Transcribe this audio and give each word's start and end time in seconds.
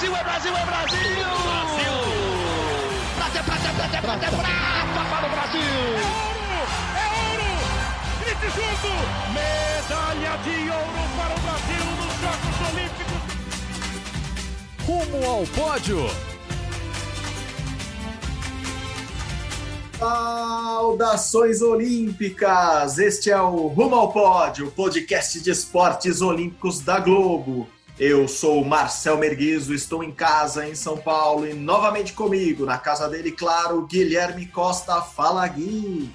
Brasil, 0.00 0.16
é 0.16 0.24
Brasil, 0.24 0.56
é 0.56 0.64
Brasil! 0.64 0.98
Brasil! 1.44 1.92
Prata, 3.16 3.42
prata, 3.42 3.68
prata, 3.74 4.00
prata, 4.00 4.30
prata 4.30 5.04
para 5.10 5.26
o 5.26 5.30
Brasil! 5.30 5.60
É 5.60 6.04
ouro! 6.40 6.64
É 6.96 7.04
ouro! 7.28 7.50
Grite 8.20 8.48
junto! 8.56 8.88
Medalha 9.34 10.34
de 10.38 10.56
ouro 10.70 11.02
para 11.18 11.34
o 11.34 11.40
Brasil 11.40 11.84
nos 11.98 12.14
Jogos 12.22 12.56
Olímpicos! 12.72 13.20
Rumo 14.86 15.20
ao 15.28 15.44
pódio! 15.48 16.00
Saudações 19.98 21.60
olímpicas! 21.60 22.96
Este 22.96 23.30
é 23.30 23.38
o 23.38 23.66
Rumo 23.66 23.96
ao 23.96 24.10
Pódio, 24.10 24.70
podcast 24.70 25.38
de 25.42 25.50
esportes 25.50 26.22
olímpicos 26.22 26.80
da 26.80 26.98
Globo. 27.00 27.68
Eu 28.00 28.26
sou 28.26 28.64
Marcel 28.64 29.18
Merguizo, 29.18 29.74
estou 29.74 30.02
em 30.02 30.10
casa 30.10 30.66
em 30.66 30.74
São 30.74 30.96
Paulo 30.96 31.46
e 31.46 31.52
novamente 31.52 32.14
comigo, 32.14 32.64
na 32.64 32.78
casa 32.78 33.06
dele, 33.06 33.30
claro, 33.30 33.86
Guilherme 33.86 34.46
Costa. 34.46 35.02
Fala, 35.02 35.46
Gui! 35.46 36.08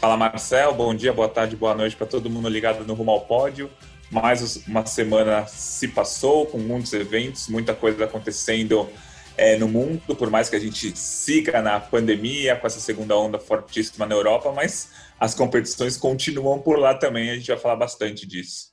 Fala, 0.00 0.16
Marcel. 0.16 0.74
Bom 0.74 0.92
dia, 0.92 1.12
boa 1.12 1.28
tarde, 1.28 1.54
boa 1.54 1.72
noite 1.72 1.94
para 1.94 2.08
todo 2.08 2.28
mundo 2.28 2.48
ligado 2.48 2.84
no 2.84 2.94
Rumo 2.94 3.12
ao 3.12 3.20
Pódio. 3.20 3.70
Mais 4.10 4.60
uma 4.66 4.84
semana 4.84 5.46
se 5.46 5.86
passou 5.86 6.46
com 6.46 6.58
muitos 6.58 6.92
eventos, 6.94 7.46
muita 7.46 7.74
coisa 7.74 8.06
acontecendo 8.06 8.88
é, 9.36 9.56
no 9.56 9.68
mundo, 9.68 10.16
por 10.16 10.30
mais 10.30 10.50
que 10.50 10.56
a 10.56 10.60
gente 10.60 10.98
siga 10.98 11.62
na 11.62 11.78
pandemia, 11.78 12.56
com 12.56 12.66
essa 12.66 12.80
segunda 12.80 13.16
onda 13.16 13.38
fortíssima 13.38 14.04
na 14.04 14.16
Europa, 14.16 14.50
mas 14.50 14.90
as 15.20 15.32
competições 15.32 15.96
continuam 15.96 16.58
por 16.58 16.76
lá 16.76 16.92
também, 16.92 17.30
a 17.30 17.36
gente 17.36 17.46
vai 17.46 17.56
falar 17.56 17.76
bastante 17.76 18.26
disso. 18.26 18.69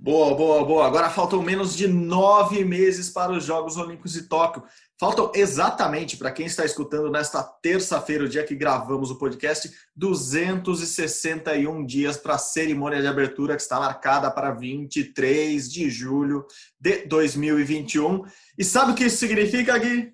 Boa, 0.00 0.32
boa, 0.36 0.64
boa. 0.64 0.86
Agora 0.86 1.10
faltam 1.10 1.42
menos 1.42 1.76
de 1.76 1.88
nove 1.88 2.64
meses 2.64 3.10
para 3.10 3.32
os 3.32 3.44
Jogos 3.44 3.76
Olímpicos 3.76 4.12
de 4.12 4.28
Tóquio. 4.28 4.62
Faltam 4.96 5.32
exatamente, 5.34 6.16
para 6.16 6.30
quem 6.30 6.46
está 6.46 6.64
escutando 6.64 7.10
nesta 7.10 7.42
terça-feira, 7.42 8.22
o 8.22 8.28
dia 8.28 8.44
que 8.44 8.54
gravamos 8.54 9.10
o 9.10 9.18
podcast, 9.18 9.68
261 9.96 11.84
dias 11.84 12.16
para 12.16 12.34
a 12.34 12.38
cerimônia 12.38 13.00
de 13.00 13.08
abertura 13.08 13.56
que 13.56 13.62
está 13.62 13.80
marcada 13.80 14.30
para 14.30 14.52
23 14.52 15.68
de 15.68 15.90
julho 15.90 16.46
de 16.80 17.04
2021. 17.06 18.22
E 18.56 18.62
sabe 18.62 18.92
o 18.92 18.94
que 18.94 19.06
isso 19.06 19.16
significa, 19.16 19.76
Gui? 19.78 20.12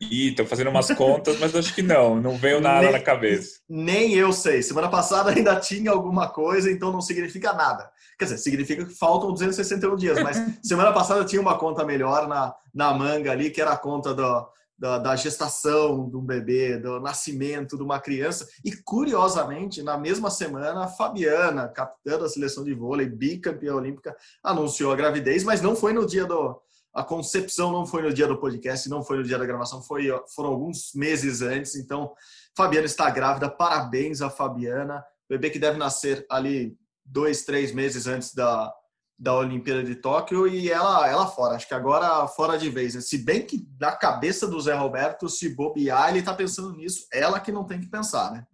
Ih, 0.00 0.32
tô 0.34 0.46
fazendo 0.46 0.70
umas 0.70 0.90
contas, 0.92 1.38
mas 1.40 1.54
acho 1.56 1.74
que 1.74 1.82
não, 1.82 2.20
não 2.20 2.36
veio 2.36 2.60
nada 2.60 2.82
nem, 2.82 2.92
na 2.92 3.00
cabeça. 3.00 3.60
Nem 3.68 4.14
eu 4.14 4.32
sei. 4.32 4.62
Semana 4.62 4.88
passada 4.88 5.30
ainda 5.30 5.56
tinha 5.58 5.90
alguma 5.90 6.28
coisa, 6.28 6.70
então 6.70 6.92
não 6.92 7.00
significa 7.00 7.52
nada. 7.52 7.90
Quer 8.18 8.26
dizer, 8.26 8.38
significa 8.38 8.84
que 8.84 8.94
faltam 8.94 9.32
261 9.32 9.96
dias, 9.96 10.22
mas 10.22 10.36
semana 10.62 10.92
passada 10.92 11.24
tinha 11.24 11.40
uma 11.40 11.58
conta 11.58 11.84
melhor 11.84 12.28
na, 12.28 12.54
na 12.72 12.94
manga 12.94 13.32
ali, 13.32 13.50
que 13.50 13.60
era 13.60 13.72
a 13.72 13.76
conta 13.76 14.14
do, 14.14 14.46
da, 14.78 14.98
da, 14.98 15.16
gestação 15.16 16.08
de 16.08 16.16
um 16.16 16.24
bebê, 16.24 16.76
do 16.76 17.00
nascimento 17.00 17.76
de 17.76 17.82
uma 17.82 18.00
criança. 18.00 18.46
E, 18.64 18.72
curiosamente, 18.72 19.82
na 19.82 19.96
mesma 19.96 20.30
semana, 20.30 20.84
a 20.84 20.88
Fabiana, 20.88 21.68
capitã 21.68 22.18
da 22.18 22.28
seleção 22.28 22.64
de 22.64 22.74
vôlei, 22.74 23.06
bicampeã 23.06 23.74
olímpica, 23.74 24.16
anunciou 24.42 24.92
a 24.92 24.96
gravidez, 24.96 25.44
mas 25.44 25.60
não 25.60 25.76
foi 25.76 25.92
no 25.92 26.06
dia 26.06 26.26
do. 26.26 26.60
A 26.92 27.02
concepção 27.02 27.72
não 27.72 27.84
foi 27.84 28.02
no 28.02 28.12
dia 28.14 28.28
do 28.28 28.38
podcast, 28.38 28.88
não 28.88 29.02
foi 29.02 29.16
no 29.16 29.24
dia 29.24 29.36
da 29.36 29.44
gravação, 29.44 29.82
foi, 29.82 30.06
foram 30.32 30.50
alguns 30.50 30.92
meses 30.94 31.42
antes. 31.42 31.74
Então, 31.74 32.12
Fabiana 32.56 32.86
está 32.86 33.10
grávida, 33.10 33.50
parabéns 33.50 34.22
a 34.22 34.30
Fabiana. 34.30 35.04
Bebê 35.28 35.50
que 35.50 35.58
deve 35.58 35.76
nascer 35.76 36.24
ali 36.30 36.76
dois, 37.04 37.44
três 37.44 37.72
meses 37.72 38.06
antes 38.06 38.34
da, 38.34 38.72
da 39.18 39.34
Olimpíada 39.34 39.82
de 39.82 39.94
Tóquio 39.94 40.46
e 40.46 40.70
ela, 40.70 41.08
ela 41.08 41.26
fora. 41.26 41.56
Acho 41.56 41.68
que 41.68 41.74
agora 41.74 42.26
fora 42.28 42.58
de 42.58 42.68
vez. 42.68 42.94
Né? 42.94 43.00
Se 43.00 43.18
bem 43.18 43.42
que 43.42 43.66
na 43.80 43.92
cabeça 43.92 44.46
do 44.46 44.60
Zé 44.60 44.74
Roberto, 44.74 45.28
se 45.28 45.48
bobear, 45.54 46.10
ele 46.10 46.18
está 46.18 46.34
pensando 46.34 46.74
nisso. 46.76 47.06
Ela 47.12 47.40
que 47.40 47.52
não 47.52 47.64
tem 47.64 47.80
que 47.80 47.88
pensar, 47.88 48.32
né? 48.32 48.44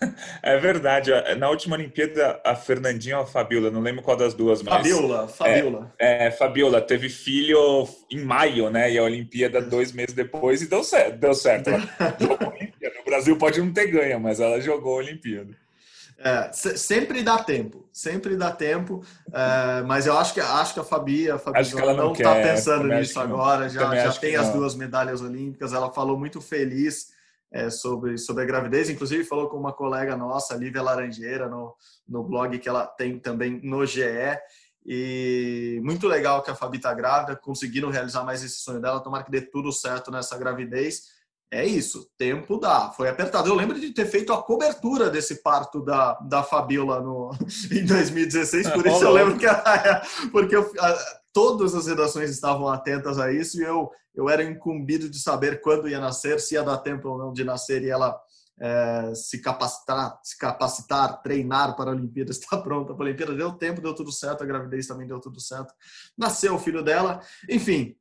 É 0.42 0.56
verdade. 0.58 1.10
Na 1.38 1.48
última 1.48 1.76
Olimpíada, 1.76 2.40
a 2.44 2.56
Fernandinha 2.56 3.18
ou 3.18 3.22
a 3.22 3.26
Fabiola, 3.26 3.70
não 3.70 3.80
lembro 3.80 4.02
qual 4.02 4.16
das 4.16 4.34
duas, 4.34 4.62
mas. 4.62 4.74
Fabiola, 4.74 5.28
Fabiola. 5.28 5.94
É, 5.98 6.26
é, 6.26 6.30
Fabiola 6.30 6.80
teve 6.80 7.08
filho 7.08 7.88
em 8.10 8.20
maio, 8.24 8.68
né? 8.68 8.90
E 8.90 8.98
a 8.98 9.02
Olimpíada 9.02 9.60
dois 9.60 9.92
meses 9.92 10.14
depois 10.14 10.60
e 10.62 10.68
deu 10.68 10.82
certo. 10.82 11.18
Deu 11.18 11.34
certo. 11.34 11.70
Ela 11.70 11.80
jogou 12.18 12.48
a 12.48 12.50
Olimpíada. 12.50 13.00
O 13.00 13.04
Brasil 13.04 13.36
pode 13.36 13.60
não 13.60 13.72
ter 13.72 13.86
ganho, 13.86 14.18
mas 14.20 14.40
ela 14.40 14.60
jogou 14.60 14.94
a 14.94 14.98
Olimpíada. 14.98 15.56
É, 16.18 16.52
sempre 16.52 17.22
dá 17.22 17.42
tempo, 17.42 17.88
sempre 17.92 18.36
dá 18.36 18.52
tempo, 18.52 19.04
é, 19.32 19.82
mas 19.82 20.06
eu 20.06 20.16
acho 20.16 20.32
que 20.32 20.40
acho 20.40 20.74
que 20.74 20.80
a 20.80 20.84
Fabi, 20.84 21.30
a 21.30 21.38
Fabi 21.38 21.74
não, 21.74 21.96
não 21.96 22.12
está 22.12 22.34
pensando 22.34 22.86
nisso 22.86 23.18
agora, 23.18 23.68
já, 23.68 23.94
já 23.94 24.12
tem 24.12 24.36
as 24.36 24.50
duas 24.50 24.74
medalhas 24.74 25.20
olímpicas, 25.20 25.72
ela 25.72 25.92
falou 25.92 26.16
muito 26.16 26.40
feliz 26.40 27.08
é, 27.52 27.70
sobre, 27.70 28.16
sobre 28.18 28.44
a 28.44 28.46
gravidez, 28.46 28.88
inclusive 28.88 29.24
falou 29.24 29.48
com 29.48 29.56
uma 29.56 29.72
colega 29.72 30.16
nossa, 30.16 30.54
Lívia 30.54 30.82
Laranjeira, 30.82 31.48
no, 31.48 31.74
no 32.08 32.22
blog 32.22 32.58
que 32.58 32.68
ela 32.68 32.86
tem 32.86 33.18
também 33.18 33.60
no 33.62 33.84
GE, 33.84 34.02
e 34.84 35.80
muito 35.84 36.08
legal 36.08 36.42
que 36.42 36.50
a 36.50 36.54
Fabi 36.54 36.78
está 36.78 36.92
grávida, 36.94 37.36
conseguindo 37.36 37.90
realizar 37.90 38.24
mais 38.24 38.42
esse 38.42 38.60
sonho 38.60 38.80
dela, 38.80 39.00
tomara 39.00 39.22
que 39.22 39.30
dê 39.30 39.40
tudo 39.40 39.72
certo 39.72 40.10
nessa 40.10 40.36
gravidez, 40.38 41.02
é 41.52 41.66
isso, 41.66 42.08
tempo 42.16 42.58
dá. 42.58 42.90
Foi 42.96 43.10
apertado. 43.10 43.46
Eu 43.46 43.54
lembro 43.54 43.78
de 43.78 43.92
ter 43.92 44.06
feito 44.06 44.32
a 44.32 44.42
cobertura 44.42 45.10
desse 45.10 45.42
parto 45.42 45.84
da, 45.84 46.14
da 46.14 46.42
Fabiola 46.42 47.02
no, 47.02 47.30
em 47.70 47.84
2016, 47.84 48.70
por 48.70 48.86
isso 48.86 49.04
eu 49.04 49.12
lembro 49.12 49.36
que 49.36 49.46
porque 50.32 50.56
eu, 50.56 50.72
todas 51.30 51.74
as 51.74 51.86
redações 51.86 52.30
estavam 52.30 52.68
atentas 52.68 53.18
a 53.18 53.30
isso 53.30 53.60
e 53.60 53.64
eu, 53.64 53.90
eu 54.14 54.30
era 54.30 54.42
incumbido 54.42 55.10
de 55.10 55.18
saber 55.18 55.60
quando 55.60 55.90
ia 55.90 56.00
nascer, 56.00 56.40
se 56.40 56.54
ia 56.54 56.62
dar 56.62 56.78
tempo 56.78 57.10
ou 57.10 57.18
não 57.18 57.34
de 57.34 57.44
nascer 57.44 57.82
e 57.82 57.90
ela 57.90 58.18
é, 58.58 59.12
se 59.14 59.40
capacitar, 59.42 60.18
se 60.22 60.38
capacitar, 60.38 61.20
treinar 61.20 61.76
para 61.76 61.90
a 61.90 61.94
Olimpíada, 61.94 62.30
estar 62.32 62.58
pronta 62.58 62.94
para 62.94 63.04
a 63.04 63.08
Olimpíada. 63.08 63.34
Deu 63.34 63.52
tempo, 63.52 63.80
deu 63.80 63.94
tudo 63.94 64.10
certo, 64.10 64.42
a 64.42 64.46
gravidez 64.46 64.86
também 64.86 65.06
deu 65.06 65.20
tudo 65.20 65.40
certo. 65.40 65.74
Nasceu 66.16 66.54
o 66.54 66.58
filho 66.58 66.82
dela. 66.82 67.20
Enfim, 67.48 67.94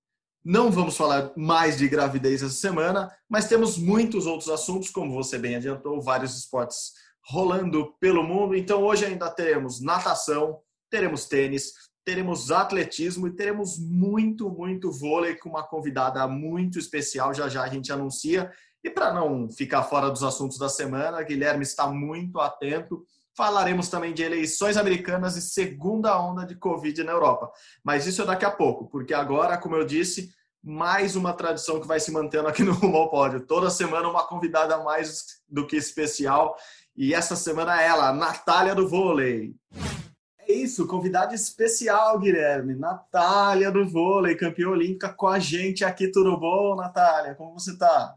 não 0.44 0.72
vamos 0.72 0.98
falar 0.98 1.32
mais 1.36 1.78
de 1.78 1.88
gravidez 1.88 2.42
essa 2.42 2.56
semana, 2.56 3.12
mas 3.30 3.48
temos 3.48 3.78
muitos 3.78 4.26
outros 4.26 4.50
assuntos, 4.50 4.90
como 4.90 5.14
você 5.14 5.38
bem 5.38 5.56
adiantou, 5.56 6.02
vários 6.02 6.38
esportes 6.38 6.94
rolando 7.28 7.94
pelo 8.00 8.24
mundo. 8.24 8.56
Então 8.56 8.84
hoje 8.84 9.06
ainda 9.06 9.30
teremos 9.30 9.80
natação, 9.80 10.60
teremos 10.90 11.26
tênis, 11.26 11.74
teremos 12.04 12.52
atletismo 12.52 13.28
e 13.28 13.36
teremos 13.36 13.78
muito, 13.78 14.50
muito 14.50 14.92
vôlei 14.92 15.36
com 15.36 15.50
uma 15.50 15.64
convidada 15.64 16.28
muito 16.28 16.80
especial. 16.80 17.34
Já 17.34 17.48
já 17.48 17.64
a 17.64 17.70
gente 17.70 17.92
anuncia. 17.92 18.52
E 18.84 18.90
para 18.90 19.14
não 19.14 19.48
ficar 19.50 19.84
fora 19.84 20.10
dos 20.10 20.24
assuntos 20.24 20.58
da 20.58 20.68
semana, 20.68 21.22
Guilherme 21.22 21.64
está 21.64 21.88
muito 21.88 22.40
atento. 22.40 23.06
Falaremos 23.36 23.88
também 23.88 24.14
de 24.14 24.24
eleições 24.24 24.76
americanas 24.76 25.38
e 25.38 25.42
segunda 25.42 26.20
onda 26.20 26.46
de 26.46 26.56
Covid 26.56 27.04
na 27.04 27.14
Europa. 27.14 27.52
Mas 27.84 28.06
isso 28.06 28.22
é 28.22 28.26
daqui 28.26 28.46
a 28.46 28.52
pouco, 28.52 28.88
porque 28.88 29.14
agora, 29.14 29.58
como 29.58 29.76
eu 29.76 29.86
disse, 29.86 30.30
mais 30.64 31.16
uma 31.16 31.34
tradição 31.34 31.80
que 31.80 31.88
vai 31.88 32.00
se 32.00 32.12
mantendo 32.12 32.48
aqui 32.48 32.64
no 32.64 32.74
Rumo 32.74 32.98
ao 32.98 33.10
Pódio. 33.10 33.46
Toda 33.46 33.70
semana 33.70 34.10
uma 34.10 34.28
convidada 34.28 34.78
mais 34.84 35.42
do 35.50 35.66
que 35.66 35.76
especial. 35.76 36.56
E 36.96 37.14
essa 37.14 37.36
semana 37.36 37.82
é 37.82 37.88
ela, 37.88 38.14
Natália 38.14 38.76
do 38.76 38.88
Vôlei. 38.88 39.56
É 40.40 40.52
isso, 40.52 40.86
convidada 40.86 41.34
especial, 41.34 42.20
Guilherme. 42.20 42.76
Natália 42.76 43.72
do 43.72 43.88
Vôlei, 43.88 44.36
campeã 44.36 44.68
olímpica 44.68 45.10
com 45.10 45.28
a 45.28 45.40
gente 45.40 45.86
aqui. 45.86 46.12
Tudo 46.12 46.38
bom, 46.38 46.76
Natália? 46.76 47.34
Como 47.36 47.58
você 47.58 47.72
está? 47.72 48.16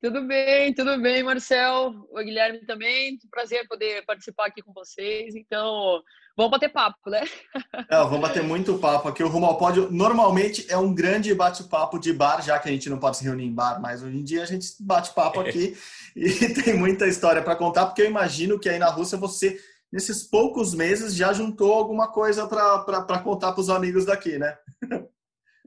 Tudo 0.00 0.22
bem, 0.28 0.72
tudo 0.74 1.00
bem, 1.02 1.24
Marcel. 1.24 1.92
O 2.12 2.18
Guilherme 2.18 2.64
também. 2.64 3.18
Prazer 3.32 3.66
poder 3.66 4.04
participar 4.06 4.46
aqui 4.46 4.62
com 4.62 4.72
vocês. 4.72 5.34
Então, 5.34 6.00
vamos 6.36 6.52
bater 6.52 6.68
papo, 6.68 7.10
né? 7.10 7.24
Não, 7.90 8.04
vamos 8.04 8.20
bater 8.20 8.44
muito 8.44 8.78
papo 8.78 9.08
aqui. 9.08 9.24
O 9.24 9.28
Rumo 9.28 9.46
ao 9.46 9.58
Pódio 9.58 9.90
normalmente 9.90 10.64
é 10.68 10.78
um 10.78 10.94
grande 10.94 11.34
bate-papo 11.34 11.98
de 11.98 12.12
bar, 12.12 12.40
já 12.42 12.60
que 12.60 12.68
a 12.68 12.72
gente 12.72 12.88
não 12.88 12.98
pode 12.98 13.16
se 13.16 13.24
reunir 13.24 13.46
em 13.46 13.52
bar, 13.52 13.80
mas 13.80 14.00
hoje 14.00 14.16
em 14.16 14.22
dia 14.22 14.44
a 14.44 14.46
gente 14.46 14.68
bate 14.80 15.12
papo 15.12 15.40
aqui 15.42 15.76
e 16.14 16.30
tem 16.62 16.76
muita 16.76 17.08
história 17.08 17.42
para 17.42 17.56
contar, 17.56 17.86
porque 17.86 18.02
eu 18.02 18.06
imagino 18.06 18.58
que 18.58 18.68
aí 18.68 18.78
na 18.78 18.90
Rússia 18.90 19.18
você, 19.18 19.58
nesses 19.92 20.22
poucos 20.22 20.74
meses, 20.74 21.12
já 21.12 21.32
juntou 21.32 21.72
alguma 21.72 22.06
coisa 22.06 22.46
para 22.46 23.18
contar 23.18 23.50
para 23.50 23.60
os 23.60 23.68
amigos 23.68 24.04
daqui, 24.04 24.38
né? 24.38 24.56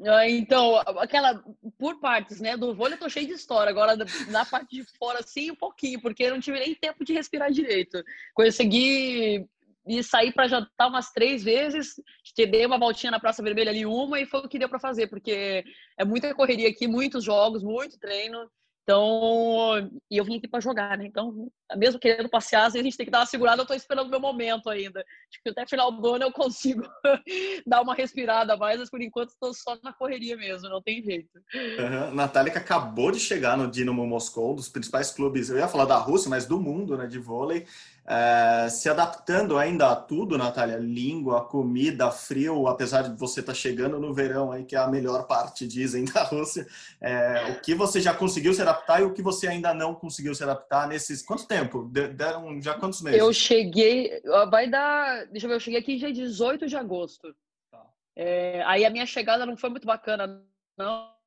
Ah, 0.07 0.27
então, 0.29 0.77
aquela 0.77 1.43
por 1.77 1.99
partes, 1.99 2.39
né? 2.39 2.57
Do 2.57 2.73
vôlei 2.73 2.95
eu 2.95 2.99
tô 2.99 3.09
cheio 3.09 3.27
de 3.27 3.33
história. 3.33 3.69
Agora, 3.69 3.95
na 4.29 4.45
parte 4.45 4.77
de 4.77 4.83
fora, 4.97 5.19
assim, 5.19 5.51
um 5.51 5.55
pouquinho, 5.55 6.01
porque 6.01 6.23
eu 6.23 6.31
não 6.31 6.39
tive 6.39 6.59
nem 6.59 6.73
tempo 6.73 7.03
de 7.05 7.13
respirar 7.13 7.51
direito. 7.51 8.03
Consegui 8.33 9.47
e 9.85 10.03
sair 10.03 10.31
para 10.31 10.47
jantar 10.47 10.87
umas 10.87 11.11
três 11.11 11.43
vezes, 11.43 11.95
dei 12.35 12.65
uma 12.65 12.77
voltinha 12.77 13.11
na 13.11 13.19
Praça 13.19 13.41
Vermelha 13.41 13.71
ali 13.71 13.85
uma 13.85 14.19
e 14.19 14.25
foi 14.25 14.41
o 14.41 14.47
que 14.47 14.59
deu 14.59 14.69
para 14.69 14.79
fazer, 14.79 15.07
porque 15.07 15.63
é 15.97 16.05
muita 16.05 16.33
correria 16.35 16.69
aqui, 16.69 16.87
muitos 16.87 17.23
jogos, 17.23 17.63
muito 17.63 17.99
treino 17.99 18.49
Então, 18.83 19.91
e 20.09 20.17
eu 20.17 20.25
vim 20.25 20.37
aqui 20.37 20.47
para 20.47 20.59
jogar, 20.59 20.97
né? 20.97 21.05
Então, 21.05 21.47
mesmo 21.77 21.99
querendo 21.99 22.29
passear, 22.29 22.65
às 22.65 22.73
vezes 22.73 22.81
a 22.81 22.83
gente 22.83 22.97
tem 22.97 23.05
que 23.05 23.11
dar 23.11 23.19
uma 23.19 23.25
segurada, 23.25 23.61
eu 23.61 23.63
estou 23.63 23.75
esperando 23.77 24.07
o 24.07 24.09
meu 24.09 24.19
momento 24.19 24.69
ainda. 24.69 24.99
Acho 24.99 25.43
que 25.43 25.49
até 25.49 25.67
final 25.67 25.91
do 25.91 26.15
ano 26.15 26.25
eu 26.25 26.31
consigo 26.31 26.81
dar 27.65 27.81
uma 27.81 27.93
respirada 27.93 28.57
mais, 28.57 28.79
mas 28.79 28.89
por 28.89 29.01
enquanto 29.01 29.29
estou 29.29 29.53
só 29.53 29.77
na 29.83 29.93
correria 29.93 30.35
mesmo, 30.35 30.67
não 30.67 30.81
tem 30.81 31.01
jeito. 31.03 31.29
Uhum. 31.53 32.15
Natália 32.15 32.51
que 32.51 32.57
acabou 32.57 33.11
de 33.11 33.19
chegar 33.19 33.55
no 33.55 33.69
Dinamo 33.69 34.05
Moscou, 34.05 34.55
dos 34.55 34.67
principais 34.67 35.11
clubes, 35.11 35.49
eu 35.49 35.57
ia 35.57 35.67
falar 35.67 35.85
da 35.85 35.97
Rússia, 35.97 36.29
mas 36.29 36.45
do 36.45 36.59
mundo, 36.59 36.97
né, 36.97 37.05
de 37.05 37.19
vôlei. 37.19 37.67
É, 38.05 38.67
se 38.69 38.89
adaptando 38.89 39.57
ainda 39.57 39.91
a 39.91 39.95
tudo, 39.95 40.37
Natália, 40.37 40.77
língua, 40.77 41.45
comida, 41.45 42.09
frio, 42.09 42.67
apesar 42.67 43.03
de 43.03 43.17
você 43.17 43.41
estar 43.41 43.53
tá 43.53 43.57
chegando 43.57 43.99
no 43.99 44.13
verão 44.13 44.51
aí, 44.51 44.65
que 44.65 44.75
é 44.75 44.79
a 44.79 44.87
melhor 44.87 45.27
parte, 45.27 45.67
dizem, 45.67 46.05
da 46.11 46.23
Rússia, 46.23 46.67
é, 46.99 47.51
o 47.51 47.61
que 47.61 47.75
você 47.75 48.01
já 48.01 48.13
conseguiu 48.13 48.53
se 48.53 48.61
adaptar 48.61 49.01
e 49.01 49.03
o 49.03 49.13
que 49.13 49.21
você 49.21 49.47
ainda 49.47 49.73
não 49.73 49.93
conseguiu 49.93 50.33
se 50.33 50.43
adaptar 50.43 50.87
nesses... 50.87 51.21
Quanto 51.21 51.47
tempo? 51.47 51.83
Deram 51.83 52.59
já 52.61 52.73
quantos 52.73 53.01
meses? 53.01 53.19
Eu 53.19 53.31
cheguei, 53.31 54.21
vai 54.49 54.67
dar, 54.67 55.27
deixa 55.27 55.45
eu 55.45 55.49
ver, 55.49 55.55
eu 55.55 55.59
cheguei 55.59 55.79
aqui 55.79 55.97
dia 55.97 56.11
18 56.11 56.67
de 56.67 56.75
agosto. 56.75 57.35
Tá. 57.71 57.85
É, 58.15 58.63
aí 58.65 58.83
a 58.83 58.89
minha 58.89 59.05
chegada 59.05 59.45
não 59.45 59.55
foi 59.55 59.69
muito 59.69 59.85
bacana, 59.85 60.25
não, 60.25 60.41
não 60.85 61.20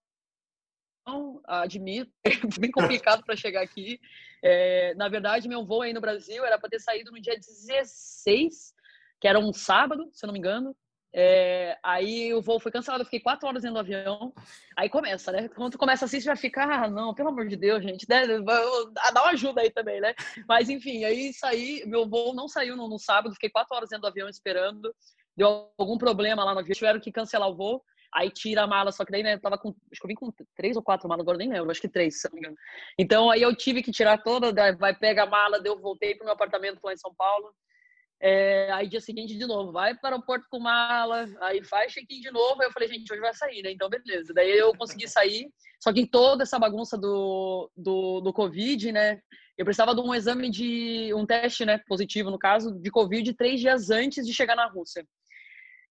admito, 1.46 2.10
é 2.24 2.30
bem 2.60 2.70
complicado 2.70 3.24
para 3.24 3.36
chegar 3.36 3.62
aqui. 3.62 4.00
É, 4.42 4.94
na 4.94 5.08
verdade, 5.08 5.48
meu 5.48 5.64
voo 5.64 5.82
aí 5.82 5.92
no 5.92 6.00
Brasil 6.00 6.44
era 6.44 6.58
para 6.58 6.70
ter 6.70 6.80
saído 6.80 7.10
no 7.10 7.20
dia 7.20 7.36
16, 7.36 8.74
que 9.20 9.28
era 9.28 9.38
um 9.38 9.52
sábado, 9.52 10.08
se 10.12 10.24
eu 10.24 10.28
não 10.28 10.32
me 10.32 10.38
engano. 10.38 10.76
É, 11.16 11.78
aí 11.80 12.34
o 12.34 12.42
voo 12.42 12.58
foi 12.58 12.72
cancelado, 12.72 13.02
eu 13.02 13.04
fiquei 13.04 13.20
quatro 13.20 13.46
horas 13.46 13.62
dentro 13.62 13.74
do 13.74 13.80
avião. 13.80 14.34
Aí 14.76 14.88
começa, 14.88 15.30
né? 15.30 15.48
Quando 15.48 15.72
tu 15.72 15.78
começa 15.78 16.04
assim, 16.04 16.18
você 16.18 16.26
já 16.26 16.34
fica, 16.34 16.64
ah, 16.64 16.90
não, 16.90 17.14
pelo 17.14 17.28
amor 17.28 17.46
de 17.46 17.56
Deus, 17.56 17.82
gente, 17.84 18.04
né? 18.08 18.26
dá 18.26 19.22
uma 19.22 19.30
ajuda 19.30 19.60
aí 19.60 19.70
também, 19.70 20.00
né? 20.00 20.12
Mas 20.48 20.68
enfim, 20.68 21.04
aí 21.04 21.32
saí, 21.32 21.84
meu 21.86 22.08
voo 22.08 22.34
não 22.34 22.48
saiu 22.48 22.76
no, 22.76 22.88
no 22.88 22.98
sábado, 22.98 23.34
fiquei 23.34 23.48
quatro 23.48 23.76
horas 23.76 23.90
dentro 23.90 24.02
do 24.02 24.08
avião 24.08 24.28
esperando. 24.28 24.92
Deu 25.36 25.70
algum 25.78 25.96
problema 25.96 26.44
lá 26.44 26.52
no 26.52 26.60
avião, 26.60 26.74
tiveram 26.74 27.00
que 27.00 27.12
cancelar 27.12 27.48
o 27.48 27.54
voo. 27.54 27.84
Aí 28.14 28.30
tira 28.30 28.62
a 28.62 28.66
mala, 28.66 28.92
só 28.92 29.04
que 29.04 29.10
daí, 29.10 29.22
né, 29.22 29.34
eu 29.34 29.40
tava 29.40 29.58
com, 29.58 29.70
acho 29.90 30.00
que 30.00 30.04
eu 30.04 30.08
vim 30.08 30.14
com 30.14 30.32
três 30.56 30.76
ou 30.76 30.82
quatro 30.82 31.08
malas, 31.08 31.22
agora 31.22 31.38
nem 31.38 31.50
lembro, 31.50 31.70
acho 31.70 31.80
que 31.80 31.88
três, 31.88 32.20
se 32.20 32.28
não 32.28 32.34
me 32.34 32.40
engano. 32.40 32.56
Então 32.98 33.30
aí 33.30 33.42
eu 33.42 33.54
tive 33.54 33.82
que 33.82 33.90
tirar 33.90 34.22
toda, 34.22 34.52
vai, 34.76 34.94
pega 34.94 35.24
a 35.24 35.26
mala, 35.26 35.60
eu 35.64 35.80
voltei 35.80 36.14
pro 36.14 36.24
meu 36.24 36.34
apartamento 36.34 36.78
lá 36.84 36.92
em 36.92 36.96
São 36.96 37.12
Paulo. 37.14 37.52
É, 38.20 38.70
aí 38.72 38.88
dia 38.88 39.00
seguinte 39.00 39.36
de 39.36 39.46
novo, 39.46 39.72
vai 39.72 39.94
para 39.94 40.12
o 40.12 40.14
aeroporto 40.14 40.46
com 40.48 40.58
mala, 40.58 41.26
aí 41.40 41.62
faz 41.62 41.92
check-in 41.92 42.20
de 42.20 42.30
novo. 42.30 42.62
Aí 42.62 42.68
eu 42.68 42.72
falei, 42.72 42.88
gente, 42.88 43.12
hoje 43.12 43.20
vai 43.20 43.34
sair, 43.34 43.62
né? 43.62 43.72
Então, 43.72 43.90
beleza. 43.90 44.32
Daí 44.32 44.50
eu 44.56 44.74
consegui 44.76 45.08
sair, 45.08 45.50
só 45.78 45.92
que 45.92 46.00
em 46.00 46.06
toda 46.06 46.44
essa 46.44 46.58
bagunça 46.58 46.96
do, 46.96 47.70
do, 47.76 48.20
do 48.20 48.32
Covid, 48.32 48.92
né? 48.92 49.20
Eu 49.58 49.64
precisava 49.64 49.94
de 49.94 50.00
um 50.00 50.14
exame 50.14 50.50
de 50.50 51.12
um 51.14 51.26
teste, 51.26 51.64
né? 51.64 51.78
Positivo, 51.86 52.30
no 52.30 52.38
caso, 52.38 52.72
de 52.80 52.90
Covid 52.90 53.34
três 53.34 53.60
dias 53.60 53.90
antes 53.90 54.26
de 54.26 54.32
chegar 54.32 54.56
na 54.56 54.66
Rússia. 54.66 55.06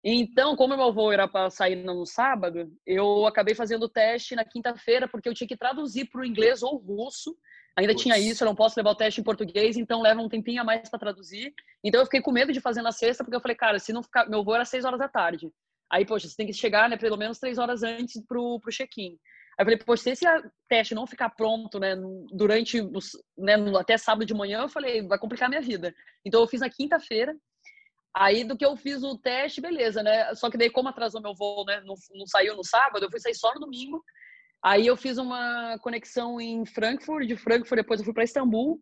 Então, 0.04 0.56
como 0.56 0.78
meu 0.78 0.94
voo 0.94 1.12
era 1.12 1.28
para 1.28 1.50
sair 1.50 1.76
no 1.76 2.06
sábado, 2.06 2.72
eu 2.86 3.26
acabei 3.26 3.54
fazendo 3.54 3.84
o 3.84 3.90
teste 3.90 4.36
na 4.36 4.46
quinta-feira, 4.46 5.08
porque 5.08 5.28
eu 5.28 5.34
tinha 5.34 5.48
que 5.48 5.58
traduzir 5.58 6.06
para 6.06 6.22
o 6.22 6.26
inglês 6.26 6.64
ou 6.64 6.78
russo. 6.78 7.36
Ainda 7.76 7.94
Puts. 7.94 8.04
tinha 8.04 8.18
isso, 8.18 8.44
eu 8.44 8.48
não 8.48 8.56
posso 8.56 8.80
levar 8.80 8.92
o 8.92 8.96
teste 8.96 9.20
em 9.20 9.24
português, 9.24 9.78
então 9.78 10.02
leva 10.02 10.22
um 10.22 10.30
tempinho 10.30 10.62
a 10.62 10.64
mais 10.64 10.90
para 10.90 11.00
traduzir. 11.00 11.54
Então 11.84 12.00
eu 12.02 12.06
fiquei 12.06 12.22
com 12.22 12.32
medo 12.32 12.54
de 12.54 12.62
fazer 12.62 12.82
na 12.82 12.92
sexta, 12.92 13.24
porque 13.24 13.36
eu 13.36 13.42
falei, 13.42 13.56
cara, 13.56 13.78
se 13.78 13.92
não 13.92 14.02
ficar. 14.02 14.30
Meu 14.30 14.44
voo 14.44 14.56
era 14.56 14.66
seis 14.66 14.86
horas 14.86 15.00
da 15.00 15.08
tarde. 15.10 15.52
Aí, 15.92 16.06
poxa, 16.06 16.28
você 16.28 16.36
tem 16.36 16.46
que 16.48 16.54
chegar, 16.54 16.88
né, 16.88 16.98
pelo 16.98 17.18
menos 17.18 17.40
três 17.40 17.58
horas 17.58 17.84
antes 17.84 18.24
pro, 18.26 18.60
pro 18.60 18.72
check-in. 18.72 19.18
Aí 19.58 19.64
eu 19.64 19.66
falei, 19.66 19.78
poxa, 19.78 20.04
se 20.04 20.12
esse 20.12 20.26
teste 20.70 20.96
não 20.96 21.08
ficar 21.08 21.30
pronto, 21.32 21.80
né, 21.80 21.96
durante, 22.32 22.82
né, 23.38 23.56
até 23.78 23.98
sábado 23.98 24.26
de 24.26 24.34
manhã, 24.34 24.62
eu 24.62 24.70
falei, 24.70 25.06
vai 25.06 25.20
complicar 25.20 25.48
a 25.48 25.50
minha 25.50 25.62
vida. 25.62 25.94
Então 26.24 26.40
eu 26.40 26.48
fiz 26.48 26.62
na 26.62 26.70
quinta-feira, 26.70 27.36
Aí 28.16 28.44
do 28.44 28.58
que 28.58 28.66
eu 28.66 28.76
fiz 28.76 29.04
o 29.04 29.18
teste, 29.18 29.62
beleza, 29.62 30.02
né? 30.02 30.34
Só 30.36 30.50
que 30.50 30.58
daí, 30.58 30.70
como 30.70 30.90
atrasou 30.90 31.22
meu 31.22 31.34
voo, 31.34 31.66
né? 31.66 31.82
Não, 31.82 31.96
não 32.16 32.26
saiu 32.26 32.56
no 32.56 32.64
sábado, 32.64 33.04
eu 33.04 33.10
fui 33.10 33.20
sair 33.20 33.36
só 33.36 33.54
no 33.54 33.62
domingo. 33.62 34.04
Aí 34.64 34.88
eu 34.88 34.98
fiz 34.98 35.18
uma 35.18 35.78
conexão 35.80 36.40
em 36.42 36.66
Frankfurt, 36.66 37.28
de 37.28 37.38
Frankfurt 37.38 37.78
depois 37.78 38.00
eu 38.00 38.06
fui 38.06 38.14
para 38.14 38.24
Istambul. 38.24 38.82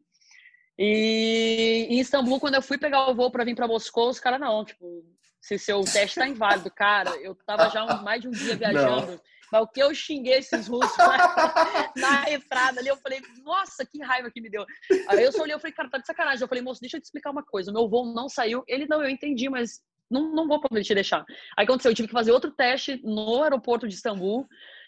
E 0.77 1.87
em 1.89 1.99
Istambul, 1.99 2.39
quando 2.39 2.55
eu 2.55 2.61
fui 2.61 2.77
pegar 2.77 3.09
o 3.09 3.15
voo 3.15 3.31
para 3.31 3.43
vir 3.43 3.55
para 3.55 3.67
Moscou, 3.67 4.09
os 4.09 4.19
caras 4.19 4.39
não, 4.39 4.63
tipo, 4.63 5.03
se 5.41 5.57
seu 5.57 5.81
teste 5.81 6.19
tá 6.19 6.27
inválido, 6.27 6.69
cara, 6.71 7.11
eu 7.17 7.35
tava 7.35 7.69
já 7.69 7.83
um, 7.83 8.03
mais 8.03 8.21
de 8.21 8.27
um 8.27 8.31
dia 8.31 8.55
viajando. 8.55 9.11
Não. 9.11 9.19
Mas 9.51 9.61
o 9.61 9.67
que 9.67 9.81
eu 9.81 9.93
xinguei 9.93 10.35
esses 10.35 10.67
russos 10.67 10.97
na, 11.95 12.31
entrada 12.31 12.79
ali, 12.79 12.89
eu 12.89 12.97
falei, 12.97 13.21
nossa, 13.43 13.85
que 13.85 14.01
raiva 14.01 14.31
que 14.31 14.41
me 14.41 14.49
deu. 14.49 14.65
Aí 15.07 15.23
eu 15.23 15.31
só 15.31 15.43
olhei, 15.43 15.57
falei, 15.57 15.73
cara, 15.73 15.89
tá 15.89 15.97
de 15.97 16.05
sacanagem. 16.05 16.41
Eu 16.41 16.47
falei, 16.47 16.63
moço, 16.63 16.81
deixa 16.81 16.97
eu 16.97 17.01
te 17.01 17.05
explicar 17.05 17.31
uma 17.31 17.43
coisa. 17.43 17.71
O 17.71 17.73
meu 17.73 17.87
voo 17.87 18.13
não 18.13 18.27
saiu. 18.27 18.63
Ele, 18.67 18.85
não, 18.87 19.01
eu 19.01 19.09
entendi, 19.09 19.49
mas 19.49 19.81
não, 20.09 20.31
não 20.33 20.47
vou 20.47 20.59
poder 20.59 20.83
te 20.83 20.93
deixar. 20.93 21.25
Aí 21.55 21.65
aconteceu, 21.65 21.91
eu 21.91 21.95
tive 21.95 22.07
que 22.07 22.13
fazer 22.13 22.31
outro 22.31 22.51
teste 22.51 23.01
no 23.03 23.43
aeroporto 23.43 23.87
de 23.87 23.95
Istambul. 23.95 24.47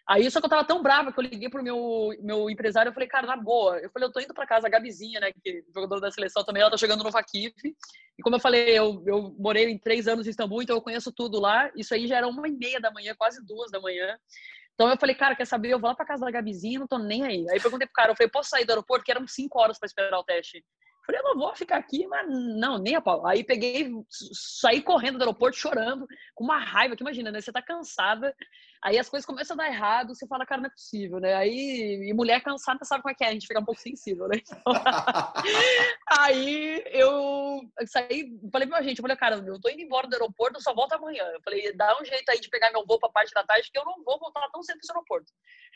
Aí 0.09 0.29
só 0.31 0.39
que 0.39 0.47
eu 0.47 0.49
tava 0.49 0.65
tão 0.65 0.81
brava 0.81 1.13
que 1.13 1.19
eu 1.19 1.23
liguei 1.23 1.49
pro 1.49 1.61
meu, 1.61 2.09
meu 2.19 2.49
empresário, 2.49 2.89
eu 2.89 2.93
falei, 2.93 3.07
cara, 3.07 3.27
na 3.27 3.37
boa, 3.37 3.77
eu 3.77 3.91
falei, 3.91 4.07
eu 4.07 4.11
tô 4.11 4.19
indo 4.19 4.33
pra 4.33 4.47
casa, 4.47 4.65
a 4.65 4.69
Gabizinha, 4.69 5.19
né, 5.19 5.31
que 5.31 5.49
é 5.49 5.61
jogadora 5.71 6.01
da 6.01 6.09
seleção 6.09 6.43
também, 6.43 6.61
ela 6.63 6.71
tá 6.71 6.77
chegando 6.77 7.03
no 7.03 7.11
Vakif. 7.11 7.53
E 8.17 8.23
como 8.23 8.35
eu 8.35 8.39
falei, 8.39 8.75
eu, 8.75 9.03
eu 9.05 9.35
morei 9.37 9.69
em 9.69 9.77
três 9.77 10.07
anos 10.07 10.25
em 10.25 10.31
Istambul, 10.31 10.63
então 10.63 10.75
eu 10.75 10.81
conheço 10.81 11.11
tudo 11.11 11.39
lá. 11.39 11.71
Isso 11.75 11.93
aí 11.93 12.07
já 12.07 12.17
era 12.17 12.27
uma 12.27 12.47
e 12.47 12.51
meia 12.51 12.81
da 12.81 12.89
manhã, 12.89 13.13
quase 13.15 13.45
duas 13.45 13.69
da 13.69 13.79
manhã. 13.79 14.17
Então 14.73 14.89
eu 14.89 14.97
falei, 14.97 15.13
cara, 15.13 15.35
quer 15.35 15.45
saber? 15.45 15.69
Eu 15.69 15.79
vou 15.79 15.89
lá 15.89 15.95
pra 15.95 16.05
casa 16.05 16.25
da 16.25 16.31
Gabizinha, 16.31 16.79
não 16.79 16.87
tô 16.87 16.97
nem 16.97 17.23
aí. 17.23 17.45
Aí 17.49 17.57
eu 17.57 17.61
perguntei 17.61 17.85
pro 17.85 17.93
cara, 17.93 18.11
eu 18.11 18.15
falei, 18.15 18.31
posso 18.31 18.49
sair 18.49 18.65
do 18.65 18.71
aeroporto? 18.71 19.05
Que 19.05 19.11
eram 19.11 19.27
cinco 19.27 19.59
horas 19.59 19.77
para 19.77 19.85
esperar 19.85 20.17
o 20.17 20.23
teste. 20.23 20.65
Falei, 21.05 21.21
eu 21.21 21.23
não 21.23 21.37
vou 21.37 21.55
ficar 21.55 21.77
aqui, 21.77 22.05
mas 22.05 22.27
não, 22.29 22.77
nem 22.77 22.95
a 22.95 23.01
pau. 23.01 23.25
Aí 23.25 23.43
peguei, 23.43 23.91
saí 24.31 24.79
correndo 24.79 25.17
do 25.17 25.23
aeroporto 25.23 25.57
chorando, 25.57 26.05
com 26.35 26.43
uma 26.43 26.59
raiva, 26.59 26.95
que 26.95 27.01
imagina, 27.01 27.31
né? 27.31 27.41
Você 27.41 27.51
tá 27.51 27.61
cansada, 27.63 28.35
aí 28.81 28.97
as 28.97 29.09
coisas 29.09 29.25
começam 29.25 29.55
a 29.55 29.57
dar 29.57 29.67
errado, 29.67 30.15
você 30.15 30.25
fala, 30.25 30.45
cara, 30.45 30.61
não 30.61 30.67
é 30.67 30.71
possível, 30.71 31.19
né? 31.19 31.35
Aí, 31.35 32.07
e 32.07 32.13
mulher 32.13 32.41
cansada 32.41 32.85
sabe 32.85 33.01
como 33.01 33.11
é 33.11 33.15
que 33.15 33.23
é, 33.23 33.27
a 33.27 33.31
gente 33.33 33.47
fica 33.47 33.59
um 33.59 33.65
pouco 33.65 33.81
sensível, 33.81 34.27
né? 34.27 34.37
Então, 34.37 34.59
aí 36.19 36.83
eu 36.87 37.61
saí, 37.87 38.39
falei 38.51 38.67
pra 38.67 38.81
gente, 38.81 38.99
eu 38.99 39.01
falei, 39.01 39.17
cara, 39.17 39.35
eu 39.37 39.59
tô 39.59 39.69
indo 39.69 39.81
embora 39.81 40.07
do 40.07 40.13
aeroporto, 40.13 40.57
eu 40.57 40.61
só 40.61 40.73
volto 40.73 40.93
amanhã. 40.93 41.23
Eu 41.25 41.41
falei, 41.41 41.73
dá 41.73 41.99
um 42.01 42.05
jeito 42.05 42.29
aí 42.29 42.39
de 42.39 42.49
pegar 42.49 42.71
meu 42.71 42.85
voo 42.85 42.99
pra 42.99 43.09
parte 43.09 43.33
da 43.33 43.43
tarde, 43.43 43.69
que 43.71 43.77
eu 43.77 43.85
não 43.85 44.03
vou 44.03 44.17
voltar 44.17 44.47
tão 44.51 44.63
cedo 44.63 44.79
pro 44.79 44.95
aeroporto. 44.95 45.31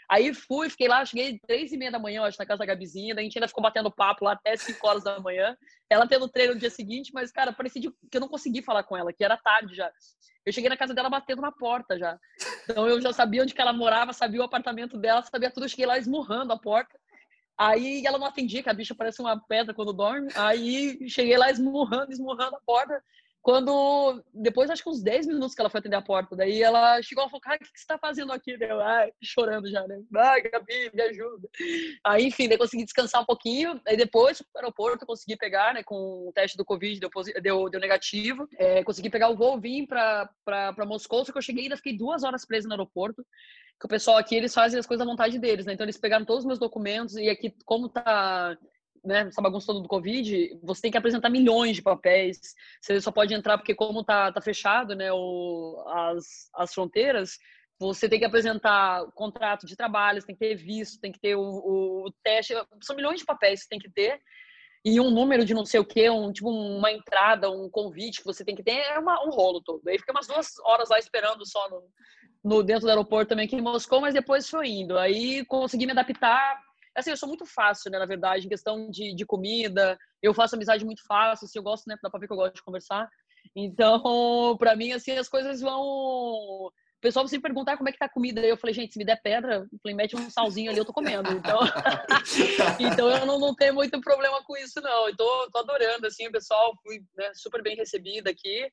Aí 0.10 0.34
fui, 0.34 0.70
fiquei 0.70 0.88
lá, 0.88 1.04
cheguei 1.06 1.40
três 1.40 1.72
e 1.72 1.78
meia 1.78 1.92
da 1.92 2.00
manhã, 2.00 2.24
acho, 2.24 2.38
na 2.40 2.46
casa 2.46 2.60
da 2.60 2.66
Gabizinha, 2.66 3.16
a 3.16 3.22
gente 3.22 3.38
ainda 3.38 3.48
ficou 3.48 3.64
batendo 3.64 3.92
papo 3.92 4.26
lá 4.26 4.34
até 4.34 4.56
cinco 4.56 4.88
horas 4.88 5.04
da 5.04 5.20
manhã. 5.20 5.58
Ela 5.90 6.08
tendo 6.08 6.28
treino 6.30 6.54
no 6.54 6.60
dia 6.60 6.70
seguinte, 6.70 7.12
mas, 7.14 7.32
cara, 7.32 7.52
parecia 7.54 7.82
que 7.82 8.18
eu 8.18 8.22
não 8.22 8.28
consegui 8.28 8.62
falar 8.62 8.84
com 8.84 8.98
ela, 8.98 9.14
que 9.14 9.24
era 9.24 9.38
tarde 9.38 9.76
já. 9.76 9.92
Eu 10.46 10.52
cheguei 10.52 10.70
na 10.70 10.78
casa 10.78 10.94
dela 10.94 11.10
batendo 11.10 11.42
na 11.42 11.52
porta 11.52 11.98
já. 11.98 12.20
Então 12.70 12.88
eu 12.88 13.02
já 13.02 13.12
sabia 13.12 13.44
onde 13.44 13.54
que 13.54 13.62
ela 13.62 13.74
morava, 13.74 14.14
sabia 14.14 14.42
o 14.42 14.44
apartamento 14.44 14.98
dela, 14.98 15.22
sabia 15.24 15.52
tudo. 15.52 15.66
Eu 15.66 15.70
cheguei 15.70 15.86
lá 15.86 15.98
esmurrando 15.98 16.54
a 16.54 16.58
porta. 16.58 16.98
Aí 17.58 18.04
ela 18.06 18.18
não 18.18 18.26
atendia, 18.26 18.64
que 18.64 18.70
a 18.70 18.74
bicha 18.74 18.96
parece 18.96 19.22
uma 19.22 19.40
pedra 19.40 19.74
quando 19.74 19.94
dorme. 19.94 20.30
Aí 20.36 21.08
cheguei 21.10 21.38
lá 21.38 21.52
esmurrando, 21.52 22.12
esmurrando 22.12 22.56
a 22.56 22.62
porta. 22.66 23.04
Quando, 23.44 24.24
depois, 24.34 24.70
acho 24.70 24.82
que 24.82 24.90
uns 24.90 25.04
10 25.04 25.28
minutos 25.28 25.54
que 25.54 25.62
ela 25.62 25.70
foi 25.70 25.80
atender 25.80 25.98
a 25.98 26.02
porta, 26.02 26.34
daí 26.34 26.64
ela 26.64 27.02
chegou 27.02 27.26
e 27.26 27.28
falou, 27.28 27.42
cara, 27.42 27.58
o 27.58 27.60
que 27.60 27.78
você 27.78 27.86
tá 27.86 27.98
fazendo 27.98 28.32
aqui? 28.32 28.58
Deu, 28.58 28.80
ai, 28.80 29.12
chorando 29.22 29.70
já, 29.70 29.86
né? 29.86 30.02
Ai, 30.16 30.42
Gabi, 30.44 30.90
me 30.94 31.02
ajuda. 31.02 31.50
Aí, 32.06 32.28
enfim, 32.28 32.48
daí 32.48 32.58
consegui 32.58 32.86
descansar 32.86 33.22
um 33.22 33.26
pouquinho, 33.26 33.82
aí 33.86 33.98
depois, 33.98 34.40
no 34.40 34.46
aeroporto, 34.56 35.06
consegui 35.06 35.36
pegar, 35.36 35.74
né, 35.74 35.84
com 35.84 36.30
o 36.30 36.32
teste 36.34 36.56
do 36.56 36.64
Covid, 36.64 37.02
deu, 37.02 37.10
deu, 37.42 37.70
deu 37.70 37.82
negativo, 37.82 38.48
é, 38.58 38.82
consegui 38.82 39.10
pegar 39.10 39.28
o 39.28 39.36
voo, 39.36 39.60
vim 39.60 39.86
pra 39.86 40.30
Moscou, 40.88 41.26
só 41.26 41.34
que 41.34 41.38
eu 41.38 41.42
cheguei 41.42 41.64
e 41.64 41.66
ainda 41.66 41.76
fiquei 41.76 41.98
duas 41.98 42.24
horas 42.24 42.46
presa 42.46 42.70
no 42.70 42.76
aeroporto, 42.76 43.26
que 43.78 43.86
o 43.86 43.90
pessoal 43.90 44.16
aqui, 44.16 44.36
eles 44.36 44.54
fazem 44.54 44.80
as 44.80 44.88
coisas 44.88 45.06
à 45.06 45.10
vontade 45.10 45.38
deles, 45.38 45.66
né? 45.66 45.74
Então, 45.74 45.84
eles 45.84 45.98
pegaram 45.98 46.24
todos 46.24 46.44
os 46.44 46.48
meus 46.48 46.60
documentos 46.60 47.18
e 47.18 47.28
aqui, 47.28 47.54
como 47.66 47.90
tá 47.90 48.58
né, 49.04 49.28
essa 49.28 49.42
bagunça 49.42 49.68
toda 49.68 49.82
do 49.82 49.88
Covid, 49.88 50.60
você 50.64 50.84
tem 50.84 50.92
que 50.92 50.98
apresentar 50.98 51.30
milhões 51.30 51.76
de 51.76 51.82
papéis. 51.82 52.40
Você 52.82 53.02
só 53.02 53.12
pode 53.12 53.34
entrar 53.34 53.58
porque 53.58 53.76
como 53.76 54.04
tá, 54.04 54.32
tá 54.32 54.42
fechado, 54.42 54.96
né, 54.96 55.12
o, 55.12 55.84
as, 55.88 56.50
as 56.56 56.74
fronteiras, 56.74 57.38
você 57.80 58.08
tem 58.08 58.20
que 58.20 58.26
apresentar 58.26 59.06
contrato 59.14 59.66
de 59.66 59.76
trabalho, 59.76 60.22
você 60.22 60.28
tem 60.28 60.36
que 60.36 60.46
ter 60.46 60.56
visto, 60.56 61.02
tem 61.02 61.12
que 61.12 61.20
ter 61.20 61.36
o, 61.36 61.42
o, 61.42 62.14
teste, 62.24 62.54
são 62.82 62.96
milhões 62.96 63.20
de 63.20 63.26
papéis 63.26 63.64
que 63.64 63.70
tem 63.70 63.80
que 63.80 63.92
ter 63.92 64.22
e 64.86 65.00
um 65.00 65.10
número 65.10 65.46
de 65.46 65.54
não 65.54 65.66
sei 65.66 65.80
o 65.80 65.86
que, 65.86 66.10
um, 66.10 66.32
tipo 66.32 66.50
uma 66.50 66.92
entrada, 66.92 67.50
um 67.50 67.70
convite 67.70 68.20
que 68.20 68.26
você 68.26 68.44
tem 68.44 68.56
que 68.56 68.64
ter, 68.64 68.78
é 68.78 69.00
uma, 69.00 69.26
um 69.26 69.30
rolo 69.30 69.62
todo. 69.62 69.88
Aí 69.88 69.98
fica 69.98 70.12
umas 70.12 70.28
duas 70.28 70.60
horas 70.60 70.90
lá 70.90 71.00
esperando 71.00 71.46
só 71.46 71.70
no, 71.70 71.84
no 72.44 72.64
dentro 72.64 72.84
do 72.84 72.90
aeroporto 72.90 73.30
também 73.30 73.46
aqui 73.46 73.56
em 73.56 73.62
Moscou, 73.62 74.02
mas 74.02 74.14
depois 74.14 74.50
foi 74.50 74.68
indo. 74.68 74.98
Aí 74.98 75.46
consegui 75.46 75.86
me 75.86 75.94
adaptar 75.94 76.62
Assim, 76.96 77.10
eu 77.10 77.18
sou 77.18 77.28
muito 77.28 77.46
fácil, 77.46 77.92
né, 77.92 78.00
na 78.00 78.06
verdade, 78.06 78.46
em 78.46 78.50
questão 78.50 78.90
de, 78.90 79.16
de 79.16 79.26
comida. 79.26 79.98
Eu 80.22 80.34
faço 80.34 80.56
amizade 80.56 80.86
muito 80.86 81.04
fácil, 81.06 81.46
assim, 81.46 81.60
eu 81.60 81.64
gosto, 81.64 81.86
né, 81.88 81.96
dá 82.02 82.10
pra 82.10 82.20
ver 82.20 82.28
que 82.28 82.34
eu 82.34 82.38
gosto 82.38 82.56
de 82.56 82.64
conversar. 82.64 83.10
Então, 83.56 84.02
para 84.58 84.76
mim, 84.76 84.92
assim, 84.92 85.12
as 85.14 85.28
coisas 85.28 85.62
vão 85.62 86.72
pessoal 87.04 87.28
sempre 87.28 87.50
perguntar 87.50 87.76
como 87.76 87.90
é 87.90 87.92
que 87.92 87.98
tá 87.98 88.06
a 88.06 88.10
comida. 88.10 88.40
Eu 88.40 88.56
falei, 88.56 88.74
gente, 88.74 88.94
se 88.94 88.98
me 88.98 89.04
der 89.04 89.22
pedra, 89.22 89.68
eu 89.70 89.80
falei, 89.82 89.94
mete 89.94 90.16
um 90.16 90.30
salzinho 90.30 90.72
ali, 90.72 90.80
eu 90.80 90.86
tô 90.86 90.94
comendo. 90.94 91.30
Então, 91.32 91.60
então 92.80 93.10
eu 93.10 93.26
não, 93.26 93.38
não 93.38 93.54
tenho 93.54 93.74
muito 93.74 94.00
problema 94.00 94.42
com 94.46 94.56
isso, 94.56 94.80
não. 94.82 95.10
Eu 95.10 95.16
tô, 95.18 95.50
tô 95.52 95.60
adorando, 95.60 96.08
assim, 96.08 96.26
o 96.28 96.32
pessoal 96.32 96.74
fui 96.82 97.04
né, 97.18 97.30
super 97.36 97.62
bem 97.62 97.76
recebida 97.76 98.32
aqui. 98.32 98.70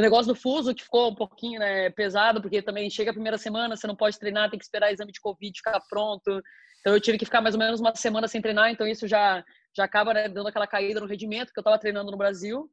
O 0.00 0.02
negócio 0.02 0.32
do 0.32 0.34
fuso 0.34 0.74
que 0.74 0.82
ficou 0.82 1.10
um 1.10 1.14
pouquinho 1.14 1.60
né, 1.60 1.90
pesado, 1.90 2.40
porque 2.40 2.62
também 2.62 2.88
chega 2.88 3.10
a 3.10 3.12
primeira 3.12 3.36
semana, 3.36 3.76
você 3.76 3.86
não 3.86 3.94
pode 3.94 4.18
treinar, 4.18 4.48
tem 4.48 4.58
que 4.58 4.64
esperar 4.64 4.90
exame 4.90 5.12
de 5.12 5.20
Covid 5.20 5.54
ficar 5.54 5.78
pronto. 5.90 6.42
Então 6.80 6.94
eu 6.94 7.00
tive 7.00 7.18
que 7.18 7.26
ficar 7.26 7.42
mais 7.42 7.54
ou 7.54 7.58
menos 7.58 7.80
uma 7.80 7.94
semana 7.94 8.26
sem 8.26 8.40
treinar, 8.40 8.70
então 8.70 8.86
isso 8.86 9.06
já, 9.06 9.44
já 9.76 9.84
acaba 9.84 10.14
né, 10.14 10.26
dando 10.26 10.48
aquela 10.48 10.66
caída 10.66 11.00
no 11.00 11.06
rendimento 11.06 11.52
que 11.52 11.58
eu 11.58 11.60
estava 11.60 11.78
treinando 11.78 12.10
no 12.10 12.16
Brasil. 12.16 12.66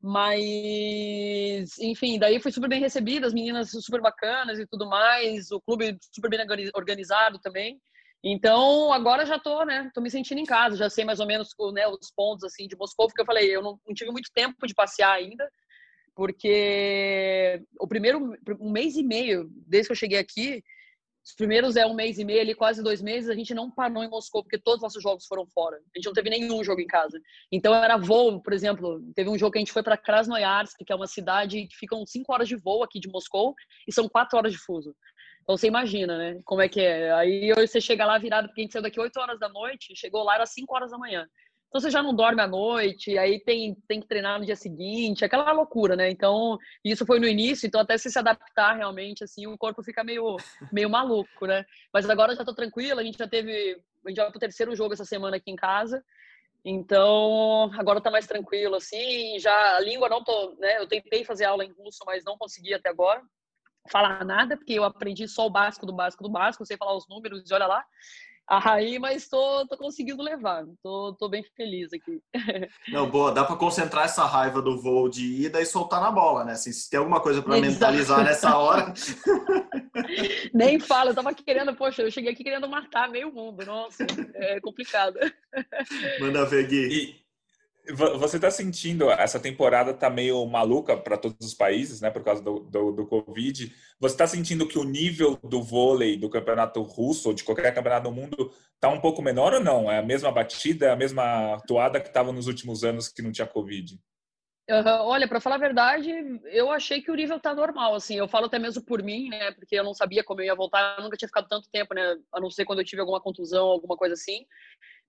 Mas, 0.00 1.78
enfim, 1.78 2.18
daí 2.18 2.40
foi 2.40 2.50
super 2.50 2.70
bem 2.70 2.80
recebido, 2.80 3.26
as 3.26 3.34
meninas 3.34 3.72
super 3.72 4.00
bacanas 4.00 4.58
e 4.58 4.66
tudo 4.66 4.88
mais, 4.88 5.50
o 5.50 5.60
clube 5.60 5.98
super 6.14 6.30
bem 6.30 6.40
organizado 6.74 7.38
também. 7.40 7.78
Então, 8.24 8.90
agora 8.90 9.26
já 9.26 9.38
tô, 9.38 9.64
né, 9.66 9.90
tô 9.94 10.00
me 10.00 10.10
sentindo 10.10 10.38
em 10.38 10.46
casa, 10.46 10.78
já 10.78 10.88
sei 10.88 11.04
mais 11.04 11.20
ou 11.20 11.26
menos 11.26 11.50
né, 11.74 11.86
os 11.86 12.10
pontos, 12.16 12.44
assim, 12.44 12.66
de 12.66 12.74
Moscou, 12.74 13.06
porque 13.06 13.20
eu 13.20 13.26
falei, 13.26 13.54
eu 13.54 13.60
não, 13.60 13.78
não 13.86 13.94
tive 13.94 14.10
muito 14.10 14.30
tempo 14.32 14.66
de 14.66 14.72
passear 14.72 15.12
ainda, 15.12 15.46
porque 16.20 17.64
o 17.80 17.88
primeiro 17.88 18.36
um 18.60 18.70
mês 18.70 18.94
e 18.94 19.02
meio 19.02 19.48
desde 19.66 19.88
que 19.88 19.92
eu 19.92 19.96
cheguei 19.96 20.18
aqui, 20.18 20.62
os 21.24 21.32
primeiros 21.32 21.76
é 21.76 21.86
um 21.86 21.94
mês 21.94 22.18
e 22.18 22.26
meio, 22.26 22.42
ali 22.42 22.54
quase 22.54 22.82
dois 22.82 23.00
meses, 23.00 23.30
a 23.30 23.34
gente 23.34 23.54
não 23.54 23.70
parou 23.70 24.04
em 24.04 24.10
Moscou, 24.10 24.42
porque 24.42 24.58
todos 24.58 24.80
os 24.80 24.82
nossos 24.82 25.02
jogos 25.02 25.24
foram 25.24 25.46
fora. 25.46 25.78
A 25.78 25.98
gente 25.98 26.04
não 26.04 26.12
teve 26.12 26.28
nenhum 26.28 26.62
jogo 26.62 26.78
em 26.82 26.86
casa. 26.86 27.18
Então 27.50 27.74
era 27.74 27.96
voo, 27.96 28.38
por 28.42 28.52
exemplo, 28.52 29.02
teve 29.14 29.30
um 29.30 29.38
jogo 29.38 29.52
que 29.52 29.58
a 29.58 29.62
gente 29.62 29.72
foi 29.72 29.82
para 29.82 29.96
Krasnoyarsk, 29.96 30.84
que 30.84 30.92
é 30.92 30.94
uma 30.94 31.06
cidade 31.06 31.66
que 31.66 31.76
ficam 31.76 32.04
cinco 32.04 32.34
horas 32.34 32.46
de 32.46 32.56
voo 32.56 32.82
aqui 32.82 33.00
de 33.00 33.08
Moscou, 33.08 33.54
e 33.88 33.92
são 33.92 34.06
quatro 34.06 34.36
horas 34.36 34.52
de 34.52 34.58
fuso. 34.58 34.94
Então 35.42 35.56
você 35.56 35.68
imagina, 35.68 36.18
né? 36.18 36.38
Como 36.44 36.60
é 36.60 36.68
que 36.68 36.82
é. 36.82 37.12
Aí 37.12 37.50
você 37.54 37.80
chega 37.80 38.04
lá 38.04 38.18
virado, 38.18 38.48
porque 38.48 38.60
a 38.60 38.64
gente 38.64 38.72
saiu 38.72 38.82
daqui 38.82 39.00
8 39.00 39.18
horas 39.18 39.40
da 39.40 39.48
noite, 39.48 39.96
chegou 39.96 40.22
lá, 40.22 40.34
era 40.34 40.44
5 40.44 40.74
horas 40.74 40.90
da 40.90 40.98
manhã. 40.98 41.26
Então 41.70 41.80
você 41.80 41.88
já 41.88 42.02
não 42.02 42.12
dorme 42.12 42.42
à 42.42 42.48
noite, 42.48 43.16
aí 43.16 43.38
tem, 43.38 43.76
tem 43.86 44.00
que 44.00 44.08
treinar 44.08 44.40
no 44.40 44.44
dia 44.44 44.56
seguinte, 44.56 45.24
aquela 45.24 45.52
loucura, 45.52 45.94
né? 45.94 46.10
Então, 46.10 46.58
isso 46.84 47.06
foi 47.06 47.20
no 47.20 47.28
início, 47.28 47.64
então 47.64 47.80
até 47.80 47.96
se 47.96 48.10
se 48.10 48.18
adaptar 48.18 48.76
realmente, 48.76 49.22
assim, 49.22 49.46
o 49.46 49.56
corpo 49.56 49.80
fica 49.80 50.02
meio, 50.02 50.36
meio 50.72 50.90
maluco, 50.90 51.46
né? 51.46 51.64
Mas 51.94 52.10
agora 52.10 52.34
já 52.34 52.44
tô 52.44 52.52
tranquila, 52.52 53.00
a 53.00 53.04
gente 53.04 53.16
já 53.16 53.28
teve, 53.28 53.80
a 54.04 54.08
gente 54.08 54.18
vai 54.18 54.30
pro 54.32 54.40
terceiro 54.40 54.74
jogo 54.74 54.94
essa 54.94 55.04
semana 55.04 55.36
aqui 55.36 55.52
em 55.52 55.54
casa, 55.54 56.04
então 56.64 57.70
agora 57.78 58.00
tá 58.00 58.10
mais 58.10 58.26
tranquilo, 58.26 58.74
assim, 58.74 59.38
já 59.38 59.76
a 59.76 59.80
língua 59.80 60.08
não 60.08 60.24
tô, 60.24 60.56
né? 60.58 60.78
Eu 60.78 60.88
tentei 60.88 61.24
fazer 61.24 61.44
aula 61.44 61.64
em 61.64 61.70
russo, 61.70 62.00
mas 62.04 62.24
não 62.24 62.36
consegui 62.36 62.74
até 62.74 62.88
agora 62.88 63.22
falar 63.88 64.24
nada, 64.24 64.56
porque 64.56 64.72
eu 64.72 64.82
aprendi 64.82 65.28
só 65.28 65.46
o 65.46 65.50
básico 65.50 65.86
do 65.86 65.92
básico 65.92 66.24
do 66.24 66.28
básico, 66.30 66.66
sei 66.66 66.76
falar 66.76 66.96
os 66.96 67.08
números 67.08 67.48
e 67.48 67.54
olha 67.54 67.68
lá. 67.68 67.84
Aí, 68.46 68.98
mas 68.98 69.28
tô, 69.28 69.66
tô 69.66 69.76
conseguindo 69.76 70.22
levar. 70.22 70.64
Tô, 70.82 71.14
tô 71.18 71.28
bem 71.28 71.44
feliz 71.56 71.92
aqui. 71.92 72.20
Não, 72.88 73.08
boa. 73.08 73.32
Dá 73.32 73.44
para 73.44 73.56
concentrar 73.56 74.06
essa 74.06 74.24
raiva 74.24 74.60
do 74.60 74.80
voo 74.80 75.08
de 75.08 75.44
ida 75.44 75.60
e 75.60 75.66
soltar 75.66 76.00
na 76.00 76.10
bola, 76.10 76.44
né? 76.44 76.52
Assim, 76.52 76.72
se 76.72 76.90
tem 76.90 76.98
alguma 76.98 77.20
coisa 77.20 77.42
para 77.42 77.60
mentalizar 77.60 78.24
nessa 78.24 78.56
hora. 78.56 78.92
Nem 80.52 80.80
fala. 80.80 81.10
Eu 81.10 81.14
tava 81.14 81.32
querendo, 81.32 81.74
poxa, 81.76 82.02
eu 82.02 82.10
cheguei 82.10 82.32
aqui 82.32 82.42
querendo 82.42 82.68
matar 82.68 83.08
meio 83.08 83.32
mundo. 83.32 83.64
Nossa, 83.64 84.04
é 84.34 84.60
complicado. 84.60 85.18
Manda 86.20 86.44
ver, 86.44 86.66
Gui. 86.66 87.20
Você 87.88 88.36
está 88.36 88.50
sentindo, 88.50 89.10
essa 89.10 89.40
temporada 89.40 89.90
está 89.90 90.08
meio 90.08 90.44
maluca 90.46 90.96
para 90.96 91.16
todos 91.16 91.46
os 91.46 91.54
países, 91.54 92.00
né, 92.00 92.10
por 92.10 92.22
causa 92.22 92.42
do, 92.42 92.60
do, 92.60 92.92
do 92.92 93.06
Covid. 93.06 93.74
Você 93.98 94.14
está 94.14 94.26
sentindo 94.26 94.66
que 94.66 94.78
o 94.78 94.84
nível 94.84 95.38
do 95.42 95.62
vôlei 95.62 96.16
do 96.16 96.30
campeonato 96.30 96.82
russo, 96.82 97.28
ou 97.28 97.34
de 97.34 97.42
qualquer 97.42 97.74
campeonato 97.74 98.08
do 98.08 98.14
mundo, 98.14 98.52
está 98.74 98.88
um 98.88 99.00
pouco 99.00 99.22
menor 99.22 99.54
ou 99.54 99.60
não? 99.60 99.90
É 99.90 99.98
a 99.98 100.02
mesma 100.02 100.30
batida, 100.30 100.86
é 100.86 100.90
a 100.90 100.96
mesma 100.96 101.60
toada 101.66 102.00
que 102.00 102.08
estava 102.08 102.32
nos 102.32 102.46
últimos 102.46 102.84
anos 102.84 103.08
que 103.08 103.22
não 103.22 103.32
tinha 103.32 103.46
Covid? 103.46 103.98
Olha, 104.72 105.26
para 105.26 105.40
falar 105.40 105.56
a 105.56 105.58
verdade, 105.58 106.12
eu 106.44 106.70
achei 106.70 107.02
que 107.02 107.10
o 107.10 107.14
nível 107.14 107.40
tá 107.40 107.52
normal, 107.52 107.94
assim. 107.94 108.16
Eu 108.16 108.28
falo 108.28 108.46
até 108.46 108.56
mesmo 108.56 108.84
por 108.84 109.02
mim, 109.02 109.28
né? 109.28 109.50
Porque 109.52 109.74
eu 109.74 109.82
não 109.82 109.92
sabia 109.92 110.22
como 110.22 110.40
eu 110.40 110.44
ia 110.44 110.54
voltar. 110.54 110.96
Eu 110.96 111.02
nunca 111.02 111.16
tinha 111.16 111.28
ficado 111.28 111.48
tanto 111.48 111.68
tempo, 111.70 111.92
né? 111.92 112.16
A 112.32 112.40
não 112.40 112.50
ser 112.50 112.64
quando 112.64 112.78
eu 112.78 112.84
tive 112.84 113.00
alguma 113.00 113.20
contusão, 113.20 113.66
alguma 113.66 113.96
coisa 113.96 114.14
assim. 114.14 114.46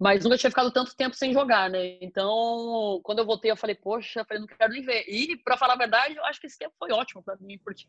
Mas 0.01 0.23
nunca 0.23 0.35
tinha 0.35 0.49
ficado 0.49 0.71
tanto 0.71 0.95
tempo 0.95 1.15
sem 1.15 1.31
jogar, 1.31 1.69
né? 1.69 1.99
Então, 2.01 2.99
quando 3.03 3.19
eu 3.19 3.25
voltei, 3.25 3.51
eu 3.51 3.55
falei, 3.55 3.75
poxa, 3.75 4.21
eu 4.21 4.25
falei, 4.25 4.41
não 4.41 4.47
quero 4.47 4.73
nem 4.73 4.81
ver. 4.81 5.05
E, 5.07 5.37
para 5.37 5.55
falar 5.55 5.75
a 5.75 5.77
verdade, 5.77 6.15
eu 6.15 6.25
acho 6.25 6.41
que 6.41 6.47
esse 6.47 6.57
tempo 6.57 6.73
foi 6.79 6.91
ótimo 6.91 7.21
para 7.21 7.37
mim, 7.39 7.59
porque 7.63 7.85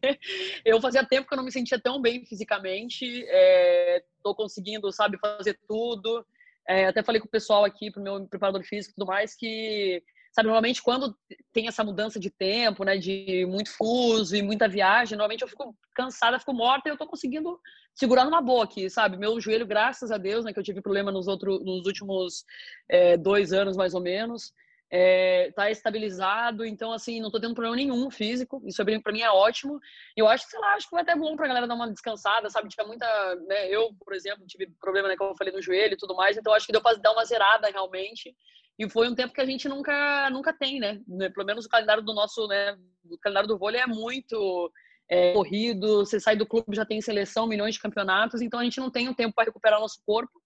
eu 0.62 0.78
fazia 0.78 1.07
tempo 1.07 1.26
que 1.26 1.33
eu 1.33 1.38
não 1.38 1.45
me 1.45 1.50
sentia 1.50 1.81
tão 1.81 2.02
bem 2.02 2.23
fisicamente. 2.26 3.25
É, 3.28 4.04
tô 4.23 4.35
conseguindo, 4.35 4.92
sabe, 4.92 5.16
fazer 5.16 5.59
tudo. 5.66 6.23
É, 6.69 6.85
até 6.85 7.02
falei 7.02 7.19
com 7.19 7.28
o 7.28 7.31
pessoal 7.31 7.64
aqui, 7.64 7.90
pro 7.90 8.02
meu 8.02 8.26
preparador 8.28 8.62
físico 8.62 8.92
e 8.92 8.95
tudo 8.97 9.09
mais, 9.09 9.35
que 9.35 10.02
Sabe, 10.32 10.46
normalmente 10.46 10.82
quando 10.82 11.14
tem 11.52 11.68
essa 11.68 11.84
mudança 11.84 12.18
de 12.18 12.30
tempo, 12.30 12.84
né, 12.84 12.96
de 12.96 13.44
muito 13.46 13.70
fuso 13.70 14.34
e 14.34 14.40
muita 14.40 14.66
viagem, 14.66 15.16
normalmente 15.16 15.42
eu 15.42 15.48
fico 15.48 15.76
cansada, 15.94 16.38
fico 16.38 16.54
morta 16.54 16.88
e 16.88 16.92
eu 16.92 16.96
tô 16.96 17.06
conseguindo 17.06 17.60
segurar 17.94 18.24
numa 18.24 18.40
boa 18.40 18.64
aqui, 18.64 18.88
sabe? 18.88 19.18
Meu 19.18 19.38
joelho, 19.38 19.66
graças 19.66 20.10
a 20.10 20.16
Deus, 20.16 20.44
né, 20.44 20.52
que 20.52 20.58
eu 20.58 20.62
tive 20.64 20.80
problema 20.80 21.12
nos, 21.12 21.28
outros, 21.28 21.62
nos 21.62 21.84
últimos 21.86 22.44
é, 22.88 23.18
dois 23.18 23.52
anos, 23.52 23.76
mais 23.76 23.92
ou 23.92 24.00
menos, 24.00 24.54
é, 24.94 25.50
tá 25.52 25.70
estabilizado, 25.70 26.66
então 26.66 26.92
assim, 26.92 27.18
não 27.18 27.30
tô 27.30 27.40
tendo 27.40 27.54
problema 27.54 27.76
nenhum 27.76 28.11
físico, 28.11 28.62
isso 28.66 28.82
é 28.82 29.00
para 29.00 29.12
mim 29.12 29.22
é 29.22 29.30
ótimo. 29.30 29.80
Eu 30.14 30.28
acho 30.28 30.44
que, 30.44 30.50
sei 30.50 30.61
lá, 30.61 30.75
acho 30.75 30.84
que 30.84 30.90
foi 30.90 31.00
até 31.00 31.16
bom 31.16 31.34
pra 31.34 31.49
galera 31.49 31.66
dar 31.66 31.75
uma 31.75 31.90
descansada, 31.90 32.50
sabe? 32.50 32.68
Tinha 32.68 32.87
muita, 32.87 33.06
né, 33.46 33.70
eu, 33.70 33.94
por 34.04 34.12
exemplo, 34.14 34.46
tive 34.46 34.70
problema, 34.78 35.08
né, 35.08 35.16
como 35.16 35.30
eu 35.30 35.37
falei, 35.37 35.50
no 35.50 35.62
joelho 35.62 35.94
e 35.94 35.96
tudo 35.96 36.14
mais, 36.14 36.37
então 36.37 36.52
acho 36.52 36.66
que 36.66 36.72
deu 36.72 36.82
pra 36.82 36.92
dar 36.92 37.12
uma 37.12 37.25
zerada 37.25 37.70
realmente. 37.70 38.37
E 38.78 38.88
foi 38.88 39.08
um 39.08 39.14
tempo 39.14 39.32
que 39.32 39.40
a 39.40 39.46
gente 39.46 39.66
nunca, 39.66 40.28
nunca 40.30 40.52
tem, 40.52 40.78
né? 40.78 41.00
né? 41.06 41.30
Pelo 41.30 41.46
menos 41.46 41.64
o 41.64 41.68
calendário 41.68 42.02
do 42.02 42.12
nosso, 42.12 42.46
né? 42.46 42.76
O 43.11 43.18
calendário 43.18 43.49
do 43.49 43.58
vôlei 43.58 43.80
é 43.80 43.87
muito 43.87 44.70
é, 45.08 45.32
corrido. 45.32 45.99
Você 45.99 46.18
sai 46.18 46.37
do 46.37 46.46
clube 46.46 46.76
já 46.76 46.84
tem 46.84 47.00
seleção, 47.00 47.46
milhões 47.46 47.75
de 47.75 47.80
campeonatos, 47.80 48.40
então 48.40 48.61
a 48.61 48.64
gente 48.64 48.80
não 48.80 48.90
tem 48.90 49.08
o 49.08 49.12
um 49.12 49.14
tempo 49.14 49.34
para 49.34 49.44
recuperar 49.44 49.80
nosso 49.80 50.02
corpo. 50.04 50.41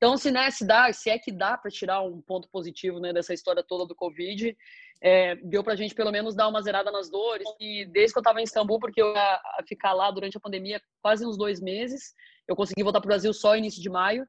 Então, 0.00 0.16
se, 0.16 0.30
né, 0.30 0.50
se, 0.50 0.66
dá, 0.66 0.90
se 0.94 1.10
é 1.10 1.18
que 1.18 1.30
dá 1.30 1.58
para 1.58 1.70
tirar 1.70 2.00
um 2.00 2.22
ponto 2.22 2.48
positivo 2.48 2.98
né, 2.98 3.12
dessa 3.12 3.34
história 3.34 3.62
toda 3.62 3.84
do 3.84 3.94
Covid, 3.94 4.56
é, 5.02 5.36
deu 5.36 5.62
para 5.62 5.74
a 5.74 5.76
gente 5.76 5.94
pelo 5.94 6.10
menos 6.10 6.34
dar 6.34 6.48
uma 6.48 6.62
zerada 6.62 6.90
nas 6.90 7.10
dores. 7.10 7.46
E 7.60 7.84
desde 7.84 8.14
que 8.14 8.18
eu 8.18 8.22
estava 8.22 8.40
em 8.40 8.44
Istambul, 8.44 8.80
porque 8.80 9.02
eu 9.02 9.12
ia 9.12 9.40
ficar 9.68 9.92
lá 9.92 10.10
durante 10.10 10.38
a 10.38 10.40
pandemia 10.40 10.80
quase 11.02 11.26
uns 11.26 11.36
dois 11.36 11.60
meses, 11.60 12.14
eu 12.48 12.56
consegui 12.56 12.82
voltar 12.82 12.98
para 12.98 13.08
o 13.08 13.12
Brasil 13.12 13.30
só 13.34 13.54
início 13.54 13.82
de 13.82 13.90
maio. 13.90 14.26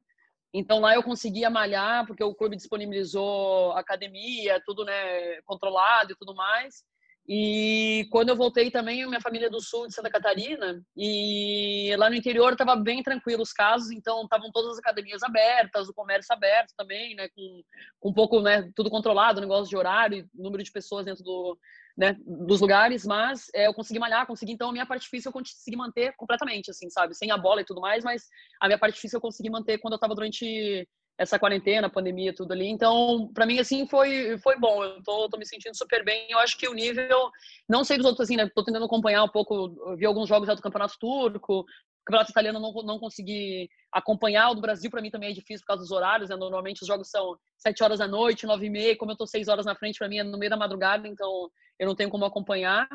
Então 0.52 0.78
lá 0.78 0.94
eu 0.94 1.02
conseguia 1.02 1.48
malhar, 1.48 2.06
porque 2.06 2.22
o 2.22 2.34
clube 2.34 2.54
disponibilizou 2.54 3.72
academia, 3.72 4.60
tudo 4.66 4.84
né, 4.84 5.40
controlado 5.46 6.12
e 6.12 6.16
tudo 6.16 6.34
mais. 6.34 6.84
E 7.28 8.08
quando 8.10 8.30
eu 8.30 8.36
voltei 8.36 8.70
também, 8.70 9.06
minha 9.06 9.20
família 9.20 9.46
é 9.46 9.50
do 9.50 9.60
sul 9.60 9.86
de 9.86 9.94
Santa 9.94 10.10
Catarina, 10.10 10.82
e 10.96 11.94
lá 11.96 12.10
no 12.10 12.16
interior 12.16 12.52
estava 12.52 12.74
bem 12.74 13.00
tranquilo 13.00 13.42
os 13.42 13.52
casos, 13.52 13.92
então 13.92 14.22
estavam 14.24 14.50
todas 14.50 14.72
as 14.72 14.78
academias 14.78 15.22
abertas, 15.22 15.88
o 15.88 15.94
comércio 15.94 16.34
aberto 16.34 16.72
também, 16.76 17.14
né, 17.14 17.28
com, 17.28 17.62
com 18.00 18.10
um 18.10 18.12
pouco, 18.12 18.40
né, 18.40 18.68
tudo 18.74 18.90
controlado, 18.90 19.40
negócio 19.40 19.68
de 19.68 19.76
horário, 19.76 20.28
número 20.34 20.64
de 20.64 20.72
pessoas 20.72 21.04
dentro 21.04 21.22
do, 21.22 21.56
né, 21.96 22.16
dos 22.26 22.60
lugares, 22.60 23.06
mas 23.06 23.46
é, 23.54 23.68
eu 23.68 23.74
consegui 23.74 24.00
malhar, 24.00 24.26
consegui, 24.26 24.52
então 24.52 24.70
a 24.70 24.72
minha 24.72 24.86
parte 24.86 25.02
difícil 25.02 25.28
eu 25.28 25.32
consegui 25.32 25.76
manter 25.76 26.12
completamente, 26.16 26.72
assim, 26.72 26.90
sabe, 26.90 27.14
sem 27.14 27.30
a 27.30 27.36
bola 27.36 27.60
e 27.60 27.64
tudo 27.64 27.80
mais, 27.80 28.02
mas 28.02 28.24
a 28.60 28.66
minha 28.66 28.78
parte 28.78 28.96
difícil 28.96 29.18
eu 29.18 29.22
consegui 29.22 29.48
manter 29.48 29.78
quando 29.78 29.92
eu 29.92 29.96
estava 29.96 30.14
durante 30.14 30.88
essa 31.22 31.38
quarentena, 31.38 31.88
pandemia, 31.88 32.34
tudo 32.34 32.52
ali. 32.52 32.66
Então, 32.66 33.30
para 33.32 33.46
mim, 33.46 33.58
assim, 33.58 33.86
foi, 33.86 34.36
foi 34.38 34.58
bom. 34.58 34.82
Eu 34.82 35.02
tô, 35.02 35.28
tô 35.28 35.38
me 35.38 35.46
sentindo 35.46 35.76
super 35.76 36.04
bem. 36.04 36.26
Eu 36.28 36.38
acho 36.38 36.58
que 36.58 36.68
o 36.68 36.74
nível, 36.74 37.30
não 37.68 37.84
sei 37.84 37.96
dos 37.96 38.06
outros, 38.06 38.24
assim, 38.26 38.36
né? 38.36 38.50
Tô 38.54 38.64
tentando 38.64 38.84
acompanhar 38.84 39.22
um 39.22 39.28
pouco, 39.28 39.96
vi 39.96 40.04
alguns 40.04 40.28
jogos 40.28 40.48
já 40.48 40.54
do 40.54 40.62
Campeonato 40.62 40.98
Turco, 40.98 41.60
o 41.60 41.64
Campeonato 42.04 42.32
Italiano 42.32 42.58
não, 42.58 42.72
não 42.82 42.98
consegui 42.98 43.68
acompanhar. 43.92 44.50
O 44.50 44.54
do 44.54 44.60
Brasil, 44.60 44.90
para 44.90 45.00
mim, 45.00 45.10
também 45.10 45.30
é 45.30 45.32
difícil 45.32 45.60
por 45.60 45.68
causa 45.68 45.82
dos 45.82 45.92
horários, 45.92 46.28
né? 46.28 46.36
Normalmente 46.36 46.82
os 46.82 46.88
jogos 46.88 47.08
são 47.08 47.36
sete 47.56 47.82
horas 47.84 48.00
da 48.00 48.08
noite, 48.08 48.46
nove 48.46 48.66
e 48.66 48.70
meia. 48.70 48.96
Como 48.96 49.12
eu 49.12 49.16
tô 49.16 49.26
seis 49.26 49.46
horas 49.46 49.64
na 49.64 49.76
frente, 49.76 49.98
para 49.98 50.08
mim 50.08 50.18
é 50.18 50.24
no 50.24 50.38
meio 50.38 50.50
da 50.50 50.56
madrugada, 50.56 51.06
então 51.06 51.48
eu 51.78 51.86
não 51.86 51.94
tenho 51.94 52.10
como 52.10 52.24
acompanhar. 52.24 52.88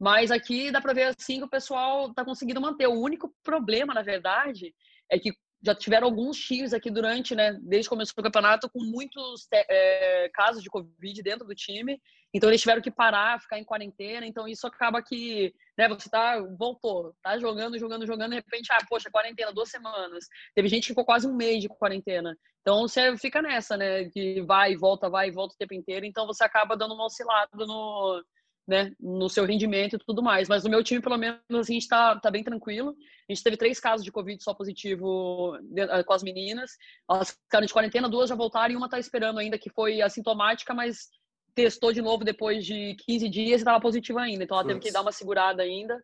Mas 0.00 0.30
aqui 0.30 0.72
dá 0.72 0.80
para 0.80 0.94
ver 0.94 1.04
assim 1.04 1.38
que 1.38 1.44
o 1.44 1.50
pessoal 1.50 2.12
tá 2.12 2.24
conseguindo 2.24 2.60
manter. 2.60 2.88
O 2.88 3.00
único 3.00 3.32
problema, 3.44 3.94
na 3.94 4.02
verdade, 4.02 4.74
é 5.10 5.18
que 5.18 5.30
já 5.62 5.74
tiveram 5.74 6.06
alguns 6.06 6.38
times 6.38 6.72
aqui 6.72 6.90
durante, 6.90 7.34
né, 7.34 7.52
desde 7.60 7.88
que 7.88 7.94
começou 7.94 8.14
o 8.16 8.22
campeonato, 8.22 8.68
com 8.70 8.82
muitos 8.82 9.46
é, 9.52 10.28
casos 10.32 10.62
de 10.62 10.70
Covid 10.70 11.22
dentro 11.22 11.46
do 11.46 11.54
time. 11.54 12.00
Então 12.32 12.48
eles 12.48 12.60
tiveram 12.60 12.80
que 12.80 12.90
parar, 12.90 13.40
ficar 13.40 13.58
em 13.58 13.64
quarentena. 13.64 14.26
Então 14.26 14.48
isso 14.48 14.66
acaba 14.66 15.02
que, 15.02 15.52
né, 15.76 15.88
você 15.88 16.08
tá, 16.08 16.40
voltou, 16.58 17.14
tá 17.22 17.38
jogando, 17.38 17.78
jogando, 17.78 18.06
jogando, 18.06 18.30
de 18.30 18.36
repente, 18.36 18.72
ah, 18.72 18.78
poxa, 18.88 19.10
quarentena, 19.10 19.52
duas 19.52 19.68
semanas. 19.68 20.26
Teve 20.54 20.68
gente 20.68 20.82
que 20.82 20.88
ficou 20.88 21.04
quase 21.04 21.26
um 21.26 21.34
mês 21.34 21.60
de 21.60 21.68
quarentena. 21.68 22.34
Então 22.62 22.82
você 22.82 23.16
fica 23.18 23.42
nessa, 23.42 23.76
né, 23.76 24.04
que 24.04 24.42
vai 24.42 24.72
e 24.72 24.76
volta, 24.76 25.10
vai 25.10 25.28
e 25.28 25.32
volta 25.32 25.54
o 25.54 25.58
tempo 25.58 25.74
inteiro. 25.74 26.06
Então 26.06 26.26
você 26.26 26.44
acaba 26.44 26.76
dando 26.76 26.94
uma 26.94 27.06
oscilada 27.06 27.66
no, 27.66 28.22
né, 28.70 28.92
no 29.00 29.28
seu 29.28 29.44
rendimento 29.44 29.96
e 29.96 29.98
tudo 29.98 30.22
mais. 30.22 30.48
Mas 30.48 30.62
no 30.62 30.70
meu 30.70 30.82
time, 30.84 31.02
pelo 31.02 31.16
menos, 31.16 31.40
a 31.50 31.62
gente 31.62 31.82
está 31.82 32.18
tá 32.20 32.30
bem 32.30 32.44
tranquilo. 32.44 32.94
A 33.28 33.32
gente 33.32 33.42
teve 33.42 33.56
três 33.56 33.80
casos 33.80 34.04
de 34.04 34.12
Covid 34.12 34.40
só 34.40 34.54
positivo 34.54 35.58
ah, 35.90 36.04
com 36.04 36.12
as 36.12 36.22
meninas. 36.22 36.70
Elas 37.10 37.32
ficaram 37.32 37.66
de 37.66 37.72
quarentena, 37.72 38.08
duas 38.08 38.28
já 38.28 38.36
voltaram 38.36 38.72
e 38.72 38.76
uma 38.76 38.86
está 38.86 38.96
esperando 38.96 39.40
ainda, 39.40 39.58
que 39.58 39.68
foi 39.70 40.00
assintomática, 40.00 40.72
mas 40.72 41.08
testou 41.52 41.92
de 41.92 42.00
novo 42.00 42.22
depois 42.22 42.64
de 42.64 42.94
15 43.04 43.28
dias 43.28 43.50
e 43.50 43.54
estava 43.56 43.80
positiva 43.80 44.20
ainda. 44.20 44.44
Então 44.44 44.56
ela 44.56 44.66
teve 44.68 44.78
que 44.78 44.92
dar 44.92 45.02
uma 45.02 45.10
segurada 45.10 45.64
ainda. 45.64 46.00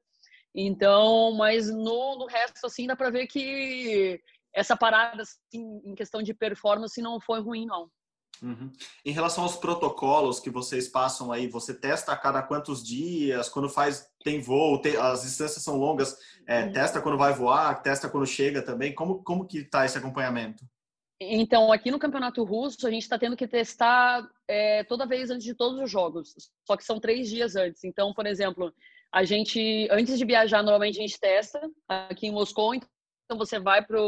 Então, 0.53 1.33
mas 1.37 1.71
no, 1.71 2.19
no 2.19 2.27
resto, 2.27 2.67
assim, 2.67 2.89
dá 2.89 2.97
para 2.97 3.11
ver 3.11 3.29
que 3.29 4.21
essa 4.53 4.77
parada, 4.77 5.23
assim, 5.23 5.81
em 5.85 5.95
questão 5.95 6.21
de 6.21 6.35
performance, 6.35 7.01
não 7.01 7.21
foi 7.21 7.41
ruim, 7.41 7.65
não. 7.65 7.89
Uhum. 8.43 8.71
Em 9.05 9.13
relação 9.13 9.45
aos 9.45 9.57
protocolos 9.57 10.41
que 10.41 10.51
vocês 10.51 10.89
passam 10.89 11.33
aí, 11.33 11.47
você 11.47 11.75
testa 11.75 12.13
a 12.13 12.17
cada 12.17 12.43
quantos 12.43 12.85
dias? 12.85 13.49
Quando 13.49 13.69
faz, 13.69 14.09
tem 14.23 14.41
voo, 14.41 14.81
tem, 14.81 14.97
as 14.97 15.23
distâncias 15.23 15.63
são 15.63 15.77
longas, 15.77 16.17
é, 16.47 16.65
uhum. 16.65 16.73
testa 16.73 17.01
quando 17.01 17.19
vai 17.19 17.33
voar, 17.33 17.83
testa 17.83 18.09
quando 18.09 18.27
chega 18.27 18.63
também? 18.63 18.95
Como, 18.95 19.23
como 19.23 19.47
que 19.47 19.65
tá 19.65 19.85
esse 19.85 19.99
acompanhamento? 19.99 20.65
Então, 21.19 21.73
aqui 21.73 21.91
no 21.91 21.99
Campeonato 21.99 22.45
Russo, 22.45 22.87
a 22.87 22.91
gente 22.91 23.03
está 23.03 23.19
tendo 23.19 23.37
que 23.37 23.49
testar 23.49 24.29
é, 24.47 24.85
toda 24.85 25.07
vez 25.07 25.31
antes 25.31 25.45
de 25.45 25.55
todos 25.55 25.81
os 25.81 25.91
jogos, 25.91 26.35
só 26.67 26.77
que 26.77 26.85
são 26.85 27.01
três 27.01 27.31
dias 27.31 27.57
antes. 27.57 27.85
Então, 27.85 28.13
por 28.13 28.27
exemplo, 28.27 28.73
a 29.11 29.25
gente, 29.25 29.89
antes 29.91 30.19
de 30.19 30.25
viajar, 30.27 30.63
normalmente 30.63 30.99
a 30.99 31.01
gente 31.01 31.19
testa 31.19 31.59
aqui 31.89 32.27
em 32.27 32.33
Moscou, 32.33 32.75
então 32.75 33.39
você 33.39 33.59
vai 33.59 33.83
para 33.85 33.99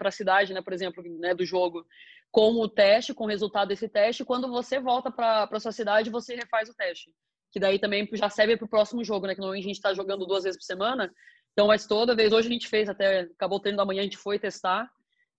a 0.00 0.10
cidade, 0.10 0.54
né, 0.54 0.62
por 0.62 0.72
exemplo, 0.72 1.04
né, 1.18 1.34
do 1.34 1.44
jogo, 1.44 1.86
com 2.30 2.52
o 2.60 2.68
teste, 2.68 3.14
com 3.14 3.24
o 3.24 3.28
resultado 3.28 3.68
desse 3.68 3.88
teste. 3.88 4.24
Quando 4.24 4.48
você 4.48 4.78
volta 4.78 5.10
para 5.10 5.48
a 5.50 5.60
sua 5.60 5.72
cidade, 5.72 6.10
você 6.10 6.34
refaz 6.34 6.68
o 6.68 6.74
teste. 6.74 7.10
Que 7.52 7.60
daí 7.60 7.78
também 7.78 8.08
já 8.12 8.28
serve 8.28 8.56
para 8.56 8.66
o 8.66 8.68
próximo 8.68 9.02
jogo, 9.02 9.26
né? 9.26 9.34
Que 9.34 9.40
normalmente 9.40 9.64
a 9.64 9.68
gente 9.68 9.76
está 9.76 9.94
jogando 9.94 10.26
duas 10.26 10.44
vezes 10.44 10.58
por 10.58 10.64
semana. 10.64 11.10
Então, 11.52 11.68
mas 11.68 11.86
toda 11.86 12.14
vez, 12.14 12.32
hoje 12.32 12.48
a 12.48 12.52
gente 12.52 12.68
fez, 12.68 12.88
até 12.88 13.20
acabou 13.20 13.58
o 13.58 13.60
treino 13.60 13.78
da 13.78 13.84
manhã, 13.84 14.00
a 14.00 14.04
gente 14.04 14.18
foi 14.18 14.38
testar. 14.38 14.90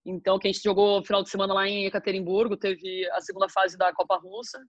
Então, 0.03 0.39
que 0.39 0.47
a 0.47 0.51
gente 0.51 0.63
jogou 0.63 1.03
final 1.03 1.21
de 1.21 1.29
semana 1.29 1.53
lá 1.53 1.67
em 1.67 1.85
Ekaterimburgo, 1.85 2.57
teve 2.57 3.07
a 3.11 3.21
segunda 3.21 3.47
fase 3.49 3.77
da 3.77 3.93
Copa 3.93 4.17
Russa. 4.17 4.59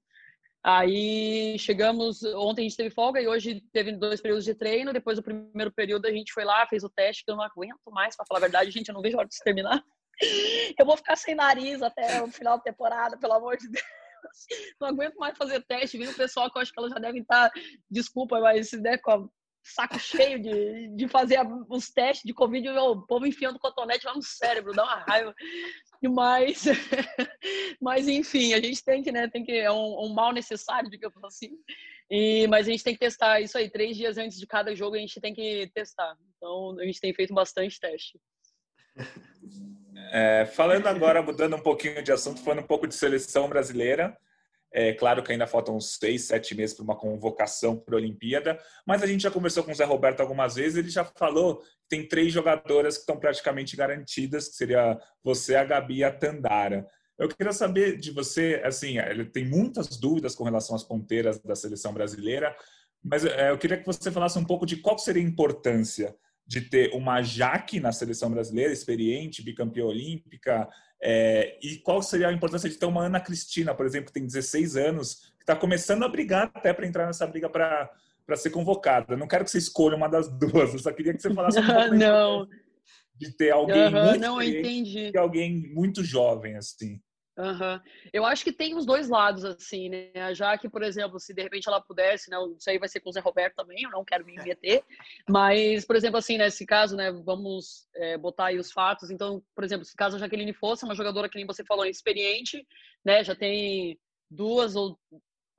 Aí 0.62 1.56
chegamos, 1.58 2.22
ontem 2.24 2.62
a 2.62 2.68
gente 2.68 2.76
teve 2.76 2.90
folga 2.90 3.20
e 3.22 3.28
hoje 3.28 3.62
teve 3.72 3.92
dois 3.92 4.20
períodos 4.20 4.44
de 4.44 4.54
treino. 4.54 4.92
Depois 4.92 5.16
do 5.16 5.22
primeiro 5.22 5.72
período 5.72 6.06
a 6.06 6.12
gente 6.12 6.32
foi 6.32 6.44
lá, 6.44 6.66
fez 6.66 6.82
o 6.82 6.90
teste, 6.90 7.24
que 7.24 7.30
eu 7.30 7.36
não 7.36 7.44
aguento 7.44 7.78
mais, 7.90 8.16
para 8.16 8.26
falar 8.26 8.38
a 8.38 8.42
verdade, 8.42 8.70
gente, 8.70 8.88
eu 8.88 8.94
não 8.94 9.00
vejo 9.00 9.16
a 9.16 9.20
hora 9.20 9.28
de 9.28 9.38
terminar. 9.42 9.82
Eu 10.78 10.86
vou 10.86 10.96
ficar 10.96 11.16
sem 11.16 11.34
nariz 11.34 11.82
até 11.82 12.22
o 12.22 12.28
final 12.28 12.56
da 12.56 12.64
temporada, 12.64 13.16
pelo 13.16 13.34
amor 13.34 13.56
de 13.56 13.68
Deus. 13.68 13.84
Não 14.80 14.88
aguento 14.88 15.16
mais 15.16 15.36
fazer 15.36 15.64
teste. 15.64 15.98
Vindo 15.98 16.10
o 16.10 16.16
pessoal 16.16 16.50
que 16.50 16.58
eu 16.58 16.62
acho 16.62 16.72
que 16.72 16.78
elas 16.78 16.92
já 16.92 16.98
devem 16.98 17.22
estar, 17.22 17.50
desculpa, 17.90 18.40
mas 18.40 18.72
né, 18.72 18.98
com 18.98 19.28
saco 19.62 19.98
cheio 19.98 20.40
de, 20.40 20.88
de 20.96 21.08
fazer 21.08 21.40
os 21.68 21.90
testes 21.90 22.24
de 22.24 22.32
Covid, 22.32 22.68
o 22.70 23.02
povo 23.02 23.26
enfiando 23.26 23.58
cotonete 23.58 24.06
lá 24.06 24.14
no 24.14 24.22
cérebro, 24.22 24.72
dá 24.72 24.84
uma 24.84 25.04
raiva. 25.04 25.34
Mas, 26.02 26.64
mas 27.80 28.08
enfim, 28.08 28.54
a 28.54 28.60
gente 28.60 28.82
tem 28.82 29.02
que, 29.02 29.12
né, 29.12 29.28
tem 29.28 29.44
que, 29.44 29.52
é 29.52 29.70
um, 29.70 30.04
um 30.04 30.14
mal 30.14 30.32
necessário, 30.32 30.90
digamos 30.90 31.22
assim. 31.24 31.50
E, 32.10 32.46
mas 32.46 32.66
a 32.66 32.70
gente 32.70 32.84
tem 32.84 32.94
que 32.94 33.00
testar 33.00 33.40
isso 33.40 33.58
aí, 33.58 33.68
três 33.68 33.96
dias 33.96 34.16
antes 34.16 34.38
de 34.38 34.46
cada 34.46 34.74
jogo 34.74 34.96
a 34.96 34.98
gente 34.98 35.20
tem 35.20 35.34
que 35.34 35.70
testar. 35.74 36.16
Então 36.36 36.78
a 36.78 36.84
gente 36.84 37.00
tem 37.00 37.12
feito 37.12 37.34
bastante 37.34 37.78
teste. 37.78 38.18
É, 40.10 40.46
falando 40.46 40.86
agora, 40.86 41.22
mudando 41.22 41.56
um 41.56 41.60
pouquinho 41.60 42.02
de 42.02 42.12
assunto, 42.12 42.40
falando 42.40 42.60
um 42.60 42.66
pouco 42.66 42.86
de 42.86 42.94
seleção 42.94 43.48
brasileira. 43.48 44.16
É 44.70 44.92
claro 44.92 45.22
que 45.22 45.32
ainda 45.32 45.46
faltam 45.46 45.76
uns 45.76 45.96
seis, 45.96 46.24
sete 46.24 46.54
meses 46.54 46.76
para 46.76 46.84
uma 46.84 46.96
convocação 46.96 47.76
para 47.76 47.94
a 47.94 47.98
Olimpíada, 47.98 48.58
mas 48.86 49.02
a 49.02 49.06
gente 49.06 49.22
já 49.22 49.30
conversou 49.30 49.64
com 49.64 49.72
o 49.72 49.74
Zé 49.74 49.84
Roberto 49.84 50.20
algumas 50.20 50.56
vezes, 50.56 50.76
ele 50.76 50.90
já 50.90 51.04
falou 51.04 51.56
que 51.56 51.88
tem 51.88 52.06
três 52.06 52.32
jogadoras 52.32 52.96
que 52.96 53.00
estão 53.00 53.18
praticamente 53.18 53.74
garantidas, 53.74 54.46
que 54.46 54.56
seria 54.56 55.00
você, 55.24 55.54
a 55.54 55.64
Gabi 55.64 55.96
e 55.96 56.04
a 56.04 56.12
Tandara. 56.12 56.86
Eu 57.18 57.28
queria 57.28 57.52
saber 57.52 57.96
de 57.96 58.10
você, 58.10 58.60
assim, 58.62 58.98
ele 58.98 59.24
tem 59.24 59.44
muitas 59.44 59.88
dúvidas 59.96 60.34
com 60.34 60.44
relação 60.44 60.76
às 60.76 60.84
ponteiras 60.84 61.38
da 61.40 61.56
seleção 61.56 61.94
brasileira, 61.94 62.54
mas 63.02 63.24
é, 63.24 63.50
eu 63.50 63.56
queria 63.56 63.78
que 63.78 63.86
você 63.86 64.10
falasse 64.10 64.38
um 64.38 64.44
pouco 64.44 64.66
de 64.66 64.76
qual 64.76 64.98
seria 64.98 65.22
a 65.22 65.26
importância 65.26 66.14
de 66.48 66.62
ter 66.62 66.94
uma 66.94 67.20
Jaque 67.22 67.78
na 67.78 67.92
seleção 67.92 68.30
brasileira, 68.30 68.72
experiente, 68.72 69.42
bicampeã 69.42 69.84
olímpica, 69.84 70.66
é, 71.00 71.58
e 71.62 71.76
qual 71.76 72.02
seria 72.02 72.28
a 72.28 72.32
importância 72.32 72.70
de 72.70 72.76
ter 72.76 72.86
uma 72.86 73.04
Ana 73.04 73.20
Cristina, 73.20 73.74
por 73.74 73.84
exemplo, 73.84 74.06
que 74.06 74.14
tem 74.14 74.26
16 74.26 74.76
anos, 74.76 75.14
que 75.36 75.42
está 75.42 75.54
começando 75.54 76.04
a 76.04 76.08
brigar 76.08 76.50
até 76.54 76.72
para 76.72 76.86
entrar 76.86 77.06
nessa 77.06 77.26
briga 77.26 77.48
para 77.48 77.90
para 78.26 78.36
ser 78.36 78.50
convocada. 78.50 79.16
Não 79.16 79.26
quero 79.26 79.42
que 79.42 79.50
você 79.50 79.56
escolha 79.56 79.96
uma 79.96 80.06
das 80.06 80.28
duas, 80.38 80.74
eu 80.74 80.78
só 80.78 80.92
queria 80.92 81.14
que 81.14 81.22
você 81.22 81.32
falasse 81.32 81.58
um 81.58 81.66
pouco 81.66 81.94
não. 81.96 82.46
de 83.16 83.34
ter 83.34 83.50
alguém 83.50 83.86
uhum, 83.86 84.04
muito 84.04 84.20
não 84.20 84.42
entendi. 84.42 85.10
e 85.14 85.16
alguém 85.16 85.72
muito 85.72 86.04
jovem 86.04 86.56
assim. 86.56 87.00
Uhum. 87.38 87.80
Eu 88.12 88.26
acho 88.26 88.42
que 88.42 88.52
tem 88.52 88.74
os 88.74 88.84
dois 88.84 89.08
lados, 89.08 89.44
assim, 89.44 89.88
né? 89.88 90.34
Já 90.34 90.58
que, 90.58 90.68
por 90.68 90.82
exemplo, 90.82 91.20
se 91.20 91.32
de 91.32 91.40
repente 91.40 91.68
ela 91.68 91.80
pudesse, 91.80 92.28
né? 92.28 92.36
Isso 92.58 92.68
aí 92.68 92.78
vai 92.78 92.88
ser 92.88 92.98
com 92.98 93.10
o 93.10 93.12
Zé 93.12 93.20
Roberto 93.20 93.54
também, 93.54 93.84
eu 93.84 93.90
não 93.90 94.04
quero 94.04 94.26
me 94.26 94.34
meter. 94.34 94.82
Mas, 95.28 95.84
por 95.84 95.94
exemplo, 95.94 96.18
assim, 96.18 96.36
nesse 96.36 96.66
caso, 96.66 96.96
né? 96.96 97.12
Vamos 97.12 97.88
é, 97.94 98.18
botar 98.18 98.46
aí 98.46 98.58
os 98.58 98.72
fatos. 98.72 99.08
Então, 99.08 99.40
por 99.54 99.62
exemplo, 99.62 99.84
se 99.84 99.94
caso 99.94 100.16
a 100.16 100.18
Jaqueline 100.18 100.52
fosse 100.52 100.84
uma 100.84 100.96
jogadora 100.96 101.28
que 101.28 101.36
nem 101.36 101.46
você 101.46 101.64
falou, 101.64 101.86
experiente, 101.86 102.66
né? 103.04 103.22
Já 103.22 103.36
tem 103.36 103.96
duas 104.28 104.74
ou 104.74 104.98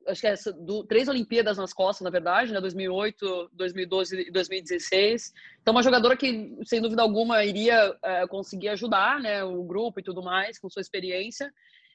acho 0.10 0.22
que 0.22 0.28
é 0.28 0.36
do, 0.60 0.84
três 0.84 1.08
Olimpíadas 1.08 1.58
nas 1.58 1.74
costas, 1.74 2.04
na 2.04 2.10
verdade, 2.10 2.52
né? 2.52 2.60
2008, 2.60 3.52
2012 3.54 4.28
e 4.28 4.32
2016. 4.32 5.34
Então, 5.62 5.74
uma 5.74 5.84
jogadora 5.84 6.18
que, 6.18 6.58
sem 6.66 6.82
dúvida 6.82 7.02
alguma, 7.02 7.44
iria 7.44 7.96
é, 8.04 8.28
conseguir 8.28 8.70
ajudar, 8.70 9.20
né? 9.20 9.44
O 9.44 9.64
grupo 9.64 10.00
e 10.00 10.04
tudo 10.04 10.22
mais, 10.22 10.60
com 10.60 10.70
sua 10.70 10.82
experiência. 10.82 11.52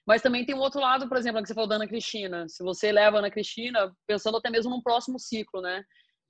Mas 0.07 0.23
também 0.23 0.45
tem 0.45 0.55
um 0.55 0.61
outro 0.61 0.81
lado, 0.81 1.09
por 1.09 1.17
exemplo, 1.17 1.41
que 1.41 1.49
você 1.49 1.55
falou 1.55 1.69
da 1.69 1.77
Ana 1.77 1.89
Cristina. 1.89 2.47
Se 2.49 2.63
você 2.63 2.93
leva 2.93 3.17
a 3.17 3.21
Ana 3.21 3.31
Cristina, 3.31 3.93
pensando 4.07 4.37
até 4.37 4.51
mesmo 4.51 4.71
num 4.71 4.83
próximo 4.83 5.19
ciclo, 5.19 5.61
né? 5.61 5.83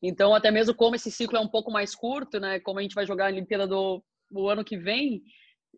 Então, 0.03 0.35
até 0.35 0.51
mesmo 0.51 0.75
como 0.75 0.95
esse 0.95 1.11
ciclo 1.11 1.39
é 1.39 1.41
um 1.41 1.49
pouco 1.49 1.71
mais 1.71 1.95
curto, 1.95 2.39
né? 2.39 2.61
Como 2.61 2.79
a 2.79 2.83
gente 2.83 2.95
vai 2.95 3.07
jogar 3.07 3.27
a 3.27 3.33
Olimpíada 3.33 3.67
do, 3.67 4.03
do 4.31 4.49
ano 4.49 4.65
que 4.65 4.77
vem, 4.77 5.23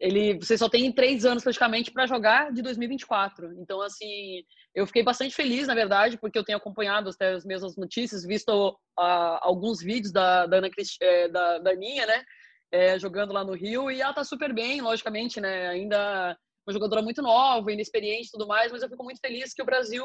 ele, 0.00 0.38
você 0.38 0.56
só 0.56 0.68
tem 0.68 0.92
três 0.92 1.24
anos 1.24 1.42
praticamente 1.42 1.90
para 1.90 2.06
jogar 2.06 2.52
de 2.52 2.62
2024. 2.62 3.52
Então, 3.60 3.80
assim, 3.80 4.42
eu 4.74 4.86
fiquei 4.86 5.02
bastante 5.02 5.34
feliz, 5.34 5.66
na 5.66 5.74
verdade, 5.74 6.18
porque 6.18 6.38
eu 6.38 6.44
tenho 6.44 6.58
acompanhado 6.58 7.10
até 7.10 7.32
as 7.32 7.44
mesmas 7.44 7.76
notícias, 7.76 8.24
visto 8.24 8.70
uh, 8.70 9.38
alguns 9.40 9.80
vídeos 9.80 10.12
da, 10.12 10.46
da, 10.46 10.58
Ana. 10.58 10.70
É, 11.00 11.28
da, 11.28 11.58
da 11.58 11.70
Aninha, 11.70 12.06
né? 12.06 12.24
É, 12.72 12.98
jogando 12.98 13.32
lá 13.32 13.44
no 13.44 13.54
Rio, 13.54 13.90
e 13.90 14.00
ela 14.00 14.12
tá 14.12 14.24
super 14.24 14.52
bem, 14.52 14.80
logicamente, 14.80 15.40
né? 15.40 15.68
Ainda 15.68 16.36
uma 16.66 16.72
jogadora 16.72 17.02
muito 17.02 17.22
nova, 17.22 17.72
inexperiente 17.72 18.28
e 18.28 18.30
tudo 18.32 18.46
mais, 18.46 18.72
mas 18.72 18.82
eu 18.82 18.88
fico 18.88 19.04
muito 19.04 19.20
feliz 19.20 19.54
que 19.54 19.62
o 19.62 19.66
Brasil 19.66 20.04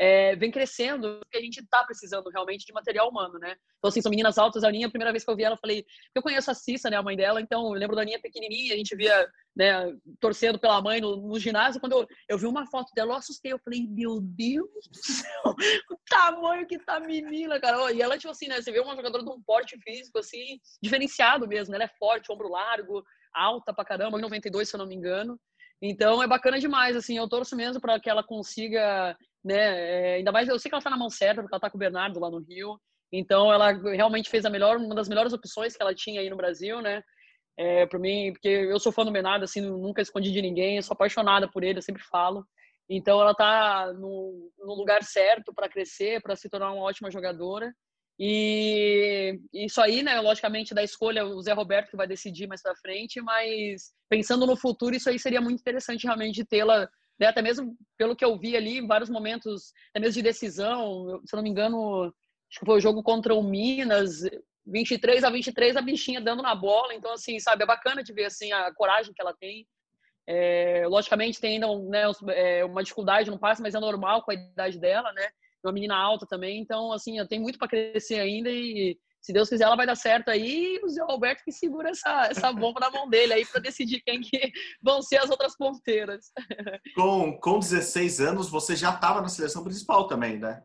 é, 0.00 0.34
vem 0.34 0.50
crescendo, 0.50 1.18
porque 1.18 1.36
a 1.36 1.42
gente 1.42 1.60
está 1.60 1.84
precisando 1.84 2.30
realmente 2.30 2.64
de 2.64 2.72
material 2.72 3.10
humano, 3.10 3.38
né? 3.38 3.54
Então, 3.76 3.88
assim, 3.88 4.00
são 4.00 4.08
meninas 4.08 4.38
altas. 4.38 4.64
A 4.64 4.68
Aninha, 4.68 4.86
a 4.86 4.90
primeira 4.90 5.12
vez 5.12 5.22
que 5.22 5.30
eu 5.30 5.36
vi 5.36 5.44
ela, 5.44 5.56
eu 5.56 5.60
falei, 5.60 5.84
eu 6.14 6.22
conheço 6.22 6.50
a 6.50 6.54
Cissa, 6.54 6.88
né, 6.88 6.96
a 6.96 7.02
mãe 7.02 7.14
dela, 7.14 7.38
então 7.38 7.66
eu 7.66 7.72
lembro 7.72 7.94
da 7.94 8.00
Aninha 8.00 8.18
pequenininha, 8.18 8.72
a 8.72 8.76
gente 8.78 8.96
via, 8.96 9.28
né, 9.54 9.92
torcendo 10.18 10.58
pela 10.58 10.80
mãe 10.80 11.02
no, 11.02 11.16
no 11.16 11.38
ginásio. 11.38 11.80
Quando 11.80 11.92
eu, 11.92 12.06
eu 12.30 12.38
vi 12.38 12.46
uma 12.46 12.66
foto 12.66 12.90
dela, 12.94 13.12
eu 13.12 13.16
assustei, 13.18 13.52
eu 13.52 13.58
falei, 13.58 13.86
meu 13.88 14.20
Deus 14.22 14.70
do 14.90 14.98
céu, 15.04 15.42
o 15.92 15.96
tamanho 16.08 16.66
que 16.66 16.78
tá 16.78 16.96
a 16.96 17.00
menina, 17.00 17.60
cara. 17.60 17.92
E 17.92 18.00
ela, 18.00 18.16
tipo 18.16 18.30
assim, 18.30 18.48
né, 18.48 18.62
você 18.62 18.72
vê 18.72 18.80
uma 18.80 18.96
jogadora 18.96 19.22
de 19.22 19.28
um 19.28 19.42
porte 19.42 19.76
físico, 19.82 20.18
assim, 20.18 20.58
diferenciado 20.82 21.46
mesmo, 21.46 21.72
né? 21.72 21.76
Ela 21.76 21.84
é 21.84 21.98
forte, 21.98 22.32
ombro 22.32 22.48
largo, 22.48 23.04
alta 23.34 23.74
pra 23.74 23.84
caramba, 23.84 24.18
92, 24.18 24.66
se 24.66 24.74
eu 24.74 24.78
não 24.78 24.86
me 24.86 24.94
engano. 24.94 25.38
Então 25.82 26.22
é 26.22 26.26
bacana 26.26 26.58
demais, 26.58 26.94
assim, 26.94 27.16
eu 27.16 27.28
torço 27.28 27.56
mesmo 27.56 27.80
para 27.80 27.98
que 27.98 28.10
ela 28.10 28.22
consiga 28.22 29.16
né? 29.44 29.54
É, 29.54 30.14
ainda 30.16 30.32
mais 30.32 30.48
eu 30.48 30.58
sei 30.58 30.68
que 30.68 30.74
ela 30.74 30.80
está 30.80 30.90
na 30.90 30.96
mão 30.96 31.10
certa, 31.10 31.40
porque 31.42 31.54
ela 31.54 31.58
está 31.58 31.70
com 31.70 31.76
o 31.76 31.80
Bernardo 31.80 32.20
lá 32.20 32.30
no 32.30 32.38
Rio. 32.38 32.78
Então 33.12 33.52
ela 33.52 33.72
realmente 33.72 34.30
fez 34.30 34.44
a 34.44 34.50
melhor, 34.50 34.76
uma 34.76 34.94
das 34.94 35.08
melhores 35.08 35.32
opções 35.32 35.76
que 35.76 35.82
ela 35.82 35.94
tinha 35.94 36.20
aí 36.20 36.30
no 36.30 36.36
Brasil, 36.36 36.80
né? 36.80 37.02
É, 37.58 37.86
para 37.86 37.98
mim, 37.98 38.32
porque 38.32 38.48
eu 38.48 38.78
sou 38.78 38.92
fã 38.92 39.04
do 39.04 39.10
Bernardo, 39.10 39.44
assim, 39.44 39.60
nunca 39.60 40.00
escondi 40.00 40.30
de 40.30 40.40
ninguém, 40.40 40.80
sou 40.80 40.94
apaixonada 40.94 41.50
por 41.50 41.64
ele, 41.64 41.78
eu 41.78 41.82
sempre 41.82 42.02
falo. 42.04 42.44
Então 42.88 43.20
ela 43.20 43.32
está 43.32 43.92
no, 43.94 44.50
no 44.58 44.74
lugar 44.74 45.02
certo 45.02 45.52
para 45.54 45.68
crescer, 45.68 46.20
para 46.22 46.36
se 46.36 46.48
tornar 46.48 46.72
uma 46.72 46.82
ótima 46.82 47.10
jogadora. 47.10 47.72
E 48.22 49.40
isso 49.50 49.80
aí, 49.80 50.02
né, 50.02 50.20
logicamente, 50.20 50.74
da 50.74 50.82
escolha, 50.82 51.24
o 51.24 51.40
Zé 51.40 51.54
Roberto 51.54 51.90
que 51.90 51.96
vai 51.96 52.06
decidir 52.06 52.46
mais 52.46 52.60
para 52.60 52.76
frente, 52.76 53.18
mas 53.22 53.92
pensando 54.10 54.46
no 54.46 54.56
futuro, 54.56 54.94
isso 54.94 55.08
aí 55.08 55.18
seria 55.18 55.40
muito 55.40 55.60
interessante 55.60 56.04
realmente 56.04 56.44
tê-la 56.44 56.86
né? 57.20 57.26
até 57.26 57.42
mesmo 57.42 57.76
pelo 57.98 58.16
que 58.16 58.24
eu 58.24 58.36
vi 58.38 58.56
ali, 58.56 58.78
em 58.78 58.86
vários 58.86 59.10
momentos, 59.10 59.72
até 59.90 60.00
mesmo 60.00 60.14
de 60.14 60.22
decisão, 60.22 61.20
se 61.26 61.34
eu 61.34 61.36
não 61.36 61.42
me 61.42 61.50
engano, 61.50 62.04
acho 62.04 62.60
que 62.60 62.66
foi 62.66 62.78
o 62.78 62.80
jogo 62.80 63.02
contra 63.02 63.34
o 63.34 63.42
Minas, 63.42 64.22
23 64.66 65.22
a 65.22 65.30
23, 65.30 65.76
a 65.76 65.82
bichinha 65.82 66.20
dando 66.20 66.42
na 66.42 66.54
bola, 66.54 66.94
então, 66.94 67.12
assim, 67.12 67.38
sabe, 67.38 67.62
é 67.62 67.66
bacana 67.66 68.02
de 68.02 68.12
ver, 68.12 68.24
assim, 68.24 68.50
a 68.52 68.72
coragem 68.74 69.12
que 69.12 69.20
ela 69.20 69.34
tem. 69.34 69.66
É, 70.26 70.86
logicamente 70.86 71.40
tem 71.40 71.54
ainda 71.54 71.66
né, 71.88 72.02
é, 72.34 72.64
uma 72.64 72.82
dificuldade 72.82 73.30
no 73.30 73.38
passe, 73.38 73.60
mas 73.60 73.74
é 73.74 73.80
normal 73.80 74.22
com 74.22 74.30
a 74.30 74.34
idade 74.34 74.78
dela, 74.78 75.12
né? 75.12 75.28
Uma 75.64 75.72
menina 75.72 75.96
alta 75.96 76.26
também, 76.26 76.60
então, 76.60 76.92
assim, 76.92 77.18
eu 77.18 77.28
tenho 77.28 77.42
muito 77.42 77.58
para 77.58 77.68
crescer 77.68 78.20
ainda 78.20 78.50
e 78.50 78.98
se 79.20 79.32
Deus 79.32 79.50
quiser, 79.50 79.64
ela 79.64 79.76
vai 79.76 79.86
dar 79.86 79.96
certo 79.96 80.30
aí. 80.30 80.76
E 80.76 80.84
o 80.84 80.88
Zé 80.88 81.02
Alberto 81.02 81.44
que 81.44 81.52
segura 81.52 81.90
essa, 81.90 82.26
essa 82.30 82.52
bomba 82.52 82.80
na 82.80 82.90
mão 82.90 83.08
dele 83.08 83.34
aí 83.34 83.44
para 83.44 83.60
decidir 83.60 84.00
quem 84.00 84.20
que 84.20 84.50
vão 84.82 85.02
ser 85.02 85.18
as 85.18 85.30
outras 85.30 85.56
ponteiras. 85.56 86.32
Com, 86.96 87.38
com 87.38 87.58
16 87.58 88.20
anos, 88.20 88.48
você 88.48 88.74
já 88.74 88.90
estava 88.94 89.20
na 89.20 89.28
seleção 89.28 89.62
principal 89.62 90.06
também, 90.06 90.38
né? 90.38 90.62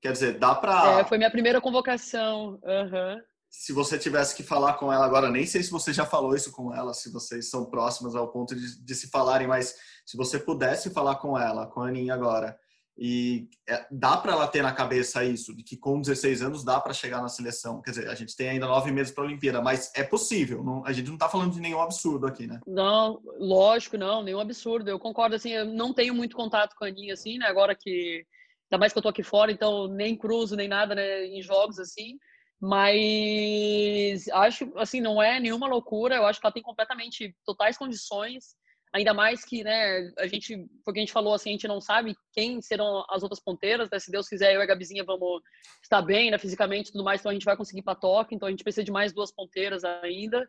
Quer 0.00 0.12
dizer, 0.12 0.38
dá 0.38 0.54
para. 0.54 1.00
É, 1.00 1.04
foi 1.04 1.18
minha 1.18 1.30
primeira 1.30 1.60
convocação. 1.60 2.60
Uhum. 2.62 3.20
Se 3.50 3.72
você 3.72 3.98
tivesse 3.98 4.36
que 4.36 4.42
falar 4.42 4.74
com 4.74 4.92
ela 4.92 5.04
agora, 5.04 5.30
nem 5.30 5.46
sei 5.46 5.62
se 5.62 5.70
você 5.70 5.92
já 5.92 6.04
falou 6.04 6.34
isso 6.34 6.52
com 6.52 6.74
ela, 6.74 6.92
se 6.92 7.10
vocês 7.10 7.48
são 7.48 7.64
próximas 7.64 8.14
ao 8.14 8.30
ponto 8.30 8.54
de, 8.54 8.84
de 8.84 8.94
se 8.94 9.08
falarem, 9.08 9.46
mas 9.46 9.74
se 10.04 10.16
você 10.16 10.38
pudesse 10.38 10.90
falar 10.90 11.16
com 11.16 11.38
ela, 11.38 11.66
com 11.66 11.80
a 11.80 11.88
Aninha 11.88 12.14
agora, 12.14 12.56
e 12.98 13.48
é, 13.68 13.86
dá 13.90 14.16
para 14.16 14.32
ela 14.32 14.48
ter 14.48 14.62
na 14.62 14.72
cabeça 14.72 15.22
isso, 15.22 15.54
de 15.54 15.62
que 15.62 15.76
com 15.76 16.00
16 16.00 16.40
anos 16.40 16.64
dá 16.64 16.80
para 16.80 16.94
chegar 16.94 17.20
na 17.20 17.28
seleção. 17.28 17.82
Quer 17.82 17.90
dizer, 17.90 18.08
a 18.08 18.14
gente 18.14 18.34
tem 18.34 18.48
ainda 18.48 18.66
nove 18.66 18.90
meses 18.90 19.12
para 19.12 19.22
a 19.22 19.26
Olimpíada, 19.26 19.60
mas 19.60 19.92
é 19.94 20.02
possível. 20.02 20.64
Não, 20.64 20.84
a 20.86 20.92
gente 20.92 21.08
não 21.08 21.14
está 21.14 21.28
falando 21.28 21.52
de 21.52 21.60
nenhum 21.60 21.80
absurdo 21.80 22.26
aqui, 22.26 22.46
né? 22.46 22.58
Não, 22.66 23.20
lógico, 23.38 23.98
não, 23.98 24.22
nenhum 24.22 24.40
absurdo. 24.40 24.88
Eu 24.88 24.98
concordo, 24.98 25.36
assim, 25.36 25.50
eu 25.50 25.66
não 25.66 25.92
tenho 25.92 26.14
muito 26.14 26.34
contato 26.34 26.74
com 26.74 26.86
a 26.86 26.88
Aninha, 26.88 27.12
assim, 27.12 27.36
né? 27.36 27.46
Agora 27.46 27.74
que, 27.74 28.24
ainda 28.70 28.80
mais 28.80 28.94
que 28.94 28.98
eu 28.98 29.02
tô 29.02 29.10
aqui 29.10 29.22
fora, 29.22 29.52
então 29.52 29.88
nem 29.88 30.16
cruzo, 30.16 30.56
nem 30.56 30.68
nada, 30.68 30.94
né? 30.94 31.26
Em 31.26 31.42
jogos, 31.42 31.78
assim. 31.78 32.18
Mas 32.58 34.26
acho, 34.28 34.72
assim, 34.78 35.02
não 35.02 35.22
é 35.22 35.38
nenhuma 35.38 35.68
loucura. 35.68 36.16
Eu 36.16 36.24
acho 36.24 36.40
que 36.40 36.46
ela 36.46 36.54
tem 36.54 36.62
completamente 36.62 37.36
totais 37.44 37.76
condições 37.76 38.56
Ainda 38.96 39.12
mais 39.12 39.44
que, 39.44 39.62
né, 39.62 40.10
a 40.18 40.26
gente, 40.26 40.66
porque 40.82 40.98
a 40.98 41.02
gente 41.02 41.12
falou 41.12 41.34
assim, 41.34 41.50
a 41.50 41.52
gente 41.52 41.68
não 41.68 41.82
sabe 41.82 42.16
quem 42.32 42.62
serão 42.62 43.04
as 43.10 43.22
outras 43.22 43.38
ponteiras, 43.38 43.90
né? 43.90 43.98
Se 43.98 44.10
Deus 44.10 44.26
quiser, 44.26 44.54
eu 44.54 44.60
e 44.60 44.62
a 44.62 44.66
Gabizinha 44.66 45.04
vamos 45.04 45.42
estar 45.82 46.00
bem, 46.00 46.30
né, 46.30 46.38
fisicamente 46.38 46.88
e 46.88 46.92
tudo 46.92 47.04
mais, 47.04 47.20
então 47.20 47.28
a 47.28 47.34
gente 47.34 47.44
vai 47.44 47.58
conseguir 47.58 47.82
para 47.82 47.94
Tóquio, 47.94 48.34
então 48.34 48.48
a 48.48 48.50
gente 48.50 48.64
precisa 48.64 48.82
de 48.82 48.90
mais 48.90 49.12
duas 49.12 49.30
ponteiras 49.30 49.84
ainda. 49.84 50.48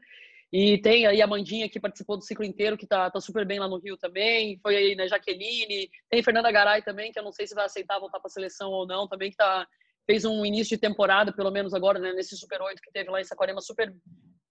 E 0.50 0.78
tem 0.78 1.06
aí 1.06 1.22
a 1.22 1.28
Mandinha 1.28 1.68
que 1.70 1.78
participou 1.78 2.16
do 2.16 2.24
ciclo 2.24 2.46
inteiro, 2.46 2.78
que 2.78 2.88
tá, 2.88 3.12
tá 3.12 3.20
super 3.20 3.46
bem 3.46 3.60
lá 3.60 3.68
no 3.68 3.80
Rio 3.80 3.98
também. 3.98 4.58
Foi 4.64 4.78
aí, 4.78 4.96
né, 4.96 5.10
Jaqueline. 5.10 5.90
Tem 6.10 6.24
Fernanda 6.24 6.50
Garay 6.50 6.82
também, 6.82 7.12
que 7.12 7.20
eu 7.20 7.24
não 7.24 7.34
sei 7.34 7.46
se 7.46 7.54
vai 7.54 7.66
aceitar 7.66 8.00
voltar 8.00 8.22
para 8.22 8.30
a 8.30 8.32
seleção 8.32 8.72
ou 8.72 8.88
não, 8.88 9.10
também 9.10 9.30
que 9.30 9.36
tá 9.36 9.68
fez 10.06 10.24
um 10.24 10.46
início 10.46 10.78
de 10.78 10.82
temporada, 10.82 11.34
pelo 11.34 11.52
menos 11.52 11.74
agora, 11.74 12.00
né, 12.00 12.14
nesse 12.14 12.38
Super 12.38 12.62
8 12.62 12.82
que 12.82 12.94
teve 12.94 13.10
lá 13.10 13.20
em 13.20 13.26
Saquarema, 13.26 13.60
super 13.60 13.94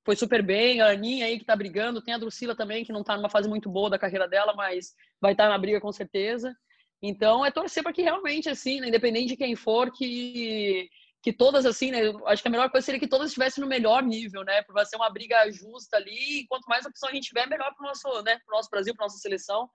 foi 0.07 0.15
super 0.15 0.41
bem. 0.41 0.81
A 0.81 0.91
Aninha 0.91 1.27
aí 1.27 1.37
que 1.37 1.45
tá 1.45 1.57
brigando, 1.57 2.01
tem 2.01 2.15
a 2.15 2.19
Drusila 2.19 2.55
também, 2.55 2.85
que 2.85 2.93
não 2.93 3.03
tá 3.03 3.17
numa 3.17 3.29
fase 3.29 3.49
muito 3.49 3.69
boa 3.69 3.91
da 3.91 3.99
carreira 3.99 4.29
dela, 4.29 4.55
mas 4.55 4.95
vai 5.21 5.33
estar 5.33 5.45
tá 5.45 5.51
na 5.51 5.59
briga 5.59 5.81
com 5.81 5.93
certeza. 5.93 6.57
Então 7.03 7.45
é 7.45 7.51
torcer 7.51 7.83
para 7.83 7.93
que 7.93 8.03
realmente, 8.03 8.49
assim, 8.49 8.81
né, 8.81 8.89
independente 8.89 9.31
de 9.31 9.37
quem 9.37 9.57
for, 9.57 9.91
que, 9.93 10.89
que 11.21 11.33
todas, 11.33 11.67
assim, 11.67 11.91
né, 11.91 12.01
acho 12.27 12.41
que 12.41 12.49
a 12.49 12.51
melhor 12.51 12.71
coisa 12.71 12.85
seria 12.85 13.01
que 13.01 13.09
todas 13.09 13.27
estivessem 13.27 13.61
no 13.61 13.69
melhor 13.69 14.03
nível, 14.03 14.45
né? 14.45 14.63
Para 14.63 14.85
ser 14.85 14.97
uma 14.97 15.11
briga 15.11 15.51
justa 15.51 15.97
ali. 15.97 16.41
E 16.41 16.47
quanto 16.47 16.67
mais 16.67 16.87
opção 16.87 17.09
a 17.09 17.13
gente 17.13 17.27
tiver, 17.27 17.49
melhor 17.49 17.75
para 17.75 17.85
o 17.85 17.89
nosso, 17.89 18.23
né, 18.23 18.39
pro 18.47 18.57
nosso 18.57 18.71
Brasil, 18.71 18.95
para 18.95 19.07
nossa 19.07 19.19
seleção. 19.19 19.69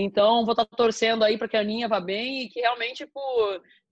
Então, 0.00 0.44
vou 0.44 0.52
estar 0.52 0.64
tá 0.64 0.76
torcendo 0.76 1.24
aí 1.24 1.36
para 1.36 1.48
que 1.48 1.56
a 1.56 1.60
Aninha 1.60 1.88
vá 1.88 2.00
bem 2.00 2.42
e 2.42 2.48
que 2.48 2.60
realmente, 2.60 3.04
tipo, 3.04 3.20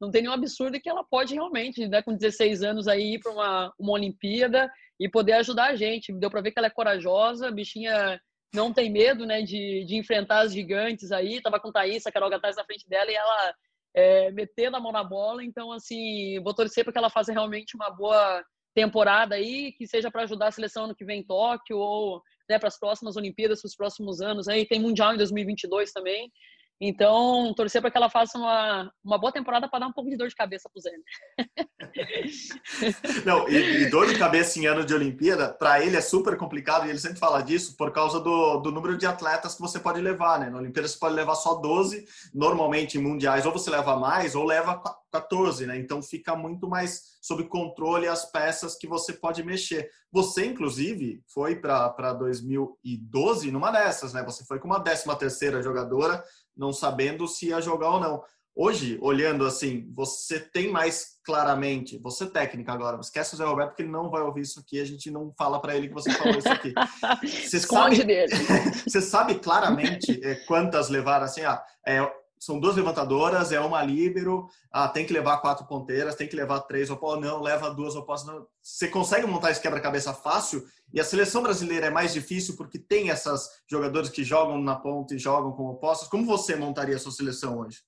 não 0.01 0.11
tem 0.11 0.23
nenhum 0.23 0.35
absurdo 0.35 0.81
que 0.81 0.88
ela 0.88 1.05
pode 1.05 1.35
realmente, 1.35 1.87
né, 1.88 2.03
com 2.03 2.14
16 2.14 2.62
anos 2.62 2.88
aí, 2.88 3.14
ir 3.14 3.18
para 3.21 3.33
uma, 3.33 3.73
uma 3.79 3.92
Olimpíada 3.92 4.71
e 4.99 5.09
poder 5.09 5.35
ajudar 5.35 5.71
a 5.71 5.77
gente. 5.77 6.12
Deu 6.12 6.31
para 6.31 6.40
ver 6.40 6.53
que 6.53 6.59
ela 6.59 6.68
é 6.68 6.71
corajosa, 6.71 7.51
bichinha 7.51 8.21
não 8.55 8.73
tem 8.73 8.90
medo, 8.90 9.27
né, 9.27 9.42
de, 9.42 9.85
de 9.85 9.97
enfrentar 9.97 10.40
as 10.40 10.53
gigantes 10.53 11.12
aí. 11.12 11.40
Tava 11.40 11.61
com 11.61 11.73
Thaís, 11.73 12.07
a 12.07 12.12
Carol 12.12 12.31
Gataz 12.31 12.57
na 12.57 12.64
frente 12.64 12.88
dela 12.88 13.11
e 13.11 13.14
ela 13.14 13.55
é, 13.94 14.31
metendo 14.31 14.77
a 14.77 14.81
mão 14.81 14.92
na 14.92 15.05
bola. 15.05 15.44
Então, 15.44 15.73
assim, 15.73 16.40
vou 16.42 16.55
torcer 16.55 16.85
para 16.85 16.92
que 16.92 16.99
ela 16.99 17.11
faça 17.11 17.33
realmente 17.33 17.77
uma 17.77 17.90
boa 17.90 18.42
temporada 18.75 19.35
aí, 19.35 19.73
que 19.73 19.87
seja 19.87 20.11
para 20.11 20.23
ajudar 20.23 20.49
a 20.49 20.53
seleção 20.53 20.85
ano 20.85 20.94
que 20.94 21.05
vem 21.05 21.21
em 21.21 21.25
Tóquio 21.25 21.79
ou 21.79 22.23
né, 22.49 22.59
para 22.59 22.69
as 22.69 22.79
próximas 22.79 23.17
Olimpíadas, 23.17 23.61
para 23.61 23.69
os 23.69 23.77
próximos 23.77 24.21
anos. 24.21 24.49
Aí 24.49 24.67
tem 24.67 24.81
Mundial 24.81 25.15
em 25.15 25.19
2022 25.19 25.93
também. 25.93 26.33
Então, 26.81 27.53
torcer 27.55 27.81
para 27.81 27.91
que 27.91 27.97
ela 27.97 28.09
faça 28.09 28.38
uma, 28.38 28.93
uma 29.05 29.19
boa 29.19 29.33
temporada 29.33 29.69
para 29.69 29.81
dar 29.81 29.88
um 29.88 29.93
pouco 29.93 30.09
de 30.09 30.17
dor 30.17 30.29
de 30.29 30.35
cabeça 30.37 30.71
para 30.73 30.79
o 30.79 30.83
Zé. 30.83 30.93
Não, 33.27 33.49
e, 33.49 33.83
e, 33.83 33.91
dor 33.91 34.07
de 34.07 34.17
cabeça 34.17 34.61
em 34.61 34.67
ano 34.67 34.85
de 34.85 34.95
Olimpíada, 34.95 35.53
para 35.53 35.85
ele 35.85 35.97
é 35.97 36.01
super 36.01 36.37
complicado 36.37 36.87
e 36.87 36.91
ele 36.91 36.99
sempre 36.99 37.19
fala 37.19 37.43
disso 37.43 37.77
por 37.77 37.91
causa 37.91 38.21
do, 38.21 38.59
do 38.59 38.71
número 38.71 38.97
de 38.97 39.07
atletas 39.07 39.57
que 39.57 39.61
você 39.61 39.81
pode 39.81 40.01
levar, 40.01 40.38
né? 40.38 40.51
Na 40.51 40.59
Olimpíada 40.59 40.87
você 40.87 40.99
pode 40.99 41.17
levar 41.17 41.35
só 41.35 41.55
12, 41.57 42.07
normalmente 42.33 42.97
em 42.97 43.03
mundiais 43.03 43.45
ou 43.45 43.53
você 43.53 43.71
leva 43.71 43.97
mais 43.97 44.37
ou 44.37 44.45
leva 44.45 44.81
14, 45.11 45.67
né? 45.67 45.77
Então 45.79 46.01
fica 46.01 46.37
muito 46.37 46.69
mais 46.69 47.19
sob 47.21 47.45
controle 47.45 48.07
as 48.07 48.31
peças 48.31 48.77
que 48.77 48.87
você 48.87 49.12
pode 49.12 49.43
mexer. 49.43 49.91
Você, 50.12 50.47
inclusive, 50.47 51.23
foi 51.33 51.57
para 51.57 52.12
2012 52.14 53.51
numa 53.51 53.71
dessas, 53.71 54.12
né? 54.12 54.23
Você 54.23 54.45
foi 54.45 54.59
com 54.59 54.69
uma 54.69 54.81
13 54.81 55.05
terceira 55.19 55.62
jogadora 55.62 56.23
não 56.59 56.73
sabendo 56.73 57.27
se 57.29 57.49
ia 57.49 57.61
jogar 57.61 57.90
ou 57.90 58.01
não. 58.01 58.23
Hoje, 58.61 58.99
olhando 59.01 59.47
assim, 59.47 59.88
você 59.94 60.40
tem 60.40 60.68
mais 60.68 61.18
claramente, 61.25 61.97
você 61.99 62.25
é 62.25 62.29
técnica 62.29 62.73
agora, 62.73 62.99
esquece 63.01 63.35
o 63.35 63.37
Zé 63.37 63.44
Roberto 63.44 63.68
porque 63.68 63.83
ele 63.83 63.92
não 63.92 64.11
vai 64.11 64.21
ouvir 64.23 64.40
isso 64.40 64.59
aqui, 64.59 64.81
a 64.81 64.85
gente 64.85 65.12
não 65.12 65.33
fala 65.38 65.61
para 65.61 65.77
ele 65.77 65.87
que 65.87 65.94
você 65.94 66.11
falou 66.11 66.37
isso 66.37 66.49
aqui. 66.49 66.75
Você 67.23 67.61
sabe, 67.61 68.03
dele. 68.03 68.33
você 68.85 69.01
sabe 69.01 69.35
claramente 69.37 70.21
é, 70.25 70.35
quantas 70.47 70.88
levaram 70.88 71.25
assim, 71.27 71.42
ah, 71.42 71.62
é, 71.87 72.01
são 72.38 72.59
duas 72.59 72.77
levantadoras, 72.77 73.53
é 73.53 73.61
uma 73.61 73.83
líbero, 73.83 74.48
ah, 74.70 74.88
tem 74.88 75.07
que 75.07 75.12
levar 75.12 75.38
quatro 75.38 75.66
ponteiras, 75.66 76.14
tem 76.14 76.29
que 76.29 76.37
levar 76.37 76.61
três 76.61 76.90
opostas, 76.90 77.24
não, 77.24 77.42
leva 77.42 77.70
duas 77.70 77.94
opostas. 77.96 78.35
Não. 78.35 78.46
Você 78.62 78.88
consegue 78.88 79.27
montar 79.27 79.51
esse 79.51 79.61
quebra-cabeça 79.61 80.12
fácil 80.12 80.66
e 80.92 81.01
a 81.01 81.05
seleção 81.05 81.42
brasileira 81.42 81.87
é 81.87 81.90
mais 81.90 82.12
difícil 82.12 82.57
porque 82.57 82.79
tem 82.79 83.11
essas 83.11 83.62
jogadores 83.66 84.11
que 84.11 84.24
jogam 84.24 84.61
na 84.61 84.77
ponta 84.77 85.14
e 85.14 85.18
jogam 85.18 85.53
com 85.53 85.66
opostos. 85.66 86.09
Como 86.09 86.24
você 86.24 86.57
montaria 86.57 86.96
a 86.96 86.98
sua 86.98 87.12
seleção 87.12 87.59
hoje? 87.59 87.83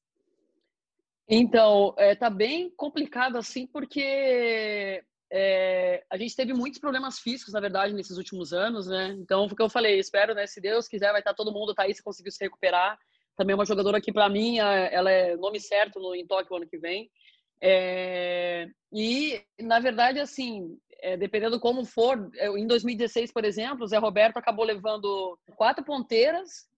Então, 1.28 1.94
é, 1.96 2.14
tá 2.14 2.28
bem 2.28 2.70
complicado 2.76 3.36
assim 3.36 3.66
porque 3.66 5.02
é, 5.32 6.02
a 6.10 6.18
gente 6.18 6.34
teve 6.34 6.52
muitos 6.52 6.80
problemas 6.80 7.20
físicos, 7.20 7.54
na 7.54 7.60
verdade, 7.60 7.94
nesses 7.94 8.16
últimos 8.16 8.52
anos, 8.52 8.88
né? 8.88 9.16
Então, 9.18 9.44
o 9.44 9.54
que 9.54 9.62
eu 9.62 9.68
falei, 9.68 9.98
espero, 9.98 10.34
né? 10.34 10.46
Se 10.46 10.60
Deus 10.60 10.88
quiser, 10.88 11.12
vai 11.12 11.20
estar 11.20 11.34
todo 11.34 11.52
mundo, 11.52 11.72
tá 11.72 11.84
aí, 11.84 11.94
se 11.94 12.02
conseguir 12.02 12.32
se 12.32 12.42
recuperar 12.42 12.98
também 13.40 13.55
é 13.55 13.57
uma 13.57 13.64
jogadora 13.64 14.03
que, 14.03 14.12
para 14.12 14.29
mim, 14.29 14.59
ela 14.59 15.11
é 15.11 15.35
nome 15.35 15.59
certo 15.59 15.98
no, 15.98 16.14
em 16.14 16.26
Tóquio 16.26 16.57
ano 16.57 16.68
que 16.68 16.76
vem. 16.76 17.11
É, 17.59 18.68
e, 18.92 19.40
na 19.59 19.81
verdade, 19.81 20.20
assim, 20.20 20.76
é, 21.00 21.16
dependendo 21.16 21.59
como 21.59 21.87
for, 21.87 22.31
é, 22.37 22.48
em 22.48 22.66
2016, 22.66 23.33
por 23.33 23.46
exemplo, 23.46 23.85
o 23.85 23.87
Zé 23.87 23.96
Roberto 23.96 24.37
acabou 24.37 24.62
levando 24.62 25.38
quatro 25.57 25.83
ponteiras, 25.83 26.68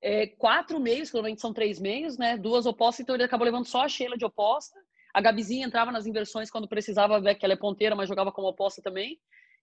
é, 0.00 0.28
quatro 0.28 0.78
meios, 0.78 1.10
que 1.10 1.14
normalmente 1.14 1.40
são 1.40 1.52
três 1.52 1.80
meios, 1.80 2.16
né? 2.16 2.36
Duas 2.36 2.64
opostas, 2.64 3.00
então 3.00 3.16
ele 3.16 3.24
acabou 3.24 3.44
levando 3.44 3.66
só 3.66 3.82
a 3.82 3.88
Sheila 3.88 4.16
de 4.16 4.24
oposta. 4.24 4.78
A 5.12 5.20
Gabizinha 5.20 5.66
entrava 5.66 5.90
nas 5.90 6.06
inversões 6.06 6.48
quando 6.48 6.68
precisava 6.68 7.20
que 7.34 7.44
ela 7.44 7.54
é 7.54 7.56
ponteira, 7.56 7.96
mas 7.96 8.08
jogava 8.08 8.30
como 8.30 8.46
oposta 8.46 8.80
também. 8.80 9.18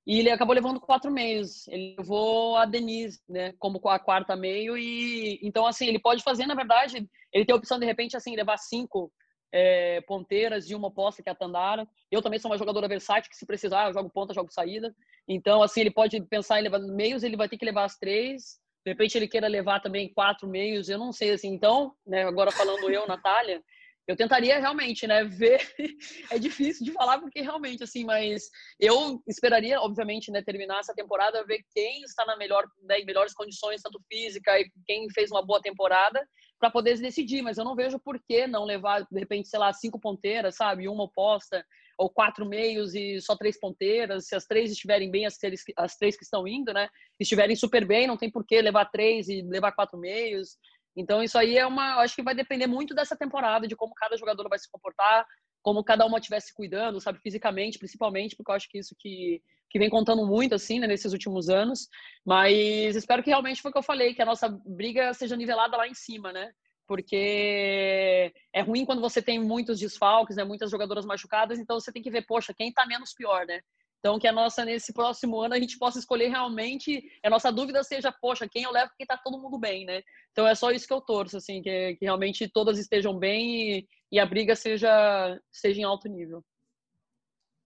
E 0.05 0.19
ele 0.19 0.29
acabou 0.29 0.53
levando 0.53 0.79
quatro 0.79 1.11
meios. 1.11 1.67
Ele 1.67 1.95
levou 1.97 2.55
a 2.55 2.65
Denise, 2.65 3.19
né, 3.27 3.53
como 3.57 3.81
a 3.89 3.99
quarta 3.99 4.35
meio. 4.35 4.77
E 4.77 5.39
então, 5.41 5.65
assim, 5.65 5.87
ele 5.87 5.99
pode 5.99 6.21
fazer, 6.21 6.45
na 6.45 6.53
verdade, 6.55 7.07
ele 7.33 7.45
tem 7.45 7.53
a 7.53 7.57
opção 7.57 7.79
de 7.79 7.85
repente, 7.85 8.15
assim, 8.15 8.35
levar 8.35 8.57
cinco 8.57 9.11
é, 9.51 10.01
ponteiras 10.01 10.69
e 10.69 10.75
uma 10.75 10.89
oposta 10.89 11.23
que 11.23 11.29
é 11.29 11.31
a 11.31 11.35
Tandara. 11.35 11.87
Eu 12.11 12.21
também 12.21 12.37
sou 12.37 12.51
uma 12.51 12.57
jogadora 12.57 12.87
versátil 12.87 13.29
que, 13.31 13.37
se 13.37 13.45
precisar, 13.45 13.87
eu 13.87 13.93
jogo 13.93 14.09
ponta, 14.09 14.33
jogo 14.33 14.51
saída. 14.51 14.93
Então, 15.27 15.63
assim, 15.63 15.81
ele 15.81 15.91
pode 15.91 16.21
pensar 16.21 16.59
em 16.59 16.63
levar 16.63 16.79
meios, 16.79 17.23
ele 17.23 17.37
vai 17.37 17.49
ter 17.49 17.57
que 17.57 17.65
levar 17.65 17.85
as 17.85 17.97
três. 17.97 18.59
De 18.85 18.91
repente, 18.91 19.17
ele 19.17 19.27
queira 19.27 19.47
levar 19.47 19.79
também 19.79 20.13
quatro 20.13 20.47
meios, 20.47 20.87
eu 20.87 20.99
não 20.99 21.11
sei, 21.11 21.31
assim. 21.31 21.47
Então, 21.47 21.93
né, 22.05 22.23
agora 22.23 22.51
falando 22.51 22.91
eu, 22.91 23.07
Natália, 23.07 23.63
eu 24.07 24.15
tentaria 24.15 24.59
realmente, 24.59 25.07
né, 25.07 25.23
ver. 25.23 25.59
é 26.31 26.37
difícil 26.37 26.85
de 26.85 26.91
falar 26.91 27.19
porque 27.19 27.41
realmente 27.41 27.83
assim, 27.83 28.03
mas 28.03 28.49
eu 28.79 29.21
esperaria, 29.27 29.81
obviamente, 29.81 30.31
né, 30.31 30.41
terminar 30.41 30.79
essa 30.79 30.93
temporada 30.93 31.45
ver 31.45 31.63
quem 31.73 32.01
está 32.03 32.25
na 32.25 32.37
melhor, 32.37 32.65
né, 32.83 32.99
em 32.99 33.05
melhores 33.05 33.33
condições 33.33 33.81
tanto 33.81 33.99
física 34.07 34.59
e 34.59 34.69
quem 34.85 35.09
fez 35.09 35.31
uma 35.31 35.45
boa 35.45 35.61
temporada 35.61 36.25
para 36.59 36.69
poder 36.69 36.99
decidir. 36.99 37.41
Mas 37.41 37.57
eu 37.57 37.65
não 37.65 37.75
vejo 37.75 37.99
por 37.99 38.19
que 38.27 38.47
não 38.47 38.63
levar 38.63 39.01
de 39.09 39.19
repente, 39.19 39.47
sei 39.47 39.59
lá, 39.59 39.73
cinco 39.73 39.99
ponteiras, 39.99 40.55
sabe, 40.55 40.87
uma 40.87 41.03
oposta 41.03 41.65
ou 41.97 42.09
quatro 42.09 42.45
meios 42.45 42.93
e 42.93 43.19
só 43.21 43.35
três 43.35 43.59
ponteiras. 43.59 44.27
Se 44.27 44.35
as 44.35 44.45
três 44.45 44.71
estiverem 44.71 45.09
bem, 45.09 45.25
as 45.25 45.37
três, 45.37 45.63
as 45.77 45.95
três 45.95 46.17
que 46.17 46.23
estão 46.23 46.47
indo, 46.47 46.73
né, 46.73 46.89
estiverem 47.19 47.55
super 47.55 47.85
bem, 47.85 48.07
não 48.07 48.17
tem 48.17 48.29
por 48.29 48.45
que 48.45 48.61
levar 48.61 48.85
três 48.85 49.29
e 49.29 49.41
levar 49.41 49.71
quatro 49.71 49.97
meios. 49.97 50.57
Então, 50.95 51.21
isso 51.21 51.37
aí 51.37 51.57
é 51.57 51.65
uma. 51.65 52.01
Acho 52.01 52.15
que 52.15 52.23
vai 52.23 52.33
depender 52.33 52.67
muito 52.67 52.93
dessa 52.95 53.15
temporada, 53.15 53.67
de 53.67 53.75
como 53.75 53.93
cada 53.93 54.17
jogador 54.17 54.47
vai 54.47 54.59
se 54.59 54.69
comportar, 54.71 55.25
como 55.61 55.83
cada 55.83 56.05
uma 56.05 56.19
estiver 56.19 56.39
se 56.39 56.53
cuidando, 56.53 57.01
sabe, 57.01 57.19
fisicamente, 57.19 57.79
principalmente, 57.79 58.35
porque 58.35 58.51
eu 58.51 58.55
acho 58.55 58.69
que 58.69 58.77
isso 58.77 58.95
que, 58.97 59.41
que 59.69 59.79
vem 59.79 59.89
contando 59.89 60.25
muito, 60.25 60.55
assim, 60.55 60.79
né, 60.79 60.87
nesses 60.87 61.11
últimos 61.11 61.49
anos. 61.49 61.89
Mas 62.25 62.95
espero 62.95 63.23
que 63.23 63.29
realmente 63.29 63.61
foi 63.61 63.69
o 63.69 63.71
que 63.73 63.79
eu 63.79 63.83
falei, 63.83 64.13
que 64.13 64.21
a 64.21 64.25
nossa 64.25 64.47
briga 64.65 65.13
seja 65.13 65.35
nivelada 65.35 65.75
lá 65.75 65.87
em 65.87 65.93
cima, 65.93 66.31
né? 66.31 66.51
porque 66.87 68.31
é 68.53 68.61
ruim 68.61 68.85
quando 68.85 69.01
você 69.01 69.21
tem 69.21 69.39
muitos 69.39 69.79
desfalques, 69.79 70.35
né, 70.35 70.43
muitas 70.43 70.69
jogadoras 70.69 71.05
machucadas, 71.05 71.59
então 71.59 71.79
você 71.79 71.91
tem 71.91 72.01
que 72.01 72.11
ver, 72.11 72.25
poxa, 72.25 72.53
quem 72.53 72.69
está 72.69 72.85
menos 72.85 73.13
pior, 73.13 73.45
né? 73.45 73.61
Então, 74.05 74.19
que 74.19 74.27
a 74.27 74.31
nossa, 74.31 74.63
nesse 74.63 74.93
próximo 74.93 75.41
ano, 75.41 75.55
a 75.55 75.59
gente 75.59 75.79
possa 75.79 75.97
escolher 75.97 76.27
realmente, 76.27 77.11
a 77.23 77.29
nossa 77.31 77.51
dúvida 77.51 77.83
seja, 77.83 78.11
poxa, 78.11 78.47
quem 78.47 78.61
eu 78.61 78.71
levo 78.71 78.89
porque 78.89 79.03
tá 79.03 79.17
todo 79.17 79.41
mundo 79.41 79.57
bem, 79.57 79.83
né? 79.83 80.03
Então, 80.31 80.47
é 80.47 80.53
só 80.53 80.69
isso 80.69 80.85
que 80.85 80.93
eu 80.93 81.01
torço, 81.01 81.37
assim, 81.37 81.59
que, 81.59 81.95
que 81.95 82.05
realmente 82.05 82.47
todas 82.47 82.77
estejam 82.77 83.17
bem 83.17 83.79
e, 83.79 83.87
e, 84.11 84.19
a 84.19 84.25
briga 84.27 84.55
seja, 84.55 85.41
seja 85.51 85.81
em 85.81 85.83
alto 85.83 86.07
nível. 86.07 86.45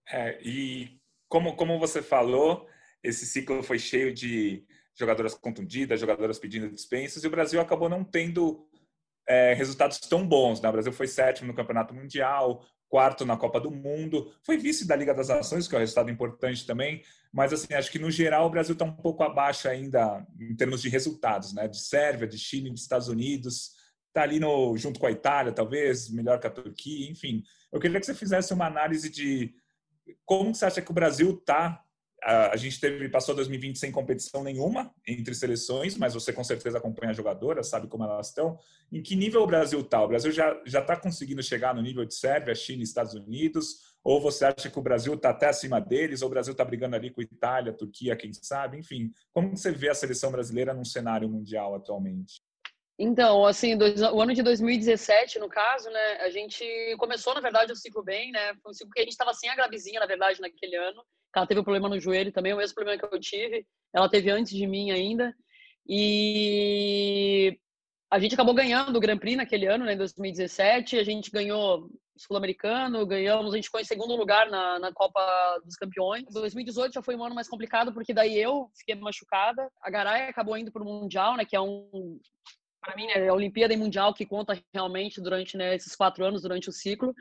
É, 0.07 0.39
e 0.41 0.97
como, 1.27 1.57
como 1.57 1.77
você 1.77 2.01
falou, 2.01 2.65
esse 3.03 3.25
ciclo 3.25 3.61
foi 3.61 3.77
cheio 3.77 4.13
de 4.13 4.65
jogadoras 4.97 5.33
contundidas, 5.33 5.99
jogadoras 5.99 6.39
pedindo 6.39 6.71
dispensas, 6.71 7.21
e 7.21 7.27
o 7.27 7.31
Brasil 7.31 7.59
acabou 7.59 7.89
não 7.89 8.01
tendo 8.01 8.65
é, 9.27 9.53
resultados 9.55 9.99
tão 9.99 10.25
bons. 10.25 10.61
Né? 10.61 10.69
O 10.69 10.71
Brasil 10.71 10.93
foi 10.93 11.07
sétimo 11.07 11.49
no 11.49 11.53
Campeonato 11.53 11.93
Mundial, 11.93 12.65
quarto 12.89 13.25
na 13.25 13.37
Copa 13.37 13.59
do 13.59 13.69
Mundo, 13.69 14.33
foi 14.43 14.57
vice 14.57 14.87
da 14.87 14.95
Liga 14.95 15.13
das 15.13 15.29
Nações, 15.29 15.67
que 15.67 15.75
é 15.75 15.77
um 15.77 15.81
resultado 15.81 16.09
importante 16.09 16.65
também, 16.65 17.03
mas 17.31 17.53
assim, 17.53 17.73
acho 17.73 17.91
que 17.91 17.99
no 17.99 18.09
geral 18.09 18.47
o 18.47 18.49
Brasil 18.49 18.73
está 18.73 18.83
um 18.83 18.95
pouco 18.95 19.23
abaixo 19.23 19.69
ainda 19.69 20.25
em 20.39 20.55
termos 20.55 20.81
de 20.81 20.89
resultados, 20.89 21.53
né? 21.53 21.67
De 21.67 21.79
Sérvia, 21.79 22.27
de 22.27 22.37
Chile, 22.37 22.71
de 22.71 22.79
Estados 22.79 23.07
Unidos, 23.07 23.75
está 24.07 24.23
ali 24.23 24.39
no, 24.39 24.75
junto 24.75 24.99
com 24.99 25.05
a 25.05 25.11
Itália, 25.11 25.53
talvez, 25.53 26.09
melhor 26.09 26.39
que 26.39 26.47
a 26.47 26.51
Turquia, 26.51 27.09
enfim. 27.09 27.43
Eu 27.71 27.79
queria 27.79 27.99
que 27.99 28.05
você 28.05 28.15
fizesse 28.15 28.53
uma 28.53 28.65
análise 28.65 29.09
de 29.09 29.53
como 30.25 30.55
você 30.55 30.65
acha 30.65 30.81
que 30.81 30.89
o 30.89 30.93
Brasil 30.93 31.31
está 31.31 31.83
a, 32.23 32.55
gente 32.57 32.79
teve 32.79 33.09
passou 33.09 33.35
2020 33.35 33.77
sem 33.77 33.91
competição 33.91 34.43
nenhuma 34.43 34.93
entre 35.07 35.33
seleções, 35.33 35.97
mas 35.97 36.13
você 36.13 36.33
com 36.33 36.43
certeza 36.43 36.77
acompanha 36.77 37.11
as 37.11 37.17
jogadoras, 37.17 37.67
sabe 37.67 37.87
como 37.87 38.03
elas 38.03 38.27
estão. 38.27 38.57
Em 38.91 39.01
que 39.01 39.15
nível 39.15 39.41
o 39.41 39.47
Brasil 39.47 39.79
está? 39.81 40.03
O 40.03 40.07
Brasil 40.07 40.31
já 40.31 40.59
já 40.65 40.79
está 40.79 40.95
conseguindo 40.95 41.41
chegar 41.43 41.73
no 41.73 41.81
nível 41.81 42.05
de 42.05 42.13
Sérvia, 42.13 42.55
China, 42.55 42.83
Estados 42.83 43.13
Unidos? 43.13 43.89
Ou 44.03 44.21
você 44.21 44.45
acha 44.45 44.69
que 44.69 44.79
o 44.79 44.81
Brasil 44.81 45.13
está 45.13 45.29
até 45.29 45.47
acima 45.47 45.79
deles? 45.79 46.21
Ou 46.21 46.27
o 46.27 46.31
Brasil 46.31 46.51
está 46.51 46.63
brigando 46.63 46.95
ali 46.95 47.09
com 47.09 47.21
Itália, 47.21 47.73
Turquia, 47.73 48.15
quem 48.15 48.31
sabe? 48.33 48.77
Enfim, 48.77 49.11
como 49.33 49.55
você 49.55 49.71
vê 49.71 49.89
a 49.89 49.95
seleção 49.95 50.31
brasileira 50.31 50.73
num 50.73 50.85
cenário 50.85 51.29
mundial 51.29 51.75
atualmente? 51.75 52.41
Então, 53.01 53.45
assim, 53.45 53.77
dois, 53.77 54.01
o 54.01 54.21
ano 54.21 54.33
de 54.33 54.43
2017, 54.43 55.39
no 55.39 55.47
caso, 55.47 55.89
né, 55.89 56.17
a 56.19 56.29
gente 56.29 56.65
começou, 56.97 57.33
na 57.33 57.39
verdade, 57.39 57.71
o 57.71 57.75
ciclo 57.75 58.03
bem, 58.03 58.29
né? 58.29 58.53
Foi 58.61 58.71
um 58.71 58.73
ciclo 58.73 58.91
que 58.91 58.99
a 58.99 59.03
gente 59.03 59.13
estava 59.13 59.33
sem 59.33 59.49
a 59.49 59.55
Gravizinha, 59.55 60.01
na 60.01 60.05
verdade, 60.05 60.41
naquele 60.41 60.75
ano. 60.75 61.01
Ela 61.33 61.47
teve 61.47 61.61
um 61.61 61.63
problema 61.63 61.87
no 61.87 61.97
joelho 61.97 62.33
também, 62.33 62.53
o 62.53 62.57
mesmo 62.57 62.75
problema 62.75 62.99
que 62.99 63.15
eu 63.15 63.19
tive. 63.21 63.65
Ela 63.93 64.09
teve 64.09 64.29
antes 64.29 64.51
de 64.51 64.67
mim 64.67 64.91
ainda. 64.91 65.33
E 65.87 67.57
a 68.11 68.19
gente 68.19 68.33
acabou 68.33 68.53
ganhando 68.53 68.97
o 68.97 68.99
Grand 68.99 69.17
Prix 69.17 69.37
naquele 69.37 69.65
ano, 69.65 69.85
né, 69.85 69.93
em 69.93 69.97
2017. 69.97 70.99
A 70.99 71.03
gente 71.03 71.31
ganhou 71.31 71.89
Sul-Americano, 72.17 73.05
ganhamos, 73.05 73.53
a 73.53 73.55
gente 73.55 73.67
ficou 73.67 73.79
em 73.79 73.85
segundo 73.85 74.13
lugar 74.17 74.49
na, 74.49 74.77
na 74.77 74.91
Copa 74.91 75.21
dos 75.63 75.77
Campeões. 75.77 76.25
2018 76.29 76.95
já 76.95 77.01
foi 77.01 77.15
um 77.15 77.23
ano 77.23 77.33
mais 77.33 77.47
complicado, 77.47 77.93
porque 77.93 78.13
daí 78.13 78.37
eu 78.37 78.69
fiquei 78.77 78.95
machucada. 78.95 79.71
A 79.81 79.89
Garay 79.89 80.23
acabou 80.23 80.57
indo 80.57 80.69
para 80.69 80.83
o 80.83 80.85
Mundial, 80.85 81.37
né, 81.37 81.45
que 81.45 81.55
é 81.55 81.61
um 81.61 82.19
para 82.81 82.95
mim, 82.95 83.07
é 83.07 83.27
a 83.27 83.33
Olimpíada 83.33 83.73
e 83.73 83.77
Mundial 83.77 84.13
que 84.13 84.25
conta 84.25 84.61
realmente 84.73 85.21
durante 85.21 85.57
né, 85.57 85.75
esses 85.75 85.95
quatro 85.95 86.25
anos, 86.25 86.41
durante 86.41 86.69
o 86.69 86.73
ciclo. 86.73 87.13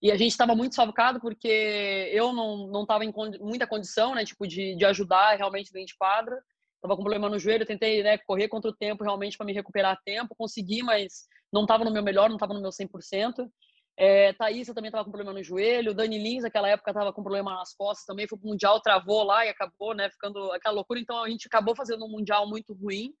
E 0.00 0.10
a 0.10 0.16
gente 0.16 0.32
estava 0.32 0.54
muito 0.54 0.74
salvado 0.74 1.20
porque 1.20 2.10
eu 2.12 2.32
não 2.32 2.66
não 2.66 2.82
estava 2.82 3.04
em 3.04 3.12
muita 3.40 3.66
condição, 3.66 4.14
né, 4.14 4.24
tipo 4.24 4.46
de, 4.46 4.74
de 4.74 4.84
ajudar 4.84 5.36
realmente 5.36 5.72
dentro 5.72 5.88
de 5.88 5.96
quadra. 5.96 6.42
Tava 6.80 6.96
com 6.96 7.02
problema 7.02 7.28
no 7.28 7.38
joelho, 7.38 7.64
tentei 7.64 8.02
né, 8.02 8.18
correr 8.18 8.48
contra 8.48 8.70
o 8.70 8.74
tempo 8.74 9.04
realmente 9.04 9.36
para 9.36 9.46
me 9.46 9.52
recuperar 9.52 9.92
a 9.92 9.96
tempo, 9.96 10.34
consegui, 10.36 10.82
mas 10.82 11.28
não 11.52 11.62
estava 11.62 11.84
no 11.84 11.92
meu 11.92 12.02
melhor, 12.02 12.28
não 12.28 12.36
estava 12.36 12.54
no 12.54 12.60
meu 12.60 12.70
100%. 12.70 13.48
É, 13.96 14.32
Thaísa 14.32 14.74
também 14.74 14.88
estava 14.88 15.04
com 15.04 15.10
problema 15.10 15.32
no 15.32 15.44
joelho, 15.44 15.94
Dani 15.94 16.18
Lins 16.18 16.42
naquela 16.42 16.68
época 16.68 16.90
estava 16.90 17.12
com 17.12 17.22
problema 17.22 17.54
nas 17.54 17.74
costas 17.74 18.06
também, 18.06 18.26
foi 18.26 18.38
pro 18.38 18.48
Mundial, 18.48 18.80
travou 18.80 19.22
lá 19.22 19.44
e 19.44 19.50
acabou, 19.50 19.94
né, 19.94 20.10
ficando 20.10 20.50
aquela 20.50 20.74
loucura. 20.74 20.98
Então 20.98 21.22
a 21.22 21.28
gente 21.28 21.46
acabou 21.46 21.76
fazendo 21.76 22.04
um 22.04 22.08
Mundial 22.08 22.48
muito 22.48 22.72
ruim. 22.72 23.12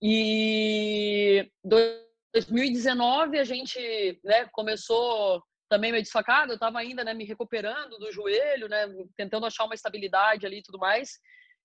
E 0.00 1.50
2019 1.64 3.38
a 3.38 3.44
gente 3.44 4.20
né, 4.24 4.46
começou 4.52 5.42
também 5.68 5.92
meio 5.92 6.02
desfacado, 6.02 6.52
eu 6.52 6.54
estava 6.54 6.78
ainda 6.78 7.04
né, 7.04 7.12
me 7.12 7.24
recuperando 7.24 7.98
do 7.98 8.10
joelho, 8.10 8.68
né, 8.68 8.86
tentando 9.16 9.44
achar 9.44 9.64
uma 9.64 9.74
estabilidade 9.74 10.46
ali 10.46 10.58
e 10.58 10.62
tudo 10.62 10.78
mais. 10.78 11.18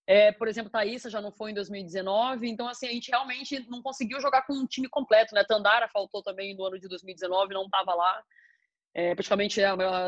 É, 0.05 0.33
por 0.33 0.49
exemplo, 0.49 0.69
Thaísa 0.69 1.09
já 1.09 1.21
não 1.21 1.31
foi 1.31 1.51
em 1.51 1.53
2019, 1.53 2.49
então 2.49 2.67
assim, 2.67 2.87
a 2.87 2.91
gente 2.91 3.09
realmente 3.09 3.65
não 3.69 3.81
conseguiu 3.81 4.19
jogar 4.19 4.45
com 4.45 4.53
um 4.53 4.67
time 4.67 4.89
completo, 4.89 5.33
né? 5.33 5.45
Tandara 5.45 5.87
faltou 5.87 6.21
também 6.21 6.53
no 6.55 6.65
ano 6.65 6.77
de 6.77 6.89
2019, 6.89 7.53
não 7.53 7.63
estava 7.65 7.93
lá. 7.93 8.21
É, 8.93 9.15
praticamente 9.15 9.61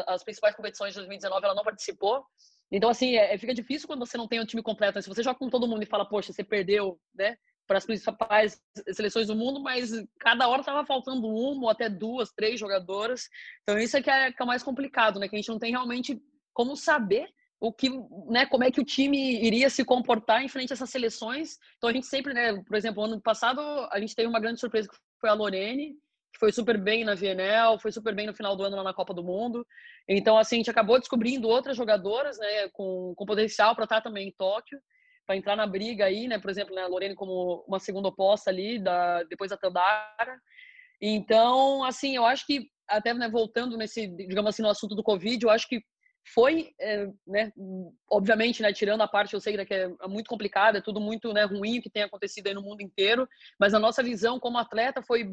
as 0.05 0.23
principais 0.23 0.53
competições 0.53 0.91
de 0.91 0.99
2019 0.99 1.45
ela 1.45 1.55
não 1.55 1.63
participou. 1.63 2.25
Então, 2.69 2.89
assim, 2.89 3.15
é, 3.15 3.37
fica 3.37 3.53
difícil 3.53 3.87
quando 3.87 4.05
você 4.05 4.17
não 4.17 4.27
tem 4.27 4.39
um 4.41 4.45
time 4.45 4.61
completo. 4.61 4.97
Né? 4.97 5.01
Se 5.01 5.07
você 5.07 5.23
joga 5.23 5.39
com 5.39 5.49
todo 5.49 5.67
mundo 5.67 5.83
e 5.83 5.87
fala, 5.87 6.07
poxa, 6.07 6.33
você 6.33 6.43
perdeu, 6.43 6.99
né? 7.13 7.37
Para 7.67 7.77
as 7.77 7.85
principais 7.85 8.61
seleções 8.93 9.27
do 9.27 9.35
mundo, 9.35 9.59
mas 9.59 9.91
cada 10.19 10.47
hora 10.47 10.61
estava 10.61 10.85
faltando 10.85 11.27
uma 11.27 11.63
ou 11.63 11.69
até 11.69 11.89
duas, 11.89 12.31
três 12.31 12.59
jogadoras. 12.59 13.29
Então 13.63 13.77
isso 13.79 13.97
é 13.97 14.01
que, 14.01 14.09
é 14.09 14.31
que 14.31 14.41
é 14.41 14.45
mais 14.45 14.63
complicado, 14.63 15.19
né? 15.19 15.27
Que 15.27 15.35
a 15.35 15.39
gente 15.39 15.49
não 15.49 15.59
tem 15.59 15.71
realmente 15.71 16.21
como 16.53 16.75
saber 16.75 17.27
o 17.59 17.71
que, 17.71 17.89
né, 18.27 18.45
como 18.45 18.63
é 18.63 18.71
que 18.71 18.81
o 18.81 18.85
time 18.85 19.43
iria 19.43 19.69
se 19.69 19.83
comportar 19.83 20.43
em 20.43 20.47
frente 20.47 20.71
a 20.71 20.75
essas 20.75 20.89
seleções. 20.89 21.57
Então 21.77 21.89
a 21.89 21.93
gente 21.93 22.05
sempre, 22.05 22.33
né, 22.33 22.61
por 22.61 22.75
exemplo, 22.75 23.03
ano 23.03 23.19
passado 23.21 23.59
a 23.91 23.99
gente 23.99 24.15
teve 24.15 24.27
uma 24.27 24.39
grande 24.39 24.59
surpresa 24.59 24.87
que 24.87 24.95
foi 25.19 25.29
a 25.29 25.33
Lorene, 25.33 25.93
que 26.33 26.39
foi 26.39 26.51
super 26.51 26.77
bem 26.77 27.03
na 27.03 27.15
VNL, 27.15 27.79
foi 27.79 27.91
super 27.91 28.13
bem 28.13 28.27
no 28.27 28.35
final 28.35 28.55
do 28.55 28.63
ano 28.63 28.75
lá 28.75 28.83
na 28.83 28.93
Copa 28.93 29.13
do 29.13 29.23
Mundo. 29.23 29.65
Então 30.07 30.37
assim, 30.37 30.57
a 30.57 30.59
gente 30.59 30.69
acabou 30.69 30.99
descobrindo 30.99 31.47
outras 31.47 31.75
jogadoras, 31.75 32.37
né, 32.37 32.69
com, 32.69 33.13
com 33.15 33.25
potencial 33.25 33.73
para 33.73 33.85
estar 33.85 34.01
também 34.01 34.27
em 34.27 34.31
Tóquio 34.31 34.79
para 35.25 35.35
entrar 35.35 35.55
na 35.55 35.65
briga 35.65 36.05
aí, 36.05 36.27
né? 36.27 36.39
Por 36.39 36.49
exemplo, 36.49 36.75
né, 36.75 36.83
a 36.83 36.87
Lorene 36.87 37.15
como 37.15 37.63
uma 37.67 37.79
segunda 37.79 38.07
oposta 38.09 38.49
ali, 38.49 38.79
da, 38.79 39.23
depois 39.23 39.49
da 39.49 39.57
Tandara. 39.57 40.39
Então, 41.01 41.83
assim, 41.83 42.15
eu 42.15 42.25
acho 42.25 42.45
que, 42.45 42.69
até 42.87 43.13
né, 43.13 43.27
voltando 43.29 43.77
nesse, 43.77 44.07
digamos 44.07 44.49
assim, 44.49 44.61
no 44.61 44.69
assunto 44.69 44.95
do 44.95 45.03
Covid, 45.03 45.43
eu 45.43 45.49
acho 45.49 45.67
que 45.67 45.81
foi, 46.33 46.71
é, 46.79 47.07
né, 47.27 47.51
obviamente, 48.09 48.61
né, 48.61 48.73
tirando 48.73 49.01
a 49.01 49.07
parte, 49.07 49.33
eu 49.33 49.39
sei 49.39 49.57
né, 49.57 49.65
que 49.65 49.73
é 49.73 50.07
muito 50.07 50.27
complicado, 50.27 50.77
é 50.77 50.81
tudo 50.81 50.99
muito 50.99 51.31
né, 51.33 51.43
ruim 51.43 51.81
que 51.81 51.89
tem 51.89 52.03
acontecido 52.03 52.47
aí 52.47 52.53
no 52.53 52.63
mundo 52.63 52.81
inteiro, 52.81 53.27
mas 53.59 53.73
a 53.73 53.79
nossa 53.79 54.01
visão 54.01 54.39
como 54.39 54.57
atleta 54.57 55.03
foi 55.03 55.29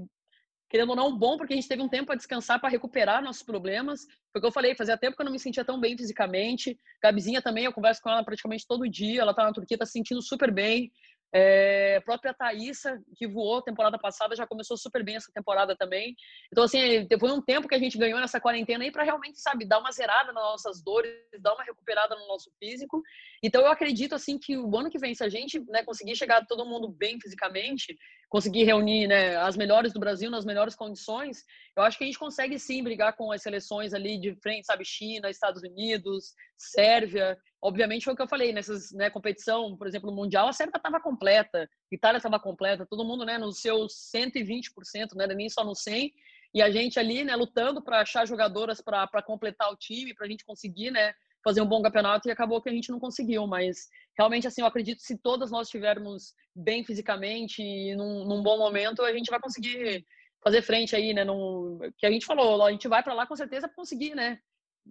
querendo 0.73 0.89
ou 0.89 0.97
não, 0.97 1.15
bom, 1.15 1.37
porque 1.37 1.53
a 1.53 1.57
gente 1.57 1.69
teve 1.69 1.83
um 1.83 1.89
tempo 1.89 2.07
para 2.07 2.17
descansar, 2.17 2.59
para 2.59 2.71
recuperar 2.71 3.23
nossos 3.23 3.43
problemas. 3.43 4.07
Foi 4.33 4.39
o 4.39 4.41
que 4.41 4.47
eu 4.47 4.51
falei, 4.51 4.75
fazia 4.75 4.97
tempo 4.97 5.15
que 5.15 5.21
eu 5.21 5.27
não 5.27 5.33
me 5.33 5.39
sentia 5.39 5.67
tão 5.67 5.79
bem 5.79 5.99
fisicamente. 5.99 6.79
Gabizinha 7.03 7.43
também, 7.43 7.67
eu 7.67 7.75
converso 7.75 8.01
com 8.01 8.09
ela 8.09 8.25
praticamente 8.25 8.67
todo 8.67 8.89
dia. 8.89 9.21
Ela 9.21 9.33
está 9.33 9.45
na 9.45 9.53
Turquia, 9.53 9.75
está 9.75 9.85
se 9.85 9.93
sentindo 9.93 10.23
super 10.23 10.51
bem. 10.51 10.91
É, 11.35 11.97
a 11.97 12.01
própria 12.03 12.33
Thaísa, 12.33 12.99
que 13.17 13.27
voou 13.27 13.61
temporada 13.61 13.99
passada, 13.99 14.35
já 14.35 14.47
começou 14.47 14.79
super 14.79 15.05
bem 15.05 15.17
essa 15.17 15.31
temporada 15.35 15.77
também. 15.77 16.15
Então, 16.51 16.65
assim, 16.65 17.07
foi 17.21 17.33
um 17.33 17.43
tempo 17.43 17.69
que 17.69 17.75
a 17.75 17.79
gente 17.79 17.99
ganhou 17.99 18.19
nessa 18.19 18.41
quarentena 18.41 18.83
aí 18.83 18.91
para 18.91 19.03
realmente, 19.03 19.41
sabe, 19.43 19.67
dar 19.67 19.79
uma 19.79 19.93
zerada 19.93 20.33
nas 20.33 20.43
nossas 20.43 20.83
dores, 20.83 21.13
dar 21.41 21.53
uma 21.53 21.65
recuperada 21.65 22.15
no 22.17 22.27
nosso 22.29 22.51
físico. 22.59 23.03
Então, 23.43 23.61
eu 23.61 23.69
acredito, 23.69 24.15
assim, 24.15 24.39
que 24.39 24.57
o 24.57 24.75
ano 24.75 24.89
que 24.89 24.99
vem, 24.99 25.15
se 25.15 25.23
a 25.23 25.29
gente 25.29 25.61
né, 25.69 25.83
conseguir 25.85 26.17
chegar 26.17 26.47
todo 26.47 26.65
mundo 26.65 26.89
bem 26.89 27.19
fisicamente, 27.21 27.95
conseguir 28.33 28.65
reunir 28.65 29.07
né, 29.09 29.37
as 29.37 29.59
melhores 29.59 29.93
do 29.93 30.01
Brasil 30.01 30.31
nas 30.31 30.47
melhores 30.47 30.75
condições, 30.75 31.45
eu 31.77 31.83
acho 31.83 31.99
que 31.99 32.05
a 32.05 32.07
gente 32.07 32.19
consegue 32.19 32.59
sim 32.59 32.83
brigar 32.83 33.15
com 33.15 33.31
as 33.31 33.43
seleções 33.43 33.93
ali 33.93 34.19
de 34.19 34.35
frente, 34.37 34.65
sabe, 34.65 34.87
China, 34.87 35.29
Estados 35.29 35.63
Unidos, 35.63 36.33
Sérvia. 36.57 37.37
Obviamente 37.61 38.05
foi 38.05 38.15
o 38.15 38.17
que 38.17 38.23
eu 38.23 38.27
falei, 38.27 38.51
nessas 38.51 38.91
né, 38.93 39.11
competição, 39.11 39.77
por 39.77 39.87
exemplo, 39.87 40.11
no 40.11 40.17
Mundial, 40.17 40.49
a 40.49 40.53
Sérvia 40.55 40.79
estava 40.79 40.99
completa, 40.99 41.69
Itália 41.93 42.17
estava 42.17 42.41
completa, 42.41 42.87
todo 42.89 43.05
mundo 43.05 43.27
né, 43.27 43.37
nos 43.37 43.61
seus 43.61 43.93
120%, 44.17 45.15
né, 45.15 45.27
nem 45.27 45.51
só 45.51 45.63
no 45.63 45.73
100%, 45.73 46.11
e 46.55 46.63
a 46.63 46.71
gente 46.71 46.99
ali 46.99 47.25
né, 47.25 47.37
lutando 47.37 47.83
para 47.83 48.01
achar 48.01 48.27
jogadoras 48.27 48.81
para 48.81 49.23
completar 49.23 49.71
o 49.71 49.77
time, 49.77 50.15
para 50.15 50.25
a 50.27 50.31
gente 50.31 50.43
conseguir 50.47 50.91
né, 50.91 51.13
fazer 51.43 51.61
um 51.61 51.67
bom 51.67 51.83
campeonato, 51.83 52.29
e 52.29 52.33
acabou 52.33 52.61
que 52.61 52.69
a 52.69 52.73
gente 52.73 52.91
não 52.91 53.01
conseguiu, 53.01 53.47
mas 53.47 53.89
realmente, 54.17 54.47
assim, 54.47 54.61
eu 54.61 54.67
acredito 54.67 54.99
que 54.99 55.07
se 55.07 55.19
todas 55.19 55.51
nós 55.51 55.67
estivermos 55.67 56.35
bem 56.55 56.85
fisicamente 56.85 57.63
e 57.63 57.95
num, 57.97 58.25
num 58.25 58.43
bom 58.43 58.59
momento, 58.59 59.03
a 59.03 59.13
gente 59.13 59.31
vai 59.31 59.41
conseguir 59.41 60.05
fazer 60.43 60.63
frente 60.63 60.95
aí, 60.95 61.15
né? 61.15 61.25
Num, 61.25 61.79
que 61.99 62.07
a 62.07 62.11
gente 62.11 62.27
falou, 62.27 62.65
a 62.65 62.71
gente 62.71 62.89
vai 62.89 63.03
para 63.03 63.15
lá 63.15 63.27
com 63.27 63.37
certeza 63.37 63.69
conseguir, 63.69 64.15
né? 64.15 64.39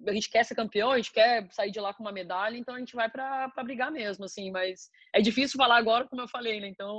a 0.07 0.13
gente 0.13 0.29
quer 0.29 0.43
ser 0.43 0.55
campeão, 0.55 0.91
a 0.91 0.97
gente 0.97 1.11
quer 1.11 1.47
sair 1.51 1.71
de 1.71 1.79
lá 1.79 1.93
com 1.93 2.03
uma 2.03 2.11
medalha, 2.11 2.57
então 2.57 2.75
a 2.75 2.79
gente 2.79 2.95
vai 2.95 3.09
para 3.09 3.51
brigar 3.63 3.91
mesmo, 3.91 4.25
assim, 4.25 4.49
mas 4.51 4.89
é 5.13 5.21
difícil 5.21 5.57
falar 5.57 5.77
agora, 5.77 6.07
como 6.07 6.21
eu 6.21 6.27
falei, 6.27 6.59
né? 6.59 6.67
Então 6.67 6.97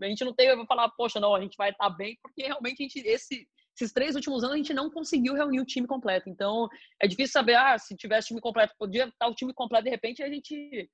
a 0.00 0.06
gente 0.06 0.24
não 0.24 0.34
tem, 0.34 0.48
eu 0.48 0.56
vou 0.56 0.66
falar, 0.66 0.88
poxa, 0.90 1.20
não, 1.20 1.34
a 1.34 1.40
gente 1.40 1.56
vai 1.56 1.70
estar 1.70 1.90
tá 1.90 1.96
bem, 1.96 2.18
porque 2.22 2.42
realmente 2.42 2.82
a 2.82 2.86
gente, 2.86 2.98
esse, 3.06 3.48
esses 3.74 3.92
três 3.92 4.14
últimos 4.14 4.44
anos 4.44 4.54
a 4.54 4.56
gente 4.56 4.74
não 4.74 4.90
conseguiu 4.90 5.34
reunir 5.34 5.60
o 5.60 5.64
time 5.64 5.86
completo, 5.86 6.28
então 6.28 6.68
é 7.00 7.06
difícil 7.06 7.32
saber, 7.32 7.54
ah, 7.54 7.78
se 7.78 7.96
tivesse 7.96 8.28
time 8.28 8.40
completo, 8.40 8.74
podia 8.78 9.06
estar 9.06 9.26
o 9.26 9.34
time 9.34 9.52
completo, 9.52 9.84
de 9.84 9.90
repente 9.90 10.22
a 10.22 10.28
gente 10.28 10.88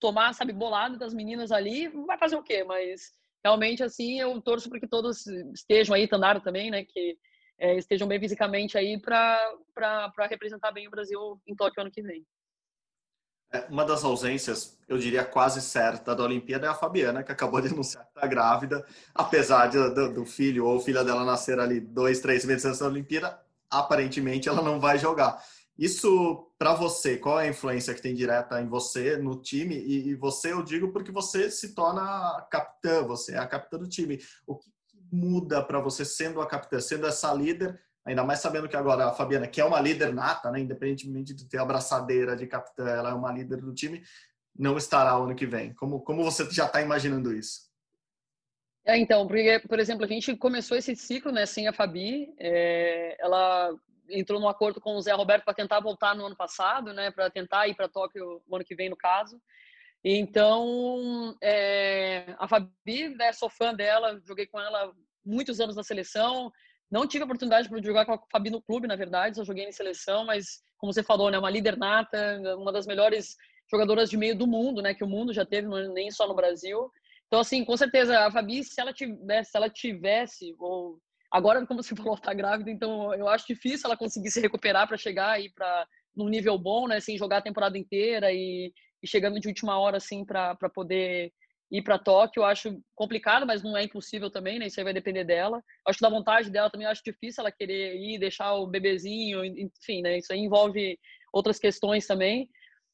tomar, 0.00 0.32
sabe, 0.34 0.52
bolado 0.52 0.98
das 0.98 1.14
meninas 1.14 1.52
ali, 1.52 1.88
vai 1.88 2.18
fazer 2.18 2.36
o 2.36 2.42
quê? 2.42 2.64
Mas 2.64 3.12
realmente, 3.44 3.82
assim, 3.82 4.20
eu 4.20 4.40
torço 4.40 4.68
para 4.68 4.80
que 4.80 4.88
todos 4.88 5.26
estejam 5.54 5.94
aí, 5.94 6.08
Tandara 6.08 6.40
também, 6.40 6.70
né? 6.70 6.84
Que 6.84 7.16
é, 7.58 7.76
estejam 7.76 8.06
bem 8.06 8.20
fisicamente 8.20 8.76
aí 8.76 9.00
para 9.00 9.40
representar 10.28 10.72
bem 10.72 10.86
o 10.86 10.90
Brasil 10.90 11.40
em 11.46 11.54
Tóquio 11.54 11.80
ano 11.80 11.90
que 11.90 12.02
vem. 12.02 12.26
É, 13.52 13.66
uma 13.70 13.84
das 13.84 14.02
ausências, 14.04 14.76
eu 14.88 14.98
diria 14.98 15.24
quase 15.24 15.60
certa, 15.60 16.14
da 16.14 16.24
Olimpíada 16.24 16.66
é 16.66 16.70
a 16.70 16.74
Fabiana, 16.74 17.22
que 17.22 17.30
acabou 17.30 17.60
de 17.60 17.68
anunciar 17.68 18.04
que 18.04 18.10
está 18.10 18.26
grávida, 18.26 18.84
apesar 19.14 19.68
de, 19.68 19.78
do, 19.90 20.12
do, 20.12 20.26
filho 20.26 20.66
ou 20.66 20.80
filha 20.80 21.04
dela 21.04 21.24
nascer 21.24 21.58
ali 21.60 21.80
dois, 21.80 22.20
três 22.20 22.44
meses 22.44 22.64
antes 22.64 22.80
da 22.80 22.86
Olimpíada, 22.86 23.40
aparentemente 23.70 24.48
ela 24.48 24.62
não 24.62 24.80
vai 24.80 24.98
jogar. 24.98 25.40
Isso, 25.78 26.50
para 26.58 26.74
você, 26.74 27.18
qual 27.18 27.38
é 27.38 27.44
a 27.44 27.50
influência 27.50 27.94
que 27.94 28.00
tem 28.00 28.14
direta 28.14 28.60
em 28.60 28.66
você, 28.66 29.18
no 29.18 29.40
time? 29.40 29.76
E, 29.76 30.08
e, 30.08 30.14
você, 30.14 30.52
eu 30.52 30.62
digo 30.62 30.90
porque 30.90 31.12
você 31.12 31.50
se 31.50 31.74
torna 31.74 32.46
capitã, 32.50 33.02
você 33.02 33.34
é 33.34 33.38
a 33.38 33.46
capitã 33.46 33.78
do 33.78 33.88
time. 33.88 34.18
O 34.46 34.56
que 34.56 34.70
muda 35.12 35.62
para 35.62 35.78
você 35.78 36.04
sendo 36.04 36.40
a 36.40 36.46
capitã, 36.46 36.80
sendo 36.80 37.06
essa 37.06 37.32
líder 37.32 37.78
ainda 38.06 38.24
mais 38.24 38.38
sabendo 38.38 38.68
que 38.68 38.76
agora 38.76 39.08
a 39.08 39.12
Fabiana, 39.12 39.48
que 39.48 39.60
é 39.60 39.64
uma 39.64 39.80
líder 39.80 40.14
nata, 40.14 40.50
né, 40.50 40.60
independentemente 40.60 41.34
de 41.34 41.44
ter 41.46 41.58
a 41.58 41.62
abraçadeira 41.62 42.36
de 42.36 42.46
capitã, 42.46 42.86
ela 42.86 43.10
é 43.10 43.14
uma 43.14 43.32
líder 43.32 43.60
do 43.60 43.74
time, 43.74 44.02
não 44.56 44.78
estará 44.78 45.12
ano 45.12 45.34
que 45.34 45.44
vem. 45.44 45.74
Como, 45.74 46.00
como 46.00 46.22
você 46.22 46.48
já 46.50 46.66
está 46.66 46.80
imaginando 46.80 47.34
isso? 47.34 47.66
É, 48.84 48.96
então, 48.96 49.26
porque, 49.26 49.58
por 49.68 49.80
exemplo, 49.80 50.04
a 50.04 50.08
gente 50.08 50.36
começou 50.36 50.76
esse 50.76 50.94
ciclo 50.94 51.32
né, 51.32 51.44
sem 51.44 51.66
a 51.66 51.72
Fabi, 51.72 52.32
é, 52.38 53.16
ela 53.18 53.74
entrou 54.08 54.40
num 54.40 54.48
acordo 54.48 54.80
com 54.80 54.94
o 54.94 55.02
Zé 55.02 55.12
Roberto 55.12 55.44
para 55.44 55.52
tentar 55.52 55.80
voltar 55.80 56.14
no 56.14 56.24
ano 56.24 56.36
passado, 56.36 56.92
né, 56.92 57.10
para 57.10 57.28
tentar 57.28 57.66
ir 57.66 57.74
para 57.74 57.88
Tóquio 57.88 58.40
no 58.46 58.54
ano 58.54 58.64
que 58.64 58.76
vem, 58.76 58.88
no 58.88 58.96
caso. 58.96 59.42
Então, 60.04 61.36
é, 61.42 62.36
a 62.38 62.46
Fabi, 62.46 63.08
né, 63.16 63.32
sou 63.32 63.50
fã 63.50 63.74
dela, 63.74 64.20
joguei 64.24 64.46
com 64.46 64.60
ela 64.60 64.92
muitos 65.24 65.58
anos 65.58 65.74
na 65.74 65.82
seleção, 65.82 66.52
não 66.90 67.06
tive 67.06 67.22
a 67.22 67.24
oportunidade 67.24 67.68
de 67.68 67.86
jogar 67.86 68.04
com 68.06 68.12
a 68.12 68.20
Fabi 68.30 68.50
no 68.50 68.62
clube, 68.62 68.86
na 68.86 68.96
verdade, 68.96 69.36
só 69.36 69.44
joguei 69.44 69.64
em 69.64 69.72
seleção, 69.72 70.24
mas 70.24 70.62
como 70.78 70.92
você 70.92 71.02
falou, 71.02 71.30
né, 71.30 71.38
uma 71.38 71.50
líder 71.50 71.76
nata, 71.76 72.38
uma 72.56 72.72
das 72.72 72.86
melhores 72.86 73.36
jogadoras 73.70 74.08
de 74.08 74.16
meio 74.16 74.36
do 74.36 74.46
mundo, 74.46 74.80
né, 74.80 74.94
que 74.94 75.04
o 75.04 75.08
mundo 75.08 75.32
já 75.32 75.44
teve, 75.44 75.68
nem 75.88 76.10
só 76.10 76.28
no 76.28 76.34
Brasil. 76.34 76.90
Então, 77.26 77.40
assim, 77.40 77.64
com 77.64 77.76
certeza, 77.76 78.26
a 78.26 78.30
Fabi, 78.30 78.62
se 78.62 78.80
ela 78.80 78.92
tivesse, 78.92 79.50
se 79.50 79.56
ela 79.56 79.68
tivesse 79.68 80.54
ou 80.58 81.00
agora, 81.30 81.66
como 81.66 81.82
você 81.82 81.94
falou, 81.96 82.16
tá 82.16 82.32
grávida, 82.32 82.70
então 82.70 83.12
eu 83.14 83.28
acho 83.28 83.46
difícil 83.46 83.86
ela 83.86 83.96
conseguir 83.96 84.30
se 84.30 84.40
recuperar 84.40 84.86
para 84.86 84.96
chegar 84.96 85.30
aí 85.30 85.50
para 85.50 85.86
num 86.14 86.28
nível 86.28 86.56
bom, 86.56 86.86
né, 86.86 87.00
sem 87.00 87.18
jogar 87.18 87.38
a 87.38 87.42
temporada 87.42 87.76
inteira 87.76 88.32
e, 88.32 88.72
e 89.02 89.06
chegando 89.06 89.38
de 89.40 89.48
última 89.48 89.78
hora, 89.78 89.98
assim, 89.98 90.24
para 90.24 90.56
poder 90.72 91.32
ir 91.70 91.82
para 91.82 91.98
Tóquio, 91.98 92.40
eu 92.40 92.44
acho 92.44 92.80
complicado, 92.94 93.46
mas 93.46 93.62
não 93.62 93.76
é 93.76 93.84
impossível 93.84 94.30
também, 94.30 94.58
né? 94.58 94.66
Isso 94.66 94.78
aí 94.78 94.84
vai 94.84 94.94
depender 94.94 95.24
dela. 95.24 95.62
Acho 95.86 95.98
que 95.98 96.04
da 96.04 96.10
vontade 96.10 96.50
dela 96.50 96.70
também, 96.70 96.86
acho 96.86 97.02
difícil 97.04 97.42
ela 97.42 97.50
querer 97.50 97.96
ir, 97.96 98.18
deixar 98.18 98.54
o 98.54 98.66
bebezinho, 98.66 99.44
enfim, 99.44 100.02
né? 100.02 100.18
Isso 100.18 100.32
aí 100.32 100.38
envolve 100.38 100.98
outras 101.32 101.58
questões 101.58 102.06
também. 102.06 102.48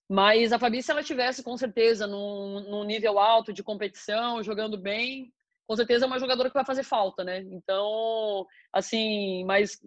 Mas 0.09 0.53
a 0.53 0.59
Fabi, 0.59 0.83
se 0.83 0.91
ela 0.91 1.03
tivesse 1.03 1.43
com 1.43 1.57
certeza 1.57 2.07
num, 2.07 2.61
num 2.69 2.85
nível 2.85 3.19
alto 3.19 3.53
de 3.53 3.63
competição, 3.63 4.43
jogando 4.43 4.79
bem, 4.79 5.33
com 5.67 5.77
certeza 5.77 6.05
é 6.05 6.09
uma 6.09 6.19
jogadora 6.19 6.49
que 6.51 6.55
vai 6.55 6.65
fazer 6.65 6.83
falta, 6.83 7.25
né? 7.25 7.41
Então, 7.51 8.47
assim, 8.73 9.45
mas 9.45 9.79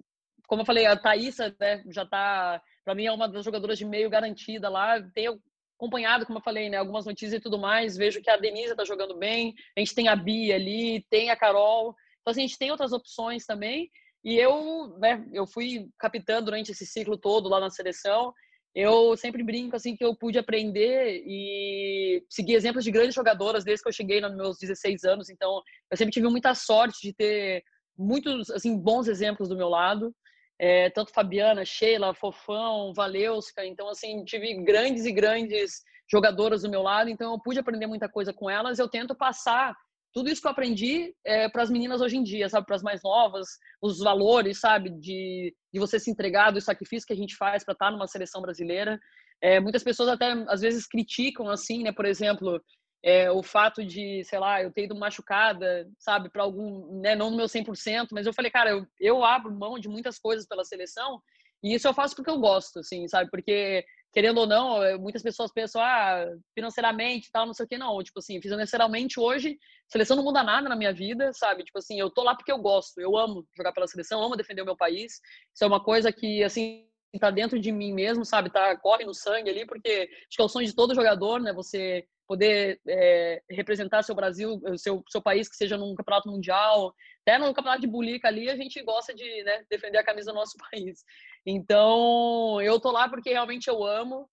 como 0.47 0.61
eu 0.61 0.65
falei, 0.65 0.85
a 0.85 0.95
Thaísa, 0.95 1.55
né, 1.59 1.83
já 1.89 2.05
tá, 2.05 2.61
para 2.83 2.95
mim 2.95 3.05
é 3.05 3.11
uma 3.11 3.27
das 3.27 3.43
jogadoras 3.43 3.77
de 3.77 3.85
meio 3.85 4.09
garantida 4.09 4.69
lá. 4.69 5.01
Tem 5.13 5.27
acompanhado, 5.77 6.25
como 6.25 6.39
eu 6.39 6.43
falei, 6.43 6.69
né, 6.69 6.77
algumas 6.77 7.05
notícias 7.05 7.33
e 7.33 7.39
tudo 7.39 7.59
mais, 7.59 7.97
vejo 7.97 8.21
que 8.21 8.29
a 8.29 8.37
Denise 8.37 8.71
está 8.71 8.83
jogando 8.83 9.15
bem, 9.17 9.53
a 9.77 9.79
gente 9.79 9.93
tem 9.93 10.07
a 10.07 10.15
Bia 10.15 10.55
ali, 10.55 11.05
tem 11.09 11.29
a 11.29 11.35
Carol, 11.35 11.95
então 12.21 12.31
assim, 12.31 12.43
a 12.43 12.47
gente 12.47 12.57
tem 12.57 12.71
outras 12.71 12.91
opções 12.91 13.45
também, 13.45 13.89
e 14.23 14.37
eu, 14.37 14.97
né, 14.97 15.23
eu 15.33 15.45
fui 15.45 15.87
capitã 15.99 16.41
durante 16.41 16.71
esse 16.71 16.85
ciclo 16.85 17.17
todo 17.17 17.49
lá 17.49 17.59
na 17.59 17.69
seleção, 17.69 18.33
eu 18.73 19.15
sempre 19.15 19.41
brinco 19.43 19.75
assim 19.75 19.95
que 19.95 20.03
eu 20.03 20.15
pude 20.15 20.37
aprender 20.37 21.23
e 21.25 22.21
seguir 22.29 22.55
exemplos 22.55 22.83
de 22.83 22.91
grandes 22.91 23.15
jogadoras 23.15 23.63
desde 23.63 23.83
que 23.83 23.87
eu 23.87 23.93
cheguei 23.93 24.19
nos 24.19 24.35
meus 24.35 24.57
16 24.57 25.03
anos, 25.03 25.29
então 25.29 25.61
eu 25.89 25.97
sempre 25.97 26.11
tive 26.11 26.27
muita 26.27 26.53
sorte 26.53 26.99
de 27.01 27.13
ter 27.13 27.63
muitos 27.97 28.49
assim 28.49 28.77
bons 28.77 29.07
exemplos 29.07 29.47
do 29.47 29.55
meu 29.55 29.69
lado 29.69 30.13
é, 30.59 30.89
tanto 30.89 31.11
Fabiana, 31.11 31.65
Sheila, 31.65 32.13
Fofão, 32.13 32.93
Valeuska. 32.93 33.65
Então, 33.65 33.89
assim, 33.89 34.23
tive 34.23 34.53
grandes 34.63 35.05
e 35.05 35.11
grandes 35.11 35.83
jogadoras 36.09 36.61
do 36.61 36.69
meu 36.69 36.81
lado, 36.81 37.09
então 37.09 37.33
eu 37.33 37.39
pude 37.39 37.59
aprender 37.59 37.87
muita 37.87 38.07
coisa 38.07 38.31
com 38.31 38.49
elas. 38.49 38.79
Eu 38.79 38.87
tento 38.87 39.15
passar 39.15 39.75
tudo 40.13 40.29
isso 40.29 40.39
que 40.39 40.47
eu 40.47 40.51
aprendi 40.51 41.13
é, 41.25 41.49
para 41.49 41.61
as 41.61 41.69
meninas 41.69 41.99
hoje 41.99 42.15
em 42.15 42.23
dia, 42.23 42.47
sabe? 42.47 42.65
Para 42.65 42.77
as 42.77 42.83
mais 42.83 43.01
novas, 43.03 43.47
os 43.81 43.99
valores, 43.99 44.59
sabe? 44.59 44.89
De, 44.89 45.53
de 45.73 45.79
você 45.79 45.99
se 45.99 46.09
entregar, 46.09 46.51
do 46.51 46.61
sacrifício 46.61 47.05
que 47.05 47.11
a 47.11 47.17
gente 47.17 47.35
faz 47.35 47.65
para 47.65 47.73
estar 47.73 47.87
tá 47.87 47.91
numa 47.91 48.07
seleção 48.07 48.41
brasileira. 48.41 48.97
É, 49.41 49.59
muitas 49.59 49.83
pessoas 49.83 50.07
até 50.07 50.31
às 50.47 50.61
vezes 50.61 50.87
criticam, 50.87 51.49
assim, 51.49 51.83
né? 51.83 51.91
Por 51.91 52.05
exemplo, 52.05 52.61
é, 53.05 53.29
o 53.29 53.43
fato 53.43 53.85
de, 53.85 54.23
sei 54.23 54.39
lá, 54.39 54.63
eu 54.63 54.71
ter 54.71 54.85
ido 54.85 54.95
machucada, 54.95 55.87
sabe, 55.99 56.27
para 56.27 56.41
algum, 56.41 56.99
né, 57.01 57.15
não 57.15 57.29
no 57.29 57.37
meu 57.37 57.45
100%, 57.45 58.07
mas 58.11 58.25
eu 58.25 58.33
falei, 58.33 58.49
cara, 58.49 58.71
eu, 58.71 58.87
eu 58.99 59.23
abro 59.23 59.53
mão 59.53 59.77
de 59.77 59.87
muitas 59.87 60.17
coisas 60.17 60.47
pela 60.47 60.65
seleção 60.65 61.21
e 61.63 61.75
isso 61.75 61.87
eu 61.87 61.93
faço 61.93 62.15
porque 62.15 62.31
eu 62.31 62.39
gosto, 62.39 62.79
assim, 62.79 63.07
sabe, 63.07 63.29
porque 63.29 63.85
querendo 64.11 64.39
ou 64.39 64.47
não, 64.47 64.81
é, 64.81 64.97
muitas 64.97 65.21
pessoas 65.21 65.51
pensam, 65.53 65.79
ah, 65.83 66.25
financeiramente 66.55 67.29
tal, 67.31 67.45
não 67.45 67.53
sei 67.53 67.67
o 67.67 67.69
que, 67.69 67.77
não, 67.77 68.01
tipo 68.01 68.17
assim, 68.17 68.41
financeiramente 68.41 69.19
hoje, 69.19 69.59
seleção 69.87 70.17
não 70.17 70.23
muda 70.23 70.41
nada 70.41 70.67
na 70.67 70.75
minha 70.75 70.91
vida, 70.91 71.31
sabe, 71.31 71.63
tipo 71.63 71.77
assim, 71.77 71.99
eu 71.99 72.09
tô 72.09 72.23
lá 72.23 72.33
porque 72.33 72.51
eu 72.51 72.57
gosto, 72.57 72.99
eu 72.99 73.15
amo 73.15 73.45
jogar 73.55 73.71
pela 73.71 73.87
seleção, 73.87 74.23
amo 74.23 74.35
defender 74.35 74.63
o 74.63 74.65
meu 74.65 74.75
país, 74.75 75.21
isso 75.53 75.63
é 75.63 75.67
uma 75.67 75.83
coisa 75.83 76.11
que, 76.11 76.43
assim, 76.43 76.87
tá 77.19 77.29
dentro 77.29 77.59
de 77.59 77.71
mim 77.71 77.93
mesmo, 77.93 78.25
sabe, 78.25 78.49
tá, 78.49 78.75
corre 78.77 79.05
no 79.05 79.13
sangue 79.13 79.49
ali, 79.49 79.65
porque 79.65 80.09
acho 80.11 80.35
que 80.37 80.41
é 80.41 80.45
o 80.45 80.49
sonho 80.49 80.67
de 80.67 80.75
todo 80.75 80.95
jogador, 80.95 81.39
né, 81.39 81.53
você 81.53 82.05
poder 82.27 82.79
é, 82.87 83.41
representar 83.49 84.03
seu 84.03 84.15
Brasil, 84.15 84.59
seu, 84.77 85.03
seu 85.07 85.21
país, 85.21 85.47
que 85.47 85.55
seja 85.55 85.77
num 85.77 85.93
campeonato 85.95 86.29
mundial, 86.29 86.93
até 87.21 87.37
no 87.37 87.53
campeonato 87.53 87.81
de 87.81 87.87
bulica 87.87 88.27
ali, 88.27 88.49
a 88.49 88.55
gente 88.55 88.81
gosta 88.83 89.13
de 89.13 89.43
né, 89.43 89.63
defender 89.69 89.97
a 89.97 90.03
camisa 90.03 90.31
do 90.31 90.35
nosso 90.35 90.57
país. 90.71 91.03
Então, 91.45 92.61
eu 92.61 92.79
tô 92.79 92.91
lá 92.91 93.07
porque 93.09 93.31
realmente 93.31 93.67
eu 93.67 93.83
amo. 93.83 94.29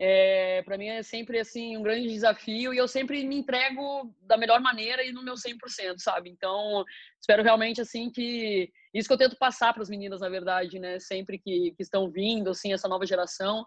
É, 0.00 0.62
para 0.62 0.78
mim 0.78 0.86
é 0.86 1.02
sempre 1.02 1.40
assim 1.40 1.76
um 1.76 1.82
grande 1.82 2.06
desafio 2.06 2.72
e 2.72 2.78
eu 2.78 2.86
sempre 2.86 3.24
me 3.24 3.34
entrego 3.34 4.14
da 4.22 4.36
melhor 4.36 4.60
maneira 4.60 5.02
e 5.04 5.10
no 5.10 5.24
meu 5.24 5.34
100%, 5.34 5.98
sabe? 5.98 6.30
Então, 6.30 6.84
espero 7.20 7.42
realmente 7.42 7.80
assim 7.80 8.08
que 8.08 8.70
isso 8.94 9.08
que 9.08 9.12
eu 9.12 9.18
tento 9.18 9.36
passar 9.36 9.72
para 9.72 9.82
as 9.82 9.88
meninas, 9.90 10.20
na 10.20 10.28
verdade, 10.28 10.78
né, 10.78 11.00
sempre 11.00 11.36
que, 11.36 11.72
que 11.76 11.82
estão 11.82 12.08
vindo 12.08 12.50
assim 12.50 12.72
essa 12.72 12.86
nova 12.86 13.04
geração, 13.04 13.66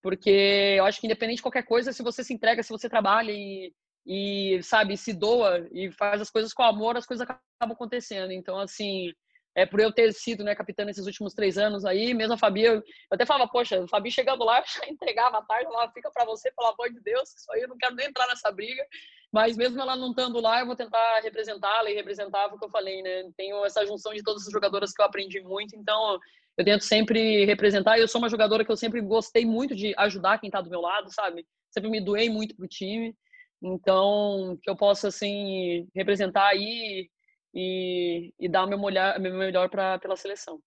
porque 0.00 0.76
eu 0.78 0.84
acho 0.84 1.00
que 1.00 1.06
independente 1.06 1.36
de 1.36 1.42
qualquer 1.42 1.64
coisa, 1.64 1.92
se 1.92 2.02
você 2.02 2.22
se 2.22 2.32
entrega, 2.32 2.62
se 2.62 2.70
você 2.70 2.88
trabalha 2.88 3.32
e, 3.32 3.72
e 4.06 4.62
sabe, 4.62 4.96
se 4.96 5.12
doa 5.12 5.68
e 5.72 5.90
faz 5.90 6.20
as 6.20 6.30
coisas 6.30 6.54
com 6.54 6.62
amor, 6.62 6.96
as 6.96 7.06
coisas 7.06 7.28
acabam 7.28 7.74
acontecendo. 7.74 8.30
Então, 8.30 8.56
assim, 8.56 9.12
é 9.54 9.66
por 9.66 9.80
eu 9.80 9.92
ter 9.92 10.12
sido, 10.12 10.42
né, 10.42 10.54
capitã 10.54 10.84
nesses 10.84 11.06
últimos 11.06 11.34
três 11.34 11.58
anos 11.58 11.84
aí, 11.84 12.14
mesmo 12.14 12.34
a 12.34 12.38
Fabi, 12.38 12.62
eu, 12.62 12.82
até 13.10 13.26
falava, 13.26 13.50
poxa, 13.50 13.82
a 13.82 13.88
Fabi 13.88 14.10
chegando 14.10 14.44
lá, 14.44 14.58
eu 14.60 14.64
já 14.66 14.88
entregava 14.90 15.38
a 15.38 15.42
tarde, 15.42 15.66
ela 15.66 15.90
fica 15.92 16.10
para 16.10 16.24
você, 16.24 16.50
pelo 16.52 16.68
amor 16.68 16.90
de 16.90 17.00
Deus, 17.00 17.34
isso 17.34 17.52
aí 17.52 17.62
eu 17.62 17.68
não 17.68 17.76
quero 17.76 17.94
nem 17.94 18.06
entrar 18.06 18.26
nessa 18.28 18.50
briga, 18.50 18.84
mas 19.30 19.56
mesmo 19.56 19.80
ela 19.80 19.96
não 19.96 20.10
estando 20.10 20.40
lá, 20.40 20.60
eu 20.60 20.66
vou 20.66 20.76
tentar 20.76 21.20
representá-la 21.20 21.90
e 21.90 21.94
representar 21.94 22.46
o 22.46 22.58
que 22.58 22.64
eu 22.64 22.70
falei, 22.70 23.02
né, 23.02 23.30
tenho 23.36 23.64
essa 23.64 23.84
junção 23.84 24.14
de 24.14 24.22
todas 24.22 24.46
as 24.46 24.52
jogadoras 24.52 24.92
que 24.92 25.00
eu 25.02 25.06
aprendi 25.06 25.40
muito, 25.40 25.76
então 25.76 26.18
eu 26.56 26.64
tento 26.64 26.84
sempre 26.84 27.44
representar. 27.44 27.98
Eu 27.98 28.06
sou 28.06 28.20
uma 28.20 28.28
jogadora 28.28 28.64
que 28.64 28.70
eu 28.70 28.76
sempre 28.76 29.00
gostei 29.00 29.44
muito 29.44 29.74
de 29.74 29.94
ajudar 29.96 30.38
quem 30.38 30.48
está 30.48 30.60
do 30.60 30.70
meu 30.70 30.80
lado, 30.80 31.12
sabe? 31.12 31.46
Sempre 31.70 31.90
me 31.90 32.00
doei 32.00 32.28
muito 32.28 32.54
pro 32.54 32.68
time. 32.68 33.16
Então, 33.62 34.58
que 34.62 34.68
eu 34.68 34.76
possa, 34.76 35.08
assim, 35.08 35.88
representar 35.94 36.48
aí 36.48 37.08
e, 37.52 38.32
e 38.38 38.48
dar 38.48 38.64
o 38.64 38.68
meu 38.68 38.78
melhor, 38.78 39.18
meu 39.18 39.34
melhor 39.34 39.68
pra, 39.68 39.98
pela 39.98 40.16
seleção. 40.16 40.60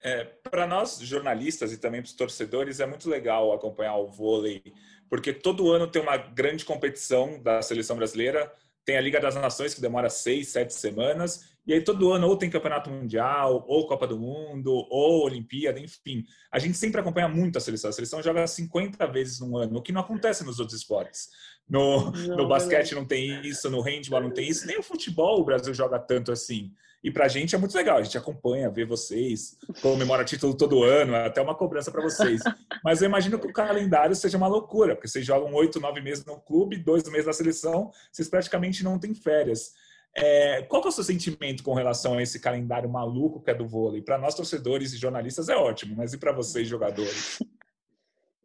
É, 0.00 0.24
para 0.24 0.66
nós 0.66 0.98
jornalistas 1.00 1.72
e 1.72 1.78
também 1.78 2.00
para 2.00 2.08
os 2.08 2.14
torcedores 2.14 2.78
é 2.78 2.86
muito 2.86 3.08
legal 3.08 3.52
acompanhar 3.52 3.96
o 3.96 4.06
vôlei, 4.06 4.62
porque 5.10 5.32
todo 5.32 5.72
ano 5.72 5.90
tem 5.90 6.00
uma 6.00 6.16
grande 6.16 6.64
competição 6.64 7.42
da 7.42 7.60
seleção 7.62 7.96
brasileira 7.96 8.52
tem 8.88 8.96
a 8.96 9.02
Liga 9.02 9.20
das 9.20 9.34
Nações 9.34 9.74
que 9.74 9.82
demora 9.82 10.08
seis, 10.08 10.48
sete 10.48 10.72
semanas, 10.72 11.44
e 11.66 11.74
aí 11.74 11.82
todo 11.82 12.10
ano 12.10 12.26
ou 12.26 12.38
tem 12.38 12.48
Campeonato 12.48 12.88
Mundial, 12.88 13.62
ou 13.68 13.86
Copa 13.86 14.06
do 14.06 14.18
Mundo, 14.18 14.72
ou 14.72 15.26
Olimpíada, 15.26 15.78
enfim. 15.78 16.24
A 16.50 16.58
gente 16.58 16.78
sempre 16.78 16.98
acompanha 16.98 17.28
muito 17.28 17.58
a 17.58 17.60
seleção. 17.60 17.90
A 17.90 17.92
seleção 17.92 18.22
joga 18.22 18.46
50 18.46 19.06
vezes 19.08 19.40
no 19.40 19.58
ano, 19.58 19.76
o 19.76 19.82
que 19.82 19.92
não 19.92 20.00
acontece 20.00 20.42
nos 20.42 20.58
outros 20.58 20.78
esportes. 20.78 21.28
No, 21.68 22.10
não, 22.12 22.36
no 22.38 22.48
basquete 22.48 22.94
não 22.94 23.04
tem 23.04 23.46
isso, 23.46 23.68
no 23.68 23.82
handball 23.82 24.22
não 24.22 24.30
tem 24.30 24.48
isso, 24.48 24.66
nem 24.66 24.78
o 24.78 24.82
futebol 24.82 25.38
o 25.38 25.44
Brasil 25.44 25.74
joga 25.74 25.98
tanto 25.98 26.32
assim. 26.32 26.72
E 27.02 27.10
para 27.10 27.26
a 27.26 27.28
gente 27.28 27.54
é 27.54 27.58
muito 27.58 27.76
legal, 27.76 27.98
a 27.98 28.02
gente 28.02 28.18
acompanha, 28.18 28.68
vê 28.68 28.84
vocês, 28.84 29.56
comemora 29.80 30.24
título 30.24 30.56
todo 30.56 30.82
ano, 30.82 31.14
é 31.14 31.26
até 31.26 31.40
uma 31.40 31.54
cobrança 31.54 31.92
para 31.92 32.02
vocês. 32.02 32.40
Mas 32.82 33.00
eu 33.00 33.06
imagino 33.06 33.38
que 33.38 33.46
o 33.46 33.52
calendário 33.52 34.16
seja 34.16 34.36
uma 34.36 34.48
loucura, 34.48 34.96
porque 34.96 35.08
vocês 35.08 35.24
jogam 35.24 35.54
oito, 35.54 35.80
nove 35.80 36.00
meses 36.00 36.24
no 36.24 36.40
clube, 36.40 36.76
dois 36.76 37.04
meses 37.08 37.26
na 37.26 37.32
seleção, 37.32 37.92
vocês 38.10 38.28
praticamente 38.28 38.82
não 38.82 38.98
têm 38.98 39.14
férias. 39.14 39.72
É, 40.16 40.62
qual 40.62 40.82
é 40.82 40.88
o 40.88 40.90
seu 40.90 41.04
sentimento 41.04 41.62
com 41.62 41.74
relação 41.74 42.18
a 42.18 42.22
esse 42.22 42.40
calendário 42.40 42.88
maluco 42.88 43.40
que 43.40 43.50
é 43.50 43.54
do 43.54 43.68
vôlei? 43.68 44.02
Para 44.02 44.18
nós, 44.18 44.34
torcedores 44.34 44.92
e 44.92 44.96
jornalistas, 44.96 45.48
é 45.48 45.54
ótimo, 45.54 45.94
mas 45.96 46.12
e 46.12 46.18
para 46.18 46.32
vocês, 46.32 46.66
jogadores? 46.66 47.38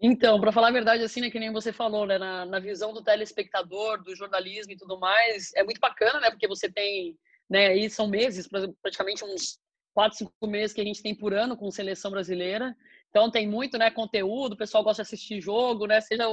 Então, 0.06 0.38
para 0.38 0.52
falar 0.52 0.68
a 0.68 0.72
verdade, 0.72 1.02
assim, 1.02 1.22
né, 1.22 1.30
que 1.30 1.40
nem 1.40 1.54
você 1.54 1.72
falou, 1.72 2.06
né, 2.06 2.18
na, 2.18 2.46
na, 2.46 2.60
visão 2.60 2.92
do 2.92 3.02
telespectador, 3.02 4.04
do 4.04 4.14
jornalismo 4.14 4.74
e 4.74 4.76
tudo 4.76 5.00
mais, 5.00 5.54
é 5.56 5.64
muito 5.64 5.80
bacana, 5.80 6.20
né, 6.20 6.30
porque 6.30 6.46
você 6.46 6.70
tem, 6.70 7.18
né, 7.50 7.68
aí 7.68 7.90
são 7.90 8.08
meses, 8.08 8.48
praticamente 8.82 9.24
uns 9.24 9.60
quatro, 9.94 10.18
cinco 10.18 10.48
meses 10.48 10.74
que 10.74 10.82
a 10.82 10.84
gente 10.84 11.04
tem 11.04 11.16
por 11.16 11.34
ano 11.34 11.56
com 11.56 11.70
seleção 11.70 12.12
brasileira, 12.12 12.76
então 13.10 13.30
tem 13.30 13.48
muito, 13.48 13.78
né, 13.78 13.92
conteúdo, 13.92 14.54
o 14.54 14.58
pessoal 14.58 14.84
gosta 14.84 15.04
de 15.04 15.08
assistir 15.08 15.40
jogo, 15.40 15.86
né, 15.86 16.02
seja 16.02 16.26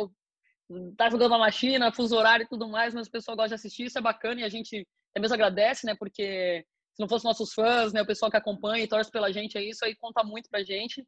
tá 0.97 1.11
jogando 1.11 1.33
uma 1.33 1.39
machina, 1.39 1.93
fuso 1.93 2.17
horário 2.17 2.45
e 2.45 2.49
tudo 2.49 2.69
mais, 2.69 2.95
mas 2.95 3.09
o 3.09 3.11
pessoal 3.11 3.37
gosta 3.37 3.49
de 3.49 3.55
assistir, 3.55 3.87
isso 3.87 3.99
é 3.99 4.03
bacana 4.03 4.41
e 4.41 4.45
a 4.45 4.49
gente 4.49 4.87
até 5.11 5.21
mesmo 5.21 5.35
agradece, 5.35 5.85
né, 5.85 5.95
porque 5.99 6.65
se 6.95 7.01
não 7.01 7.09
fosse 7.09 7.25
nossos 7.25 7.53
fãs, 7.53 7.93
né, 7.93 8.03
o 8.03 8.07
pessoal 8.07 8.31
que 8.31 8.37
acompanha 8.37 8.85
e 8.85 8.89
torce 8.89 9.11
pela 9.11 9.33
gente, 9.33 9.59
é 9.59 9.63
isso 9.63 9.85
aí 9.85 9.95
conta 9.97 10.23
muito 10.23 10.49
pra 10.49 10.63
gente. 10.63 11.05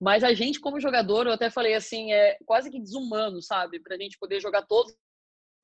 Mas 0.00 0.22
a 0.22 0.32
gente, 0.32 0.60
como 0.60 0.80
jogador, 0.80 1.26
eu 1.26 1.32
até 1.32 1.50
falei 1.50 1.74
assim, 1.74 2.12
é 2.12 2.36
quase 2.46 2.70
que 2.70 2.80
desumano, 2.80 3.42
sabe? 3.42 3.80
Pra 3.80 3.96
gente 3.96 4.16
poder 4.18 4.40
jogar 4.40 4.64
todos 4.64 4.94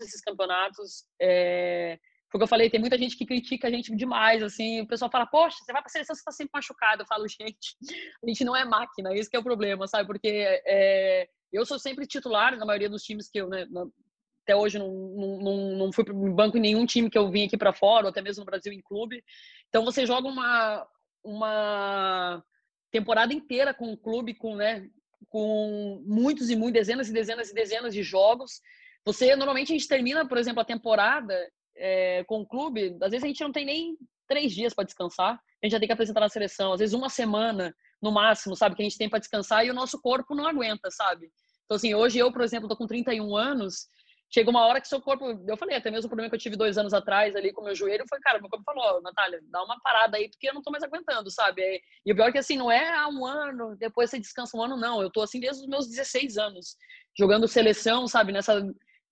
esses 0.00 0.20
campeonatos. 0.20 1.04
É... 1.20 1.98
Foi 2.34 2.38
o 2.38 2.40
que 2.40 2.42
eu 2.42 2.48
falei, 2.48 2.68
tem 2.68 2.80
muita 2.80 2.98
gente 2.98 3.16
que 3.16 3.24
critica 3.24 3.68
a 3.68 3.70
gente 3.70 3.94
demais, 3.94 4.42
assim. 4.42 4.80
O 4.80 4.88
pessoal 4.88 5.08
fala, 5.08 5.24
poxa, 5.24 5.56
você 5.62 5.72
vai 5.72 5.80
pra 5.80 5.88
seleção, 5.88 6.16
você 6.16 6.24
tá 6.24 6.32
sempre 6.32 6.50
machucado. 6.52 7.02
Eu 7.02 7.06
falo, 7.06 7.28
gente, 7.30 7.76
a 8.20 8.26
gente 8.26 8.44
não 8.44 8.56
é 8.56 8.64
máquina, 8.64 9.14
esse 9.14 9.30
é 9.32 9.38
o 9.38 9.42
problema, 9.42 9.86
sabe? 9.86 10.04
Porque 10.04 10.28
é... 10.66 11.28
eu 11.52 11.64
sou 11.64 11.78
sempre 11.78 12.08
titular 12.08 12.58
na 12.58 12.66
maioria 12.66 12.90
dos 12.90 13.04
times 13.04 13.30
que 13.30 13.40
eu, 13.40 13.48
né, 13.48 13.68
até 14.42 14.56
hoje 14.56 14.80
não, 14.80 14.90
não, 14.90 15.76
não 15.76 15.92
fui 15.92 16.02
para 16.02 16.12
banco 16.12 16.56
em 16.56 16.60
nenhum 16.60 16.84
time 16.84 17.08
que 17.08 17.16
eu 17.16 17.30
vim 17.30 17.44
aqui 17.46 17.56
para 17.56 17.72
fora, 17.72 18.06
ou 18.06 18.10
até 18.10 18.20
mesmo 18.20 18.40
no 18.40 18.50
Brasil 18.50 18.72
em 18.72 18.82
clube. 18.82 19.22
Então 19.68 19.84
você 19.84 20.04
joga 20.04 20.26
uma, 20.26 20.84
uma 21.22 22.42
temporada 22.90 23.32
inteira 23.32 23.72
com 23.72 23.92
o 23.92 23.96
clube, 23.96 24.34
com, 24.34 24.56
né, 24.56 24.84
com 25.28 26.02
muitos 26.04 26.50
e 26.50 26.56
muitas, 26.56 26.80
dezenas 26.80 27.08
e 27.08 27.12
dezenas 27.12 27.50
e 27.50 27.54
dezenas 27.54 27.94
de 27.94 28.02
jogos. 28.02 28.60
Você, 29.04 29.36
normalmente, 29.36 29.72
a 29.72 29.76
gente 29.76 29.86
termina, 29.86 30.26
por 30.26 30.36
exemplo, 30.36 30.60
a 30.60 30.64
temporada 30.64 31.38
é, 31.76 32.24
com 32.24 32.40
o 32.40 32.46
clube, 32.46 32.96
às 33.02 33.10
vezes 33.10 33.24
a 33.24 33.26
gente 33.26 33.42
não 33.42 33.52
tem 33.52 33.64
nem 33.64 33.96
três 34.28 34.52
dias 34.52 34.74
para 34.74 34.84
descansar, 34.84 35.34
a 35.34 35.66
gente 35.66 35.72
já 35.72 35.78
tem 35.78 35.86
que 35.86 35.92
apresentar 35.92 36.20
na 36.20 36.28
seleção, 36.28 36.72
às 36.72 36.80
vezes 36.80 36.94
uma 36.94 37.08
semana 37.08 37.74
no 38.00 38.10
máximo, 38.10 38.56
sabe, 38.56 38.74
que 38.74 38.82
a 38.82 38.84
gente 38.84 38.98
tem 38.98 39.08
para 39.08 39.18
descansar 39.18 39.64
e 39.64 39.70
o 39.70 39.74
nosso 39.74 40.00
corpo 40.00 40.34
não 40.34 40.46
aguenta, 40.46 40.90
sabe? 40.90 41.30
Então, 41.64 41.76
assim, 41.76 41.94
hoje 41.94 42.18
eu, 42.18 42.30
por 42.32 42.42
exemplo, 42.42 42.68
tô 42.68 42.76
com 42.76 42.86
31 42.86 43.34
anos 43.36 43.88
chega 44.34 44.50
uma 44.50 44.66
hora 44.66 44.80
que 44.80 44.88
seu 44.88 45.00
corpo. 45.00 45.24
Eu 45.46 45.56
falei, 45.56 45.76
até 45.76 45.92
mesmo 45.92 46.06
o 46.06 46.08
problema 46.08 46.28
que 46.28 46.34
eu 46.34 46.40
tive 46.40 46.56
dois 46.56 46.76
anos 46.76 46.92
atrás 46.92 47.36
ali 47.36 47.52
com 47.52 47.62
meu 47.62 47.74
joelho 47.74 48.04
foi, 48.08 48.18
cara, 48.18 48.40
meu 48.40 48.50
corpo 48.50 48.64
falou, 48.64 49.00
Natália, 49.00 49.40
dá 49.44 49.62
uma 49.62 49.78
parada 49.80 50.16
aí, 50.16 50.28
porque 50.28 50.48
eu 50.48 50.54
não 50.54 50.62
tô 50.62 50.72
mais 50.72 50.82
aguentando, 50.82 51.30
sabe? 51.30 51.80
E 52.04 52.12
o 52.12 52.16
pior 52.16 52.28
é 52.28 52.32
que 52.32 52.38
assim, 52.38 52.56
não 52.56 52.70
é 52.70 52.92
há 52.92 53.06
um 53.08 53.24
ano, 53.24 53.76
depois 53.76 54.10
você 54.10 54.18
descansa 54.18 54.56
um 54.56 54.62
ano, 54.62 54.76
não. 54.76 55.00
Eu 55.00 55.10
tô 55.10 55.22
assim 55.22 55.38
desde 55.38 55.62
os 55.62 55.68
meus 55.68 55.86
16 55.86 56.36
anos, 56.36 56.76
jogando 57.16 57.46
seleção, 57.46 58.08
sabe? 58.08 58.32
Nessa, 58.32 58.60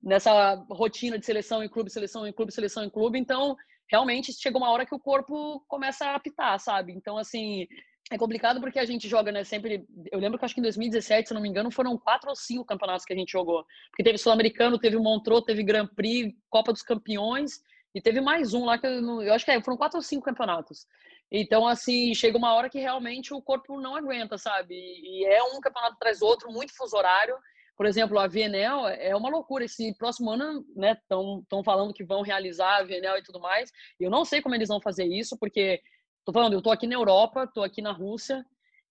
nessa 0.03 0.55
rotina 0.71 1.19
de 1.19 1.25
seleção 1.25 1.63
em 1.63 1.69
clube, 1.69 1.91
seleção 1.91 2.27
em 2.27 2.33
clube, 2.33 2.53
seleção 2.53 2.85
em 2.85 2.91
clube. 2.91 3.19
Então, 3.19 3.57
realmente, 3.91 4.33
chega 4.33 4.59
uma 4.59 4.71
hora 4.71 4.85
que 4.85 4.95
o 4.95 5.01
corpo 5.01 5.65
começa 5.69 6.07
a 6.07 6.17
apitar, 6.17 6.59
sabe? 6.59 6.93
Então, 6.93 7.17
assim, 7.17 7.67
é 8.11 8.19
complicado 8.19 8.61
porque 8.61 8.79
a 8.79 8.85
gente 8.85 9.09
joga, 9.09 9.31
né? 9.31 9.45
Sempre. 9.45 9.87
Eu 10.11 10.19
lembro 10.19 10.39
que 10.39 10.45
acho 10.45 10.55
que 10.55 10.61
em 10.61 10.65
2017, 10.65 11.29
se 11.29 11.35
não 11.35 11.41
me 11.41 11.49
engano, 11.49 11.71
foram 11.71 11.97
quatro 11.97 12.29
ou 12.29 12.37
cinco 12.37 12.65
campeonatos 12.65 13.05
que 13.05 13.13
a 13.13 13.17
gente 13.17 13.33
jogou. 13.33 13.65
Porque 13.91 14.03
teve 14.03 14.19
Sul-Americano, 14.19 14.79
teve 14.79 14.97
Montreux, 14.97 15.45
teve 15.45 15.63
Grand 15.63 15.87
Prix, 15.87 16.35
Copa 16.51 16.73
dos 16.73 16.83
Campeões 16.83 17.61
e 17.95 18.01
teve 18.01 18.21
mais 18.21 18.55
um 18.55 18.65
lá 18.65 18.79
que 18.79 18.87
eu, 18.87 19.03
não, 19.03 19.23
eu 19.23 19.35
acho 19.35 19.45
que 19.45 19.51
é, 19.51 19.61
foram 19.63 19.77
quatro 19.77 19.99
ou 19.99 20.03
cinco 20.03 20.25
campeonatos. 20.25 20.87
Então, 21.31 21.67
assim, 21.67 22.15
chega 22.15 22.37
uma 22.37 22.53
hora 22.53 22.69
que 22.69 22.79
realmente 22.79 23.33
o 23.33 23.41
corpo 23.41 23.81
não 23.81 23.97
aguenta, 23.97 24.37
sabe? 24.37 24.75
E 24.75 25.25
é 25.25 25.43
um 25.43 25.61
campeonato 25.61 25.95
atrás 25.95 26.19
do 26.19 26.27
outro, 26.27 26.53
muito 26.53 26.75
fuso 26.75 26.97
horário. 26.97 27.37
Por 27.83 27.89
exemplo, 27.89 28.17
a 28.17 28.29
VNL 28.29 28.87
é 29.01 29.17
uma 29.17 29.29
loucura. 29.29 29.65
Esse 29.65 29.93
próximo 29.97 30.31
ano, 30.31 30.65
né, 30.77 30.93
estão 30.93 31.65
falando 31.65 31.93
que 31.93 32.05
vão 32.05 32.23
realizar 32.23 32.77
a 32.77 32.85
VNL 32.85 33.19
e 33.19 33.25
tudo 33.25 33.41
mais. 33.41 33.73
Eu 33.99 34.09
não 34.09 34.25
sei 34.25 34.41
como 34.41 34.55
eles 34.55 34.69
vão 34.69 34.81
fazer 34.81 35.05
isso, 35.05 35.37
porque 35.37 35.81
Tô 36.25 36.33
falando, 36.33 36.53
eu 36.53 36.63
tô 36.63 36.71
aqui 36.71 36.87
na 36.87 36.95
Europa, 36.95 37.49
tô 37.53 37.63
aqui 37.63 37.83
na 37.83 37.91
Rússia 37.91 38.47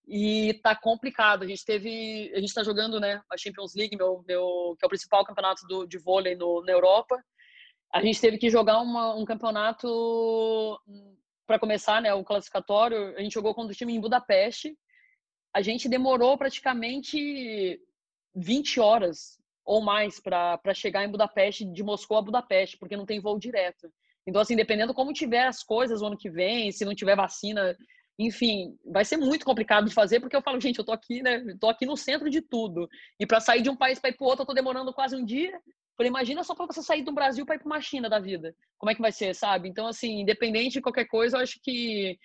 e 0.05 0.53
tá 0.61 0.75
complicado. 0.75 1.43
A 1.43 1.47
gente 1.47 1.63
teve, 1.63 2.29
a 2.35 2.41
gente 2.41 2.53
tá 2.53 2.61
jogando, 2.61 2.99
né, 2.99 3.21
a 3.31 3.37
Champions 3.37 3.73
League, 3.73 3.95
meu, 3.95 4.21
meu 4.27 4.75
que 4.77 4.83
é 4.83 4.85
o 4.85 4.89
principal 4.89 5.23
campeonato 5.23 5.65
do, 5.65 5.85
de 5.85 5.97
vôlei 5.97 6.35
no, 6.35 6.61
na 6.65 6.73
Europa. 6.73 7.17
A 7.93 8.01
gente 8.01 8.19
teve 8.19 8.37
que 8.37 8.49
jogar 8.49 8.81
uma, 8.81 9.15
um 9.15 9.23
campeonato 9.23 10.77
para 11.47 11.57
começar, 11.57 12.01
né, 12.01 12.13
o 12.13 12.23
classificatório. 12.23 13.15
A 13.15 13.21
gente 13.21 13.33
jogou 13.33 13.55
contra 13.55 13.71
o 13.71 13.75
time 13.75 13.93
em 13.93 14.01
Budapeste. 14.01 14.77
A 15.53 15.61
gente 15.61 15.87
demorou 15.87 16.37
praticamente 16.37 17.79
20 18.35 18.79
horas 18.79 19.39
ou 19.65 19.81
mais 19.81 20.19
para 20.19 20.73
chegar 20.73 21.05
em 21.05 21.09
Budapeste, 21.09 21.65
de 21.65 21.83
Moscou 21.83 22.17
a 22.17 22.21
Budapeste, 22.21 22.77
porque 22.77 22.97
não 22.97 23.05
tem 23.05 23.19
voo 23.19 23.39
direto. 23.39 23.91
Então, 24.25 24.41
assim, 24.41 24.55
dependendo 24.55 24.93
como 24.93 25.13
tiver 25.13 25.47
as 25.47 25.63
coisas 25.63 26.01
o 26.01 26.05
ano 26.05 26.17
que 26.17 26.29
vem, 26.29 26.71
se 26.71 26.85
não 26.85 26.95
tiver 26.95 27.15
vacina, 27.15 27.75
enfim, 28.19 28.77
vai 28.85 29.03
ser 29.03 29.17
muito 29.17 29.45
complicado 29.45 29.87
de 29.87 29.93
fazer, 29.93 30.19
porque 30.19 30.35
eu 30.35 30.41
falo, 30.41 30.59
gente, 30.59 30.77
eu 30.77 30.85
tô 30.85 30.91
aqui, 30.91 31.21
né? 31.21 31.43
tô 31.59 31.69
aqui 31.69 31.85
no 31.85 31.97
centro 31.97 32.29
de 32.29 32.41
tudo. 32.41 32.87
E 33.19 33.25
para 33.25 33.39
sair 33.39 33.61
de 33.61 33.69
um 33.69 33.75
país 33.75 33.99
para 33.99 34.09
ir 34.09 34.13
para 34.13 34.27
outro, 34.27 34.43
eu 34.43 34.47
tô 34.47 34.53
demorando 34.53 34.93
quase 34.93 35.15
um 35.15 35.25
dia. 35.25 35.59
Falei, 35.97 36.09
imagina 36.09 36.43
só 36.43 36.55
para 36.55 36.67
você 36.67 36.81
sair 36.81 37.03
do 37.03 37.11
Brasil 37.11 37.45
para 37.45 37.55
ir 37.55 37.59
para 37.59 37.67
uma 37.67 37.81
China 37.81 38.09
da 38.09 38.19
vida. 38.19 38.55
Como 38.77 38.91
é 38.91 38.95
que 38.95 39.01
vai 39.01 39.11
ser, 39.11 39.33
sabe? 39.35 39.69
Então, 39.69 39.87
assim, 39.87 40.21
independente 40.21 40.73
de 40.73 40.81
qualquer 40.81 41.05
coisa, 41.05 41.37
eu 41.37 41.41
acho 41.41 41.59
que 41.63 42.17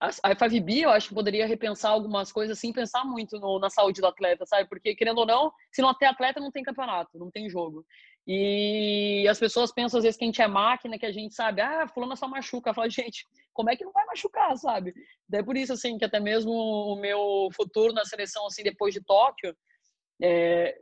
a 0.00 0.34
FAVB, 0.34 0.80
eu 0.80 0.90
acho 0.90 1.08
que 1.08 1.14
poderia 1.14 1.46
repensar 1.46 1.90
algumas 1.90 2.30
coisas 2.30 2.58
assim, 2.58 2.72
pensar 2.72 3.04
muito 3.04 3.38
no, 3.38 3.58
na 3.58 3.70
saúde 3.70 4.00
do 4.00 4.06
atleta, 4.06 4.44
sabe? 4.44 4.68
Porque, 4.68 4.94
querendo 4.94 5.18
ou 5.18 5.26
não, 5.26 5.52
se 5.72 5.80
não 5.80 5.94
tem 5.94 6.08
atleta, 6.08 6.40
não 6.40 6.50
tem 6.50 6.62
campeonato, 6.62 7.18
não 7.18 7.30
tem 7.30 7.48
jogo. 7.48 7.86
E 8.26 9.26
as 9.28 9.38
pessoas 9.38 9.72
pensam, 9.72 9.98
às 9.98 10.04
vezes, 10.04 10.18
que 10.18 10.24
a 10.24 10.26
gente 10.26 10.42
é 10.42 10.48
máquina, 10.48 10.98
que 10.98 11.06
a 11.06 11.12
gente 11.12 11.34
sabe, 11.34 11.60
ah, 11.60 11.86
fulano 11.88 12.16
só 12.16 12.26
machuca. 12.26 12.70
Eu 12.70 12.74
falo, 12.74 12.90
gente, 12.90 13.26
como 13.52 13.70
é 13.70 13.76
que 13.76 13.84
não 13.84 13.92
vai 13.92 14.04
machucar, 14.06 14.56
sabe? 14.56 14.94
Daí 15.28 15.42
por 15.42 15.56
isso, 15.56 15.72
assim, 15.72 15.96
que 15.96 16.04
até 16.04 16.18
mesmo 16.20 16.52
o 16.52 16.96
meu 16.96 17.48
futuro 17.54 17.92
na 17.92 18.04
seleção, 18.04 18.46
assim, 18.46 18.62
depois 18.62 18.92
de 18.92 19.02
Tóquio, 19.02 19.54
é, 20.22 20.76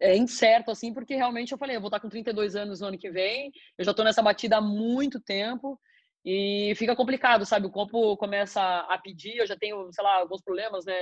é 0.00 0.16
incerto, 0.16 0.70
assim, 0.70 0.92
porque 0.92 1.14
realmente 1.14 1.52
eu 1.52 1.58
falei, 1.58 1.76
eu 1.76 1.80
vou 1.80 1.88
estar 1.88 2.00
com 2.00 2.08
32 2.08 2.56
anos 2.56 2.80
no 2.80 2.88
ano 2.88 2.98
que 2.98 3.10
vem, 3.10 3.50
eu 3.78 3.84
já 3.84 3.90
estou 3.90 4.04
nessa 4.04 4.22
batida 4.22 4.58
há 4.58 4.60
muito 4.60 5.20
tempo, 5.20 5.78
e 6.24 6.72
fica 6.76 6.94
complicado, 6.94 7.44
sabe? 7.44 7.66
O 7.66 7.70
corpo 7.70 8.16
começa 8.16 8.60
a 8.60 8.96
pedir, 8.96 9.38
eu 9.38 9.46
já 9.46 9.56
tenho, 9.56 9.92
sei 9.92 10.04
lá, 10.04 10.18
alguns 10.18 10.40
problemas, 10.40 10.84
né? 10.84 10.94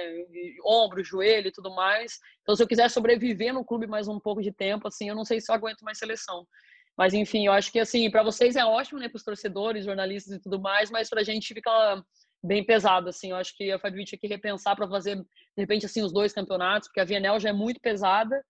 Ombro, 0.65 1.05
joelho 1.05 1.49
e 1.49 1.53
tudo 1.53 1.75
mais. 1.75 2.19
Então, 2.43 2.57
se 2.57 2.63
eu 2.63 2.67
quiser 2.67 2.89
sobreviver 2.89 3.53
no 3.53 3.65
clube 3.65 3.87
mais 3.87 4.09
um 4.09 4.19
pouco 4.19 4.41
de 4.41 4.51
tempo, 4.51 4.89
assim, 4.89 5.09
eu 5.09 5.15
não 5.15 5.25
sei 5.25 5.41
se 5.41 5.51
eu 5.51 5.55
aguento 5.55 5.83
mais 5.83 5.99
seleção. 5.99 6.47
Mas, 6.97 7.13
enfim, 7.13 7.47
eu 7.47 7.53
acho 7.53 7.71
que, 7.71 7.79
assim, 7.79 8.11
para 8.11 8.23
vocês 8.23 8.57
é 8.57 8.65
ótimo, 8.65 8.99
né? 8.99 9.09
Para 9.09 9.19
os 9.19 9.25
torcedores, 9.25 9.85
jornalistas 9.85 10.35
e 10.35 10.41
tudo 10.41 10.59
mais, 10.59 10.91
mas 10.91 11.11
para 11.11 11.21
a 11.21 11.25
gente 11.25 11.53
fica 11.53 12.03
bem 12.43 12.65
pesado, 12.65 13.11
assim. 13.11 13.31
Eu 13.31 13.37
acho 13.37 13.55
que 13.55 13.71
a 13.71 13.79
Fabio 13.79 14.05
tinha 14.07 14.19
que 14.19 14.27
repensar 14.27 14.75
para 14.75 14.89
fazer, 14.89 15.17
de 15.17 15.25
repente, 15.59 15.85
assim, 15.85 16.03
os 16.03 16.13
dois 16.13 16.33
campeonatos, 16.33 16.89
porque 16.89 17.01
a 17.01 17.05
VNL 17.05 17.39
já 17.39 17.51
é 17.51 17.53
muito 17.53 17.79
pesada 17.81 18.43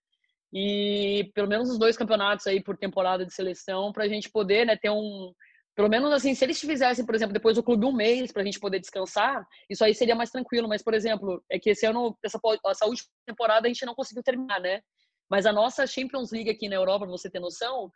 e 0.52 1.30
pelo 1.34 1.48
menos 1.48 1.70
os 1.70 1.78
dois 1.78 1.96
campeonatos 1.96 2.46
aí 2.46 2.62
por 2.62 2.76
temporada 2.76 3.24
de 3.24 3.32
seleção 3.32 3.92
para 3.92 4.04
a 4.04 4.08
gente 4.08 4.28
poder, 4.30 4.66
né, 4.66 4.76
ter 4.76 4.90
um 4.90 5.32
pelo 5.80 5.88
menos 5.88 6.12
assim, 6.12 6.34
se 6.34 6.44
eles 6.44 6.60
fizessem, 6.60 7.06
por 7.06 7.14
exemplo, 7.14 7.32
depois 7.32 7.56
do 7.56 7.62
clube 7.62 7.86
um 7.86 7.92
mês 7.92 8.30
para 8.30 8.42
a 8.42 8.44
gente 8.44 8.60
poder 8.60 8.78
descansar, 8.78 9.48
isso 9.66 9.82
aí 9.82 9.94
seria 9.94 10.14
mais 10.14 10.28
tranquilo. 10.28 10.68
Mas, 10.68 10.82
por 10.82 10.92
exemplo, 10.92 11.42
é 11.50 11.58
que 11.58 11.70
esse 11.70 11.86
ano, 11.86 12.14
essa, 12.22 12.38
essa 12.66 12.84
última 12.84 13.08
temporada, 13.24 13.66
a 13.66 13.68
gente 13.72 13.86
não 13.86 13.94
conseguiu 13.94 14.22
terminar, 14.22 14.60
né? 14.60 14.82
Mas 15.30 15.46
a 15.46 15.52
nossa 15.54 15.86
Champions 15.86 16.32
League 16.32 16.50
aqui 16.50 16.68
na 16.68 16.76
Europa, 16.76 17.06
pra 17.06 17.16
você 17.16 17.30
ter 17.30 17.40
noção, 17.40 17.90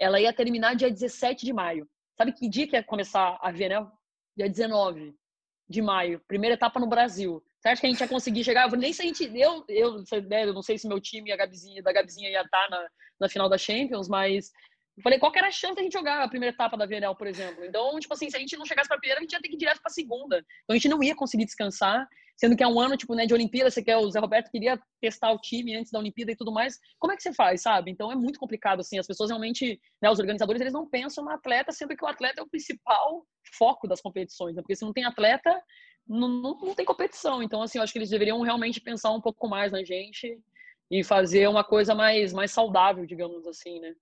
ela 0.00 0.20
ia 0.20 0.32
terminar 0.32 0.74
dia 0.74 0.90
17 0.90 1.46
de 1.46 1.52
maio. 1.52 1.88
Sabe 2.16 2.32
que 2.32 2.48
dia 2.48 2.66
que 2.66 2.74
ia 2.74 2.82
começar 2.82 3.38
a 3.40 3.52
ver, 3.52 3.68
né? 3.68 3.86
Dia 4.36 4.48
19 4.48 5.14
de 5.68 5.80
maio. 5.80 6.20
Primeira 6.26 6.54
etapa 6.54 6.80
no 6.80 6.88
Brasil. 6.88 7.40
Você 7.60 7.68
acha 7.68 7.80
que 7.80 7.86
a 7.86 7.90
gente 7.90 8.00
ia 8.00 8.08
conseguir 8.08 8.42
chegar? 8.42 8.68
Nem 8.72 8.92
se 8.92 9.00
a 9.02 9.04
gente. 9.04 9.22
Eu, 9.32 9.64
eu, 9.68 10.04
eu 10.12 10.52
não 10.52 10.62
sei 10.62 10.76
se 10.76 10.88
meu 10.88 11.00
time, 11.00 11.30
a 11.30 11.36
Gabizinha, 11.36 11.84
da 11.84 11.92
Gabizinha 11.92 12.30
ia 12.30 12.42
estar 12.42 12.68
na, 12.68 12.88
na 13.20 13.28
final 13.28 13.48
da 13.48 13.56
Champions, 13.56 14.08
mas 14.08 14.50
eu 14.98 15.02
falei, 15.02 15.18
qual 15.20 15.30
que 15.30 15.38
era 15.38 15.46
a 15.46 15.52
chance 15.52 15.74
de 15.74 15.80
a 15.80 15.84
gente 15.84 15.92
jogar 15.92 16.24
a 16.24 16.28
primeira 16.28 16.52
etapa 16.52 16.76
da 16.76 16.84
VNL, 16.84 17.14
por 17.14 17.28
exemplo? 17.28 17.64
Então, 17.64 17.96
tipo 18.00 18.12
assim, 18.12 18.28
se 18.28 18.36
a 18.36 18.40
gente 18.40 18.56
não 18.56 18.66
chegasse 18.66 18.88
para 18.88 18.96
a 18.96 19.00
primeira, 19.00 19.20
a 19.20 19.22
gente 19.22 19.32
ia 19.32 19.40
ter 19.40 19.48
que 19.48 19.54
ir 19.54 19.58
direto 19.58 19.80
para 19.80 19.90
a 19.90 19.92
segunda. 19.92 20.38
Então, 20.38 20.74
a 20.74 20.74
gente 20.74 20.88
não 20.88 21.00
ia 21.00 21.14
conseguir 21.14 21.44
descansar. 21.44 22.08
sendo 22.36 22.56
que 22.56 22.64
é 22.64 22.66
um 22.66 22.80
ano, 22.80 22.96
tipo, 22.96 23.14
né, 23.14 23.24
de 23.24 23.32
Olimpíada, 23.32 23.70
você 23.70 23.80
quer, 23.80 23.96
o 23.96 24.10
Zé 24.10 24.18
Roberto 24.18 24.50
queria 24.50 24.76
testar 25.00 25.30
o 25.30 25.38
time 25.38 25.76
antes 25.76 25.92
da 25.92 26.00
Olimpíada 26.00 26.32
e 26.32 26.36
tudo 26.36 26.50
mais. 26.50 26.80
Como 26.98 27.12
é 27.12 27.16
que 27.16 27.22
você 27.22 27.32
faz, 27.32 27.62
sabe? 27.62 27.92
Então 27.92 28.10
é 28.10 28.16
muito 28.16 28.40
complicado, 28.40 28.80
assim, 28.80 28.98
as 28.98 29.06
pessoas 29.06 29.30
realmente, 29.30 29.80
né, 30.02 30.10
os 30.10 30.18
organizadores, 30.18 30.60
eles 30.60 30.72
não 30.72 30.88
pensam 30.88 31.24
no 31.24 31.30
atleta, 31.30 31.70
sendo 31.70 31.96
que 31.96 32.04
o 32.04 32.08
atleta 32.08 32.40
é 32.40 32.42
o 32.42 32.48
principal 32.48 33.24
foco 33.56 33.86
das 33.86 34.00
competições, 34.00 34.56
né? 34.56 34.62
Porque 34.62 34.74
se 34.74 34.84
não 34.84 34.92
tem 34.92 35.04
atleta, 35.04 35.62
não, 36.08 36.28
não, 36.28 36.58
não 36.58 36.74
tem 36.74 36.84
competição. 36.84 37.40
Então, 37.40 37.62
assim, 37.62 37.78
eu 37.78 37.84
acho 37.84 37.92
que 37.92 37.98
eles 38.00 38.10
deveriam 38.10 38.40
realmente 38.42 38.80
pensar 38.80 39.12
um 39.12 39.20
pouco 39.20 39.48
mais 39.48 39.70
na 39.70 39.84
gente 39.84 40.40
e 40.90 41.04
fazer 41.04 41.48
uma 41.48 41.62
coisa 41.62 41.94
mais, 41.94 42.32
mais 42.32 42.50
saudável, 42.50 43.06
digamos 43.06 43.46
assim, 43.46 43.78
né? 43.78 43.94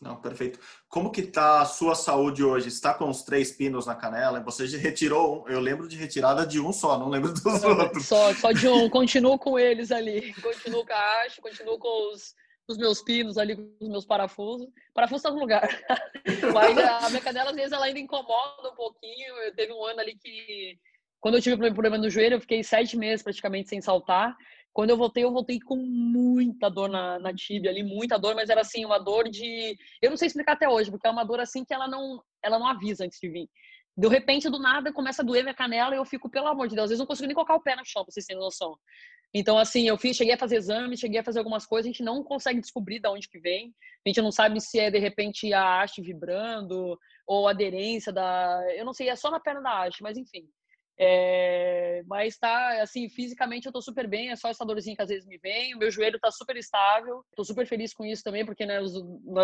Não, 0.00 0.16
perfeito. 0.16 0.58
Como 0.88 1.10
que 1.12 1.22
tá 1.22 1.60
a 1.60 1.66
sua 1.66 1.94
saúde 1.94 2.42
hoje? 2.42 2.68
Está 2.68 2.94
com 2.94 3.10
os 3.10 3.22
três 3.22 3.52
pinos 3.52 3.84
na 3.84 3.94
canela? 3.94 4.40
Você 4.40 4.64
retirou 4.78 5.44
um, 5.44 5.48
eu 5.48 5.60
lembro 5.60 5.86
de 5.86 5.96
retirada 5.96 6.46
de 6.46 6.58
um 6.58 6.72
só, 6.72 6.98
não 6.98 7.10
lembro 7.10 7.34
dos 7.34 7.44
outros. 7.62 8.06
Só, 8.06 8.32
só 8.32 8.50
de 8.50 8.66
um, 8.66 8.88
continuo 8.90 9.38
com 9.38 9.58
eles 9.58 9.92
ali. 9.92 10.32
Continuo 10.40 10.86
com 10.86 10.92
a 10.94 11.22
haste, 11.22 11.42
continuo 11.42 11.78
com 11.78 12.12
os, 12.14 12.34
os 12.66 12.78
meus 12.78 13.02
pinos 13.02 13.36
ali, 13.36 13.54
com 13.54 13.76
os 13.78 13.88
meus 13.90 14.06
parafusos. 14.06 14.68
Parafuso 14.94 15.22
tá 15.22 15.30
no 15.30 15.38
lugar. 15.38 15.68
Mas 16.54 16.78
a 16.78 17.10
minha 17.10 17.20
canela, 17.20 17.50
às 17.50 17.56
vezes, 17.56 17.72
ela 17.72 17.84
ainda 17.84 18.00
incomoda 18.00 18.70
um 18.70 18.74
pouquinho. 18.74 19.34
Eu 19.44 19.54
teve 19.54 19.70
um 19.70 19.84
ano 19.84 20.00
ali 20.00 20.16
que, 20.16 20.78
quando 21.20 21.34
eu 21.34 21.42
tive 21.42 21.58
problema 21.58 21.98
no 21.98 22.08
joelho, 22.08 22.36
eu 22.36 22.40
fiquei 22.40 22.64
sete 22.64 22.96
meses 22.96 23.22
praticamente 23.22 23.68
sem 23.68 23.82
saltar. 23.82 24.34
Quando 24.72 24.90
eu 24.90 24.96
voltei, 24.96 25.24
eu 25.24 25.32
voltei 25.32 25.58
com 25.60 25.76
muita 25.76 26.68
dor 26.68 26.88
na, 26.88 27.18
na 27.18 27.34
tíbia 27.34 27.70
ali, 27.70 27.82
muita 27.82 28.18
dor, 28.18 28.34
mas 28.34 28.48
era 28.50 28.60
assim, 28.60 28.84
uma 28.84 28.98
dor 28.98 29.28
de. 29.28 29.76
Eu 30.00 30.10
não 30.10 30.16
sei 30.16 30.26
explicar 30.26 30.52
até 30.52 30.68
hoje, 30.68 30.90
porque 30.90 31.06
é 31.06 31.10
uma 31.10 31.24
dor 31.24 31.40
assim 31.40 31.64
que 31.64 31.74
ela 31.74 31.88
não, 31.88 32.22
ela 32.42 32.58
não 32.58 32.66
avisa 32.66 33.04
antes 33.04 33.18
de 33.20 33.28
vir. 33.28 33.48
De 33.96 34.08
repente, 34.08 34.48
do 34.48 34.58
nada, 34.58 34.92
começa 34.92 35.22
a 35.22 35.24
doer 35.24 35.42
minha 35.42 35.54
canela 35.54 35.94
e 35.94 35.98
eu 35.98 36.04
fico, 36.04 36.30
pelo 36.30 36.46
amor 36.46 36.68
de 36.68 36.74
Deus, 36.74 36.84
às 36.84 36.90
vezes 36.90 37.00
não 37.00 37.06
consigo 37.06 37.26
nem 37.26 37.34
colocar 37.34 37.56
o 37.56 37.62
pé 37.62 37.74
no 37.74 37.84
chão, 37.84 38.04
pra 38.04 38.12
vocês 38.12 38.24
terem 38.24 38.40
noção. 38.40 38.76
Então, 39.32 39.58
assim, 39.58 39.86
eu 39.86 39.96
fiz, 39.98 40.16
cheguei 40.16 40.34
a 40.34 40.38
fazer 40.38 40.56
exames, 40.56 40.98
cheguei 40.98 41.20
a 41.20 41.24
fazer 41.24 41.38
algumas 41.38 41.64
coisas, 41.64 41.86
a 41.86 41.92
gente 41.92 42.02
não 42.02 42.22
consegue 42.24 42.60
descobrir 42.60 42.98
de 42.98 43.08
onde 43.08 43.28
que 43.28 43.38
vem. 43.38 43.74
A 44.04 44.08
gente 44.08 44.20
não 44.20 44.32
sabe 44.32 44.60
se 44.60 44.78
é, 44.78 44.90
de 44.90 44.98
repente, 44.98 45.52
a 45.52 45.82
haste 45.82 46.02
vibrando 46.02 46.98
ou 47.26 47.46
aderência 47.46 48.12
da... 48.12 48.60
Eu 48.76 48.84
não 48.84 48.92
sei, 48.92 49.08
é 49.08 49.16
só 49.16 49.30
na 49.30 49.38
perna 49.38 49.60
da 49.60 49.84
haste, 49.84 50.02
mas 50.02 50.16
enfim. 50.16 50.48
É, 51.02 52.02
mas 52.06 52.36
tá, 52.36 52.82
assim, 52.82 53.08
fisicamente 53.08 53.64
eu 53.64 53.72
tô 53.72 53.80
super 53.80 54.06
bem, 54.06 54.28
é 54.28 54.36
só 54.36 54.50
essa 54.50 54.66
dorzinha 54.66 54.94
que 54.94 55.00
às 55.00 55.08
vezes 55.08 55.26
me 55.26 55.38
vem. 55.38 55.74
O 55.74 55.78
meu 55.78 55.90
joelho 55.90 56.20
tá 56.20 56.30
super 56.30 56.54
estável, 56.58 57.24
tô 57.34 57.42
super 57.42 57.66
feliz 57.66 57.94
com 57.94 58.04
isso 58.04 58.22
também, 58.22 58.44
porque 58.44 58.66
né, 58.66 58.78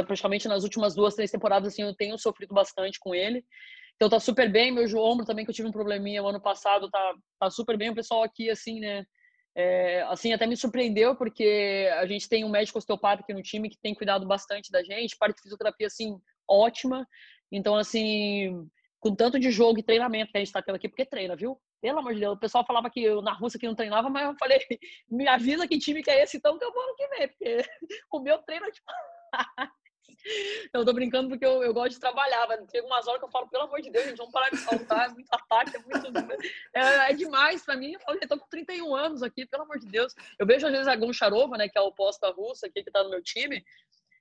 praticamente 0.07 0.47
nas 0.49 0.65
últimas 0.65 0.95
duas, 0.95 1.15
três 1.15 1.31
temporadas, 1.31 1.73
assim, 1.73 1.81
eu 1.81 1.97
tenho 1.97 2.19
sofrido 2.19 2.53
bastante 2.53 2.99
com 3.01 3.15
ele. 3.15 3.43
Então 3.95 4.11
tá 4.11 4.21
super 4.21 4.53
bem, 4.53 4.71
meu 4.71 4.85
ombro 4.99 5.25
também, 5.25 5.47
que 5.47 5.51
eu 5.51 5.55
tive 5.55 5.67
um 5.67 5.73
probleminha 5.73 6.23
o 6.23 6.29
ano 6.29 6.43
passado, 6.43 6.91
tá, 6.91 7.15
tá 7.41 7.49
super 7.49 7.79
bem. 7.79 7.89
O 7.89 7.95
pessoal 7.95 8.23
aqui, 8.23 8.51
assim, 8.51 8.79
né, 8.79 9.07
é, 9.57 10.03
assim, 10.03 10.35
até 10.35 10.47
me 10.47 10.59
surpreendeu, 10.59 11.17
porque 11.17 11.89
a 11.95 12.07
gente 12.07 12.29
tem 12.29 12.45
um 12.45 12.51
médico 12.51 12.77
osteopata 12.77 13.23
aqui 13.23 13.33
no 13.33 13.43
time 13.43 13.71
que 13.71 13.79
tem 13.83 13.95
cuidado 13.95 14.27
bastante 14.27 14.71
da 14.71 14.83
gente, 14.83 15.17
parte 15.17 15.37
de 15.37 15.43
fisioterapia, 15.43 15.87
assim, 15.87 16.19
ótima. 16.47 17.09
Então, 17.51 17.77
assim, 17.77 18.69
com 19.07 19.15
tanto 19.15 19.39
de 19.39 19.53
jogo 19.53 19.79
e 19.79 19.85
treinamento 19.85 20.33
que 20.33 20.37
a 20.37 20.41
gente 20.41 20.49
está 20.49 20.61
tendo 20.61 20.75
aqui, 20.75 20.89
porque 20.89 21.07
treina, 21.07 21.37
viu? 21.37 21.57
Pelo 21.81 22.01
amor 22.01 22.13
de 22.13 22.21
Deus, 22.21 22.35
o 22.35 22.41
pessoal 22.41 22.67
falava 22.67 22.91
que 22.91 23.01
eu, 23.01 23.23
na 23.23 23.33
Rússia 23.33 23.59
que 23.59 23.67
não 23.67 23.75
treinava, 23.75 24.11
mas 24.11 24.27
eu 24.27 24.35
falei, 24.37 24.59
me 25.09 25.29
avisa 25.29 25.69
que 25.69 25.79
time 25.79 26.03
que 26.03 26.11
é 26.11 26.25
esse 26.25 26.39
então 26.39 26.59
que 26.59 26.65
eu 26.65 26.73
vou 26.73 26.87
no 26.89 26.97
que 26.97 27.07
vem, 27.09 27.29
porque 27.29 27.65
o 28.13 28.19
meu 28.19 28.39
treino 28.39 28.67
é 28.67 28.71
tipo... 28.73 28.91
eu 30.75 30.85
tô 30.85 30.93
brincando 30.93 31.29
porque 31.29 31.47
eu, 31.47 31.63
eu 31.63 31.73
gosto 31.73 31.93
de 31.93 32.01
trabalhar, 32.01 32.49
mas 32.49 32.67
tem 32.67 32.81
algumas 32.81 33.07
horas 33.07 33.21
que 33.21 33.27
eu 33.27 33.31
falo, 33.31 33.49
pelo 33.49 33.63
amor 33.63 33.81
de 33.81 33.91
Deus, 33.91 34.07
gente, 34.07 34.17
vamos 34.17 34.33
parar 34.33 34.51
de 34.51 34.57
saltar, 34.57 35.07
é 35.07 35.13
muito 35.13 35.29
ataque, 35.31 35.77
é 35.77 35.79
muito... 35.79 36.37
É, 36.75 37.11
é 37.11 37.13
demais 37.13 37.65
pra 37.65 37.77
mim, 37.77 37.93
eu 37.93 38.01
falo, 38.01 38.19
eu 38.21 38.29
tô 38.29 38.39
com 38.41 38.49
31 38.49 38.93
anos 38.93 39.23
aqui, 39.23 39.47
pelo 39.47 39.63
amor 39.63 39.79
de 39.79 39.87
Deus. 39.87 40.13
Eu 40.37 40.47
vejo 40.47 40.67
às 40.67 40.73
vezes 40.73 40.89
a 40.89 40.97
Goncharova, 40.97 41.57
né, 41.57 41.69
que 41.69 41.79
é 41.79 41.81
o 41.81 41.87
oposto 41.87 42.21
da 42.21 42.31
Rússia 42.31 42.67
aqui, 42.67 42.83
que 42.83 42.91
tá 42.91 43.05
no 43.05 43.11
meu 43.11 43.23
time, 43.23 43.65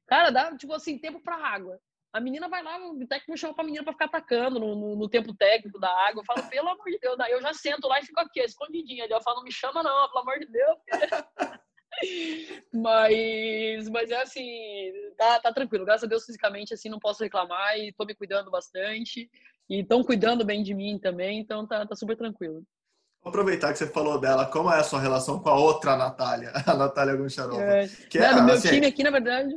cara, 0.05 0.29
dá, 0.29 0.55
tipo 0.55 0.73
assim, 0.73 0.99
tempo 0.99 1.19
pra 1.19 1.37
água. 1.37 1.79
A 2.15 2.21
menina 2.21 2.47
vai 2.47 2.63
lá, 2.63 2.77
o 2.77 3.05
técnico 3.05 3.33
me 3.33 3.37
chama 3.37 3.53
pra 3.53 3.65
menina 3.65 3.83
pra 3.83 3.91
ficar 3.91 4.05
atacando 4.05 4.57
no, 4.57 4.73
no, 4.73 4.95
no, 4.95 5.09
tempo 5.09 5.35
técnico 5.35 5.77
da 5.77 5.89
água. 6.07 6.21
Eu 6.21 6.25
falo, 6.25 6.49
pelo 6.49 6.69
amor 6.69 6.85
de 6.85 6.97
Deus, 6.97 7.17
daí 7.17 7.33
eu 7.33 7.41
já 7.41 7.53
sento 7.53 7.89
lá 7.89 7.99
e 7.99 8.05
fico 8.05 8.21
aqui, 8.21 8.39
escondidinha. 8.39 9.05
Eu 9.05 9.21
falo, 9.21 9.39
não 9.39 9.43
me 9.43 9.51
chama 9.51 9.83
não, 9.83 10.07
pelo 10.07 10.21
amor 10.21 10.39
de 10.39 10.45
Deus. 10.45 10.77
mas, 12.73 13.89
mas 13.89 14.11
é 14.11 14.21
assim, 14.21 14.93
tá, 15.17 15.41
tá 15.41 15.51
tranquilo. 15.51 15.83
Graças 15.83 16.05
a 16.05 16.07
Deus, 16.07 16.23
fisicamente, 16.23 16.73
assim, 16.73 16.87
não 16.87 16.99
posso 16.99 17.21
reclamar 17.21 17.77
e 17.77 17.91
tô 17.91 18.05
me 18.05 18.15
cuidando 18.15 18.49
bastante. 18.49 19.29
E 19.69 19.81
estão 19.81 20.01
cuidando 20.01 20.45
bem 20.45 20.63
de 20.63 20.73
mim 20.73 20.97
também, 20.97 21.39
então 21.39 21.67
tá, 21.67 21.85
tá 21.85 21.97
super 21.97 22.15
tranquilo. 22.15 22.63
Vou 23.21 23.29
aproveitar 23.29 23.73
que 23.73 23.79
você 23.79 23.87
falou 23.87 24.21
dela, 24.21 24.45
como 24.45 24.71
é 24.71 24.79
a 24.79 24.83
sua 24.85 25.01
relação 25.01 25.37
com 25.37 25.49
a 25.49 25.59
outra 25.59 25.97
Natália, 25.97 26.53
a 26.65 26.75
Natália 26.75 27.17
Goncharova? 27.17 27.61
É, 27.61 27.89
que 28.09 28.19
é, 28.19 28.31
no 28.31 28.43
meu 28.43 28.55
assim, 28.55 28.69
time 28.69 28.85
aqui, 28.85 29.03
na 29.03 29.11
verdade, 29.11 29.53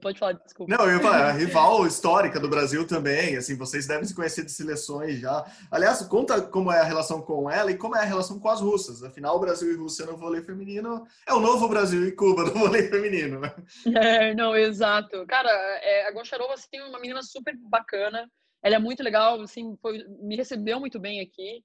pode 0.00 0.18
falar, 0.18 0.32
desculpa. 0.32 0.76
Não, 0.76 0.84
eu 0.84 0.96
ia 0.96 1.02
falar, 1.02 1.28
a 1.28 1.32
rival 1.32 1.86
histórica 1.86 2.40
do 2.40 2.48
Brasil 2.48 2.86
também, 2.86 3.36
assim, 3.36 3.56
vocês 3.56 3.86
devem 3.86 4.04
se 4.04 4.14
conhecer 4.14 4.44
de 4.44 4.50
seleções 4.50 5.18
já. 5.18 5.44
Aliás, 5.70 6.02
conta 6.02 6.42
como 6.42 6.72
é 6.72 6.80
a 6.80 6.84
relação 6.84 7.22
com 7.22 7.48
ela 7.48 7.70
e 7.70 7.76
como 7.76 7.96
é 7.96 8.00
a 8.00 8.04
relação 8.04 8.38
com 8.40 8.48
as 8.48 8.60
russas. 8.60 9.02
Afinal, 9.02 9.36
o 9.36 9.40
Brasil 9.40 9.72
e 9.72 9.76
Rússia 9.76 10.06
no 10.06 10.16
vôlei 10.16 10.42
feminino 10.42 11.06
é 11.26 11.32
o 11.32 11.40
novo 11.40 11.68
Brasil 11.68 12.06
e 12.06 12.12
Cuba 12.12 12.44
no 12.44 12.52
vôlei 12.58 12.88
feminino, 12.88 13.40
né? 13.40 13.54
É, 13.94 14.34
não, 14.34 14.56
exato. 14.56 15.24
Cara, 15.26 15.50
é, 15.50 16.08
a 16.08 16.10
Goncharova, 16.10 16.54
assim, 16.54 16.76
é 16.76 16.84
uma 16.84 17.00
menina 17.00 17.22
super 17.22 17.56
bacana, 17.56 18.28
ela 18.62 18.76
é 18.76 18.78
muito 18.78 19.02
legal, 19.02 19.40
assim, 19.40 19.76
foi, 19.80 20.04
me 20.20 20.36
recebeu 20.36 20.80
muito 20.80 20.98
bem 20.98 21.20
aqui. 21.20 21.62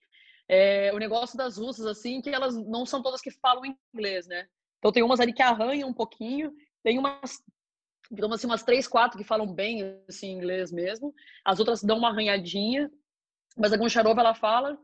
É, 0.47 0.91
o 0.93 0.99
negócio 0.99 1.37
das 1.37 1.57
russas, 1.57 1.85
assim, 1.85 2.21
que 2.21 2.29
elas 2.29 2.55
não 2.55 2.85
são 2.85 3.01
todas 3.01 3.19
que 3.19 3.31
falam 3.31 3.63
inglês, 3.93 4.27
né? 4.27 4.45
Então 4.77 4.91
tem 4.91 5.03
umas 5.03 5.19
ali 5.19 5.33
que 5.33 5.41
arranham 5.41 5.89
um 5.89 5.93
pouquinho, 5.93 6.53
tem 6.83 6.99
umas 6.99 7.41
então, 8.11 8.31
assim, 8.31 8.47
umas 8.47 8.63
três, 8.63 8.87
quatro 8.87 9.17
que 9.17 9.23
falam 9.23 9.47
bem 9.51 9.99
assim, 10.07 10.31
inglês 10.31 10.71
mesmo. 10.71 11.13
As 11.43 11.59
outras 11.59 11.83
dão 11.83 11.97
uma 11.97 12.09
arranhadinha. 12.09 12.89
Mas 13.57 13.71
a 13.73 13.77
Goncharova, 13.77 14.21
ela 14.21 14.35
fala. 14.35 14.77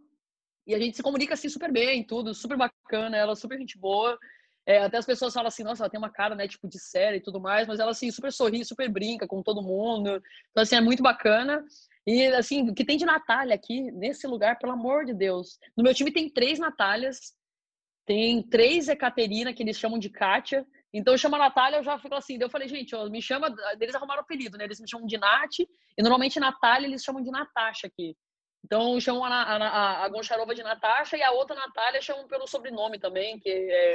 E 0.65 0.74
a 0.74 0.80
gente 0.80 0.95
se 0.95 1.03
comunica 1.03 1.34
assim 1.34 1.49
super 1.49 1.72
bem, 1.72 2.03
tudo, 2.03 2.34
super 2.34 2.57
bacana. 2.57 3.17
Ela 3.17 3.34
é 3.34 3.36
super 3.36 3.57
gente 3.57 3.78
boa. 3.78 4.17
É, 4.65 4.80
até 4.84 4.97
as 4.97 5.05
pessoas 5.05 5.34
falam 5.34 5.47
assim, 5.47 5.63
nossa, 5.63 5.84
ela 5.84 5.89
tem 5.89 5.97
uma 5.97 6.11
cara, 6.11 6.36
né, 6.36 6.47
tipo, 6.47 6.67
de 6.67 6.80
série 6.80 7.17
e 7.17 7.22
tudo 7.22 7.39
mais. 7.39 7.67
Mas 7.67 7.80
ela, 7.80 7.91
assim, 7.91 8.11
super 8.11 8.32
sorri, 8.32 8.63
super 8.63 8.89
brinca 8.89 9.28
com 9.28 9.41
todo 9.41 9.61
mundo. 9.61 10.22
Então, 10.51 10.63
assim, 10.63 10.76
é 10.76 10.82
muito 10.82 11.03
bacana. 11.03 11.63
E, 12.05 12.26
assim, 12.28 12.69
o 12.69 12.74
que 12.74 12.86
tem 12.86 12.97
de 12.97 13.05
Natália 13.05 13.55
aqui, 13.55 13.91
nesse 13.91 14.28
lugar, 14.28 14.57
pelo 14.57 14.74
amor 14.74 15.05
de 15.05 15.13
Deus. 15.13 15.59
No 15.76 15.84
meu 15.84 15.93
time 15.93 16.11
tem 16.11 16.30
três 16.30 16.59
Natálias. 16.59 17.34
Tem 18.05 18.41
três 18.43 18.88
Ekaterina, 18.88 19.53
que 19.53 19.63
eles 19.63 19.78
chamam 19.78 19.99
de 19.99 20.09
Kátia. 20.09 20.65
Então 20.93 21.17
chama 21.17 21.37
a 21.37 21.39
Natália, 21.39 21.77
eu 21.77 21.83
já 21.83 21.97
fico 21.97 22.15
assim. 22.15 22.37
eu 22.39 22.49
falei, 22.49 22.67
gente, 22.67 22.95
ó, 22.95 23.07
me 23.09 23.21
chama. 23.21 23.53
Eles 23.79 23.95
arrumaram 23.95 24.21
o 24.21 24.23
apelido, 24.23 24.57
né? 24.57 24.65
Eles 24.65 24.79
me 24.79 24.89
chamam 24.89 25.07
de 25.07 25.17
Nath, 25.17 25.59
e 25.59 26.01
normalmente 26.01 26.39
Natália 26.39 26.87
eles 26.87 27.03
chamam 27.03 27.23
de 27.23 27.31
Natasha 27.31 27.87
aqui. 27.87 28.15
Então 28.63 28.99
chamam 28.99 29.23
a, 29.25 29.29
a, 29.29 30.05
a 30.05 30.09
Goncharova 30.09 30.53
de 30.53 30.63
Natasha 30.63 31.17
e 31.17 31.23
a 31.23 31.31
outra 31.31 31.55
Natália 31.55 32.01
chamam 32.01 32.27
pelo 32.27 32.47
sobrenome 32.47 32.99
também, 32.99 33.39
que 33.39 33.49
é, 33.49 33.93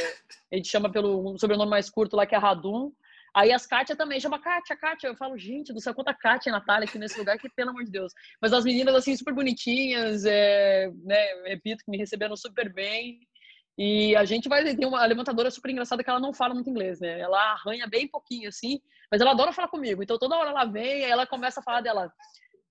a 0.53 0.57
gente 0.57 0.69
chama 0.69 0.91
pelo 0.91 1.39
sobrenome 1.39 1.71
mais 1.71 1.89
curto 1.89 2.17
lá, 2.17 2.27
que 2.27 2.35
é 2.35 2.39
Radum. 2.39 2.93
Aí 3.35 3.53
as 3.53 3.67
Kátia 3.67 3.95
também 3.95 4.19
chama 4.19 4.41
Kátia, 4.41 4.75
Kátia. 4.75 5.09
Eu 5.09 5.15
falo, 5.15 5.37
gente 5.37 5.71
do 5.71 5.79
céu, 5.79 5.95
quanta 5.95 6.15
Kátia 6.15 6.49
e 6.49 6.53
Natália 6.53 6.89
aqui 6.89 6.99
nesse 6.99 7.19
lugar, 7.19 7.39
que 7.39 7.51
pelo 7.51 7.69
amor 7.69 7.85
de 7.85 7.91
Deus. 7.91 8.13
Mas 8.41 8.53
as 8.55 8.65
meninas, 8.65 8.95
assim, 8.95 9.15
super 9.15 9.35
bonitinhas, 9.35 10.25
é, 10.25 10.91
né, 11.05 11.43
repito, 11.45 11.85
que 11.85 11.91
me 11.91 11.99
receberam 11.99 12.35
super 12.35 12.73
bem. 12.73 13.21
E 13.79 14.17
a 14.17 14.25
gente 14.25 14.49
vai 14.49 14.65
ter 14.75 14.87
uma 14.87 15.05
levantadora 15.05 15.51
super 15.51 15.71
engraçada 15.71 16.03
que 16.03 16.09
ela 16.09 16.21
não 16.21 16.33
fala 16.33 16.55
muito 16.55 16.71
inglês, 16.71 16.99
né? 16.99 17.21
Ela 17.21 17.53
arranha 17.53 17.87
bem 17.87 18.09
pouquinho 18.09 18.49
assim, 18.49 18.81
mas 19.11 19.21
ela 19.21 19.33
adora 19.33 19.53
falar 19.53 19.69
comigo. 19.69 20.03
Então 20.03 20.19
toda 20.19 20.37
hora 20.37 20.51
ela 20.51 20.65
vem, 20.65 21.05
aí 21.05 21.11
ela 21.11 21.27
começa 21.27 21.61
a 21.61 21.63
falar 21.63 21.83
dela. 21.83 22.11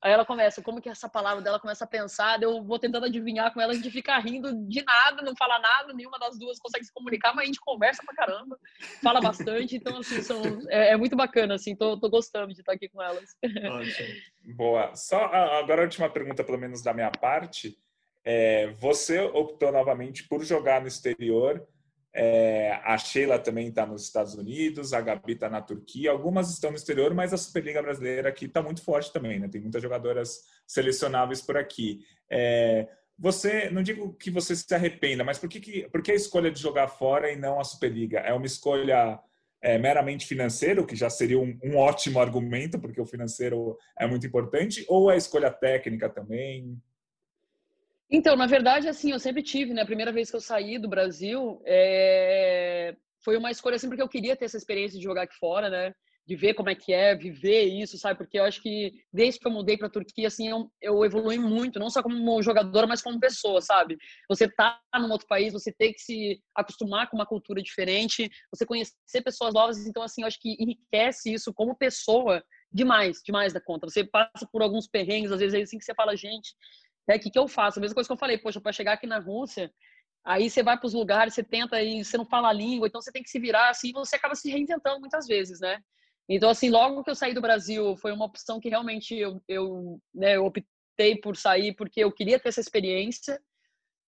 Aí 0.01 0.11
ela 0.11 0.25
começa, 0.25 0.61
como 0.61 0.79
que 0.79 0.87
é 0.87 0.91
essa 0.91 1.09
palavra 1.09 1.41
dela 1.41 1.59
começa 1.59 1.83
a 1.83 1.87
pensar, 1.87 2.41
eu 2.41 2.63
vou 2.63 2.77
tentando 2.77 3.05
adivinhar 3.05 3.51
com 3.51 3.59
ela, 3.59 3.71
a 3.71 3.75
gente 3.75 3.89
fica 3.89 4.15
rindo 4.19 4.53
de 4.67 4.83
nada, 4.83 5.23
não 5.23 5.35
fala 5.35 5.57
nada, 5.57 5.93
nenhuma 5.93 6.19
das 6.19 6.37
duas 6.37 6.59
consegue 6.59 6.85
se 6.85 6.93
comunicar, 6.93 7.33
mas 7.33 7.43
a 7.43 7.45
gente 7.47 7.59
conversa 7.59 8.03
pra 8.05 8.13
caramba, 8.13 8.59
fala 9.01 9.19
bastante, 9.19 9.77
então 9.77 9.97
assim, 9.97 10.21
são, 10.21 10.43
é, 10.69 10.91
é 10.91 10.97
muito 10.97 11.15
bacana, 11.15 11.55
assim, 11.55 11.75
tô, 11.75 11.99
tô 11.99 12.07
gostando 12.07 12.53
de 12.53 12.59
estar 12.59 12.73
aqui 12.73 12.87
com 12.87 13.01
elas. 13.01 13.35
Boa. 14.55 14.93
Só 14.93 15.25
agora 15.25 15.81
a 15.81 15.85
última 15.85 16.07
pergunta, 16.07 16.43
pelo 16.43 16.59
menos 16.59 16.83
da 16.83 16.93
minha 16.93 17.09
parte. 17.09 17.75
É, 18.25 18.67
você 18.79 19.19
optou 19.19 19.71
novamente 19.71 20.27
por 20.27 20.43
jogar 20.43 20.81
no 20.81 20.87
exterior. 20.87 21.65
É, 22.11 22.79
a 22.83 22.97
Sheila 22.97 23.37
também 23.37 23.67
está 23.67 23.85
nos 23.85 24.03
Estados 24.03 24.35
Unidos, 24.35 24.93
a 24.93 25.01
Gabi 25.01 25.33
está 25.33 25.49
na 25.49 25.61
Turquia. 25.61 26.11
Algumas 26.11 26.49
estão 26.49 26.71
no 26.71 26.77
exterior, 26.77 27.13
mas 27.13 27.33
a 27.33 27.37
Superliga 27.37 27.81
Brasileira 27.81 28.29
aqui 28.29 28.45
está 28.45 28.61
muito 28.61 28.81
forte 28.81 29.13
também. 29.13 29.39
Né? 29.39 29.47
Tem 29.47 29.61
muitas 29.61 29.81
jogadoras 29.81 30.39
selecionáveis 30.65 31.41
por 31.41 31.55
aqui. 31.55 31.99
É, 32.29 32.87
você, 33.17 33.69
não 33.69 33.83
digo 33.83 34.13
que 34.13 34.31
você 34.31 34.55
se 34.55 34.73
arrependa, 34.73 35.23
mas 35.23 35.37
por 35.37 35.47
que, 35.47 35.59
que, 35.59 35.89
por 35.89 36.01
que 36.01 36.11
a 36.11 36.15
escolha 36.15 36.51
de 36.51 36.59
jogar 36.59 36.87
fora 36.87 37.31
e 37.31 37.35
não 37.35 37.59
a 37.59 37.63
Superliga? 37.63 38.19
É 38.19 38.33
uma 38.33 38.45
escolha 38.45 39.19
é, 39.61 39.77
meramente 39.77 40.25
financeira, 40.25 40.83
que 40.85 40.95
já 40.95 41.09
seria 41.09 41.39
um, 41.39 41.57
um, 41.63 41.77
ótimo 41.77 42.19
argumento, 42.19 42.79
porque 42.79 42.99
o 42.99 43.05
financeiro 43.05 43.77
é 43.97 44.05
muito 44.05 44.27
importante, 44.27 44.85
ou 44.87 45.11
é 45.11 45.17
escolha 45.17 45.49
técnica 45.49 46.09
também? 46.09 46.81
Então, 48.09 48.35
na 48.35 48.45
verdade, 48.45 48.87
assim, 48.87 49.11
eu 49.11 49.19
sempre 49.19 49.41
tive, 49.41 49.73
né? 49.73 49.81
A 49.81 49.85
primeira 49.85 50.11
vez 50.11 50.29
que 50.29 50.35
eu 50.35 50.41
saí 50.41 50.77
do 50.77 50.87
Brasil, 50.87 51.61
é... 51.65 52.95
foi 53.23 53.35
uma 53.37 53.51
escolha 53.51 53.75
assim, 53.75 53.87
porque 53.87 54.01
eu 54.01 54.09
queria 54.09 54.35
ter 54.35 54.45
essa 54.45 54.57
experiência 54.57 54.97
de 54.97 55.03
jogar 55.03 55.23
aqui 55.23 55.35
fora, 55.37 55.69
né? 55.69 55.93
De 56.27 56.35
ver 56.35 56.53
como 56.55 56.69
é 56.69 56.75
que 56.75 56.91
é, 56.91 57.15
viver 57.15 57.63
isso, 57.65 57.97
sabe? 57.97 58.17
Porque 58.17 58.39
eu 58.39 58.43
acho 58.43 58.61
que 58.61 58.91
desde 59.13 59.39
que 59.39 59.47
eu 59.47 59.51
mudei 59.51 59.77
para 59.77 59.87
a 59.87 59.91
Turquia, 59.91 60.27
assim, 60.27 60.47
eu, 60.49 60.71
eu 60.81 61.03
evolui 61.05 61.37
muito, 61.37 61.79
não 61.79 61.89
só 61.89 62.01
como 62.01 62.41
jogadora, 62.41 62.87
mas 62.87 63.01
como 63.01 63.19
pessoa, 63.19 63.61
sabe? 63.61 63.97
Você 64.29 64.47
tá 64.49 64.79
num 64.99 65.11
outro 65.11 65.27
país, 65.27 65.53
você 65.53 65.71
tem 65.71 65.91
que 65.91 65.99
se 65.99 66.39
acostumar 66.55 67.09
com 67.09 67.17
uma 67.17 67.27
cultura 67.27 67.61
diferente, 67.61 68.29
você 68.51 68.65
conhecer 68.65 69.21
pessoas 69.23 69.53
novas, 69.53 69.85
então, 69.85 70.01
assim, 70.01 70.21
eu 70.21 70.27
acho 70.27 70.39
que 70.39 70.55
enriquece 70.59 71.31
isso 71.33 71.53
como 71.53 71.75
pessoa 71.75 72.43
demais, 72.71 73.21
demais 73.23 73.53
da 73.53 73.61
conta. 73.61 73.87
Você 73.87 74.03
passa 74.03 74.47
por 74.51 74.61
alguns 74.61 74.87
perrengues, 74.87 75.31
às 75.31 75.39
vezes, 75.39 75.61
assim 75.61 75.77
que 75.77 75.85
você 75.85 75.93
fala, 75.93 76.15
gente, 76.15 76.53
é, 77.07 77.15
o 77.15 77.19
que, 77.19 77.29
que 77.29 77.39
eu 77.39 77.47
faço? 77.47 77.79
A 77.79 77.81
mesma 77.81 77.95
coisa 77.95 78.07
que 78.07 78.13
eu 78.13 78.17
falei, 78.17 78.37
poxa, 78.37 78.59
para 78.59 78.71
chegar 78.71 78.93
aqui 78.93 79.05
na 79.05 79.19
Rússia, 79.19 79.71
aí 80.23 80.49
você 80.49 80.63
vai 80.63 80.77
para 80.77 80.87
os 80.87 80.93
lugares, 80.93 81.33
você 81.33 81.43
tenta 81.43 81.81
e 81.81 82.03
você 82.03 82.17
não 82.17 82.25
fala 82.25 82.49
a 82.49 82.53
língua, 82.53 82.87
então 82.87 83.01
você 83.01 83.11
tem 83.11 83.21
que 83.21 83.29
se 83.29 83.39
virar 83.39 83.69
assim, 83.69 83.91
você 83.91 84.15
acaba 84.15 84.35
se 84.35 84.49
reinventando 84.49 84.99
muitas 84.99 85.27
vezes, 85.27 85.59
né? 85.59 85.79
Então, 86.27 86.49
assim, 86.49 86.69
logo 86.69 87.03
que 87.03 87.09
eu 87.09 87.15
saí 87.15 87.33
do 87.33 87.41
Brasil, 87.41 87.95
foi 87.97 88.11
uma 88.11 88.25
opção 88.25 88.59
que 88.59 88.69
realmente 88.69 89.15
eu, 89.15 89.39
eu, 89.47 90.01
né, 90.13 90.35
eu 90.35 90.45
optei 90.45 91.15
por 91.21 91.37
sair 91.37 91.75
porque 91.75 92.03
eu 92.03 92.11
queria 92.11 92.39
ter 92.39 92.49
essa 92.49 92.61
experiência. 92.61 93.39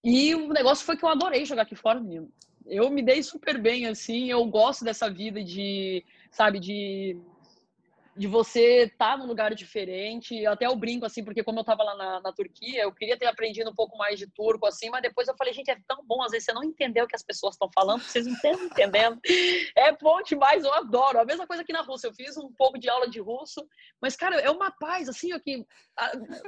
E 0.03 0.33
o 0.33 0.49
negócio 0.49 0.85
foi 0.85 0.97
que 0.97 1.05
eu 1.05 1.09
adorei 1.09 1.45
jogar 1.45 1.63
aqui 1.63 1.75
fora, 1.75 1.99
menino. 1.99 2.31
Eu 2.65 2.89
me 2.89 3.03
dei 3.03 3.21
super 3.21 3.61
bem, 3.61 3.85
assim, 3.85 4.31
eu 4.31 4.43
gosto 4.45 4.83
dessa 4.83 5.09
vida 5.09 5.43
de, 5.43 6.03
sabe, 6.31 6.59
de 6.59 7.21
de 8.17 8.27
você 8.27 8.85
estar 8.85 9.11
tá 9.11 9.17
num 9.17 9.27
lugar 9.27 9.53
diferente. 9.53 10.45
Até 10.45 10.65
eu 10.65 10.75
brinco, 10.75 11.05
assim, 11.05 11.23
porque 11.23 11.43
como 11.43 11.59
eu 11.59 11.61
estava 11.61 11.83
lá 11.83 11.95
na, 11.95 12.21
na, 12.21 12.33
Turquia, 12.33 12.81
eu 12.81 12.91
queria 12.91 13.17
ter 13.17 13.27
aprendido 13.27 13.69
um 13.69 13.75
pouco 13.75 13.95
mais 13.97 14.17
de 14.17 14.27
turco, 14.27 14.65
assim, 14.65 14.89
mas 14.89 15.03
depois 15.03 15.27
eu 15.27 15.35
falei, 15.37 15.53
gente, 15.53 15.69
é 15.69 15.77
tão 15.87 16.03
bom, 16.03 16.23
às 16.23 16.31
vezes 16.31 16.45
você 16.45 16.53
não 16.53 16.63
entendeu 16.63 17.05
o 17.05 17.07
que 17.07 17.15
as 17.15 17.23
pessoas 17.23 17.53
estão 17.53 17.69
falando, 17.73 18.01
vocês 18.01 18.25
não 18.25 18.33
estão 18.33 18.51
entendendo. 18.53 19.19
É 19.75 19.91
bom 19.91 20.21
demais, 20.23 20.63
eu 20.63 20.73
adoro. 20.73 21.19
A 21.19 21.25
mesma 21.25 21.45
coisa 21.45 21.61
aqui 21.61 21.71
na 21.71 21.81
Rússia, 21.81 22.07
eu 22.07 22.13
fiz 22.13 22.35
um 22.37 22.51
pouco 22.53 22.79
de 22.79 22.89
aula 22.89 23.07
de 23.07 23.19
russo, 23.19 23.67
mas, 24.01 24.15
cara, 24.15 24.39
é 24.39 24.49
uma 24.49 24.71
paz, 24.71 25.07
assim, 25.07 25.31
aqui. 25.31 25.65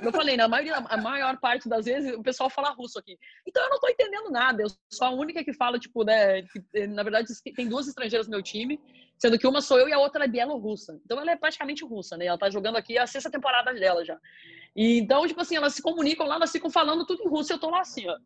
Eu 0.01 0.11
falei, 0.11 0.35
na 0.35 0.47
maioria, 0.47 0.77
a 0.77 0.97
maior 0.97 1.39
parte 1.39 1.69
das 1.69 1.85
vezes, 1.85 2.13
o 2.15 2.23
pessoal 2.23 2.49
fala 2.49 2.71
russo 2.71 2.97
aqui. 2.97 3.17
Então 3.47 3.61
eu 3.63 3.69
não 3.69 3.75
estou 3.75 3.89
entendendo 3.89 4.31
nada, 4.31 4.63
eu 4.63 4.67
sou 4.91 5.07
a 5.07 5.11
única 5.11 5.43
que 5.43 5.53
fala, 5.53 5.77
tipo, 5.77 6.03
né, 6.03 6.41
que, 6.43 6.87
na 6.87 7.03
verdade, 7.03 7.27
tem 7.55 7.67
duas 7.67 7.87
estrangeiras 7.87 8.27
no 8.27 8.31
meu 8.31 8.41
time, 8.41 8.79
sendo 9.19 9.37
que 9.37 9.45
uma 9.45 9.61
sou 9.61 9.77
eu 9.77 9.89
e 9.89 9.93
a 9.93 9.99
outra 9.99 10.23
é 10.23 10.27
bielorrussa. 10.27 10.99
Então 11.03 11.19
ela 11.19 11.31
é 11.31 11.35
praticamente 11.35 11.83
russa, 11.83 12.15
né? 12.15 12.25
Ela 12.25 12.37
tá 12.37 12.49
jogando 12.49 12.77
aqui 12.77 12.97
a 12.97 13.05
sexta 13.05 13.29
temporada 13.29 13.73
dela 13.73 14.03
já. 14.05 14.17
E, 14.75 14.97
então, 14.97 15.27
tipo 15.27 15.41
assim, 15.41 15.57
elas 15.57 15.73
se 15.73 15.81
comunicam 15.81 16.25
lá, 16.25 16.35
elas 16.35 16.51
ficam 16.51 16.69
falando 16.69 17.05
tudo 17.05 17.23
em 17.23 17.27
russo 17.27 17.51
e 17.51 17.53
eu 17.53 17.59
tô 17.59 17.69
lá 17.69 17.81
assim, 17.81 18.07
ó. 18.07 18.17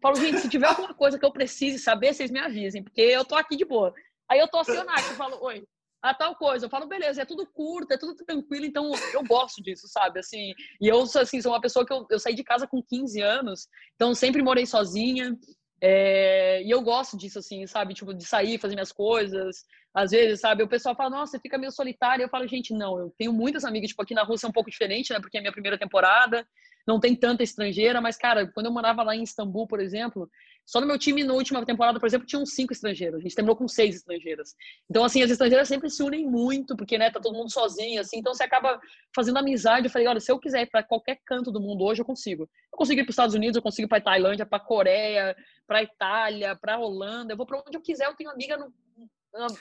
Falo, 0.00 0.16
gente, 0.16 0.40
se 0.40 0.48
tiver 0.48 0.66
alguma 0.66 0.92
coisa 0.92 1.16
que 1.16 1.24
eu 1.24 1.30
precise 1.30 1.78
saber, 1.78 2.12
vocês 2.12 2.30
me 2.30 2.40
avisem, 2.40 2.82
porque 2.82 3.00
eu 3.00 3.24
tô 3.24 3.36
aqui 3.36 3.56
de 3.56 3.64
boa. 3.64 3.94
Aí 4.28 4.40
eu 4.40 4.48
tô 4.48 4.58
acionado, 4.58 5.06
eu 5.06 5.14
falo, 5.14 5.38
oi, 5.44 5.64
a 6.02 6.12
tal 6.12 6.34
coisa. 6.34 6.66
Eu 6.66 6.70
falo, 6.70 6.88
beleza, 6.88 7.22
é 7.22 7.24
tudo 7.24 7.46
curto, 7.46 7.92
é 7.92 7.96
tudo 7.96 8.16
tranquilo, 8.16 8.66
então 8.66 8.90
eu 9.14 9.22
gosto 9.22 9.62
disso, 9.62 9.86
sabe? 9.86 10.18
Assim, 10.18 10.52
e 10.80 10.88
eu, 10.88 11.02
assim, 11.02 11.40
sou 11.40 11.52
uma 11.52 11.60
pessoa 11.60 11.86
que 11.86 11.92
eu, 11.92 12.04
eu 12.10 12.18
saí 12.18 12.34
de 12.34 12.42
casa 12.42 12.66
com 12.66 12.82
15 12.82 13.20
anos, 13.20 13.68
então 13.94 14.12
sempre 14.12 14.42
morei 14.42 14.66
sozinha, 14.66 15.38
é, 15.80 16.62
e 16.62 16.70
eu 16.70 16.80
gosto 16.80 17.16
disso, 17.16 17.40
assim, 17.40 17.66
sabe? 17.66 17.92
Tipo, 17.92 18.14
de 18.14 18.24
sair, 18.24 18.58
fazer 18.58 18.74
minhas 18.74 18.92
coisas. 18.92 19.64
Às 19.94 20.10
vezes, 20.10 20.40
sabe? 20.40 20.62
O 20.62 20.68
pessoal 20.68 20.94
fala, 20.94 21.10
nossa, 21.10 21.38
fica 21.38 21.58
meio 21.58 21.70
solitário. 21.70 22.22
Eu 22.22 22.28
falo, 22.28 22.46
gente, 22.46 22.72
não, 22.72 22.98
eu 22.98 23.14
tenho 23.18 23.32
muitas 23.32 23.64
amigas. 23.64 23.90
Tipo, 23.90 24.02
aqui 24.02 24.14
na 24.14 24.22
Rússia 24.22 24.46
é 24.46 24.48
um 24.48 24.52
pouco 24.52 24.70
diferente, 24.70 25.12
né? 25.12 25.20
Porque 25.20 25.36
é 25.36 25.40
minha 25.40 25.52
primeira 25.52 25.76
temporada, 25.78 26.46
não 26.86 26.98
tem 26.98 27.14
tanta 27.14 27.42
estrangeira. 27.42 28.00
Mas, 28.00 28.16
cara, 28.16 28.50
quando 28.52 28.66
eu 28.66 28.72
morava 28.72 29.02
lá 29.02 29.14
em 29.14 29.22
Istambul, 29.22 29.66
por 29.66 29.80
exemplo, 29.80 30.30
só 30.64 30.80
no 30.80 30.86
meu 30.86 30.98
time, 30.98 31.22
na 31.22 31.34
última 31.34 31.64
temporada, 31.66 32.00
por 32.00 32.06
exemplo, 32.06 32.26
tinham 32.26 32.46
cinco 32.46 32.72
estrangeiros. 32.72 33.20
A 33.20 33.22
gente 33.22 33.34
terminou 33.34 33.54
com 33.54 33.68
seis 33.68 33.96
estrangeiras. 33.96 34.54
Então, 34.88 35.04
assim, 35.04 35.22
as 35.22 35.30
estrangeiras 35.30 35.68
sempre 35.68 35.90
se 35.90 36.02
unem 36.02 36.24
muito, 36.26 36.74
porque, 36.74 36.96
né, 36.96 37.10
tá 37.10 37.20
todo 37.20 37.36
mundo 37.36 37.52
sozinho, 37.52 38.00
assim. 38.00 38.18
Então, 38.18 38.32
você 38.32 38.44
acaba 38.44 38.80
fazendo 39.14 39.38
amizade. 39.38 39.86
Eu 39.86 39.90
falei, 39.90 40.08
olha, 40.08 40.20
se 40.20 40.32
eu 40.32 40.38
quiser 40.38 40.62
ir 40.62 40.70
para 40.70 40.82
qualquer 40.82 41.18
canto 41.26 41.52
do 41.52 41.60
mundo 41.60 41.84
hoje, 41.84 42.00
eu 42.00 42.06
consigo. 42.06 42.44
Eu 42.44 42.78
consigo 42.78 42.98
ir 42.98 43.04
para 43.04 43.10
os 43.10 43.14
Estados 43.14 43.34
Unidos, 43.34 43.56
eu 43.56 43.62
consigo 43.62 43.86
ir 43.86 43.90
para 43.90 44.00
Tailândia, 44.00 44.46
para 44.46 44.58
Coreia, 44.58 45.36
para 45.66 45.82
Itália, 45.82 46.56
para 46.56 46.78
Holanda. 46.78 47.34
Eu 47.34 47.36
vou 47.36 47.44
para 47.44 47.58
onde 47.58 47.76
eu 47.76 47.82
quiser. 47.82 48.06
Eu 48.06 48.14
tenho 48.14 48.30
amiga, 48.30 48.56
no, 48.56 48.72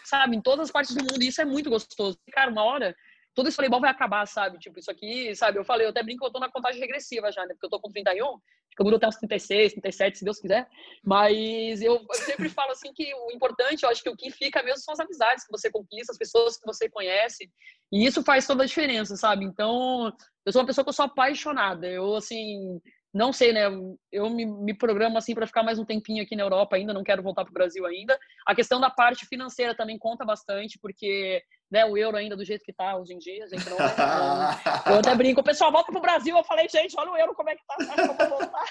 sabe, 0.04 0.36
em 0.36 0.42
todas 0.42 0.66
as 0.66 0.72
partes 0.72 0.96
do 0.96 1.02
mundo. 1.02 1.22
E 1.22 1.28
isso 1.28 1.42
é 1.42 1.46
muito 1.46 1.70
gostoso. 1.70 2.18
Cara, 2.32 2.52
uma 2.52 2.64
hora 2.64 2.96
todo 3.34 3.48
esse 3.48 3.56
voleibol 3.56 3.80
vai 3.80 3.90
acabar, 3.90 4.26
sabe? 4.28 4.58
Tipo, 4.60 4.80
isso 4.80 4.92
aqui, 4.92 5.34
sabe? 5.36 5.58
Eu 5.58 5.64
falei, 5.64 5.86
eu 5.86 5.92
até 5.92 6.04
brinco 6.04 6.26
eu 6.26 6.32
tô 6.32 6.40
na 6.40 6.52
contagem 6.52 6.82
regressiva 6.82 7.32
já, 7.32 7.46
né? 7.46 7.54
Porque 7.54 7.66
eu 7.66 7.70
tô 7.70 7.80
com 7.80 7.90
31, 7.90 8.26
acho 8.26 8.40
que 8.76 8.82
eu 8.82 8.84
mudo 8.84 8.98
até 8.98 9.08
uns 9.08 9.16
36, 9.16 9.74
37, 9.74 10.18
se 10.20 10.26
Deus 10.26 10.40
quiser. 10.40 10.68
Mas 11.04 11.82
eu, 11.82 11.96
eu, 11.96 12.16
sempre 12.16 12.50
falo 12.50 12.72
assim 12.72 12.94
que 12.94 13.14
o 13.14 13.32
importante, 13.32 13.84
eu 13.84 13.90
acho 13.90 14.04
que 14.04 14.10
o 14.10 14.16
que 14.16 14.30
fica 14.32 14.62
mesmo 14.64 14.80
são 14.80 14.94
as 14.94 15.00
amizades 15.00 15.46
que 15.46 15.52
você 15.52 15.72
conquista, 15.72 16.12
as 16.12 16.18
pessoas 16.18 16.58
que 16.58 16.66
você 16.66 16.90
conhece. 16.90 17.50
E 17.92 18.06
isso 18.06 18.24
faz 18.24 18.46
toda 18.46 18.64
a 18.64 18.68
diferença, 18.68 19.16
sabe? 19.16 19.46
Então, 19.46 20.14
eu 20.46 20.52
sou 20.52 20.62
uma 20.62 20.68
pessoa 20.68 20.84
que 20.84 20.90
eu 20.90 20.94
sou 20.94 21.06
apaixonada. 21.06 21.88
Eu, 21.88 22.16
assim, 22.16 22.82
não 23.14 23.34
sei, 23.34 23.52
né? 23.52 23.64
Eu 24.12 24.30
me, 24.30 24.46
me 24.46 24.74
programo 24.74 25.18
assim 25.18 25.36
para 25.36 25.46
ficar 25.46 25.64
mais 25.64 25.78
um 25.78 25.86
tempinho 25.86 26.24
aqui 26.24 26.36
na 26.36 26.44
Europa 26.44 26.78
ainda, 26.78 26.94
não 26.94 27.04
quero 27.04 27.22
voltar 27.22 27.44
para 27.44 27.52
o 27.52 27.54
Brasil 27.54 27.86
ainda. 27.86 28.18
A 28.48 28.56
questão 28.56 28.80
da 28.80 28.90
parte 28.90 29.26
financeira 29.26 29.76
também 29.76 29.98
conta 29.98 30.24
bastante, 30.24 30.80
porque 30.80 31.44
né, 31.70 31.86
o 31.86 31.98
euro 31.98 32.16
ainda 32.16 32.38
do 32.38 32.46
jeito 32.46 32.64
que 32.64 32.72
tá 32.72 32.96
hoje 32.96 33.14
em 33.14 33.18
dia, 33.18 33.44
a 33.44 33.48
gente 33.48 33.70
não. 33.70 33.78
eu 34.94 35.00
até 35.00 35.14
brinco, 35.16 35.42
o 35.42 35.44
pessoal 35.44 35.72
volta 35.72 35.92
pro 35.92 36.02
Brasil, 36.02 36.38
eu 36.38 36.44
falei, 36.44 36.70
gente, 36.70 36.96
olha 36.98 37.12
o 37.12 37.18
euro 37.18 37.36
como 37.36 37.50
é 37.50 37.56
que 37.56 37.64
tá, 37.66 37.76
que 37.78 38.24
eu 38.24 38.30
voltar. 38.30 38.66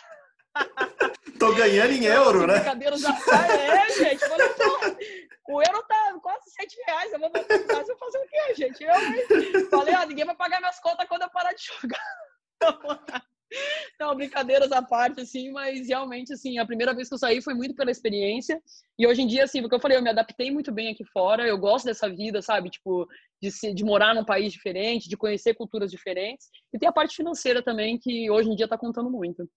Tô 1.39 1.55
ganhando 1.55 1.93
em 1.93 2.05
euro, 2.07 2.47
né? 2.47 2.55
Brincadeira 2.55 2.97
já 2.97 3.13
tá, 3.13 3.47
é, 3.55 3.91
gente, 3.91 4.25
o 5.49 5.63
euro 5.63 5.83
tá 5.87 6.19
quase 6.23 6.51
7 6.51 6.77
reais, 6.87 7.13
eu 7.13 7.21
vou 7.21 7.31
voltar 7.31 7.59
pro 7.59 7.67
Brasil 7.67 7.97
fazer 7.99 8.19
o 8.19 8.27
quê, 8.27 8.55
gente? 8.55 8.85
Eu 8.85 9.69
falei, 9.69 9.95
ó, 9.95 10.07
ninguém 10.07 10.25
vai 10.25 10.35
pagar 10.35 10.61
minhas 10.61 10.81
contas 10.81 11.07
quando 11.09 11.23
eu 11.23 11.31
parar 11.31 11.53
de 11.53 11.63
jogar. 11.63 13.21
Não, 13.99 14.15
brincadeiras 14.15 14.71
à 14.73 14.83
parte, 14.83 15.21
assim, 15.21 15.51
mas 15.51 15.89
realmente, 15.89 16.33
assim, 16.33 16.59
a 16.59 16.67
primeira 16.67 16.95
vez 16.95 17.09
que 17.09 17.15
eu 17.15 17.19
saí 17.19 17.43
foi 17.43 17.55
muito 17.55 17.75
pela 17.75 17.91
experiência. 17.91 18.63
E 18.99 19.07
hoje 19.07 19.23
em 19.23 19.27
dia, 19.27 19.45
assim, 19.45 19.61
porque 19.61 19.75
eu 19.75 19.81
falei, 19.81 19.99
eu 19.99 20.03
me 20.03 20.11
adaptei 20.11 20.51
muito 20.51 20.73
bem 20.73 20.93
aqui 20.93 21.05
fora, 21.05 21.47
eu 21.47 21.59
gosto 21.59 21.85
dessa 21.85 22.09
vida, 22.09 22.41
sabe? 22.41 22.71
Tipo, 22.71 23.07
de, 23.43 23.51
se, 23.51 23.75
de 23.75 23.85
morar 23.85 24.15
num 24.15 24.25
país 24.25 24.53
diferente, 24.53 25.09
de 25.09 25.17
conhecer 25.17 25.55
culturas 25.55 25.91
diferentes. 25.91 26.49
E 26.73 26.79
tem 26.79 26.89
a 26.89 26.93
parte 26.93 27.17
financeira 27.17 27.63
também, 27.63 27.99
que 27.99 28.31
hoje 28.31 28.51
em 28.51 28.57
dia 28.57 28.69
tá 28.69 28.79
contando 28.79 29.11
muito. 29.11 29.49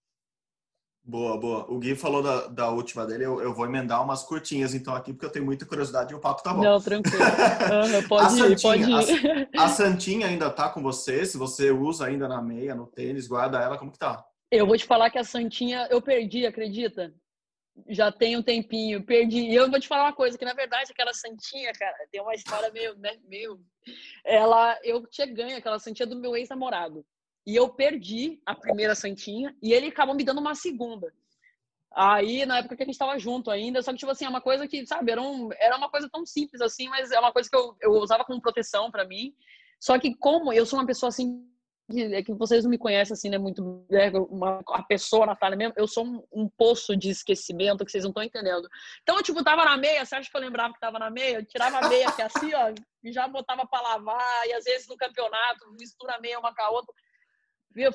Boa, 1.06 1.38
boa. 1.38 1.70
O 1.70 1.78
Gui 1.78 1.94
falou 1.94 2.22
da, 2.22 2.46
da 2.46 2.70
última 2.70 3.04
dele, 3.06 3.26
eu, 3.26 3.38
eu 3.38 3.52
vou 3.52 3.66
emendar 3.66 4.02
umas 4.02 4.22
curtinhas 4.24 4.72
então 4.72 4.94
aqui, 4.94 5.12
porque 5.12 5.26
eu 5.26 5.30
tenho 5.30 5.44
muita 5.44 5.66
curiosidade 5.66 6.14
e 6.14 6.16
o 6.16 6.18
papo 6.18 6.42
tá 6.42 6.54
bom. 6.54 6.62
Não, 6.62 6.80
tranquilo. 6.80 7.18
Uhum, 7.18 8.02
pode 8.08 8.42
a 8.42 8.48
ir, 8.48 8.58
Santinha, 8.58 8.96
pode 8.96 9.12
ir. 9.12 9.48
A, 9.54 9.64
a, 9.64 9.68
Santinha 9.68 10.26
ainda 10.26 10.48
tá 10.48 10.70
com 10.70 10.82
você? 10.82 11.26
Se 11.26 11.36
você 11.36 11.70
usa 11.70 12.06
ainda 12.06 12.26
na 12.26 12.40
meia, 12.40 12.74
no 12.74 12.86
tênis, 12.86 13.28
guarda 13.28 13.60
ela, 13.60 13.76
como 13.76 13.92
que 13.92 13.98
tá? 13.98 14.24
Eu 14.50 14.66
vou 14.66 14.78
te 14.78 14.86
falar 14.86 15.10
que 15.10 15.18
a 15.18 15.24
Santinha 15.24 15.86
eu 15.90 16.00
perdi, 16.00 16.46
acredita? 16.46 17.12
Já 17.90 18.10
tem 18.10 18.38
um 18.38 18.42
tempinho, 18.42 19.04
perdi. 19.04 19.40
E 19.40 19.54
eu 19.54 19.70
vou 19.70 19.78
te 19.78 19.88
falar 19.88 20.04
uma 20.04 20.12
coisa, 20.14 20.38
que 20.38 20.44
na 20.44 20.54
verdade 20.54 20.90
aquela 20.90 21.12
Santinha, 21.12 21.70
cara, 21.78 21.96
tem 22.10 22.22
uma 22.22 22.34
história 22.34 22.70
meio, 22.72 22.96
né, 22.96 23.14
meio... 23.28 23.60
Ela, 24.24 24.78
eu 24.82 25.06
tinha 25.08 25.26
ganho 25.26 25.58
aquela 25.58 25.78
Santinha 25.78 26.06
do 26.06 26.16
meu 26.16 26.34
ex-namorado. 26.34 27.04
E 27.46 27.54
eu 27.54 27.68
perdi 27.68 28.40
a 28.46 28.54
primeira 28.54 28.94
santinha 28.94 29.54
e 29.62 29.72
ele 29.72 29.88
acabou 29.88 30.14
me 30.14 30.24
dando 30.24 30.40
uma 30.40 30.54
segunda. 30.54 31.12
Aí, 31.94 32.44
na 32.44 32.58
época 32.58 32.76
que 32.76 32.82
a 32.82 32.86
gente 32.86 32.94
estava 32.94 33.18
junto 33.18 33.50
ainda, 33.50 33.80
só 33.80 33.92
que, 33.92 33.98
tipo 33.98 34.10
assim, 34.10 34.24
é 34.24 34.28
uma 34.28 34.40
coisa 34.40 34.66
que, 34.66 34.84
sabe, 34.84 35.12
era, 35.12 35.22
um, 35.22 35.50
era 35.52 35.76
uma 35.76 35.88
coisa 35.88 36.08
tão 36.10 36.26
simples 36.26 36.60
assim, 36.60 36.88
mas 36.88 37.12
é 37.12 37.20
uma 37.20 37.32
coisa 37.32 37.48
que 37.48 37.56
eu, 37.56 37.76
eu 37.80 37.92
usava 37.92 38.24
como 38.24 38.40
proteção 38.40 38.90
para 38.90 39.06
mim. 39.06 39.32
Só 39.78 39.98
que, 39.98 40.14
como 40.16 40.52
eu 40.52 40.66
sou 40.66 40.78
uma 40.78 40.86
pessoa 40.86 41.08
assim, 41.08 41.46
que, 41.88 42.02
é 42.14 42.22
que 42.22 42.32
vocês 42.34 42.64
não 42.64 42.70
me 42.70 42.78
conhecem 42.78 43.12
assim, 43.12 43.28
né, 43.28 43.38
muito, 43.38 43.86
é, 43.92 44.10
uma, 44.10 44.60
a 44.68 44.82
pessoa, 44.82 45.26
Natália 45.26 45.56
mesmo, 45.56 45.74
eu 45.76 45.86
sou 45.86 46.04
um, 46.04 46.24
um, 46.32 46.48
poço 46.48 46.96
de 46.96 47.10
esquecimento 47.10 47.84
que 47.84 47.92
vocês 47.92 48.02
não 48.02 48.10
estão 48.10 48.24
entendendo. 48.24 48.68
Então, 49.02 49.16
eu, 49.16 49.22
tipo, 49.22 49.44
tava 49.44 49.64
na 49.64 49.76
meia, 49.76 50.04
você 50.04 50.16
acha 50.16 50.28
que 50.28 50.36
eu 50.36 50.40
lembrava 50.40 50.74
que 50.74 50.80
tava 50.80 50.98
na 50.98 51.10
meia? 51.10 51.36
Eu 51.36 51.44
tirava 51.44 51.78
a 51.78 51.88
meia 51.88 52.08
aqui 52.08 52.22
assim, 52.22 52.52
ó, 52.54 52.72
e 53.04 53.12
já 53.12 53.28
botava 53.28 53.66
para 53.66 53.82
lavar, 53.82 54.48
e 54.48 54.52
às 54.52 54.64
vezes 54.64 54.88
no 54.88 54.96
campeonato, 54.96 55.70
mistura 55.78 56.16
a 56.16 56.20
meia 56.20 56.40
uma 56.40 56.52
com 56.52 56.62
a 56.62 56.70
outra 56.70 56.92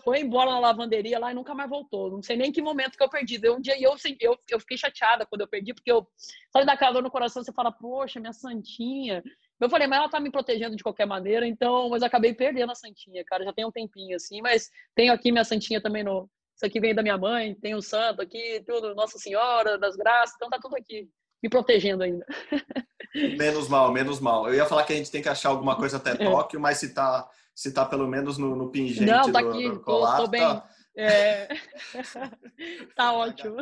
foi 0.04 0.20
embora 0.20 0.52
na 0.52 0.60
lavanderia 0.60 1.18
lá 1.20 1.32
e 1.32 1.36
nunca 1.36 1.54
mais 1.54 1.70
voltou. 1.70 2.12
Não 2.12 2.22
sei 2.22 2.36
nem 2.36 2.52
que 2.52 2.62
momento 2.62 2.98
que 2.98 3.04
eu 3.04 3.10
perdi. 3.10 3.40
Um 3.50 3.62
dia 3.62 3.80
eu, 3.82 3.96
eu, 4.20 4.38
eu 4.50 4.60
fiquei 4.60 4.78
chateada 4.78 5.26
quando 5.26 5.42
eu 5.42 5.48
perdi, 5.48 5.74
porque 5.74 5.92
eu 5.92 6.08
sabe 6.52 6.66
daquela 6.66 6.92
dor 6.92 7.04
no 7.04 7.12
coração, 7.12 7.44
você 7.44 7.54
fala, 7.54 7.72
poxa, 7.72 8.20
minha 8.20 8.34
santinha. 8.34 9.24
Eu 9.60 9.70
falei, 9.70 9.88
mas 9.88 10.00
ela 10.00 10.10
tá 10.10 10.20
me 10.20 10.32
protegendo 10.32 10.76
de 10.76 10.84
qualquer 10.84 11.06
maneira, 11.06 11.46
então, 11.46 11.90
mas 11.90 12.04
acabei 12.04 12.34
perdendo 12.34 12.72
a 12.72 12.76
santinha, 12.76 13.24
cara. 13.26 13.44
Já 13.44 13.54
tem 13.54 13.66
um 13.66 13.72
tempinho 13.72 14.16
assim, 14.16 14.42
mas 14.42 14.70
tenho 14.96 15.14
aqui 15.14 15.32
minha 15.32 15.44
santinha 15.44 15.82
também 15.82 16.04
no. 16.04 16.30
Isso 16.56 16.66
aqui 16.66 16.80
vem 16.80 16.94
da 16.94 17.02
minha 17.02 17.18
mãe, 17.18 17.56
tem 17.56 17.74
o 17.74 17.82
santo 17.82 18.22
aqui, 18.22 18.62
tudo, 18.68 18.94
Nossa 18.94 19.18
Senhora 19.18 19.78
das 19.78 19.96
Graças, 19.96 20.36
então 20.36 20.50
tá 20.50 20.60
tudo 20.62 20.76
aqui, 20.76 21.10
me 21.42 21.50
protegendo 21.50 22.04
ainda. 22.04 22.26
Menos 23.38 23.68
mal, 23.68 23.92
menos 23.92 24.20
mal. 24.20 24.48
Eu 24.48 24.54
ia 24.54 24.66
falar 24.66 24.84
que 24.84 24.94
a 24.94 24.96
gente 24.96 25.10
tem 25.10 25.22
que 25.22 25.30
achar 25.30 25.50
alguma 25.50 25.76
coisa 25.76 25.98
até 25.98 26.12
é. 26.14 26.16
Tóquio, 26.16 26.60
mas 26.60 26.78
se 26.78 26.94
tá 26.94 27.28
se 27.60 27.74
tá 27.74 27.84
pelo 27.84 28.08
menos 28.08 28.38
no, 28.38 28.56
no 28.56 28.70
pingente 28.70 29.04
Não, 29.04 29.30
tá 29.30 29.42
do, 29.42 29.50
aqui, 29.50 29.70
do 29.70 29.82
colar, 29.82 30.16
tô, 30.16 30.24
tô 30.24 30.30
bem. 30.30 30.40
Tá, 30.40 30.70
É. 30.96 31.50
tá 32.96 33.12
ótimo. 33.12 33.58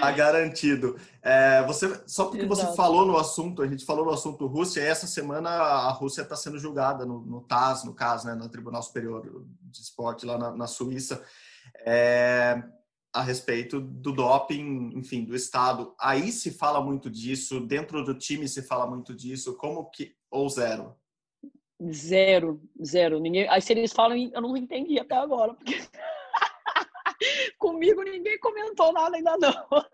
Tá 0.00 0.10
garantido. 0.10 0.98
É, 1.20 1.62
você, 1.66 2.02
só 2.06 2.28
porque 2.28 2.46
Exato. 2.46 2.70
você 2.70 2.74
falou 2.74 3.04
no 3.04 3.18
assunto, 3.18 3.60
a 3.60 3.66
gente 3.66 3.84
falou 3.84 4.06
no 4.06 4.10
assunto 4.10 4.46
Rússia, 4.46 4.80
essa 4.80 5.06
semana 5.06 5.50
a 5.50 5.90
Rússia 5.90 6.22
está 6.22 6.34
sendo 6.34 6.58
julgada 6.58 7.04
no, 7.04 7.20
no, 7.26 7.42
TAS, 7.42 7.84
no 7.84 7.92
caso, 7.92 8.26
né, 8.26 8.34
no 8.34 8.48
Tribunal 8.48 8.82
Superior 8.82 9.44
de 9.64 9.82
Esporte 9.82 10.24
lá 10.24 10.38
na, 10.38 10.56
na 10.56 10.66
Suíça, 10.66 11.22
é, 11.84 12.62
a 13.12 13.20
respeito 13.20 13.78
do 13.82 14.12
doping, 14.12 14.92
enfim, 14.94 15.26
do 15.26 15.36
Estado. 15.36 15.94
Aí 16.00 16.32
se 16.32 16.50
fala 16.52 16.80
muito 16.80 17.10
disso, 17.10 17.60
dentro 17.60 18.02
do 18.02 18.14
time 18.14 18.48
se 18.48 18.62
fala 18.62 18.86
muito 18.86 19.14
disso, 19.14 19.58
como 19.58 19.90
que, 19.90 20.16
ou 20.30 20.48
zero? 20.48 20.96
Zero, 21.92 22.60
zero. 22.82 23.20
Ninguém, 23.20 23.48
aí 23.48 23.60
se 23.60 23.72
eles 23.72 23.92
falam, 23.92 24.16
eu 24.16 24.40
não 24.40 24.56
entendi 24.56 24.98
até 24.98 25.14
agora, 25.14 25.52
porque 25.54 25.78
Comigo 27.58 28.02
ninguém 28.02 28.38
comentou 28.38 28.92
nada 28.92 29.16
ainda 29.16 29.36
não. 29.38 29.84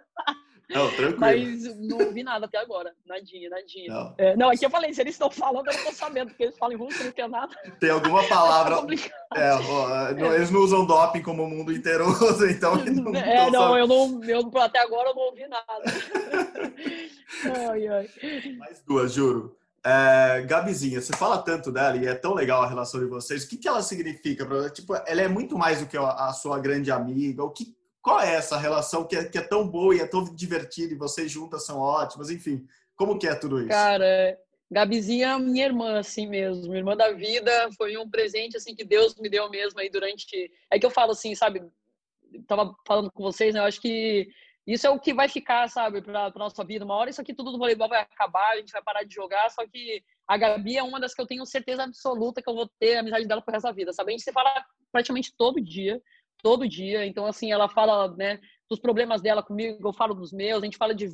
Não, 0.71 0.89
tranquilo. 0.91 1.19
Mas 1.19 1.79
não 1.79 1.99
ouvi 1.99 2.23
nada 2.23 2.47
até 2.47 2.57
agora. 2.57 2.95
Nadinha, 3.07 3.51
nadinha. 3.51 3.93
Não, 3.93 4.15
é, 4.17 4.37
não 4.37 4.49
aqui 4.49 4.65
eu 4.65 4.71
falei, 4.71 4.93
se 4.95 5.03
eles 5.03 5.15
estão 5.15 5.31
falando, 5.31 5.67
eu 5.67 5.77
não 5.77 5.85
tô 5.85 5.93
sabendo, 5.93 6.29
porque 6.29 6.45
eles 6.45 6.57
falam 6.57 6.75
em 6.75 6.79
russo, 6.79 7.05
não 7.05 7.13
tem 7.13 7.29
nada. 7.29 7.55
Tem 7.79 7.91
alguma 7.91 8.27
palavra. 8.27 8.77
é, 9.37 9.53
ó, 9.53 10.35
eles 10.35 10.51
não 10.51 10.61
usam 10.61 10.87
doping 10.87 11.21
como 11.21 11.43
o 11.43 11.51
mundo 11.51 11.73
inteiro 11.73 12.07
usa, 12.09 12.51
então. 12.51 12.77
Não 12.77 13.15
é, 13.15 13.51
não, 13.51 13.77
eu 13.77 13.87
não, 13.87 14.25
eu, 14.25 14.51
até 14.61 14.79
agora 14.79 15.11
eu 15.11 15.15
não 15.15 15.23
ouvi 15.23 15.47
nada. 15.47 15.83
ai, 17.71 17.87
ai. 17.89 18.11
Mais 18.57 18.83
duas, 18.83 19.13
juro. 19.13 19.55
É, 19.85 20.43
Gabizinha, 20.43 21.01
você 21.01 21.13
fala 21.17 21.43
tanto 21.43 21.73
dela 21.73 21.97
e 21.97 22.07
é 22.07 22.15
tão 22.15 22.35
legal 22.35 22.63
a 22.63 22.69
relação 22.69 23.01
de 23.01 23.07
vocês. 23.07 23.45
O 23.45 23.49
que, 23.49 23.57
que 23.57 23.67
ela 23.67 23.83
significa 23.83 24.47
para 24.47 24.71
Tipo, 24.71 24.95
ela 24.95 25.23
é 25.23 25.29
muito 25.29 25.59
mais 25.59 25.81
do 25.81 25.87
que 25.87 25.97
a, 25.97 26.33
sua 26.33 26.61
grande 26.61 26.91
amiga. 26.91 27.43
O 27.43 27.51
que, 27.51 27.75
qual 28.01 28.21
é 28.21 28.35
essa 28.35 28.57
relação 28.57 29.05
que 29.05 29.17
é, 29.17 29.25
que 29.25 29.39
é 29.39 29.43
tão 29.43 29.67
boa 29.67 29.95
e 29.95 30.01
é 30.01 30.07
tão 30.07 30.25
divertida 30.25 30.95
e 30.95 30.97
vocês 30.99 31.31
juntas 31.31 31.67
são 31.67 31.79
ótimas? 31.79 32.31
Enfim, 32.31 32.65
como 32.95 33.19
que 33.19 33.27
é 33.27 33.35
tudo 33.35 33.59
isso? 33.59 33.71
Cara, 33.71 34.39
Gabizinha 34.71 35.31
é 35.31 35.39
minha 35.39 35.67
irmã, 35.67 35.99
assim 35.99 36.29
mesmo. 36.29 36.69
Minha 36.69 36.79
irmã 36.79 36.97
da 36.97 37.13
vida. 37.13 37.69
Foi 37.77 37.97
um 37.97 38.09
presente, 38.09 38.57
assim, 38.57 38.77
que 38.77 38.85
Deus 38.85 39.17
me 39.17 39.29
deu 39.29 39.51
mesmo 39.51 39.81
aí 39.81 39.91
durante... 39.91 40.51
É 40.71 40.79
que 40.79 40.87
eu 40.87 40.91
falo 40.91 41.11
assim, 41.11 41.35
sabe? 41.35 41.61
Tava 42.47 42.73
falando 42.87 43.11
com 43.11 43.23
vocês, 43.25 43.53
né? 43.53 43.61
Eu 43.61 43.65
acho 43.65 43.81
que 43.81 44.29
isso 44.67 44.87
é 44.87 44.91
o 44.91 44.99
que 44.99 45.13
vai 45.13 45.29
ficar, 45.29 45.69
sabe, 45.69 46.01
para 46.01 46.27
a 46.27 46.39
nossa 46.39 46.65
vida. 46.65 46.85
Uma 46.85 46.95
hora 46.95 47.11
isso 47.11 47.21
aqui 47.21 47.35
tudo 47.35 47.51
do 47.53 47.59
voleibol 47.59 47.89
vai 47.89 48.01
acabar, 48.01 48.53
a 48.53 48.57
gente 48.57 48.73
vai 48.73 48.83
parar 48.83 49.03
de 49.03 49.15
jogar, 49.15 49.51
só 49.51 49.67
que 49.67 50.03
a 50.27 50.37
Gabi 50.37 50.77
é 50.77 50.83
uma 50.83 51.01
das 51.01 51.15
que 51.15 51.21
eu 51.21 51.27
tenho 51.27 51.45
certeza 51.45 51.83
absoluta 51.83 52.41
que 52.41 52.49
eu 52.49 52.55
vou 52.55 52.71
ter 52.79 52.97
a 52.97 53.01
amizade 53.01 53.27
dela 53.27 53.43
por 53.43 53.53
da 53.61 53.73
vida, 53.73 53.93
sabe? 53.93 54.11
A 54.11 54.13
gente 54.13 54.25
se 54.25 54.33
fala 54.33 54.51
praticamente 54.93 55.33
todo 55.37 55.61
dia, 55.61 56.01
todo 56.43 56.69
dia. 56.69 57.05
Então, 57.05 57.27
assim, 57.27 57.51
ela 57.51 57.69
fala, 57.69 58.15
né, 58.17 58.41
dos 58.69 58.79
problemas 58.79 59.21
dela 59.21 59.43
comigo, 59.43 59.87
eu 59.87 59.93
falo 59.93 60.15
dos 60.15 60.33
meus, 60.33 60.63
a 60.63 60.65
gente 60.65 60.77
fala 60.77 60.95
de 60.95 61.07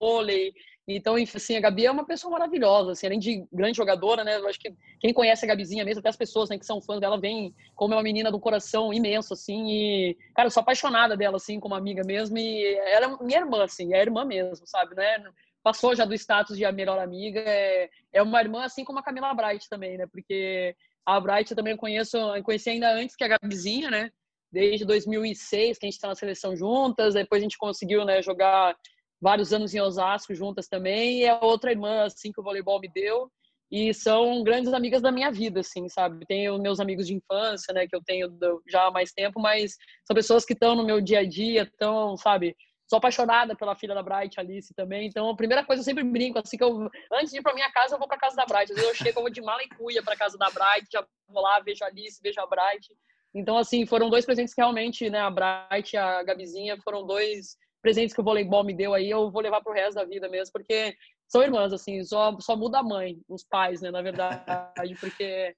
vôlei, 0.00 0.52
então, 0.90 1.16
assim, 1.16 1.54
a 1.54 1.60
Gabi 1.60 1.84
é 1.84 1.90
uma 1.90 2.06
pessoa 2.06 2.32
maravilhosa, 2.32 2.92
assim, 2.92 3.06
além 3.06 3.18
de 3.18 3.46
grande 3.52 3.76
jogadora, 3.76 4.24
né? 4.24 4.38
Eu 4.38 4.48
acho 4.48 4.58
que 4.58 4.74
quem 4.98 5.12
conhece 5.12 5.44
a 5.44 5.48
Gabizinha 5.48 5.84
mesmo, 5.84 6.00
até 6.00 6.08
as 6.08 6.16
pessoas 6.16 6.48
né, 6.48 6.58
que 6.58 6.64
são 6.64 6.80
fãs 6.80 6.98
dela, 6.98 7.20
vem 7.20 7.54
como 7.74 7.92
é 7.92 7.96
uma 7.98 8.02
menina 8.02 8.32
do 8.32 8.40
coração 8.40 8.90
imenso, 8.92 9.34
assim, 9.34 9.66
e, 9.68 10.16
cara, 10.34 10.46
eu 10.46 10.50
sou 10.50 10.62
apaixonada 10.62 11.14
dela, 11.14 11.36
assim, 11.36 11.60
como 11.60 11.74
amiga 11.74 12.02
mesmo, 12.06 12.38
e 12.38 12.64
ela 12.74 13.04
é 13.04 13.22
minha 13.22 13.40
irmã, 13.40 13.64
assim, 13.64 13.92
é 13.92 14.00
irmã 14.00 14.24
mesmo, 14.24 14.66
sabe, 14.66 14.94
né? 14.94 15.22
Passou 15.62 15.94
já 15.94 16.06
do 16.06 16.14
status 16.14 16.56
de 16.56 16.64
a 16.64 16.72
melhor 16.72 16.98
amiga, 16.98 17.40
é, 17.40 17.90
é 18.10 18.22
uma 18.22 18.40
irmã, 18.40 18.64
assim 18.64 18.82
como 18.82 18.98
a 18.98 19.02
Camila 19.02 19.34
Bright 19.34 19.68
também, 19.68 19.98
né? 19.98 20.06
Porque 20.10 20.74
a 21.04 21.20
Bright 21.20 21.50
eu 21.50 21.56
também 21.56 21.76
conheço, 21.76 22.16
conheci 22.42 22.70
ainda 22.70 22.90
antes 22.94 23.14
que 23.14 23.24
a 23.24 23.28
Gabizinha, 23.28 23.90
né? 23.90 24.10
Desde 24.50 24.86
2006, 24.86 25.76
que 25.76 25.84
a 25.84 25.88
gente 25.88 25.96
está 25.96 26.08
na 26.08 26.14
seleção 26.14 26.56
juntas, 26.56 27.12
depois 27.12 27.42
a 27.42 27.44
gente 27.44 27.58
conseguiu, 27.58 28.06
né, 28.06 28.22
jogar 28.22 28.74
vários 29.20 29.52
anos 29.52 29.74
em 29.74 29.80
Osasco 29.80 30.34
juntas 30.34 30.68
também, 30.68 31.20
e 31.20 31.24
é 31.24 31.38
outra 31.40 31.70
irmã, 31.70 32.04
assim, 32.04 32.32
que 32.32 32.40
o 32.40 32.44
voleibol 32.44 32.80
me 32.80 32.88
deu, 32.88 33.30
e 33.70 33.92
são 33.92 34.42
grandes 34.42 34.72
amigas 34.72 35.02
da 35.02 35.12
minha 35.12 35.30
vida, 35.30 35.60
assim, 35.60 35.88
sabe? 35.88 36.24
Tenho 36.26 36.58
meus 36.58 36.80
amigos 36.80 37.06
de 37.06 37.14
infância, 37.14 37.74
né, 37.74 37.86
que 37.86 37.94
eu 37.94 38.02
tenho 38.02 38.28
já 38.66 38.86
há 38.86 38.90
mais 38.90 39.12
tempo, 39.12 39.40
mas 39.40 39.76
são 40.06 40.14
pessoas 40.14 40.44
que 40.44 40.54
estão 40.54 40.74
no 40.74 40.84
meu 40.84 41.00
dia 41.00 41.20
a 41.20 41.24
dia, 41.24 41.62
estão, 41.62 42.16
sabe? 42.16 42.56
Sou 42.88 42.96
apaixonada 42.96 43.54
pela 43.54 43.76
filha 43.76 43.94
da 43.94 44.02
Bright, 44.02 44.40
Alice 44.40 44.72
também. 44.74 45.06
Então, 45.06 45.28
a 45.28 45.36
primeira 45.36 45.62
coisa 45.62 45.80
eu 45.82 45.84
sempre 45.84 46.02
brinco, 46.02 46.38
assim 46.38 46.56
que 46.56 46.64
eu 46.64 46.88
antes 47.12 47.30
de 47.30 47.38
ir 47.38 47.42
para 47.42 47.52
minha 47.52 47.70
casa, 47.70 47.94
eu 47.94 47.98
vou 47.98 48.08
para 48.08 48.16
casa 48.16 48.34
da 48.34 48.46
Bright. 48.46 48.72
Às 48.72 48.78
vezes 48.78 48.88
eu 48.88 48.94
chego, 48.94 49.18
eu 49.18 49.24
vou 49.24 49.30
de 49.30 49.42
mala 49.42 49.62
e 49.62 49.68
cuia 49.68 50.02
para 50.02 50.16
casa 50.16 50.38
da 50.38 50.48
Bright, 50.48 50.88
já 50.90 51.06
vou 51.28 51.42
lá, 51.42 51.60
vejo 51.60 51.84
a 51.84 51.88
Alice, 51.88 52.18
vejo 52.22 52.40
a 52.40 52.46
Bright. 52.46 52.88
Então, 53.34 53.58
assim, 53.58 53.84
foram 53.84 54.08
dois 54.08 54.24
presentes 54.24 54.54
que 54.54 54.60
realmente, 54.62 55.10
né, 55.10 55.20
a 55.20 55.30
Bright 55.30 55.94
e 55.94 55.98
a 55.98 56.22
Gabizinha 56.22 56.78
foram 56.82 57.06
dois 57.06 57.58
presentes 57.88 58.14
que 58.14 58.20
o 58.20 58.24
voleibol 58.24 58.62
me 58.62 58.74
deu 58.74 58.92
aí, 58.92 59.08
eu 59.08 59.30
vou 59.30 59.40
levar 59.40 59.62
pro 59.62 59.72
resto 59.72 59.94
da 59.94 60.04
vida 60.04 60.28
mesmo, 60.28 60.52
porque 60.52 60.94
são 61.26 61.42
irmãs, 61.42 61.72
assim, 61.72 62.04
só, 62.04 62.38
só 62.38 62.54
muda 62.54 62.80
a 62.80 62.82
mãe, 62.82 63.18
os 63.26 63.42
pais, 63.42 63.80
né, 63.80 63.90
na 63.90 64.02
verdade, 64.02 64.44
porque 65.00 65.54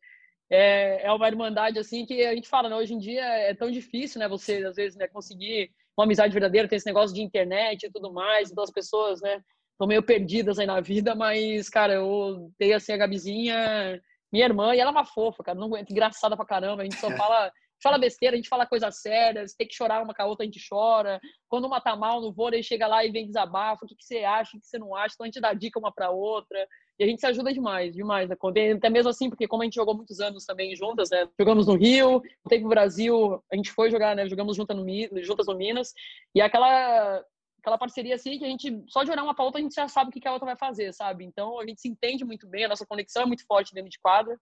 é, 0.49 1.07
é 1.07 1.13
uma 1.13 1.27
irmandade, 1.27 1.77
assim, 1.77 2.07
que 2.07 2.25
a 2.25 2.33
gente 2.33 2.49
fala, 2.49 2.69
né, 2.69 2.77
hoje 2.77 2.95
em 2.95 2.99
dia 2.99 3.25
é 3.25 3.53
tão 3.53 3.69
difícil, 3.69 4.21
né, 4.21 4.29
você, 4.29 4.65
às 4.65 4.77
vezes, 4.77 4.97
né, 4.97 5.09
conseguir 5.09 5.73
uma 5.99 6.05
amizade 6.05 6.33
verdadeira, 6.33 6.69
tem 6.69 6.77
esse 6.77 6.87
negócio 6.87 7.13
de 7.13 7.21
internet 7.21 7.83
e 7.83 7.91
tudo 7.91 8.13
mais, 8.13 8.53
então 8.53 8.63
as 8.63 8.71
pessoas, 8.71 9.21
né, 9.21 9.43
estão 9.73 9.89
meio 9.89 10.05
perdidas 10.05 10.61
aí 10.61 10.67
na 10.67 10.81
vida, 10.81 11.17
mas, 11.17 11.69
cara, 11.69 11.95
eu 11.95 12.49
dei, 12.61 12.73
assim, 12.73 12.93
a 12.93 12.97
Gabizinha, 12.97 14.01
minha 14.33 14.45
irmã, 14.45 14.73
e 14.73 14.79
ela 14.79 14.91
é 14.91 14.93
uma 14.93 15.05
fofa, 15.05 15.43
cara, 15.43 15.59
não 15.59 15.67
aguento, 15.67 15.91
engraçada 15.91 16.37
pra 16.37 16.47
caramba, 16.47 16.83
a 16.83 16.85
gente 16.85 16.95
só 16.95 17.11
fala 17.11 17.51
fala 17.83 17.99
besteira, 17.99 18.35
a 18.35 18.37
gente 18.37 18.49
fala 18.49 18.67
coisas 18.67 19.01
sérias, 19.01 19.55
tem 19.55 19.67
que 19.67 19.75
chorar 19.75 20.03
uma 20.03 20.15
com 20.15 20.23
a 20.23 20.27
outra, 20.27 20.45
a 20.45 20.47
gente 20.47 20.61
chora. 20.69 21.21
Quando 21.49 21.67
uma 21.67 21.81
tá 21.81 21.97
mal 21.97 22.21
no 22.21 22.33
vôlei, 22.33 22.63
chega 22.63 22.87
lá 22.87 23.05
e 23.05 23.11
vem 23.11 23.27
desabafa, 23.27 23.85
o 23.85 23.89
que, 23.89 23.95
que 23.95 24.05
você 24.05 24.25
acha, 24.25 24.57
o 24.57 24.61
que 24.61 24.67
você 24.67 24.79
não 24.79 24.95
acha, 24.95 25.15
então 25.15 25.25
a 25.25 25.29
gente 25.29 25.41
dá 25.41 25.53
dica 25.53 25.79
uma 25.79 25.93
pra 25.93 26.11
outra. 26.11 26.67
E 26.99 27.05
a 27.05 27.07
gente 27.07 27.21
se 27.21 27.27
ajuda 27.27 27.53
demais, 27.53 27.95
demais, 27.95 28.29
né? 28.29 28.37
Até 28.77 28.91
mesmo 28.91 29.09
assim, 29.09 29.31
porque 29.31 29.49
como 29.49 29.63
a 29.63 29.65
gente 29.65 29.77
jogou 29.77 29.95
muitos 29.95 30.21
anos 30.21 30.45
também 30.45 30.77
juntas, 30.77 31.09
né? 31.09 31.27
Jogamos 31.39 31.67
no 31.67 31.75
Rio, 31.75 32.21
tempo 32.47 32.65
no 32.65 32.69
Brasil, 32.69 33.43
a 33.51 33.57
gente 33.57 33.73
foi 33.73 33.91
jogar, 33.91 34.15
né? 34.15 34.29
Jogamos 34.29 34.55
juntas 34.55 34.77
no, 34.77 34.85
juntas 35.23 35.47
no 35.47 35.57
Minas. 35.57 35.95
E 36.35 36.43
aquela 36.43 37.25
aquela 37.61 37.79
parceria 37.79 38.15
assim 38.15 38.39
que 38.39 38.45
a 38.45 38.49
gente 38.49 38.83
só 38.89 39.05
de 39.05 39.11
olhar 39.11 39.23
uma 39.23 39.35
pra 39.35 39.45
outra 39.45 39.61
a 39.61 39.63
gente 39.63 39.75
já 39.75 39.87
sabe 39.87 40.11
o 40.11 40.13
que 40.13 40.27
a 40.27 40.33
outra 40.33 40.47
vai 40.47 40.57
fazer, 40.57 40.93
sabe? 40.93 41.25
Então 41.25 41.59
a 41.59 41.67
gente 41.67 41.81
se 41.81 41.89
entende 41.89 42.25
muito 42.25 42.47
bem, 42.47 42.65
a 42.65 42.69
nossa 42.69 42.87
conexão 42.87 43.23
é 43.23 43.27
muito 43.27 43.47
forte 43.47 43.75
dentro 43.75 43.91
de 43.91 43.99
quadra. 43.99 44.39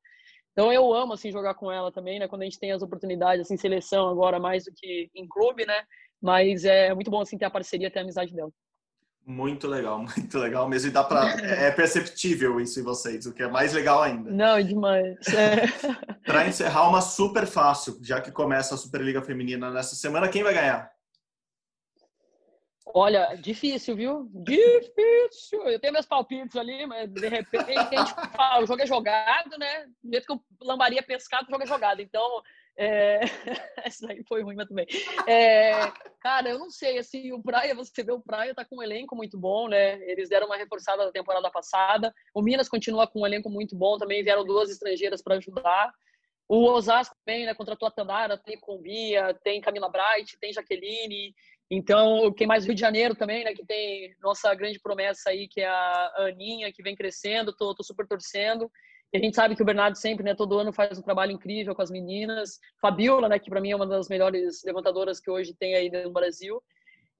Então 0.58 0.72
eu 0.72 0.92
amo 0.92 1.12
assim 1.12 1.30
jogar 1.30 1.54
com 1.54 1.70
ela 1.70 1.92
também, 1.92 2.18
né? 2.18 2.26
Quando 2.26 2.42
a 2.42 2.44
gente 2.44 2.58
tem 2.58 2.72
as 2.72 2.82
oportunidades 2.82 3.42
assim, 3.42 3.56
seleção 3.56 4.08
agora 4.08 4.40
mais 4.40 4.64
do 4.64 4.72
que 4.74 5.08
em 5.14 5.24
clube, 5.28 5.64
né? 5.64 5.84
Mas 6.20 6.64
é 6.64 6.92
muito 6.92 7.12
bom 7.12 7.20
assim 7.20 7.38
ter 7.38 7.44
a 7.44 7.50
parceria, 7.50 7.88
ter 7.88 8.00
a 8.00 8.02
amizade 8.02 8.34
dela. 8.34 8.50
Muito 9.24 9.68
legal, 9.68 10.00
muito 10.18 10.36
legal 10.36 10.68
mesmo. 10.68 10.88
E 10.88 10.92
dá 10.92 11.04
para 11.04 11.30
é 11.40 11.70
perceptível 11.70 12.60
isso 12.60 12.80
em 12.80 12.82
vocês, 12.82 13.24
o 13.24 13.32
que 13.32 13.44
é 13.44 13.48
mais 13.48 13.72
legal 13.72 14.02
ainda. 14.02 14.32
Não, 14.32 14.56
é 14.56 14.62
demais. 14.64 15.16
É. 15.32 16.26
para 16.26 16.48
encerrar 16.48 16.88
uma 16.88 17.02
super 17.02 17.46
fácil, 17.46 17.96
já 18.02 18.20
que 18.20 18.32
começa 18.32 18.74
a 18.74 18.78
Superliga 18.78 19.22
Feminina 19.22 19.70
nessa 19.70 19.94
semana, 19.94 20.26
quem 20.26 20.42
vai 20.42 20.54
ganhar? 20.54 20.90
Olha, 22.94 23.34
difícil, 23.36 23.94
viu? 23.96 24.28
Difícil. 24.32 25.62
Eu 25.68 25.78
tenho 25.78 25.92
meus 25.92 26.06
palpites 26.06 26.56
ali, 26.56 26.86
mas 26.86 27.10
de 27.12 27.28
repente 27.28 27.72
a 27.76 27.82
gente 27.82 28.14
fala, 28.34 28.62
o 28.62 28.66
jogo 28.66 28.82
é 28.82 28.86
jogado, 28.86 29.58
né? 29.58 29.86
Do 30.02 30.10
jeito 30.10 30.26
que 30.26 30.32
eu 30.32 30.40
lambaria 30.62 31.02
pescado, 31.02 31.46
o 31.48 31.50
jogo 31.50 31.62
é 31.62 31.66
jogado. 31.66 32.00
Então, 32.00 32.42
é... 32.76 33.20
essa 33.84 34.10
aí 34.10 34.22
foi 34.24 34.42
ruim, 34.42 34.54
mas 34.54 34.68
também. 34.68 34.86
É... 35.26 35.72
Cara, 36.20 36.48
eu 36.48 36.58
não 36.58 36.70
sei, 36.70 36.98
assim, 36.98 37.32
o 37.32 37.42
Praia, 37.42 37.74
você 37.74 38.02
vê 38.02 38.12
o 38.12 38.20
Praia 38.20 38.54
tá 38.54 38.64
com 38.64 38.76
um 38.78 38.82
elenco 38.82 39.16
muito 39.16 39.38
bom, 39.38 39.68
né? 39.68 40.00
Eles 40.08 40.28
deram 40.28 40.46
uma 40.46 40.56
reforçada 40.56 41.04
na 41.04 41.12
temporada 41.12 41.50
passada. 41.50 42.14
O 42.32 42.40
Minas 42.40 42.68
continua 42.68 43.06
com 43.06 43.22
um 43.22 43.26
elenco 43.26 43.50
muito 43.50 43.76
bom, 43.76 43.98
também 43.98 44.22
vieram 44.22 44.44
duas 44.44 44.70
estrangeiras 44.70 45.20
para 45.20 45.36
ajudar. 45.36 45.92
O 46.48 46.64
Osasco 46.70 47.14
também, 47.24 47.44
né? 47.44 47.52
Contratou 47.52 47.86
a 47.86 47.90
Tandara, 47.90 48.38
tem 48.38 48.58
Combia, 48.58 49.34
tem 49.44 49.60
Camila 49.60 49.90
Bright, 49.90 50.38
tem 50.38 50.52
Jaqueline. 50.52 51.34
Então, 51.70 52.32
quem 52.32 52.46
mais 52.46 52.64
Rio 52.64 52.74
de 52.74 52.80
Janeiro 52.80 53.14
também, 53.14 53.44
né? 53.44 53.52
Que 53.52 53.64
tem 53.64 54.14
nossa 54.22 54.54
grande 54.54 54.80
promessa 54.80 55.30
aí, 55.30 55.46
que 55.46 55.60
é 55.60 55.68
a 55.68 56.12
Aninha, 56.28 56.72
que 56.72 56.82
vem 56.82 56.96
crescendo, 56.96 57.52
tô, 57.52 57.74
tô 57.74 57.82
super 57.82 58.06
torcendo. 58.06 58.70
E 59.12 59.18
a 59.18 59.20
gente 59.20 59.34
sabe 59.34 59.54
que 59.54 59.62
o 59.62 59.66
Bernardo 59.66 59.96
sempre, 59.96 60.22
né, 60.22 60.34
todo 60.34 60.58
ano 60.58 60.72
faz 60.72 60.98
um 60.98 61.02
trabalho 61.02 61.32
incrível 61.32 61.74
com 61.74 61.82
as 61.82 61.90
meninas. 61.90 62.58
Fabiola, 62.80 63.28
né, 63.28 63.38
que 63.38 63.50
para 63.50 63.60
mim 63.60 63.70
é 63.70 63.76
uma 63.76 63.86
das 63.86 64.08
melhores 64.08 64.62
levantadoras 64.64 65.20
que 65.20 65.30
hoje 65.30 65.54
tem 65.54 65.74
aí 65.74 65.90
no 65.90 66.12
Brasil. 66.12 66.62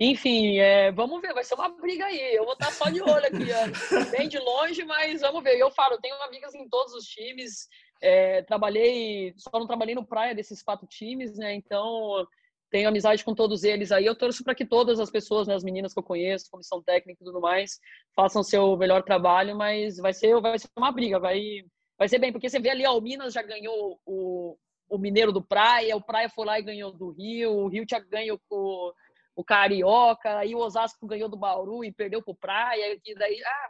Enfim, 0.01 0.59
é, 0.59 0.93
vamos 0.93 1.21
ver, 1.21 1.35
vai 1.35 1.43
ser 1.43 1.55
uma 1.55 1.71
briga 1.71 2.05
aí. 2.05 2.35
Eu 2.35 2.45
vou 2.45 2.53
estar 2.53 2.71
só 2.71 2.89
de 2.89 3.03
olho 3.03 3.27
aqui, 3.27 3.49
ó, 3.53 3.67
bem 4.17 4.29
de 4.29 4.39
longe, 4.39 4.85
mas 4.85 5.21
vamos 5.21 5.43
ver. 5.43 5.59
Eu 5.59 5.71
falo, 5.71 5.99
tenho 5.99 6.15
amigas 6.23 6.55
em 6.55 6.69
todos 6.69 6.95
os 6.95 7.05
times. 7.05 7.69
É, 8.01 8.43
trabalhei, 8.43 9.35
só 9.37 9.51
não 9.55 9.67
trabalhei 9.67 9.95
no 9.95 10.07
praia 10.07 10.35
desses 10.35 10.63
quatro 10.63 10.87
times, 10.87 11.37
né? 11.37 11.53
Então 11.55 12.27
tenho 12.71 12.89
amizade 12.89 13.25
com 13.25 13.35
todos 13.35 13.65
eles 13.65 13.91
aí. 13.91 14.05
Eu 14.05 14.15
torço 14.15 14.45
para 14.45 14.55
que 14.55 14.67
todas 14.67 15.01
as 15.01 15.11
pessoas, 15.11 15.49
né, 15.49 15.55
as 15.55 15.65
meninas 15.65 15.93
que 15.93 15.99
eu 15.99 16.03
conheço, 16.03 16.51
comissão 16.51 16.83
técnica 16.83 17.23
e 17.23 17.25
tudo 17.25 17.41
mais, 17.41 17.79
façam 18.15 18.43
seu 18.43 18.77
melhor 18.77 19.03
trabalho, 19.03 19.57
mas 19.57 19.97
vai 19.97 20.13
ser, 20.13 20.39
vai 20.41 20.59
ser 20.59 20.69
uma 20.77 20.93
briga, 20.93 21.19
vai, 21.19 21.65
vai 21.99 22.09
ser 22.09 22.19
bem, 22.19 22.33
porque 22.33 22.49
você 22.49 22.61
vê 22.61 22.71
ali, 22.71 22.87
ó, 22.87 22.97
o 22.97 23.01
Minas 23.01 23.33
já 23.33 23.43
ganhou 23.43 23.99
o, 24.05 24.57
o 24.89 24.99
Mineiro 24.99 25.33
do 25.33 25.43
Praia, 25.43 25.97
o 25.97 26.03
Praia 26.03 26.29
foi 26.29 26.47
lá 26.47 26.59
e 26.59 26.63
ganhou 26.63 26.93
do 26.93 27.11
Rio, 27.11 27.53
o 27.53 27.69
Rio 27.69 27.87
tinha 27.87 28.01
ganho 28.01 28.39
com 28.49 28.93
o 29.35 29.45
Carioca, 29.45 30.39
aí 30.39 30.55
o 30.55 30.59
Osasco 30.59 31.07
ganhou 31.07 31.29
do 31.29 31.37
Bauru 31.37 31.85
e 31.85 31.93
perdeu 31.93 32.23
pro 32.23 32.35
Praia, 32.35 32.99
e 33.05 33.15
daí, 33.15 33.41
ah, 33.45 33.69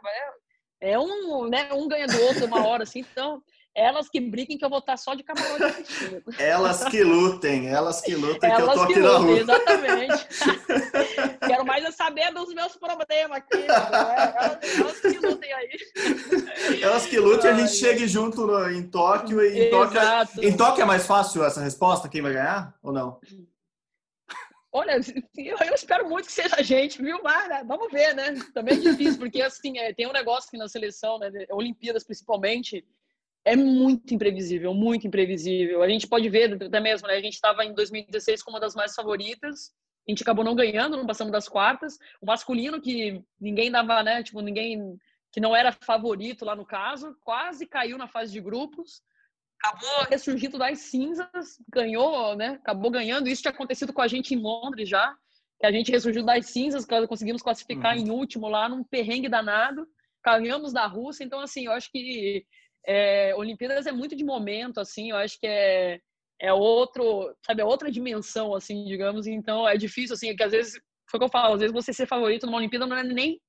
é, 0.81 0.91
é 0.91 0.99
um, 0.99 1.47
né, 1.47 1.71
um 1.73 1.87
ganha 1.87 2.07
do 2.07 2.19
outro 2.23 2.45
uma 2.45 2.65
hora, 2.65 2.83
assim, 2.83 2.99
então 2.99 3.41
elas 3.79 4.09
que 4.09 4.19
briguem 4.19 4.57
que 4.57 4.65
eu 4.65 4.69
vou 4.69 4.79
estar 4.79 4.97
só 4.97 5.13
de 5.13 5.23
camarote 5.23 5.63
assistindo. 5.63 6.23
Elas 6.37 6.83
que 6.83 7.01
lutem, 7.03 7.69
elas 7.69 8.01
que 8.01 8.15
lutem 8.15 8.49
elas 8.49 8.57
que 8.57 8.61
eu 8.61 8.73
tô 8.73 8.81
aqui 8.81 8.99
lutem, 8.99 9.03
na 9.03 9.17
rua. 9.17 9.39
Exatamente. 9.39 10.27
Quero 11.47 11.65
mais 11.65 11.85
é 11.85 11.91
saber 11.91 12.33
dos 12.33 12.53
meus 12.53 12.75
problemas 12.75 13.37
aqui. 13.37 13.57
Né? 13.57 13.67
Elas, 13.67 14.79
elas, 14.79 14.99
que 14.99 15.19
lutem 15.19 15.53
aí. 15.53 15.69
Elas 16.81 17.05
que 17.05 17.19
lutem, 17.19 17.51
a 17.51 17.53
gente 17.53 17.73
chegue 17.73 18.07
junto 18.07 18.45
no, 18.45 18.69
em 18.69 18.83
Tóquio. 18.83 19.41
E 19.41 19.67
em 19.67 19.69
Tóquio, 19.69 20.01
em 20.41 20.55
Tóquio 20.55 20.81
é 20.81 20.85
mais 20.85 21.05
fácil 21.05 21.43
essa 21.43 21.61
resposta? 21.61 22.09
Quem 22.09 22.21
vai 22.21 22.33
ganhar 22.33 22.73
ou 22.83 22.91
não? 22.91 23.19
Olha, 24.71 24.99
eu 25.35 25.73
espero 25.73 26.07
muito 26.07 26.27
que 26.27 26.31
seja 26.31 26.55
a 26.57 26.61
gente, 26.61 27.01
viu? 27.01 27.19
Mas 27.23 27.49
né? 27.49 27.63
vamos 27.65 27.91
ver, 27.91 28.13
né? 28.13 28.35
Também 28.53 28.75
é 28.75 28.79
difícil, 28.79 29.17
porque 29.17 29.41
assim, 29.41 29.79
é, 29.79 29.93
tem 29.93 30.07
um 30.07 30.13
negócio 30.13 30.47
aqui 30.47 30.57
na 30.57 30.67
seleção, 30.67 31.17
né? 31.17 31.31
Olimpíadas 31.49 32.03
principalmente, 32.03 32.85
é 33.49 33.55
muito 33.55 34.13
imprevisível, 34.13 34.73
muito 34.73 35.07
imprevisível. 35.07 35.81
A 35.81 35.89
gente 35.89 36.07
pode 36.07 36.29
ver 36.29 36.61
até 36.63 36.79
mesmo, 36.79 37.07
né? 37.07 37.15
A 37.15 37.21
gente 37.21 37.33
estava 37.33 37.65
em 37.65 37.73
2016 37.73 38.43
como 38.43 38.55
uma 38.55 38.61
das 38.61 38.75
mais 38.75 38.93
favoritas, 38.93 39.71
a 40.07 40.11
gente 40.11 40.21
acabou 40.21 40.45
não 40.45 40.55
ganhando, 40.55 40.97
não 40.97 41.07
passamos 41.07 41.31
das 41.31 41.49
quartas. 41.49 41.97
O 42.21 42.27
masculino 42.27 42.79
que 42.79 43.23
ninguém 43.39 43.71
dava, 43.71 44.03
né? 44.03 44.21
Tipo, 44.21 44.41
ninguém 44.41 44.97
que 45.31 45.39
não 45.39 45.55
era 45.55 45.71
favorito 45.71 46.45
lá 46.45 46.55
no 46.55 46.65
caso, 46.65 47.15
quase 47.23 47.65
caiu 47.65 47.97
na 47.97 48.07
fase 48.07 48.31
de 48.31 48.39
grupos. 48.39 49.01
Acabou 49.63 50.05
ressurgindo 50.09 50.57
das 50.57 50.79
cinzas, 50.79 51.57
ganhou, 51.71 52.35
né? 52.35 52.59
Acabou 52.61 52.91
ganhando. 52.91 53.27
Isso 53.27 53.41
tinha 53.41 53.51
acontecido 53.51 53.91
com 53.91 54.01
a 54.01 54.07
gente 54.07 54.33
em 54.33 54.37
Londres 54.37 54.87
já, 54.87 55.15
que 55.59 55.65
a 55.65 55.71
gente 55.71 55.91
ressurgiu 55.91 56.23
das 56.23 56.45
cinzas, 56.47 56.85
conseguimos 57.07 57.41
classificar 57.41 57.95
uhum. 57.95 58.03
em 58.03 58.09
último 58.11 58.47
lá 58.47 58.69
num 58.69 58.83
perrengue 58.83 59.27
danado. 59.27 59.87
Ganhamos 60.23 60.71
da 60.71 60.85
Rússia, 60.85 61.23
então 61.23 61.39
assim, 61.39 61.65
eu 61.65 61.71
acho 61.71 61.91
que 61.91 62.45
é, 62.85 63.33
Olimpíadas 63.35 63.85
é 63.85 63.91
muito 63.91 64.15
de 64.15 64.23
momento, 64.23 64.79
assim, 64.79 65.11
eu 65.11 65.17
acho 65.17 65.39
que 65.39 65.47
é, 65.47 65.99
é 66.39 66.53
outro, 66.53 67.35
sabe, 67.45 67.61
é 67.61 67.65
outra 67.65 67.91
dimensão, 67.91 68.53
assim, 68.53 68.85
digamos, 68.85 69.27
então 69.27 69.67
é 69.67 69.77
difícil, 69.77 70.13
assim, 70.13 70.35
que 70.35 70.43
às 70.43 70.51
vezes, 70.51 70.73
foi 71.09 71.17
o 71.17 71.19
que 71.19 71.25
eu 71.25 71.31
falo, 71.31 71.53
às 71.55 71.59
vezes 71.59 71.73
você 71.73 71.93
ser 71.93 72.07
favorito 72.07 72.45
numa 72.45 72.57
Olimpíada 72.57 72.85
não 72.85 72.97
é 72.97 73.03
nem 73.03 73.39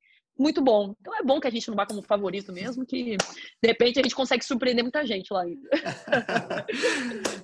muito 0.40 0.62
bom. 0.62 0.94
Então 0.98 1.14
é 1.18 1.22
bom 1.22 1.38
que 1.38 1.46
a 1.46 1.50
gente 1.50 1.68
não 1.68 1.76
vá 1.76 1.84
como 1.84 2.00
favorito 2.00 2.50
mesmo, 2.50 2.86
que 2.86 3.16
de 3.62 3.68
repente 3.68 4.00
a 4.00 4.02
gente 4.02 4.14
consegue 4.14 4.42
surpreender 4.42 4.82
muita 4.82 5.06
gente 5.06 5.30
lá 5.32 5.42
ainda. 5.42 5.68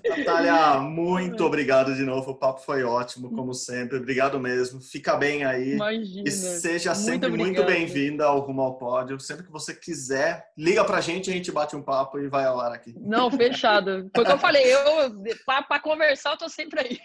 Natália, 0.08 0.80
muito 0.80 1.44
obrigado 1.44 1.94
de 1.94 2.02
novo. 2.02 2.30
O 2.30 2.34
papo 2.34 2.62
foi 2.62 2.82
ótimo, 2.82 3.30
como 3.34 3.52
sempre. 3.52 3.98
Obrigado 3.98 4.40
mesmo. 4.40 4.80
Fica 4.80 5.14
bem 5.14 5.44
aí. 5.44 5.74
Imagina. 5.74 6.24
E 6.26 6.30
seja 6.30 6.94
muito 6.94 7.04
sempre 7.04 7.28
obrigado. 7.28 7.54
muito 7.54 7.66
bem-vinda 7.66 8.24
ao 8.24 8.40
Rumo 8.40 8.62
ao 8.62 8.78
Pódio. 8.78 9.20
Sempre 9.20 9.44
que 9.44 9.52
você 9.52 9.74
quiser, 9.74 10.46
liga 10.56 10.82
pra 10.82 11.02
gente, 11.02 11.28
a 11.28 11.32
gente 11.34 11.52
bate 11.52 11.76
um 11.76 11.82
papo 11.82 12.18
e 12.18 12.28
vai 12.28 12.46
ao 12.46 12.58
ar 12.58 12.72
aqui. 12.72 12.94
Não, 12.98 13.30
fechado. 13.30 14.10
Foi 14.14 14.24
o 14.24 14.26
que 14.26 14.32
eu 14.32 14.38
falei, 14.38 14.64
eu, 14.72 15.12
para 15.44 15.80
conversar, 15.80 16.30
eu 16.30 16.38
tô 16.38 16.48
sempre 16.48 16.80
aí. 16.80 16.98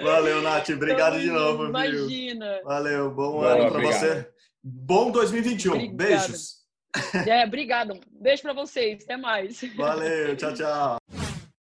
Valeu, 0.00 0.40
Nath. 0.42 0.68
Obrigado 0.70 1.18
então, 1.18 1.26
de 1.26 1.30
novo. 1.32 1.64
Imagina. 1.66 2.54
Viu? 2.54 2.64
Valeu, 2.64 3.10
bom 3.10 3.32
Boa, 3.32 3.52
ano 3.52 3.72
para 3.72 3.82
você. 3.82 4.33
Bom 4.66 5.10
2021. 5.10 5.74
Obrigada. 5.74 5.96
Beijos. 5.96 6.64
É, 7.26 7.44
obrigado. 7.44 8.00
Beijo 8.20 8.42
para 8.42 8.52
vocês. 8.52 9.02
Até 9.02 9.16
mais. 9.16 9.60
Valeu. 9.76 10.36
Tchau, 10.36 10.54
tchau. 10.54 10.96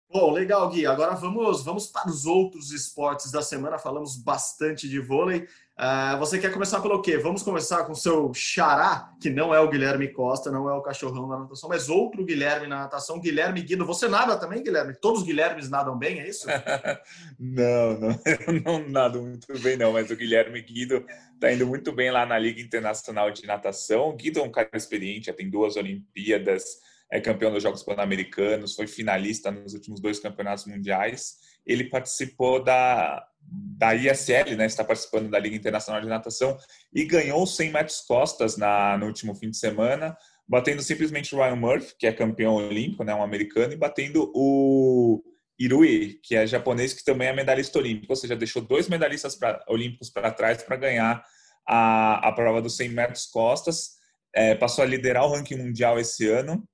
Bom, 0.08 0.32
legal, 0.32 0.70
Gui. 0.70 0.86
Agora 0.86 1.16
vamos, 1.16 1.66
vamos 1.66 1.88
para 1.88 2.08
os 2.10 2.28
outros 2.28 2.72
esportes 2.72 3.32
da 3.32 3.42
semana. 3.42 3.80
Falamos 3.80 4.16
bastante 4.16 4.88
de 4.88 5.00
vôlei. 5.00 5.48
Uh, 5.78 6.18
você 6.20 6.40
quer 6.40 6.54
começar 6.54 6.80
pelo 6.80 7.02
quê? 7.02 7.18
Vamos 7.18 7.44
começar 7.44 7.84
com 7.84 7.92
o 7.92 7.96
seu 7.98 8.34
xará, 8.34 9.14
que 9.20 9.30
não 9.30 9.54
é 9.54 9.60
o 9.60 9.70
Guilherme 9.70 10.08
Costa, 10.08 10.50
não 10.50 10.70
é 10.70 10.74
o 10.74 10.82
cachorrão 10.82 11.28
na 11.28 11.40
natação, 11.40 11.68
mas 11.68 11.90
outro 11.90 12.24
Guilherme 12.24 12.66
na 12.66 12.84
natação, 12.84 13.20
Guilherme 13.20 13.62
Guido. 13.62 13.86
Você 13.86 14.08
nada 14.08 14.38
também, 14.38 14.64
Guilherme? 14.64 14.96
Todos 14.96 15.20
os 15.20 15.28
Guilhermes 15.28 15.70
nadam 15.70 15.98
bem, 15.98 16.22
é 16.22 16.30
isso? 16.30 16.48
não, 17.38 18.00
não, 18.00 18.20
eu 18.48 18.62
não 18.64 18.88
nado 18.88 19.22
muito 19.22 19.48
bem, 19.60 19.76
não, 19.76 19.92
mas 19.92 20.10
o 20.10 20.16
Guilherme 20.16 20.62
Guido 20.62 21.06
está 21.34 21.52
indo 21.52 21.68
muito 21.68 21.92
bem 21.92 22.10
lá 22.10 22.26
na 22.26 22.40
Liga 22.40 22.62
Internacional 22.62 23.30
de 23.30 23.46
Natação. 23.46 24.08
O 24.08 24.16
Guido 24.16 24.40
é 24.40 24.44
um 24.44 24.52
cara 24.52 24.70
experiente, 24.76 25.26
já 25.26 25.34
tem 25.34 25.50
duas 25.50 25.76
Olimpíadas, 25.76 26.64
é 27.12 27.20
campeão 27.20 27.52
dos 27.52 27.62
Jogos 27.62 27.84
Pan-Americanos, 27.84 28.76
foi 28.76 28.88
finalista 28.88 29.52
nos 29.52 29.74
últimos 29.74 30.00
dois 30.00 30.20
campeonatos 30.20 30.66
mundiais. 30.68 31.36
Ele 31.66 31.84
participou 31.90 32.64
da, 32.64 33.28
da 33.48 33.94
ISL, 33.94 34.56
né, 34.56 34.66
está 34.66 34.84
participando 34.84 35.30
da 35.30 35.40
Liga 35.40 35.56
Internacional 35.56 36.02
de 36.02 36.08
Natação 36.08 36.58
e 36.94 37.04
ganhou 37.06 37.46
100 37.46 37.72
metros 37.72 38.02
costas 38.02 38.58
na, 38.58 38.98
no 38.98 39.08
último 39.08 39.36
fim 39.36 39.50
de 39.50 39.58
semana, 39.58 40.18
batendo 40.48 40.82
simplesmente 40.82 41.36
o 41.36 41.38
Ryan 41.38 41.56
Murphy, 41.56 41.96
que 41.98 42.08
é 42.08 42.14
campeão 42.14 42.56
olímpico, 42.56 43.04
né, 43.04 43.14
um 43.14 43.24
americano, 43.24 43.74
e 43.74 43.78
batendo 43.78 44.32
o 44.34 45.24
Irui, 45.60 46.20
que 46.24 46.36
é 46.36 46.48
japonês, 46.48 46.94
que 46.94 47.04
também 47.04 47.28
é 47.28 47.34
medalhista 47.34 47.80
olímpico, 47.80 48.12
ou 48.12 48.16
seja, 48.18 48.36
deixou 48.36 48.62
dois 48.62 48.88
medalhistas 48.88 49.36
pra, 49.36 49.64
olímpicos 49.68 50.10
para 50.10 50.32
trás 50.32 50.64
para 50.64 50.76
ganhar 50.76 51.24
a, 51.68 52.28
a 52.28 52.32
prova 52.32 52.62
dos 52.62 52.76
100 52.78 52.90
metros 52.90 53.26
costas, 53.26 53.96
é, 54.34 54.54
passou 54.56 54.84
a 54.84 54.88
liderar 54.88 55.26
o 55.26 55.30
ranking 55.30 55.56
mundial 55.56 56.00
esse 56.00 56.28
ano, 56.28 56.68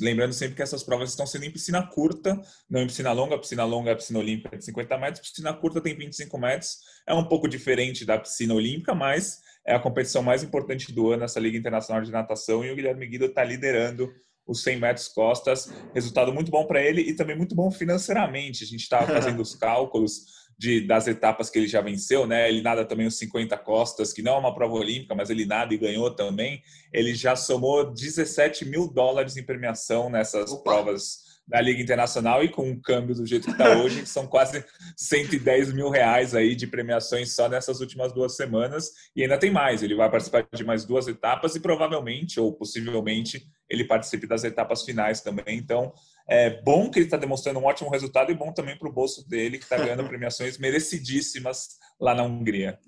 Lembrando 0.00 0.32
sempre 0.32 0.56
que 0.56 0.62
essas 0.62 0.82
provas 0.82 1.10
estão 1.10 1.26
sendo 1.26 1.44
em 1.44 1.50
piscina 1.50 1.86
curta, 1.86 2.40
não 2.68 2.82
em 2.82 2.86
piscina 2.86 3.12
longa. 3.12 3.36
A 3.36 3.38
piscina 3.38 3.64
longa 3.64 3.90
é 3.90 3.92
a 3.92 3.96
piscina 3.96 4.18
olímpica 4.18 4.56
de 4.56 4.64
50 4.64 4.98
metros, 4.98 5.28
piscina 5.28 5.52
curta 5.54 5.80
tem 5.80 5.96
25 5.96 6.38
metros. 6.38 6.78
É 7.06 7.14
um 7.14 7.24
pouco 7.24 7.48
diferente 7.48 8.04
da 8.04 8.18
piscina 8.18 8.54
olímpica, 8.54 8.94
mas 8.94 9.40
é 9.64 9.74
a 9.74 9.80
competição 9.80 10.22
mais 10.22 10.42
importante 10.42 10.92
do 10.92 11.12
ano, 11.12 11.24
essa 11.24 11.40
Liga 11.40 11.56
Internacional 11.56 12.02
de 12.02 12.10
Natação. 12.10 12.64
E 12.64 12.70
o 12.70 12.76
Guilherme 12.76 13.06
Guido 13.06 13.26
está 13.26 13.44
liderando 13.44 14.12
os 14.46 14.62
100 14.62 14.78
metros 14.78 15.08
costas. 15.08 15.72
Resultado 15.92 16.32
muito 16.32 16.50
bom 16.50 16.66
para 16.66 16.80
ele 16.80 17.02
e 17.02 17.14
também 17.14 17.36
muito 17.36 17.54
bom 17.54 17.70
financeiramente. 17.70 18.64
A 18.64 18.66
gente 18.66 18.82
estava 18.82 19.06
fazendo 19.12 19.40
os 19.40 19.54
cálculos 19.54 20.45
de, 20.58 20.80
das 20.86 21.06
etapas 21.06 21.50
que 21.50 21.58
ele 21.58 21.68
já 21.68 21.80
venceu, 21.80 22.26
né? 22.26 22.48
Ele 22.48 22.62
nada 22.62 22.84
também 22.84 23.06
os 23.06 23.18
50 23.18 23.56
costas, 23.58 24.12
que 24.12 24.22
não 24.22 24.34
é 24.34 24.38
uma 24.38 24.54
prova 24.54 24.74
olímpica, 24.74 25.14
mas 25.14 25.28
ele 25.28 25.44
nada 25.44 25.74
e 25.74 25.78
ganhou 25.78 26.10
também. 26.10 26.62
Ele 26.92 27.14
já 27.14 27.36
somou 27.36 27.92
17 27.92 28.64
mil 28.64 28.88
dólares 28.88 29.36
em 29.36 29.42
premiação 29.42 30.08
nessas 30.08 30.50
Opa. 30.52 30.62
provas 30.62 31.26
da 31.46 31.60
Liga 31.60 31.80
Internacional 31.80 32.42
e 32.42 32.48
com 32.48 32.68
um 32.68 32.80
câmbio 32.80 33.14
do 33.14 33.24
jeito 33.24 33.44
que 33.44 33.52
está 33.52 33.76
hoje, 33.78 34.02
que 34.02 34.08
são 34.08 34.26
quase 34.26 34.64
110 34.96 35.72
mil 35.72 35.90
reais 35.90 36.34
aí 36.34 36.56
de 36.56 36.66
premiações 36.66 37.32
só 37.34 37.48
nessas 37.48 37.80
últimas 37.80 38.12
duas 38.12 38.34
semanas. 38.34 38.90
E 39.14 39.22
ainda 39.22 39.38
tem 39.38 39.50
mais, 39.50 39.82
ele 39.82 39.94
vai 39.94 40.10
participar 40.10 40.46
de 40.52 40.64
mais 40.64 40.84
duas 40.84 41.06
etapas 41.06 41.54
e 41.54 41.60
provavelmente, 41.60 42.40
ou 42.40 42.52
possivelmente, 42.52 43.46
ele 43.68 43.84
participe 43.84 44.26
das 44.26 44.42
etapas 44.42 44.82
finais 44.82 45.20
também. 45.20 45.58
Então, 45.58 45.92
é 46.28 46.62
bom 46.62 46.90
que 46.90 46.98
ele 46.98 47.06
está 47.06 47.16
demonstrando 47.16 47.60
um 47.60 47.64
ótimo 47.64 47.90
resultado 47.90 48.32
e 48.32 48.34
bom 48.34 48.52
também 48.52 48.76
para 48.76 48.88
o 48.88 48.92
bolso 48.92 49.26
dele, 49.28 49.58
que 49.58 49.64
está 49.64 49.76
ganhando 49.76 50.04
premiações 50.08 50.58
merecidíssimas 50.58 51.78
lá 52.00 52.14
na 52.14 52.24
Hungria. 52.24 52.78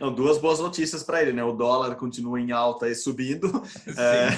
Não, 0.00 0.12
duas 0.12 0.38
boas 0.38 0.58
notícias 0.58 1.02
para 1.02 1.22
ele, 1.22 1.32
né? 1.32 1.44
O 1.44 1.52
dólar 1.52 1.94
continua 1.94 2.40
em 2.40 2.50
alta 2.50 2.88
e 2.88 2.94
subindo. 2.94 3.50
É, 3.96 4.28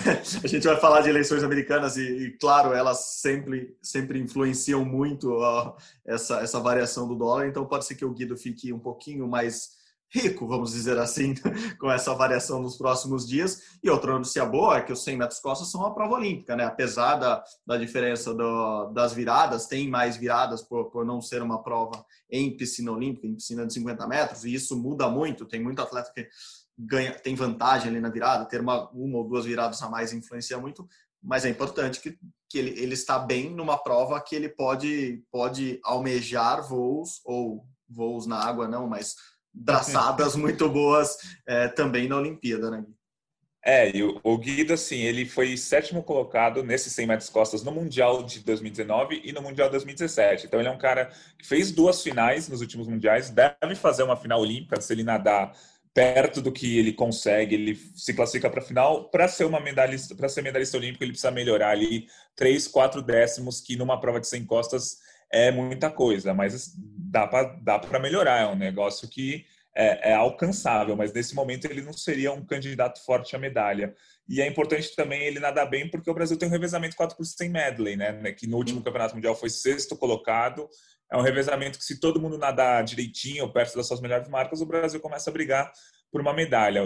a 0.43 0.47
gente 0.47 0.67
vai 0.67 0.77
falar 0.79 1.03
de 1.03 1.09
eleições 1.09 1.43
americanas 1.43 1.97
e, 1.97 2.03
e 2.03 2.31
claro, 2.33 2.73
elas 2.73 3.21
sempre, 3.21 3.77
sempre 3.81 4.19
influenciam 4.19 4.85
muito 4.85 5.31
ó, 5.31 5.77
essa, 6.05 6.41
essa 6.41 6.59
variação 6.59 7.07
do 7.07 7.15
dólar. 7.15 7.47
Então 7.47 7.67
pode 7.67 7.85
ser 7.85 7.95
que 7.95 8.05
o 8.05 8.13
Guido 8.13 8.37
fique 8.37 8.73
um 8.73 8.79
pouquinho 8.79 9.29
mais 9.29 9.82
rico, 10.13 10.47
vamos 10.47 10.73
dizer 10.73 10.99
assim, 10.99 11.35
com 11.81 11.91
essa 11.91 12.15
variação 12.15 12.61
nos 12.61 12.77
próximos 12.77 13.27
dias. 13.27 13.79
E 13.83 13.89
outra 13.89 14.13
notícia 14.13 14.45
boa 14.45 14.77
é 14.77 14.83
que 14.83 14.93
os 14.93 15.03
100 15.03 15.17
metros 15.17 15.41
costas 15.41 15.71
são 15.71 15.81
uma 15.81 15.95
prova 15.95 16.15
olímpica, 16.15 16.55
né? 16.55 16.65
Apesar 16.65 17.17
da, 17.17 17.43
da 17.67 17.77
diferença 17.77 18.35
do, 18.35 18.91
das 18.93 19.13
viradas, 19.15 19.67
tem 19.67 19.89
mais 19.89 20.17
viradas 20.17 20.63
por, 20.63 20.91
por 20.91 21.05
não 21.05 21.21
ser 21.21 21.41
uma 21.41 21.63
prova 21.63 22.05
em 22.31 22.55
piscina 22.57 22.93
olímpica, 22.93 23.27
em 23.27 23.35
piscina 23.35 23.67
de 23.67 23.73
50 23.73 24.07
metros, 24.07 24.45
e 24.45 24.55
isso 24.55 24.77
muda 24.77 25.09
muito. 25.09 25.47
Tem 25.47 25.63
muito 25.63 25.81
atleta 25.81 26.13
que 26.15 26.29
ganha, 26.79 27.13
tem 27.13 27.35
vantagem 27.35 27.89
ali 27.89 28.01
na 28.01 28.11
virada, 28.11 28.45
ter 28.45 28.61
uma, 28.61 28.91
uma 28.91 29.19
ou 29.19 29.29
duas 29.29 29.45
viradas 29.45 29.83
a 29.83 29.89
mais 29.89 30.13
influencia 30.13 30.59
muito, 30.59 30.87
mas 31.23 31.45
é 31.45 31.49
importante 31.49 32.01
que, 32.01 32.19
que 32.49 32.59
ele, 32.59 32.71
ele 32.81 32.95
está 32.95 33.19
bem 33.19 33.51
numa 33.51 33.79
prova 33.79 34.21
que 34.21 34.35
ele 34.35 34.49
pode, 34.49 35.23
pode 35.31 35.81
almejar 35.85 36.67
voos, 36.67 37.21
ou 37.25 37.65
voos 37.89 38.27
na 38.27 38.39
água 38.39 38.67
não, 38.67 38.89
mas 38.89 39.15
braçadas 39.53 40.35
muito 40.37 40.69
boas 40.69 41.17
é, 41.47 41.69
também 41.69 42.09
na 42.09 42.17
Olimpíada, 42.17 42.71
né? 42.71 42.85
É, 43.65 43.97
e 43.97 44.03
o, 44.03 44.39
Guido, 44.39 44.73
assim, 44.73 44.99
ele 45.03 45.25
foi 45.25 45.57
sétimo 45.57 46.03
colocado 46.03 46.65
nesses 46.65 46.93
100 46.95 47.07
metros 47.07 47.31
costas 47.31 47.63
no 47.63 47.71
Mundial 47.71 48.25
de 48.25 48.41
2019 48.41 49.21
e 49.23 49.33
no 49.33 49.41
Mundial 49.41 49.69
de 49.69 49.73
2017. 49.73 50.47
Então, 50.47 50.59
ele 50.59 50.69
é 50.69 50.73
um 50.73 50.79
cara 50.79 51.13
que 51.39 51.47
fez 51.47 51.71
duas 51.71 52.03
finais 52.03 52.49
nos 52.49 52.61
últimos 52.61 52.89
Mundiais, 52.89 53.31
deve 53.31 53.77
fazer 53.77 54.03
uma 54.03 54.17
final 54.17 54.41
olímpica 54.41 54.81
se 54.81 54.93
ele 54.93 55.05
nadar 55.05 55.53
perto 55.95 56.41
do 56.41 56.51
que 56.51 56.79
ele 56.79 56.93
consegue, 56.93 57.55
ele 57.55 57.77
se 57.95 58.13
classifica 58.15 58.51
para 58.51 58.61
a 58.61 58.65
final. 58.65 59.11
Para 59.11 59.29
ser 59.29 59.45
uma 59.45 59.61
medalhista, 59.61 60.15
para 60.15 60.29
ser 60.29 60.43
medalhista 60.43 60.77
olímpico, 60.77 61.05
ele 61.05 61.13
precisa 61.13 61.31
melhorar 61.31 61.71
ali 61.71 62.07
três, 62.35 62.67
quatro 62.67 63.01
décimos, 63.01 63.61
que 63.61 63.77
numa 63.77 64.01
prova 64.01 64.19
de 64.19 64.27
100 64.27 64.45
costas 64.45 64.97
é 65.33 65.51
muita 65.51 65.91
coisa, 65.91 66.35
mas 66.35 66.75
dá 66.77 67.27
para 67.27 67.45
dá 67.63 67.99
melhorar. 67.99 68.43
É 68.43 68.47
um 68.47 68.57
negócio 68.57 69.09
que 69.09 69.45
é, 69.75 70.11
é, 70.11 70.15
alcançável, 70.15 70.95
mas 70.95 71.13
nesse 71.13 71.35
momento 71.35 71.65
ele 71.65 71.81
não 71.81 71.93
seria 71.93 72.33
um 72.33 72.45
candidato 72.45 73.03
forte 73.05 73.35
à 73.35 73.39
medalha. 73.39 73.95
E 74.29 74.41
é 74.41 74.47
importante 74.47 74.95
também 74.95 75.23
ele 75.23 75.41
nadar 75.41 75.69
bem, 75.69 75.89
porque 75.91 76.11
o 76.11 76.15
Brasil 76.15 76.37
tem 76.37 76.49
um 76.49 76.53
revezamento 76.53 76.97
4 76.97 77.17
por 77.17 77.25
100 77.25 77.49
medley, 77.49 77.97
né? 77.97 78.33
Que 78.33 78.47
no 78.47 78.57
último 78.57 78.83
Campeonato 78.83 79.15
Mundial 79.15 79.35
foi 79.35 79.49
sexto 79.49 79.97
colocado. 79.97 80.69
É 81.11 81.17
um 81.17 81.23
revezamento 81.23 81.79
que, 81.79 81.85
se 81.85 81.99
todo 81.99 82.21
mundo 82.21 82.39
nadar 82.39 82.85
direitinho, 82.85 83.51
perto 83.53 83.77
das 83.77 83.87
suas 83.87 84.01
melhores 84.01 84.29
marcas, 84.29 84.61
o 84.61 84.67
Brasil 84.67 85.01
começa 85.01 85.31
a 85.31 85.33
brigar 85.33 85.73
por 86.11 86.21
uma 86.21 86.33
medalha. 86.33 86.83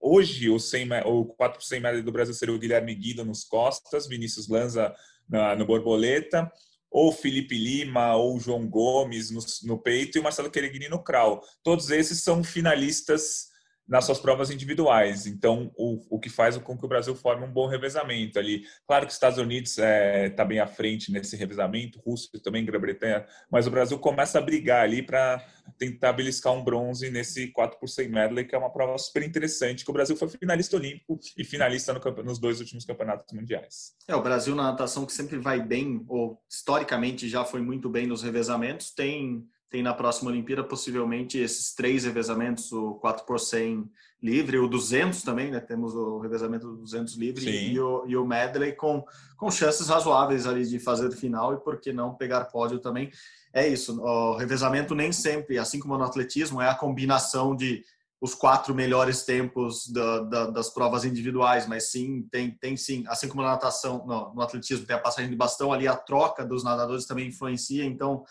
Hoje, 0.00 0.50
o, 0.50 0.58
100, 0.58 1.02
o 1.06 1.24
4 1.26 1.58
por 1.58 1.64
100 1.64 1.80
medley 1.80 2.02
do 2.02 2.12
Brasil 2.12 2.34
seria 2.34 2.54
o 2.54 2.58
Guilherme 2.58 2.94
Guido 2.94 3.24
nos 3.24 3.44
costas, 3.44 4.06
Vinícius 4.06 4.48
Lanza 4.48 4.94
na, 5.28 5.56
no 5.56 5.64
borboleta, 5.64 6.50
ou 6.94 7.10
Felipe 7.10 7.58
Lima, 7.58 8.14
ou 8.14 8.38
João 8.38 8.68
Gomes 8.68 9.28
no, 9.28 9.40
no 9.64 9.76
peito 9.76 10.16
e 10.16 10.20
o 10.20 10.22
Marcelo 10.22 10.48
Quereguini 10.48 10.88
no 10.88 11.02
crawl. 11.02 11.42
Todos 11.60 11.90
esses 11.90 12.22
são 12.22 12.44
finalistas 12.44 13.48
nas 13.86 14.04
suas 14.04 14.18
provas 14.18 14.50
individuais. 14.50 15.26
Então, 15.26 15.70
o, 15.76 16.16
o 16.16 16.18
que 16.18 16.30
faz 16.30 16.56
com 16.56 16.76
que 16.76 16.84
o 16.84 16.88
Brasil 16.88 17.14
forme 17.14 17.44
um 17.44 17.52
bom 17.52 17.66
revezamento 17.66 18.38
ali. 18.38 18.64
Claro 18.86 19.06
que 19.06 19.10
os 19.10 19.16
Estados 19.16 19.38
Unidos 19.38 19.72
está 19.72 19.86
é, 19.86 20.30
tá 20.30 20.44
bem 20.44 20.58
à 20.58 20.66
frente 20.66 21.12
nesse 21.12 21.36
revezamento, 21.36 22.00
Rússia 22.00 22.40
também, 22.42 22.64
Grã-Bretanha, 22.64 23.26
mas 23.50 23.66
o 23.66 23.70
Brasil 23.70 23.98
começa 23.98 24.38
a 24.38 24.42
brigar 24.42 24.82
ali 24.82 25.02
para 25.02 25.44
tentar 25.78 26.12
beliscar 26.12 26.52
um 26.52 26.62
bronze 26.62 27.10
nesse 27.10 27.48
4 27.48 27.78
por 27.78 27.88
100 27.88 28.08
medley, 28.08 28.44
que 28.44 28.54
é 28.54 28.58
uma 28.58 28.70
prova 28.70 28.96
super 28.98 29.22
interessante, 29.22 29.84
que 29.84 29.90
o 29.90 29.94
Brasil 29.94 30.16
foi 30.16 30.28
finalista 30.28 30.76
olímpico 30.76 31.18
e 31.36 31.44
finalista 31.44 31.92
no, 31.92 32.00
nos 32.22 32.38
dois 32.38 32.60
últimos 32.60 32.84
campeonatos 32.84 33.32
mundiais. 33.34 33.94
É, 34.06 34.14
o 34.14 34.22
Brasil 34.22 34.54
na 34.54 34.64
natação 34.64 35.04
que 35.04 35.12
sempre 35.12 35.38
vai 35.38 35.60
bem, 35.60 36.04
ou 36.08 36.40
historicamente 36.48 37.28
já 37.28 37.44
foi 37.44 37.60
muito 37.60 37.88
bem 37.88 38.06
nos 38.06 38.22
revezamentos, 38.22 38.90
tem 38.90 39.46
tem 39.74 39.82
na 39.82 39.92
próxima 39.92 40.30
Olimpíada 40.30 40.62
possivelmente 40.62 41.36
esses 41.36 41.74
três 41.74 42.04
revezamentos, 42.04 42.70
o 42.70 42.94
4 42.94 43.26
por 43.26 43.40
100 43.40 43.90
livre, 44.22 44.56
o 44.56 44.68
200 44.68 45.20
também, 45.24 45.50
né? 45.50 45.58
Temos 45.58 45.96
o 45.96 46.20
revezamento 46.20 46.68
do 46.68 46.76
200 46.76 47.16
livre 47.16 47.50
e 47.50 47.80
o, 47.80 48.04
e 48.06 48.16
o 48.16 48.24
medley 48.24 48.72
com, 48.74 49.04
com 49.36 49.50
chances 49.50 49.88
razoáveis 49.88 50.46
ali 50.46 50.64
de 50.64 50.78
fazer 50.78 51.08
o 51.08 51.12
final 51.12 51.54
e 51.54 51.56
por 51.56 51.80
que 51.80 51.92
não 51.92 52.14
pegar 52.14 52.44
pódio 52.44 52.78
também. 52.78 53.10
É 53.52 53.66
isso, 53.66 54.00
o 54.00 54.36
revezamento 54.36 54.94
nem 54.94 55.10
sempre, 55.10 55.58
assim 55.58 55.80
como 55.80 55.98
no 55.98 56.04
atletismo, 56.04 56.62
é 56.62 56.68
a 56.68 56.74
combinação 56.76 57.56
de 57.56 57.82
os 58.20 58.32
quatro 58.32 58.74
melhores 58.74 59.22
tempos 59.22 59.88
da, 59.88 60.20
da, 60.20 60.46
das 60.46 60.70
provas 60.70 61.04
individuais, 61.04 61.66
mas 61.66 61.90
sim, 61.90 62.22
tem, 62.30 62.52
tem 62.52 62.76
sim, 62.76 63.04
assim 63.08 63.28
como 63.28 63.42
na 63.42 63.50
natação, 63.50 64.06
no, 64.06 64.32
no 64.34 64.40
atletismo 64.40 64.86
tem 64.86 64.94
a 64.94 65.00
passagem 65.00 65.28
de 65.28 65.36
bastão, 65.36 65.72
ali 65.72 65.88
a 65.88 65.96
troca 65.96 66.44
dos 66.44 66.62
nadadores 66.62 67.06
também 67.06 67.26
influencia, 67.26 67.84
então 67.84 68.24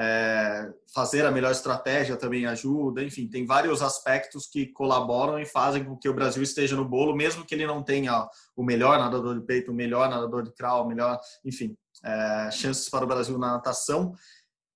é, 0.00 0.72
fazer 0.94 1.26
a 1.26 1.30
melhor 1.30 1.52
estratégia 1.52 2.16
também 2.16 2.46
ajuda, 2.46 3.04
enfim, 3.04 3.28
tem 3.28 3.44
vários 3.44 3.82
aspectos 3.82 4.46
que 4.46 4.68
colaboram 4.68 5.38
e 5.38 5.44
fazem 5.44 5.84
com 5.84 5.94
que 5.94 6.08
o 6.08 6.14
Brasil 6.14 6.42
esteja 6.42 6.74
no 6.74 6.88
bolo, 6.88 7.14
mesmo 7.14 7.44
que 7.44 7.54
ele 7.54 7.66
não 7.66 7.82
tenha 7.82 8.26
o 8.56 8.64
melhor 8.64 8.98
nadador 8.98 9.38
de 9.38 9.44
peito, 9.44 9.70
o 9.70 9.74
melhor 9.74 10.08
nadador 10.08 10.42
de 10.42 10.52
crawl, 10.54 10.86
o 10.86 10.88
melhor, 10.88 11.20
enfim, 11.44 11.76
é, 12.02 12.50
chances 12.50 12.88
para 12.88 13.04
o 13.04 13.08
Brasil 13.08 13.36
na 13.36 13.52
natação, 13.52 14.14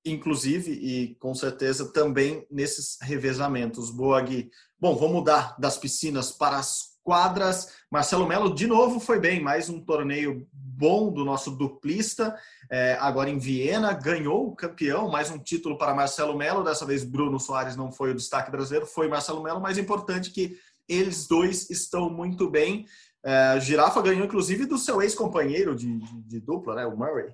inclusive 0.04 0.72
e 0.72 1.14
com 1.14 1.34
certeza 1.34 1.90
também 1.90 2.46
nesses 2.50 2.98
revezamentos. 3.00 3.90
Boa, 3.90 4.20
Gui. 4.20 4.50
Bom, 4.78 4.94
vamos 4.94 5.14
mudar 5.14 5.58
das 5.58 5.78
piscinas 5.78 6.32
para 6.32 6.58
as 6.58 6.93
quadras. 7.04 7.74
Marcelo 7.90 8.26
Melo, 8.26 8.52
de 8.52 8.66
novo, 8.66 8.98
foi 8.98 9.20
bem. 9.20 9.40
Mais 9.40 9.68
um 9.68 9.78
torneio 9.78 10.48
bom 10.52 11.12
do 11.12 11.24
nosso 11.24 11.52
duplista. 11.52 12.34
É, 12.70 12.96
agora 12.98 13.30
em 13.30 13.38
Viena, 13.38 13.92
ganhou 13.92 14.48
o 14.48 14.56
campeão. 14.56 15.08
Mais 15.08 15.30
um 15.30 15.38
título 15.38 15.78
para 15.78 15.94
Marcelo 15.94 16.36
Melo. 16.36 16.64
Dessa 16.64 16.86
vez, 16.86 17.04
Bruno 17.04 17.38
Soares 17.38 17.76
não 17.76 17.92
foi 17.92 18.10
o 18.10 18.14
destaque 18.14 18.50
brasileiro, 18.50 18.86
foi 18.86 19.06
Marcelo 19.06 19.42
Melo. 19.42 19.60
Mais 19.60 19.78
importante 19.78 20.30
que 20.30 20.56
eles 20.88 21.28
dois 21.28 21.70
estão 21.70 22.10
muito 22.10 22.50
bem. 22.50 22.86
É, 23.24 23.60
Girafa 23.60 24.02
ganhou, 24.02 24.24
inclusive, 24.24 24.66
do 24.66 24.78
seu 24.78 25.00
ex-companheiro 25.00 25.74
de, 25.76 25.98
de, 25.98 26.22
de, 26.22 26.40
dupla, 26.40 26.74
né? 26.74 26.86
o 26.86 26.96
Murray. 26.96 27.32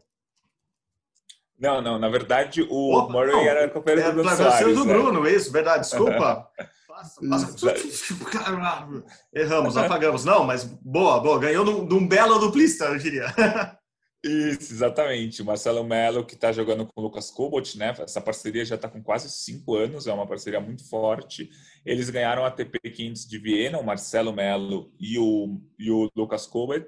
Não, 1.58 1.82
não, 1.82 1.98
na 1.98 2.08
verdade 2.08 2.62
o 2.62 2.96
Opa, 2.96 3.12
Murray 3.12 3.32
não, 3.32 3.40
era 3.42 3.68
companheiro 3.68 4.08
é, 4.08 4.10
do 4.10 4.22
Bruno 4.22 4.36
Soares. 4.36 4.74
do 4.74 4.84
né? 4.84 4.94
Bruno, 4.94 5.28
isso, 5.28 5.52
verdade, 5.52 5.82
desculpa. 5.82 6.48
Passa, 7.00 7.20
passa. 7.28 9.04
Erramos, 9.32 9.76
apagamos. 9.76 10.24
Não, 10.24 10.44
mas 10.44 10.64
boa, 10.64 11.20
boa. 11.20 11.38
Ganhou 11.38 11.86
de 11.86 11.94
um 11.94 12.06
belo 12.06 12.38
duplista, 12.38 12.84
eu 12.86 12.98
diria. 12.98 13.26
Isso, 14.22 14.74
exatamente. 14.74 15.40
O 15.40 15.46
Marcelo 15.46 15.82
Melo, 15.82 16.26
que 16.26 16.34
está 16.34 16.52
jogando 16.52 16.84
com 16.84 17.00
o 17.00 17.04
Lucas 17.04 17.30
Kobot, 17.30 17.78
né? 17.78 17.94
Essa 17.98 18.20
parceria 18.20 18.64
já 18.66 18.74
está 18.74 18.86
com 18.86 19.02
quase 19.02 19.30
cinco 19.30 19.74
anos, 19.74 20.06
é 20.06 20.12
uma 20.12 20.26
parceria 20.26 20.60
muito 20.60 20.86
forte. 20.86 21.48
Eles 21.86 22.10
ganharam 22.10 22.44
a 22.44 22.48
ATP 22.48 22.90
500 22.90 23.26
de 23.26 23.38
Viena, 23.38 23.78
o 23.78 23.84
Marcelo 23.84 24.30
Melo 24.30 24.92
e 25.00 25.18
o, 25.18 25.58
e 25.78 25.90
o 25.90 26.10
Lucas 26.14 26.46
Kobot. 26.46 26.86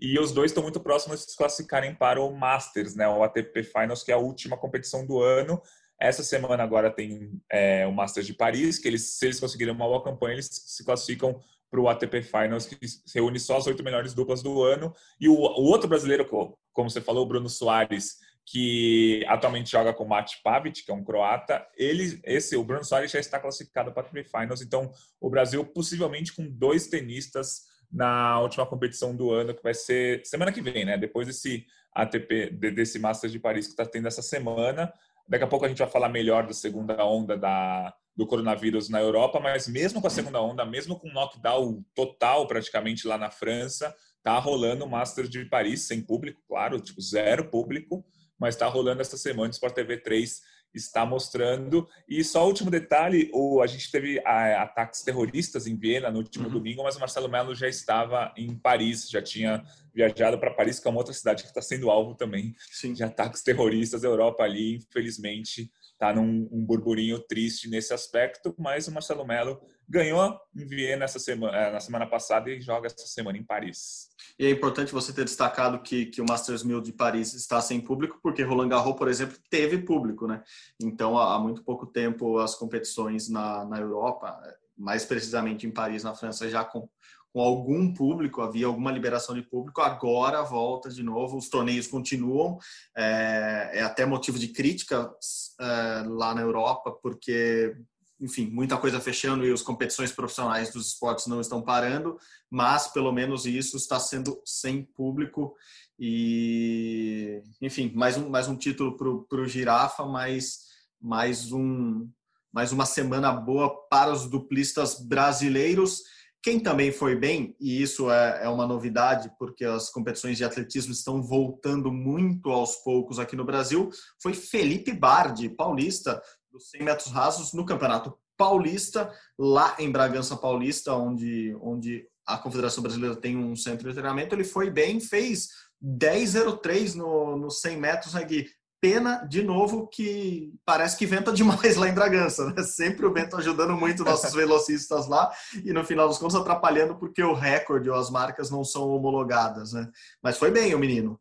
E 0.00 0.18
os 0.18 0.32
dois 0.32 0.50
estão 0.50 0.62
muito 0.62 0.80
próximos 0.80 1.20
de 1.20 1.32
se 1.32 1.36
classificarem 1.36 1.94
para 1.94 2.22
o 2.22 2.34
Masters, 2.34 2.94
né? 2.94 3.06
O 3.06 3.22
ATP 3.22 3.62
Finals, 3.62 4.02
que 4.02 4.10
é 4.10 4.14
a 4.14 4.18
última 4.18 4.56
competição 4.56 5.06
do 5.06 5.20
ano. 5.20 5.60
Essa 6.00 6.22
semana 6.22 6.62
agora 6.62 6.90
tem 6.90 7.40
é, 7.50 7.86
o 7.86 7.92
Masters 7.92 8.26
de 8.26 8.32
Paris, 8.32 8.78
que 8.78 8.88
eles, 8.88 9.02
se 9.18 9.26
eles 9.26 9.38
conseguirem 9.38 9.74
uma 9.74 9.86
boa 9.86 10.02
campanha, 10.02 10.34
eles 10.34 10.48
se 10.50 10.82
classificam 10.82 11.38
para 11.70 11.80
o 11.80 11.88
ATP 11.88 12.22
Finals, 12.22 12.66
que 12.66 12.76
reúne 13.14 13.38
só 13.38 13.58
as 13.58 13.66
oito 13.66 13.84
melhores 13.84 14.14
duplas 14.14 14.42
do 14.42 14.62
ano. 14.62 14.94
E 15.20 15.28
o, 15.28 15.34
o, 15.34 15.64
outro 15.64 15.88
brasileiro, 15.88 16.26
como 16.72 16.90
você 16.90 17.00
falou, 17.00 17.26
Bruno 17.26 17.48
Soares, 17.48 18.18
que 18.46 19.24
atualmente 19.28 19.70
joga 19.70 19.92
com 19.92 20.04
o 20.04 20.08
Mate 20.08 20.40
Pavic, 20.42 20.84
que 20.84 20.90
é 20.90 20.94
um 20.94 21.04
croata, 21.04 21.64
ele, 21.76 22.18
esse, 22.24 22.56
o 22.56 22.64
Bruno 22.64 22.82
Soares 22.82 23.12
já 23.12 23.20
está 23.20 23.38
classificado 23.38 23.92
para 23.92 24.02
o 24.02 24.06
ATP 24.06 24.24
Finals. 24.24 24.62
Então, 24.62 24.90
o 25.20 25.28
Brasil 25.30 25.64
possivelmente 25.64 26.32
com 26.32 26.50
dois 26.50 26.88
tenistas 26.88 27.68
na 27.92 28.40
última 28.40 28.66
competição 28.66 29.14
do 29.14 29.30
ano, 29.30 29.54
que 29.54 29.62
vai 29.62 29.74
ser 29.74 30.24
semana 30.24 30.52
que 30.52 30.62
vem, 30.62 30.84
né? 30.84 30.96
Depois 30.96 31.26
desse 31.26 31.66
ATP, 31.92 32.50
desse 32.50 32.98
Masters 32.98 33.32
de 33.32 33.38
Paris 33.38 33.66
que 33.66 33.72
está 33.72 33.84
tendo 33.84 34.08
essa 34.08 34.22
semana, 34.22 34.92
Daqui 35.30 35.44
a 35.44 35.46
pouco 35.46 35.64
a 35.64 35.68
gente 35.68 35.78
vai 35.78 35.88
falar 35.88 36.08
melhor 36.08 36.44
da 36.44 36.52
segunda 36.52 37.04
onda 37.04 37.36
da, 37.36 37.94
do 38.16 38.26
coronavírus 38.26 38.88
na 38.88 39.00
Europa, 39.00 39.38
mas 39.38 39.68
mesmo 39.68 40.00
com 40.00 40.08
a 40.08 40.10
segunda 40.10 40.42
onda, 40.42 40.66
mesmo 40.66 40.98
com 40.98 41.08
lockdown 41.08 41.84
total 41.94 42.48
praticamente 42.48 43.06
lá 43.06 43.16
na 43.16 43.30
França, 43.30 43.94
tá 44.24 44.36
rolando 44.40 44.84
o 44.84 44.90
Masters 44.90 45.30
de 45.30 45.44
Paris 45.44 45.86
sem 45.86 46.02
público, 46.02 46.42
claro, 46.48 46.80
tipo 46.80 47.00
zero 47.00 47.48
público, 47.48 48.04
mas 48.36 48.56
está 48.56 48.66
rolando 48.66 49.02
essa 49.02 49.16
semana. 49.16 49.50
O 49.50 49.52
Sport 49.52 49.72
TV 49.72 49.98
3 49.98 50.42
está 50.74 51.04
mostrando. 51.04 51.88
E 52.08 52.22
só 52.22 52.44
o 52.44 52.46
último 52.46 52.70
detalhe: 52.70 53.30
o, 53.32 53.60
a 53.60 53.66
gente 53.66 53.90
teve 53.90 54.20
a, 54.24 54.62
ataques 54.62 55.02
terroristas 55.02 55.66
em 55.66 55.76
Viena 55.76 56.10
no 56.10 56.18
último 56.18 56.46
uhum. 56.46 56.52
domingo, 56.52 56.82
mas 56.82 56.96
o 56.96 57.00
Marcelo 57.00 57.28
Melo 57.28 57.54
já 57.54 57.68
estava 57.68 58.32
em 58.36 58.54
Paris, 58.54 59.08
já 59.08 59.22
tinha 59.22 59.64
viajado 59.92 60.38
para 60.38 60.52
Paris, 60.52 60.78
que 60.78 60.86
é 60.86 60.90
uma 60.90 61.00
outra 61.00 61.12
cidade 61.12 61.42
que 61.42 61.48
está 61.48 61.60
sendo 61.60 61.90
alvo 61.90 62.14
também 62.14 62.54
Sim. 62.70 62.92
de 62.92 63.02
ataques 63.02 63.42
terroristas. 63.42 64.04
A 64.04 64.08
Europa 64.08 64.44
ali, 64.44 64.76
infelizmente, 64.76 65.70
está 65.92 66.14
num 66.14 66.48
um 66.50 66.64
burburinho 66.64 67.18
triste 67.18 67.68
nesse 67.68 67.92
aspecto, 67.92 68.54
mas 68.58 68.88
o 68.88 68.92
Marcelo 68.92 69.26
Melo 69.26 69.60
ganhou 69.90 70.38
em 70.54 70.64
Viena 70.64 71.04
essa 71.04 71.18
semana, 71.18 71.56
eh, 71.56 71.72
na 71.72 71.80
semana 71.80 72.06
passada 72.06 72.48
e 72.48 72.60
joga 72.60 72.86
essa 72.86 73.08
semana 73.08 73.36
em 73.36 73.42
Paris. 73.42 74.08
E 74.38 74.46
é 74.46 74.50
importante 74.50 74.92
você 74.92 75.12
ter 75.12 75.24
destacado 75.24 75.82
que, 75.82 76.06
que 76.06 76.20
o 76.22 76.26
Masters 76.26 76.62
1000 76.62 76.80
de 76.80 76.92
Paris 76.92 77.34
está 77.34 77.60
sem 77.60 77.80
público, 77.80 78.20
porque 78.22 78.44
Roland 78.44 78.68
Garros, 78.68 78.96
por 78.96 79.08
exemplo, 79.08 79.36
teve 79.50 79.78
público, 79.78 80.28
né? 80.28 80.44
Então, 80.80 81.18
há 81.18 81.36
muito 81.40 81.64
pouco 81.64 81.86
tempo, 81.86 82.38
as 82.38 82.54
competições 82.54 83.28
na, 83.28 83.64
na 83.64 83.80
Europa, 83.80 84.40
mais 84.78 85.04
precisamente 85.04 85.66
em 85.66 85.72
Paris, 85.72 86.04
na 86.04 86.14
França, 86.14 86.48
já 86.48 86.64
com, 86.64 86.88
com 87.32 87.40
algum 87.40 87.92
público, 87.92 88.42
havia 88.42 88.66
alguma 88.66 88.92
liberação 88.92 89.34
de 89.34 89.42
público, 89.42 89.80
agora 89.80 90.42
volta 90.42 90.88
de 90.88 91.02
novo, 91.02 91.36
os 91.36 91.48
torneios 91.48 91.88
continuam, 91.88 92.58
é, 92.96 93.70
é 93.74 93.82
até 93.82 94.06
motivo 94.06 94.38
de 94.38 94.48
crítica 94.48 95.12
é, 95.60 96.04
lá 96.06 96.32
na 96.32 96.42
Europa, 96.42 96.92
porque 97.02 97.76
enfim, 98.20 98.46
muita 98.50 98.76
coisa 98.76 99.00
fechando 99.00 99.46
e 99.46 99.52
as 99.52 99.62
competições 99.62 100.12
profissionais 100.12 100.70
dos 100.70 100.88
esportes 100.88 101.26
não 101.26 101.40
estão 101.40 101.62
parando, 101.62 102.18
mas 102.50 102.86
pelo 102.88 103.10
menos 103.12 103.46
isso 103.46 103.76
está 103.76 103.98
sendo 103.98 104.40
sem 104.44 104.84
público 104.84 105.54
e, 106.02 107.42
enfim, 107.60 107.92
mais 107.94 108.16
um, 108.16 108.30
mais 108.30 108.48
um 108.48 108.56
título 108.56 108.96
para 108.96 109.40
o 109.40 109.46
Girafa, 109.46 110.06
mais, 110.06 110.60
mais, 110.98 111.52
um, 111.52 112.08
mais 112.50 112.72
uma 112.72 112.86
semana 112.86 113.30
boa 113.32 113.86
para 113.88 114.10
os 114.10 114.26
duplistas 114.26 114.98
brasileiros. 114.98 116.00
Quem 116.42 116.58
também 116.58 116.90
foi 116.90 117.14
bem, 117.16 117.54
e 117.60 117.82
isso 117.82 118.10
é, 118.10 118.44
é 118.44 118.48
uma 118.48 118.66
novidade, 118.66 119.30
porque 119.38 119.62
as 119.62 119.90
competições 119.90 120.38
de 120.38 120.44
atletismo 120.44 120.90
estão 120.90 121.22
voltando 121.22 121.92
muito 121.92 122.48
aos 122.48 122.76
poucos 122.76 123.18
aqui 123.18 123.36
no 123.36 123.44
Brasil, 123.44 123.90
foi 124.22 124.32
Felipe 124.32 124.94
Bardi, 124.94 125.50
paulista, 125.50 126.18
dos 126.50 126.70
100 126.70 126.82
metros 126.82 127.12
rasos 127.12 127.52
no 127.52 127.64
Campeonato 127.64 128.16
Paulista, 128.36 129.12
lá 129.38 129.76
em 129.78 129.90
Bragança 129.90 130.36
Paulista, 130.36 130.94
onde, 130.94 131.54
onde 131.60 132.06
a 132.26 132.38
Confederação 132.38 132.82
Brasileira 132.82 133.16
tem 133.16 133.36
um 133.36 133.54
centro 133.54 133.88
de 133.88 133.94
treinamento. 133.94 134.34
Ele 134.34 134.44
foi 134.44 134.70
bem, 134.70 135.00
fez 135.00 135.48
10,03 135.82 136.94
no, 136.94 137.36
no 137.36 137.50
100 137.50 137.76
metros, 137.76 138.14
né, 138.14 138.24
Gui? 138.24 138.48
Pena, 138.80 139.26
de 139.28 139.42
novo, 139.42 139.86
que 139.88 140.54
parece 140.64 140.96
que 140.96 141.04
venta 141.04 141.30
demais 141.32 141.76
lá 141.76 141.86
em 141.86 141.92
Bragança, 141.92 142.50
né? 142.50 142.62
Sempre 142.62 143.04
o 143.04 143.12
vento 143.12 143.36
ajudando 143.36 143.76
muito 143.76 144.04
nossos 144.04 144.32
velocistas 144.34 145.06
lá 145.06 145.30
e 145.62 145.70
no 145.70 145.84
final 145.84 146.08
dos 146.08 146.16
contos 146.16 146.34
atrapalhando 146.34 146.96
porque 146.96 147.22
o 147.22 147.34
recorde 147.34 147.90
ou 147.90 147.96
as 147.96 148.08
marcas 148.08 148.50
não 148.50 148.64
são 148.64 148.88
homologadas, 148.88 149.74
né? 149.74 149.86
Mas 150.22 150.38
foi 150.38 150.50
bem 150.50 150.74
o 150.74 150.78
menino. 150.78 151.20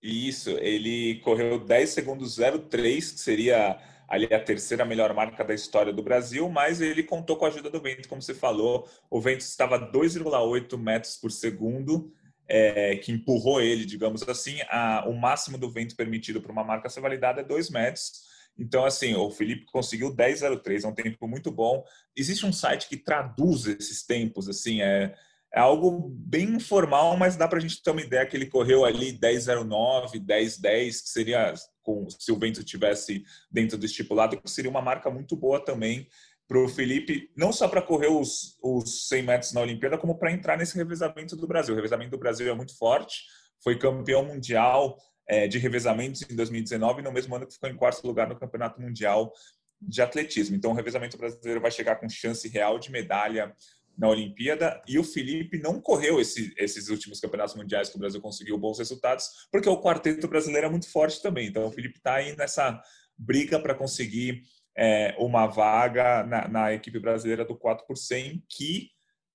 Isso, 0.00 0.50
ele 0.50 1.20
correu 1.24 1.58
10 1.58 1.90
segundos 1.90 2.36
03, 2.36 3.12
que 3.12 3.20
seria 3.20 3.78
ali 4.10 4.26
a 4.34 4.42
terceira 4.42 4.84
melhor 4.84 5.14
marca 5.14 5.44
da 5.44 5.54
história 5.54 5.92
do 5.92 6.02
Brasil, 6.02 6.48
mas 6.50 6.80
ele 6.80 7.04
contou 7.04 7.36
com 7.36 7.44
a 7.44 7.48
ajuda 7.48 7.70
do 7.70 7.80
vento, 7.80 8.08
como 8.08 8.20
você 8.20 8.34
falou. 8.34 8.90
O 9.08 9.20
vento 9.20 9.42
estava 9.42 9.78
2,8 9.78 10.76
metros 10.76 11.16
por 11.16 11.30
segundo, 11.30 12.12
é, 12.48 12.96
que 12.96 13.12
empurrou 13.12 13.60
ele, 13.60 13.84
digamos 13.84 14.28
assim. 14.28 14.58
A, 14.68 15.04
o 15.08 15.14
máximo 15.14 15.56
do 15.56 15.70
vento 15.70 15.94
permitido 15.94 16.42
para 16.42 16.50
uma 16.50 16.64
marca 16.64 16.88
ser 16.88 17.00
validada 17.00 17.40
é 17.42 17.44
2 17.44 17.70
metros. 17.70 18.28
Então, 18.58 18.84
assim, 18.84 19.14
o 19.14 19.30
Felipe 19.30 19.64
conseguiu 19.66 20.12
10,03, 20.12 20.84
é 20.84 20.88
um 20.88 20.94
tempo 20.94 21.28
muito 21.28 21.52
bom. 21.52 21.84
Existe 22.16 22.44
um 22.44 22.52
site 22.52 22.88
que 22.88 22.96
traduz 22.96 23.66
esses 23.66 24.02
tempos, 24.02 24.48
assim, 24.48 24.82
é, 24.82 25.14
é 25.52 25.58
algo 25.58 26.08
bem 26.10 26.54
informal, 26.54 27.16
mas 27.16 27.36
dá 27.36 27.48
para 27.48 27.58
a 27.58 27.60
gente 27.60 27.82
ter 27.82 27.90
uma 27.90 28.00
ideia 28.00 28.24
que 28.24 28.36
ele 28.36 28.46
correu 28.46 28.84
ali 28.84 29.12
10,09, 29.12 30.24
10,10, 30.24 31.02
que 31.02 31.08
seria, 31.08 31.54
com, 31.82 32.08
se 32.08 32.30
o 32.30 32.38
vento 32.38 32.62
tivesse 32.62 33.24
dentro 33.50 33.76
do 33.76 33.84
estipulado, 33.84 34.40
que 34.40 34.50
seria 34.50 34.70
uma 34.70 34.80
marca 34.80 35.10
muito 35.10 35.36
boa 35.36 35.58
também 35.58 36.06
para 36.46 36.58
o 36.58 36.68
Felipe, 36.68 37.30
não 37.36 37.52
só 37.52 37.68
para 37.68 37.82
correr 37.82 38.08
os, 38.08 38.58
os 38.62 39.08
100 39.08 39.22
metros 39.22 39.52
na 39.52 39.60
Olimpíada, 39.60 39.98
como 39.98 40.18
para 40.18 40.32
entrar 40.32 40.56
nesse 40.56 40.76
revezamento 40.76 41.36
do 41.36 41.46
Brasil. 41.46 41.72
O 41.72 41.76
revezamento 41.76 42.10
do 42.10 42.18
Brasil 42.18 42.50
é 42.50 42.54
muito 42.54 42.76
forte, 42.76 43.24
foi 43.62 43.78
campeão 43.78 44.24
mundial 44.24 44.96
é, 45.28 45.46
de 45.46 45.58
revezamentos 45.58 46.22
em 46.28 46.34
2019, 46.34 47.02
no 47.02 47.12
mesmo 47.12 47.34
ano 47.36 47.46
que 47.46 47.54
ficou 47.54 47.70
em 47.70 47.76
quarto 47.76 48.04
lugar 48.06 48.28
no 48.28 48.38
Campeonato 48.38 48.80
Mundial 48.80 49.32
de 49.80 50.02
Atletismo. 50.02 50.56
Então, 50.56 50.72
o 50.72 50.74
revezamento 50.74 51.16
brasileiro 51.16 51.60
vai 51.60 51.70
chegar 51.70 51.96
com 51.96 52.08
chance 52.08 52.48
real 52.48 52.78
de 52.78 52.90
medalha 52.90 53.54
na 53.96 54.08
Olimpíada 54.08 54.80
e 54.88 54.98
o 54.98 55.04
Felipe 55.04 55.58
não 55.58 55.80
correu 55.80 56.20
esse, 56.20 56.54
esses 56.56 56.88
últimos 56.88 57.20
campeonatos 57.20 57.54
mundiais 57.54 57.88
que 57.88 57.96
o 57.96 57.98
Brasil 57.98 58.20
conseguiu 58.20 58.56
bons 58.56 58.78
resultados, 58.78 59.48
porque 59.52 59.68
o 59.68 59.80
quarteto 59.80 60.26
brasileiro 60.26 60.66
é 60.66 60.70
muito 60.70 60.90
forte 60.90 61.20
também. 61.22 61.48
Então, 61.48 61.66
o 61.66 61.72
Felipe 61.72 61.98
está 61.98 62.14
aí 62.14 62.36
nessa 62.36 62.80
briga 63.16 63.60
para 63.60 63.74
conseguir 63.74 64.42
é, 64.76 65.14
uma 65.18 65.46
vaga 65.46 66.24
na, 66.24 66.48
na, 66.48 66.72
equipe 66.72 66.98
brasileira 66.98 67.44
do 67.44 67.56
4 67.56 67.86
por 67.86 67.96
100, 67.96 68.42
que 68.48 68.88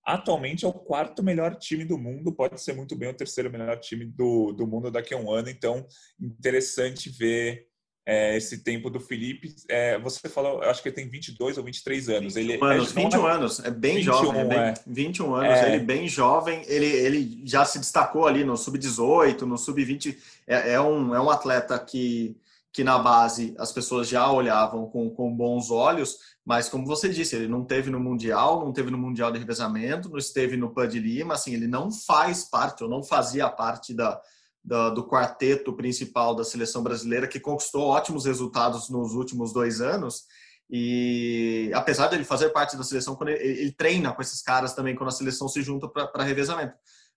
atualmente 0.03 0.65
é 0.65 0.67
o 0.67 0.73
quarto 0.73 1.23
melhor 1.23 1.55
time 1.55 1.85
do 1.85 1.97
mundo, 1.97 2.33
pode 2.33 2.61
ser 2.61 2.73
muito 2.73 2.95
bem 2.95 3.09
o 3.09 3.13
terceiro 3.13 3.51
melhor 3.51 3.79
time 3.79 4.05
do, 4.05 4.51
do 4.53 4.65
mundo 4.65 4.89
daqui 4.89 5.13
a 5.13 5.17
um 5.17 5.31
ano. 5.31 5.49
Então, 5.49 5.85
interessante 6.19 7.09
ver 7.09 7.67
é, 8.05 8.37
esse 8.37 8.59
tempo 8.59 8.89
do 8.89 8.99
Felipe. 8.99 9.55
É, 9.67 9.97
você 9.97 10.29
falou, 10.29 10.63
eu 10.63 10.69
acho 10.69 10.81
que 10.81 10.89
ele 10.89 10.95
tem 10.95 11.09
22 11.09 11.57
ou 11.57 11.63
23 11.63 12.09
anos. 12.09 12.35
Ele, 12.35 12.59
anos, 12.61 12.91
21 12.91 13.27
é, 13.27 13.31
anos, 13.31 13.59
é 13.59 13.71
bem 13.71 13.95
21, 13.95 14.13
jovem. 14.13 14.41
É 14.41 14.45
bem, 14.45 14.59
é. 14.59 14.73
21 14.85 15.35
anos, 15.35 15.57
é. 15.57 15.73
ele 15.73 15.83
bem 15.83 16.07
jovem. 16.07 16.63
Ele, 16.67 16.85
ele 16.85 17.41
já 17.45 17.65
se 17.65 17.79
destacou 17.79 18.27
ali 18.27 18.43
no 18.43 18.55
sub-18, 18.55 19.41
no 19.41 19.57
sub-20. 19.57 20.15
É, 20.45 20.73
é, 20.73 20.81
um, 20.81 21.15
é 21.15 21.19
um 21.19 21.31
atleta 21.31 21.79
que, 21.79 22.37
que 22.71 22.83
na 22.83 22.99
base 22.99 23.55
as 23.57 23.71
pessoas 23.71 24.07
já 24.07 24.31
olhavam 24.31 24.85
com, 24.85 25.09
com 25.09 25.35
bons 25.35 25.71
olhos, 25.71 26.19
mas 26.45 26.69
como 26.69 26.85
você 26.85 27.09
disse, 27.09 27.35
ele 27.35 27.47
não 27.47 27.65
teve 27.65 27.89
no 27.89 27.99
Mundial, 27.99 28.63
não 28.63 28.71
teve 28.71 28.91
no 28.91 28.99
Mundial 28.99 29.31
de 29.31 29.39
Revezamento, 29.39 30.09
não 30.09 30.19
esteve 30.19 30.55
no 30.55 30.69
PAN 30.69 30.87
de 30.87 30.99
Lima, 30.99 31.33
assim, 31.33 31.55
ele 31.55 31.65
não 31.65 31.91
faz 31.91 32.43
parte, 32.43 32.83
ou 32.83 32.89
não 32.89 33.01
fazia 33.01 33.49
parte 33.49 33.95
da 33.95 34.21
do, 34.65 34.89
do 34.89 35.07
quarteto 35.07 35.71
principal 35.73 36.35
da 36.35 36.43
seleção 36.43 36.81
brasileira, 36.81 37.27
que 37.27 37.39
conquistou 37.39 37.83
ótimos 37.83 38.25
resultados 38.25 38.89
nos 38.89 39.13
últimos 39.13 39.53
dois 39.53 39.79
anos. 39.79 40.23
E 40.67 41.69
apesar 41.75 42.07
de 42.07 42.15
ele 42.15 42.23
fazer 42.23 42.49
parte 42.49 42.75
da 42.75 42.83
seleção, 42.83 43.15
ele, 43.21 43.33
ele 43.33 43.71
treina 43.71 44.11
com 44.11 44.21
esses 44.21 44.41
caras 44.41 44.73
também 44.73 44.95
quando 44.95 45.09
a 45.09 45.11
seleção 45.11 45.47
se 45.47 45.61
junta 45.61 45.87
para 45.87 46.23
revezamento. 46.23 46.73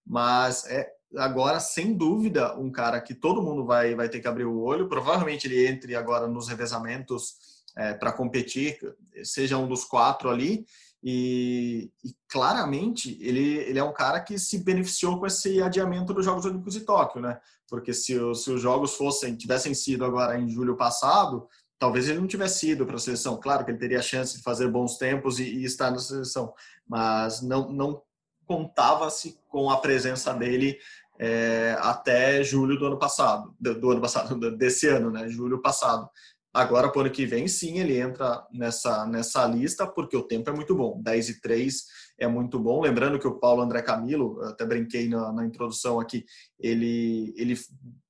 Mas 0.06 0.66
é 0.66 0.90
agora, 1.16 1.58
sem 1.58 1.94
dúvida, 1.94 2.54
um 2.58 2.70
cara 2.70 3.00
que 3.00 3.14
todo 3.14 3.42
mundo 3.42 3.64
vai, 3.64 3.94
vai 3.94 4.10
ter 4.10 4.20
que 4.20 4.28
abrir 4.28 4.44
o 4.44 4.60
olho. 4.60 4.88
Provavelmente 4.88 5.46
ele 5.46 5.66
entre 5.66 5.96
agora 5.96 6.28
nos 6.28 6.48
revezamentos 6.48 7.34
é, 7.74 7.94
para 7.94 8.12
competir, 8.12 8.78
seja 9.24 9.56
um 9.56 9.66
dos 9.66 9.84
quatro 9.84 10.28
ali. 10.28 10.66
E, 11.02 11.90
e, 12.04 12.12
claramente 12.28 13.16
ele, 13.20 13.58
ele 13.58 13.78
é 13.78 13.84
um 13.84 13.92
cara 13.92 14.20
que 14.20 14.38
se 14.38 14.58
beneficiou 14.58 15.18
com 15.18 15.26
esse 15.26 15.62
adiamento 15.62 16.12
dos 16.12 16.24
Jogos 16.24 16.44
Olímpicos 16.44 16.74
de 16.74 16.80
Tóquio, 16.80 17.20
né? 17.20 17.40
Porque 17.68 17.92
se, 17.92 18.14
se 18.34 18.50
os 18.50 18.60
jogos 18.60 18.94
fossem 18.94 19.36
tivessem 19.36 19.74
sido 19.74 20.04
agora 20.04 20.38
em 20.38 20.48
julho 20.48 20.76
passado, 20.76 21.46
talvez 21.78 22.08
ele 22.08 22.18
não 22.18 22.26
tivesse 22.26 22.70
ido 22.70 22.84
para 22.84 22.96
a 22.96 22.98
seleção. 22.98 23.38
Claro 23.38 23.64
que 23.64 23.70
ele 23.70 23.78
teria 23.78 24.00
a 24.00 24.02
chance 24.02 24.36
de 24.36 24.42
fazer 24.42 24.68
bons 24.68 24.96
tempos 24.96 25.38
e, 25.38 25.44
e 25.44 25.64
estar 25.64 25.90
na 25.90 25.98
seleção, 25.98 26.52
mas 26.86 27.42
não, 27.42 27.70
não 27.70 28.02
contava-se 28.46 29.38
com 29.48 29.70
a 29.70 29.76
presença 29.76 30.32
dele 30.32 30.78
é, 31.18 31.76
até 31.80 32.42
julho 32.42 32.78
do 32.78 32.86
ano 32.86 32.98
passado, 32.98 33.54
do, 33.60 33.78
do 33.78 33.90
ano 33.90 34.00
passado, 34.00 34.36
desse 34.56 34.88
ano, 34.88 35.10
né? 35.10 35.28
Julho 35.28 35.60
passado. 35.60 36.08
Agora, 36.52 36.88
para 36.88 36.98
o 36.98 37.00
ano 37.02 37.10
que 37.10 37.26
vem, 37.26 37.46
sim, 37.46 37.78
ele 37.78 37.98
entra 37.98 38.46
nessa, 38.52 39.06
nessa 39.06 39.46
lista, 39.46 39.86
porque 39.86 40.16
o 40.16 40.22
tempo 40.22 40.48
é 40.48 40.52
muito 40.52 40.74
bom. 40.74 41.00
10 41.02 41.28
e 41.28 41.40
3 41.40 41.84
é 42.18 42.26
muito 42.26 42.58
bom. 42.58 42.80
Lembrando 42.80 43.18
que 43.18 43.28
o 43.28 43.38
Paulo 43.38 43.62
André 43.62 43.82
Camilo, 43.82 44.42
até 44.44 44.64
brinquei 44.64 45.08
na, 45.08 45.32
na 45.32 45.44
introdução 45.44 46.00
aqui, 46.00 46.24
ele, 46.58 47.34
ele 47.36 47.54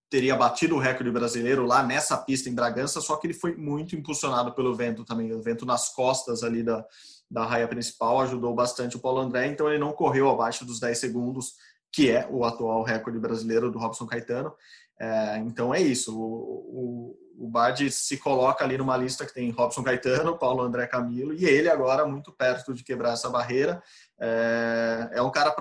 teria 0.09 0.36
batido 0.36 0.76
o 0.76 0.78
recorde 0.78 1.11
brasileiro 1.11 1.66
lá 1.66 1.82
nessa 1.82 2.16
pista 2.16 2.49
em 2.49 2.55
Bragança, 2.55 3.01
só 3.01 3.16
que 3.16 3.26
ele 3.26 3.34
foi 3.34 3.57
muito 3.57 3.95
impulsionado 3.95 4.55
pelo 4.55 4.74
vento 4.74 5.05
também. 5.05 5.32
O 5.32 5.43
vento 5.43 5.66
nas 5.66 5.93
costas 5.93 6.43
ali 6.43 6.62
da, 6.62 6.84
da 7.30 7.45
raia 7.45 7.68
principal 7.68 8.20
ajudou 8.20 8.55
bastante 8.55 8.97
o 8.97 9.01
Paulo 9.01 9.20
André, 9.20 9.49
então 9.49 9.68
ele 9.68 9.78
não 9.78 9.93
correu 9.93 10.30
abaixo 10.30 10.64
dos 10.64 10.80
10 10.80 10.97
segundos, 10.97 11.55
que 11.93 12.11
é 12.11 12.26
o 12.30 12.45
atual 12.45 12.82
recorde 12.82 13.18
brasileiro 13.18 13.70
do 13.70 13.78
Robson 13.78 14.07
Caetano. 14.07 14.53
É, 15.01 15.39
então 15.39 15.74
é 15.74 15.80
isso. 15.80 16.18
O, 16.18 16.24
o, 16.24 17.27
o 17.39 17.49
Bard 17.49 17.91
se 17.91 18.16
coloca 18.16 18.64
ali 18.64 18.76
numa 18.76 18.97
lista 18.97 19.24
que 19.24 19.32
tem 19.32 19.51
Robson 19.51 19.82
Caetano, 19.82 20.36
Paulo 20.36 20.62
André 20.62 20.86
Camilo, 20.89 21.32
e 21.32 21.45
ele 21.45 21.70
agora 21.70 22.05
muito 22.05 22.32
perto 22.32 22.74
de 22.74 22.82
quebrar 22.82 23.12
essa 23.12 23.30
barreira. 23.30 23.80
É, 24.20 25.11
é 25.12 25.22
um 25.22 25.30
cara 25.30 25.55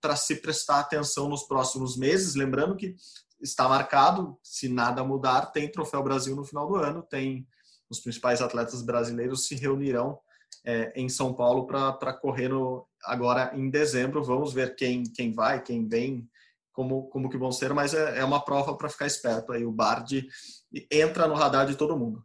para 0.00 0.16
se 0.16 0.36
prestar 0.36 0.80
atenção 0.80 1.28
nos 1.28 1.42
próximos 1.42 1.96
meses, 1.96 2.36
lembrando 2.36 2.76
que 2.76 2.94
está 3.40 3.68
marcado, 3.68 4.38
se 4.42 4.68
nada 4.68 5.02
mudar, 5.02 5.46
tem 5.46 5.70
Troféu 5.70 6.02
Brasil 6.02 6.36
no 6.36 6.44
final 6.44 6.68
do 6.68 6.76
ano, 6.76 7.02
tem 7.02 7.46
os 7.90 8.00
principais 8.00 8.40
atletas 8.40 8.80
brasileiros 8.80 9.46
se 9.46 9.56
reunirão 9.56 10.18
é, 10.64 10.92
em 10.96 11.08
São 11.08 11.34
Paulo 11.34 11.66
para 11.66 12.12
correr 12.14 12.48
no, 12.48 12.86
agora 13.04 13.52
em 13.54 13.68
dezembro. 13.68 14.22
Vamos 14.22 14.52
ver 14.52 14.74
quem, 14.76 15.02
quem 15.02 15.32
vai, 15.32 15.62
quem 15.62 15.86
vem 15.86 16.28
como, 16.72 17.08
como 17.08 17.28
que 17.28 17.38
vão 17.38 17.52
ser, 17.52 17.72
mas 17.72 17.94
é, 17.94 18.18
é 18.18 18.24
uma 18.24 18.44
prova 18.44 18.76
para 18.76 18.88
ficar 18.88 19.06
esperto. 19.06 19.52
Aí 19.52 19.64
o 19.64 19.70
Bard 19.70 20.26
entra 20.90 21.26
no 21.26 21.34
radar 21.34 21.66
de 21.66 21.76
todo 21.76 21.98
mundo. 21.98 22.24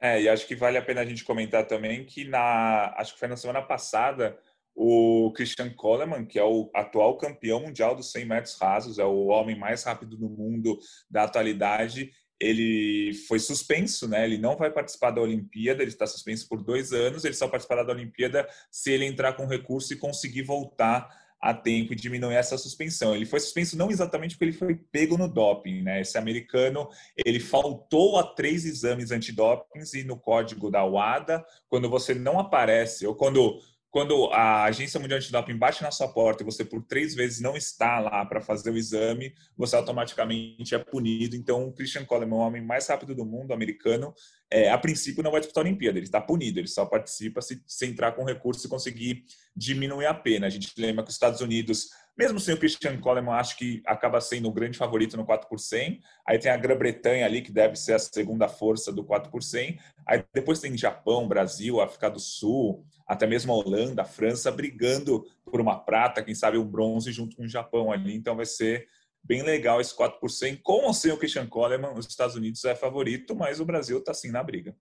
É, 0.00 0.22
e 0.22 0.28
acho 0.28 0.46
que 0.46 0.54
vale 0.54 0.78
a 0.78 0.82
pena 0.82 1.00
a 1.00 1.04
gente 1.04 1.24
comentar 1.24 1.66
também 1.66 2.04
que 2.04 2.24
na, 2.24 2.94
acho 2.96 3.14
que 3.14 3.18
foi 3.18 3.28
na 3.28 3.36
semana 3.36 3.60
passada, 3.60 4.38
o 4.74 5.32
Christian 5.34 5.70
Coleman, 5.70 6.24
que 6.24 6.38
é 6.38 6.44
o 6.44 6.70
atual 6.72 7.18
campeão 7.18 7.60
mundial 7.60 7.96
dos 7.96 8.12
100 8.12 8.24
metros 8.24 8.56
rasos, 8.60 8.98
é 8.98 9.04
o 9.04 9.26
homem 9.26 9.58
mais 9.58 9.82
rápido 9.82 10.16
do 10.16 10.28
mundo 10.28 10.78
da 11.10 11.24
atualidade, 11.24 12.12
ele 12.40 13.12
foi 13.26 13.40
suspenso, 13.40 14.08
né? 14.08 14.24
Ele 14.24 14.38
não 14.38 14.56
vai 14.56 14.70
participar 14.70 15.10
da 15.10 15.20
Olimpíada, 15.20 15.82
ele 15.82 15.90
está 15.90 16.06
suspenso 16.06 16.48
por 16.48 16.62
dois 16.62 16.92
anos, 16.92 17.24
ele 17.24 17.34
só 17.34 17.48
participará 17.48 17.82
da 17.82 17.92
Olimpíada 17.92 18.48
se 18.70 18.92
ele 18.92 19.04
entrar 19.04 19.32
com 19.32 19.46
recurso 19.46 19.92
e 19.92 19.96
conseguir 19.96 20.42
voltar 20.42 21.08
a 21.40 21.54
tempo 21.54 21.92
e 21.92 21.96
diminuir 21.96 22.34
essa 22.34 22.58
suspensão. 22.58 23.14
Ele 23.14 23.26
foi 23.26 23.40
suspenso 23.40 23.76
não 23.76 23.90
exatamente 23.90 24.34
porque 24.34 24.46
ele 24.46 24.52
foi 24.52 24.74
pego 24.74 25.16
no 25.16 25.28
doping, 25.28 25.82
né? 25.82 26.00
Esse 26.00 26.18
americano, 26.18 26.88
ele 27.16 27.38
faltou 27.38 28.18
a 28.18 28.24
três 28.24 28.64
exames 28.64 29.10
antidopings 29.10 29.94
e 29.94 30.02
no 30.02 30.18
código 30.18 30.70
da 30.70 30.84
WADA, 30.84 31.44
quando 31.68 31.88
você 31.88 32.14
não 32.14 32.38
aparece, 32.38 33.06
ou 33.06 33.14
quando 33.14 33.60
quando 33.90 34.26
a 34.32 34.64
Agência 34.64 35.00
Mundial 35.00 35.18
Antidoping 35.18 35.56
bate 35.56 35.82
na 35.82 35.90
sua 35.90 36.08
porta 36.08 36.42
e 36.42 36.46
você 36.46 36.64
por 36.64 36.82
três 36.82 37.14
vezes 37.14 37.40
não 37.40 37.56
está 37.56 37.98
lá 37.98 38.24
para 38.26 38.40
fazer 38.40 38.70
o 38.70 38.76
exame, 38.76 39.34
você 39.56 39.76
automaticamente 39.76 40.74
é 40.74 40.78
punido. 40.78 41.34
Então, 41.34 41.66
o 41.66 41.72
Christian 41.72 42.04
Coleman, 42.04 42.36
o 42.36 42.40
homem 42.40 42.62
mais 42.62 42.86
rápido 42.86 43.14
do 43.14 43.24
mundo, 43.24 43.52
americano, 43.52 44.14
é, 44.50 44.70
a 44.70 44.76
princípio 44.76 45.22
não 45.22 45.30
vai 45.30 45.40
disputar 45.40 45.64
a 45.64 45.66
Olimpíada, 45.66 45.98
ele 45.98 46.06
está 46.06 46.20
punido, 46.20 46.60
ele 46.60 46.68
só 46.68 46.84
participa 46.84 47.40
se, 47.40 47.62
se 47.66 47.86
entrar 47.86 48.12
com 48.12 48.24
recurso 48.24 48.66
e 48.66 48.70
conseguir 48.70 49.24
diminuir 49.56 50.06
a 50.06 50.14
pena. 50.14 50.46
A 50.46 50.50
gente 50.50 50.72
lembra 50.76 51.02
que 51.02 51.08
os 51.08 51.14
Estados 51.14 51.40
Unidos, 51.40 51.88
mesmo 52.18 52.40
sem 52.40 52.52
o 52.52 52.58
Christian 52.58 52.98
Coleman, 52.98 53.34
acho 53.34 53.56
que 53.56 53.80
acaba 53.86 54.20
sendo 54.20 54.48
o 54.48 54.52
grande 54.52 54.76
favorito 54.76 55.16
no 55.16 55.24
4 55.24 55.48
por 55.48 55.60
100. 55.60 56.00
Aí 56.26 56.36
tem 56.36 56.50
a 56.50 56.56
Grã-Bretanha 56.56 57.24
ali, 57.24 57.42
que 57.42 57.52
deve 57.52 57.76
ser 57.76 57.92
a 57.92 57.98
segunda 57.98 58.48
força 58.48 58.92
do 58.92 59.04
4 59.04 59.30
por 59.30 59.40
100. 59.40 59.78
Aí 60.04 60.24
depois 60.34 60.58
tem 60.58 60.76
Japão, 60.76 61.28
Brasil, 61.28 61.80
África 61.80 62.10
do 62.10 62.18
Sul, 62.18 62.84
até 63.06 63.24
mesmo 63.24 63.52
a 63.52 63.56
Holanda, 63.56 64.02
a 64.02 64.04
França 64.04 64.50
brigando 64.50 65.24
por 65.44 65.60
uma 65.60 65.78
prata, 65.78 66.22
quem 66.22 66.34
sabe 66.34 66.58
um 66.58 66.66
bronze 66.66 67.12
junto 67.12 67.36
com 67.36 67.44
o 67.44 67.48
Japão 67.48 67.92
ali. 67.92 68.16
Então 68.16 68.34
vai 68.34 68.46
ser 68.46 68.88
bem 69.22 69.42
legal 69.42 69.80
esse 69.80 69.96
4%. 69.96 70.60
Com 70.60 70.86
ou 70.86 70.92
sem 70.92 71.12
o 71.12 71.18
Christian 71.18 71.46
Coleman, 71.46 71.94
os 71.94 72.08
Estados 72.08 72.34
Unidos 72.34 72.64
é 72.64 72.74
favorito, 72.74 73.36
mas 73.36 73.60
o 73.60 73.64
Brasil 73.64 73.98
está 73.98 74.12
sim 74.12 74.32
na 74.32 74.42
briga. 74.42 74.74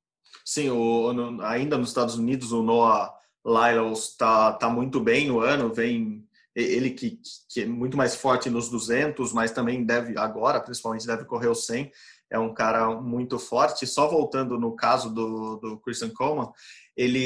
Sim, 0.43 0.71
o, 0.71 1.41
ainda 1.43 1.77
nos 1.77 1.89
Estados 1.89 2.15
Unidos, 2.15 2.51
o 2.51 2.63
Noah 2.63 3.13
Lyles 3.45 4.09
está 4.09 4.53
tá 4.53 4.69
muito 4.69 4.99
bem 4.99 5.27
no 5.27 5.39
ano, 5.39 5.71
vem 5.71 6.26
ele 6.61 6.89
que, 6.91 7.19
que 7.49 7.61
é 7.61 7.65
muito 7.65 7.95
mais 7.95 8.15
forte 8.15 8.49
nos 8.49 8.69
200, 8.69 9.31
mas 9.31 9.51
também 9.51 9.85
deve, 9.85 10.17
agora 10.17 10.59
principalmente, 10.59 11.05
deve 11.05 11.25
correr 11.25 11.47
os 11.47 11.65
100 11.65 11.91
é 12.29 12.37
um 12.37 12.53
cara 12.53 12.89
muito 12.99 13.39
forte. 13.39 13.87
Só 13.87 14.07
voltando 14.07 14.59
no 14.59 14.75
caso 14.75 15.09
do, 15.09 15.57
do 15.57 15.79
Christian 15.79 16.09
Coleman, 16.09 16.51
ele, 16.95 17.19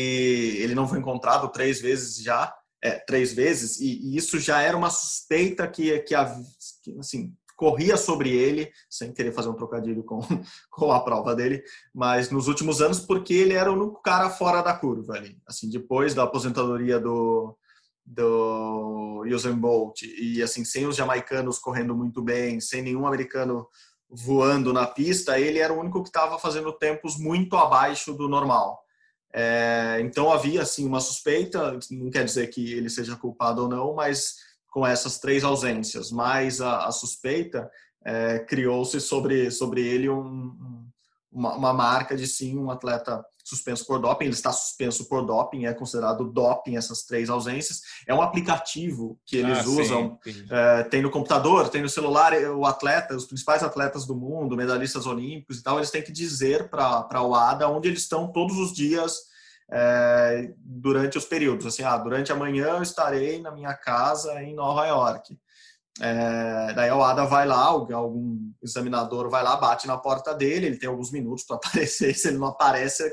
ele 0.57 0.75
não 0.75 0.87
foi 0.87 0.99
encontrado 0.99 1.49
três 1.49 1.81
vezes 1.81 2.21
já, 2.23 2.53
é, 2.83 2.99
três 2.99 3.33
vezes, 3.33 3.79
e, 3.79 3.99
e, 4.01 4.17
isso 4.17 4.39
já 4.39 4.61
era 4.61 4.75
uma 4.75 4.89
suspeita 4.89 5.67
que, 5.67 5.99
que, 5.99 6.15
que 6.83 6.99
assim, 6.99 7.33
corria 7.55 7.95
sobre 7.95 8.31
ele, 8.31 8.71
sem 8.89 9.13
querer 9.13 9.31
fazer 9.31 9.49
um 9.49 9.55
trocadilho 9.55 10.03
com, 10.03 10.19
com 10.71 10.91
a 10.91 10.99
prova 10.99 11.35
dele, 11.35 11.63
mas 11.93 12.31
nos 12.31 12.47
últimos 12.47 12.81
anos, 12.81 12.99
porque 12.99 13.33
ele 13.33 13.53
era 13.53 13.71
o 13.71 13.75
único 13.75 14.01
cara 14.01 14.31
fora 14.31 14.61
da 14.61 14.73
curva 14.73 15.13
ali. 15.13 15.37
Assim, 15.47 15.69
depois 15.69 16.15
da 16.15 16.23
aposentadoria 16.23 16.99
do, 16.99 17.55
do 18.11 19.23
Usain 19.25 19.55
Bolt, 19.55 20.01
e 20.01 20.43
assim, 20.43 20.65
sem 20.65 20.85
os 20.85 20.97
jamaicanos 20.97 21.57
correndo 21.57 21.95
muito 21.95 22.21
bem, 22.21 22.59
sem 22.59 22.81
nenhum 22.81 23.07
americano 23.07 23.67
voando 24.09 24.73
na 24.73 24.85
pista, 24.85 25.39
ele 25.39 25.59
era 25.59 25.71
o 25.71 25.79
único 25.79 26.03
que 26.03 26.09
estava 26.09 26.38
fazendo 26.38 26.73
tempos 26.73 27.17
muito 27.17 27.55
abaixo 27.55 28.13
do 28.13 28.27
normal. 28.27 28.83
É, 29.33 29.99
então 30.01 30.29
havia 30.29 30.61
assim 30.61 30.85
uma 30.85 30.99
suspeita, 30.99 31.79
não 31.89 32.09
quer 32.09 32.25
dizer 32.25 32.47
que 32.47 32.73
ele 32.73 32.89
seja 32.89 33.15
culpado 33.15 33.63
ou 33.63 33.69
não, 33.69 33.95
mas 33.95 34.35
com 34.69 34.85
essas 34.85 35.17
três 35.19 35.45
ausências, 35.45 36.11
mais 36.11 36.59
a, 36.59 36.88
a 36.88 36.91
suspeita, 36.91 37.69
é, 38.03 38.39
criou-se 38.39 38.99
sobre 38.99 39.49
sobre 39.51 39.88
ele 39.88 40.09
um, 40.09 40.85
uma, 41.31 41.55
uma, 41.55 41.73
marca 41.73 42.15
de 42.15 42.27
sim 42.27 42.57
um 42.57 42.69
atleta 42.69 43.23
suspenso 43.43 43.85
por 43.85 43.99
doping. 43.99 44.26
Ele 44.26 44.34
está 44.34 44.51
suspenso 44.51 45.07
por 45.07 45.26
doping, 45.26 45.65
é 45.65 45.73
considerado 45.73 46.31
doping 46.31 46.76
essas 46.76 47.03
três 47.03 47.30
ausências. 47.30 47.81
É 48.07 48.13
um 48.13 48.22
aplicativo 48.22 49.19
que 49.26 49.38
eles 49.38 49.59
ah, 49.59 49.69
usam. 49.69 50.19
Sim, 50.23 50.45
é, 50.49 50.84
tem 50.84 51.01
no 51.01 51.11
computador, 51.11 51.69
tem 51.69 51.81
no 51.81 51.89
celular. 51.89 52.34
O 52.34 52.65
atleta, 52.65 53.15
os 53.15 53.26
principais 53.26 53.63
atletas 53.63 54.05
do 54.05 54.15
mundo, 54.15 54.55
medalhistas 54.55 55.05
olímpicos 55.05 55.59
e 55.59 55.63
tal, 55.63 55.77
eles 55.77 55.91
têm 55.91 56.03
que 56.03 56.11
dizer 56.11 56.69
para 56.69 57.22
o 57.22 57.35
ADA 57.35 57.68
onde 57.68 57.88
eles 57.88 58.01
estão 58.01 58.31
todos 58.31 58.57
os 58.57 58.73
dias. 58.73 59.31
É, 59.73 60.53
durante 60.57 61.18
os 61.18 61.23
períodos, 61.23 61.65
assim, 61.65 61.81
ah, 61.84 61.97
durante 61.97 62.30
a 62.30 62.35
manhã 62.35 62.76
eu 62.76 62.84
estarei 62.84 63.41
na 63.41 63.51
minha 63.51 63.73
casa 63.73 64.43
em 64.43 64.53
Nova 64.53 64.85
York. 64.85 65.38
É, 65.99 66.73
daí 66.73 66.89
o 66.91 67.03
ADA 67.03 67.26
vai 67.26 67.45
lá, 67.45 67.65
algum 67.65 68.51
examinador 68.63 69.30
vai 69.30 69.43
lá, 69.43 69.57
bate 69.57 69.88
na 69.88 69.97
porta 69.97 70.34
dele, 70.34 70.68
ele 70.68 70.77
tem 70.77 70.88
alguns 70.88 71.11
minutos 71.11 71.43
para 71.43 71.57
aparecer, 71.61 72.13
se 72.15 72.30
ele 72.30 72.38
não 72.38 72.47
aparece, 72.47 73.03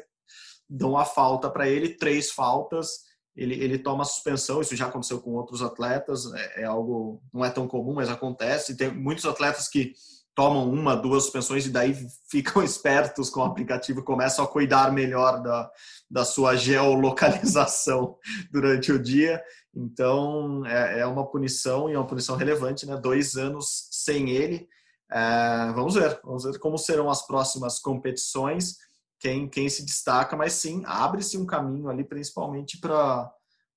dão 0.69 0.97
a 0.97 1.05
falta 1.05 1.49
para 1.51 1.69
ele, 1.69 1.91
três 1.91 2.31
faltas, 2.31 3.09
ele, 3.35 3.55
ele 3.55 3.79
toma 3.79 4.05
suspensão, 4.05 4.61
isso 4.61 4.75
já 4.75 4.87
aconteceu 4.87 5.21
com 5.21 5.35
outros 5.35 5.63
atletas, 5.63 6.33
é, 6.35 6.63
é, 6.63 6.65
algo, 6.65 7.23
não 7.33 7.45
é 7.45 7.51
tão 7.51 7.69
comum, 7.69 7.95
mas 7.95 8.11
acontece, 8.11 8.77
tem 8.77 8.93
muitos 8.93 9.25
atletas 9.25 9.69
que 9.69 9.93
tomam 10.35 10.71
uma, 10.71 10.97
duas 10.97 11.25
suspensões 11.25 11.67
e 11.67 11.71
daí 11.71 11.97
ficam 12.31 12.63
espertos 12.63 13.31
com 13.31 13.41
o 13.41 13.45
aplicativo, 13.45 14.05
começam 14.05 14.45
a 14.45 14.49
cuidar 14.49 14.93
melhor 14.93 15.43
da, 15.43 15.71
da 16.11 16.25
sua 16.25 16.57
geolocalização 16.57 18.17
durante 18.51 18.93
o 18.93 19.03
dia. 19.03 19.43
Então, 19.75 20.65
é, 20.67 21.01
é 21.01 21.07
uma 21.07 21.29
punição 21.29 21.89
e 21.89 21.95
é 21.95 21.99
uma 21.99 22.07
punição 22.07 22.37
relevante, 22.37 22.87
né? 22.87 22.97
Dois 22.97 23.37
anos 23.37 23.89
sem 23.91 24.31
ele. 24.31 24.69
É, 25.11 25.73
vamos 25.75 25.95
ver, 25.95 26.21
vamos 26.23 26.45
ver 26.45 26.59
como 26.59 26.79
serão 26.79 27.09
as 27.11 27.27
próximas 27.27 27.79
competições, 27.79 28.77
quem, 29.19 29.49
quem 29.49 29.69
se 29.69 29.85
destaca, 29.85 30.37
mas 30.37 30.53
sim, 30.55 30.83
abre-se 30.87 31.37
um 31.37 31.47
caminho 31.47 31.89
ali, 31.89 32.05
principalmente 32.05 32.79
para 32.79 33.33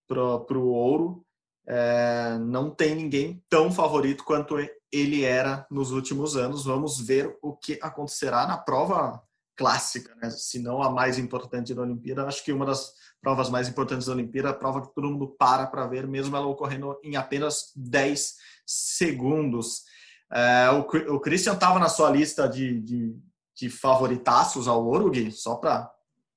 o 0.10 0.68
ouro. 0.68 1.26
É, 1.68 2.38
não 2.40 2.70
tem 2.70 2.96
ninguém 2.96 3.44
tão 3.50 3.72
favorito 3.72 4.24
quanto 4.24 4.58
ele 4.92 5.24
era 5.24 5.66
nos 5.70 5.92
últimos 5.92 6.36
anos. 6.36 6.66
Vamos 6.66 7.00
ver 7.00 7.38
o 7.42 7.56
que 7.56 7.80
acontecerá 7.82 8.46
na 8.48 8.58
prova 8.58 9.22
clássica, 9.56 10.16
né? 10.16 10.30
se 10.30 10.60
não 10.60 10.82
a 10.82 10.90
mais 10.90 11.18
importante 11.18 11.74
da 11.74 11.82
Olimpíada. 11.82 12.26
Acho 12.26 12.44
que 12.44 12.52
uma 12.52 12.66
das 12.66 12.94
provas 13.22 13.50
mais 13.50 13.70
importantes 13.70 14.08
da 14.08 14.14
Olimpíada, 14.14 14.50
a 14.50 14.54
prova 14.54 14.82
que 14.82 14.94
todo 14.94 15.10
mundo 15.10 15.36
para 15.38 15.68
para 15.68 15.86
ver, 15.88 16.08
mesmo 16.08 16.36
ela 16.36 16.48
ocorrendo 16.48 17.00
em 17.04 17.16
apenas 17.16 17.72
10 17.76 18.36
segundos. 18.66 19.84
É, 20.32 20.70
o, 20.72 21.16
o 21.16 21.20
Christian 21.20 21.54
estava 21.54 21.78
na 21.78 21.90
sua 21.90 22.10
lista 22.10 22.48
de, 22.48 22.82
de, 22.82 23.16
de 23.56 23.70
favoritaços 23.70 24.68
ao 24.68 24.86
ouro, 24.86 25.10
Gui? 25.10 25.32
Só 25.32 25.56
para 25.56 25.92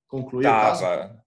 concluir 0.08 0.44
tava. 0.44 1.24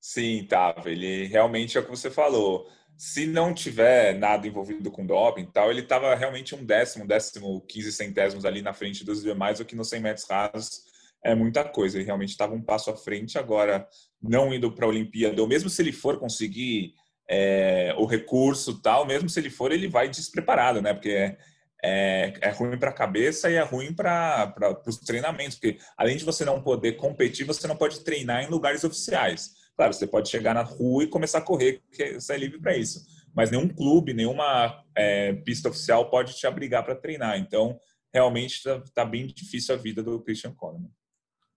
Sim, 0.00 0.46
tava. 0.48 0.90
Ele 0.90 1.26
realmente 1.26 1.76
é 1.76 1.80
o 1.80 1.84
que 1.84 1.90
você 1.90 2.10
falou. 2.10 2.68
Se 2.96 3.26
não 3.26 3.52
tiver 3.52 4.18
nada 4.18 4.46
envolvido 4.46 4.90
com 4.90 5.04
doping 5.04 5.42
e 5.42 5.52
tal, 5.52 5.70
ele 5.70 5.80
estava 5.80 6.14
realmente 6.14 6.54
um 6.54 6.64
décimo, 6.64 7.06
décimo, 7.06 7.60
quinze 7.62 7.92
centésimos 7.92 8.44
ali 8.44 8.62
na 8.62 8.72
frente 8.72 9.04
dos 9.04 9.22
demais, 9.22 9.58
o 9.58 9.64
que 9.64 9.74
nos 9.74 9.88
100 9.88 10.00
metros 10.00 10.28
rasos 10.28 10.82
é 11.24 11.34
muita 11.34 11.64
coisa. 11.64 11.96
Ele 11.96 12.04
realmente 12.04 12.30
estava 12.30 12.54
um 12.54 12.62
passo 12.62 12.90
à 12.90 12.96
frente. 12.96 13.38
Agora, 13.38 13.88
não 14.22 14.52
indo 14.54 14.70
para 14.70 14.84
a 14.84 14.88
Olimpíada, 14.88 15.40
ou 15.40 15.48
mesmo 15.48 15.68
se 15.68 15.82
ele 15.82 15.92
for 15.92 16.18
conseguir 16.18 16.94
é, 17.28 17.94
o 17.98 18.04
recurso 18.04 18.80
tal, 18.80 19.06
mesmo 19.06 19.28
se 19.28 19.40
ele 19.40 19.50
for, 19.50 19.72
ele 19.72 19.88
vai 19.88 20.08
despreparado, 20.08 20.82
né? 20.82 20.92
Porque 20.92 21.10
é, 21.10 21.38
é, 21.84 22.32
é 22.40 22.50
ruim 22.50 22.78
para 22.78 22.88
a 22.88 22.94
cabeça 22.94 23.50
e 23.50 23.54
é 23.54 23.62
ruim 23.62 23.92
para 23.92 24.54
os 24.86 24.98
treinamentos. 24.98 25.56
Porque 25.56 25.78
além 25.98 26.16
de 26.16 26.24
você 26.24 26.44
não 26.44 26.62
poder 26.62 26.92
competir, 26.92 27.44
você 27.44 27.66
não 27.68 27.76
pode 27.76 28.00
treinar 28.00 28.42
em 28.42 28.48
lugares 28.48 28.84
oficiais. 28.84 29.50
Claro, 29.76 29.92
você 29.92 30.06
pode 30.06 30.30
chegar 30.30 30.54
na 30.54 30.62
rua 30.62 31.04
e 31.04 31.08
começar 31.08 31.38
a 31.38 31.42
correr, 31.42 31.82
porque 31.86 32.14
você 32.14 32.32
é 32.32 32.38
livre 32.38 32.58
para 32.58 32.76
isso. 32.76 33.04
Mas 33.34 33.50
nenhum 33.50 33.68
clube, 33.68 34.14
nenhuma 34.14 34.82
é, 34.96 35.34
pista 35.34 35.68
oficial 35.68 36.08
pode 36.08 36.34
te 36.34 36.46
abrigar 36.46 36.84
para 36.84 36.94
treinar. 36.94 37.38
Então, 37.38 37.78
realmente 38.12 38.54
está 38.54 38.80
tá 38.94 39.04
bem 39.04 39.26
difícil 39.26 39.74
a 39.74 39.78
vida 39.78 40.02
do 40.02 40.22
Christian 40.22 40.54
Coleman. 40.54 40.90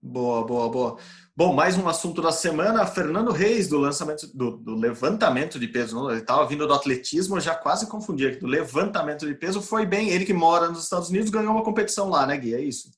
Boa, 0.01 0.45
boa, 0.45 0.69
boa. 0.69 0.99
Bom, 1.37 1.53
mais 1.53 1.77
um 1.77 1.87
assunto 1.87 2.19
da 2.19 2.31
semana. 2.31 2.83
Fernando 2.87 3.31
Reis, 3.31 3.67
do 3.67 3.77
lançamento 3.77 4.25
do, 4.35 4.57
do 4.57 4.73
levantamento 4.73 5.59
de 5.59 5.67
peso. 5.67 6.09
Ele 6.09 6.21
estava 6.21 6.47
vindo 6.47 6.65
do 6.65 6.73
atletismo, 6.73 7.37
eu 7.37 7.41
já 7.41 7.53
quase 7.53 7.85
confundi 7.85 8.25
aqui. 8.25 8.39
Do 8.39 8.47
levantamento 8.47 9.23
de 9.23 9.35
peso 9.35 9.61
foi 9.61 9.85
bem. 9.85 10.09
Ele 10.09 10.25
que 10.25 10.33
mora 10.33 10.67
nos 10.67 10.85
Estados 10.85 11.09
Unidos 11.09 11.29
ganhou 11.29 11.51
uma 11.51 11.63
competição 11.63 12.09
lá, 12.09 12.25
né, 12.25 12.35
Gui? 12.37 12.55
É 12.55 12.59
isso? 12.59 12.89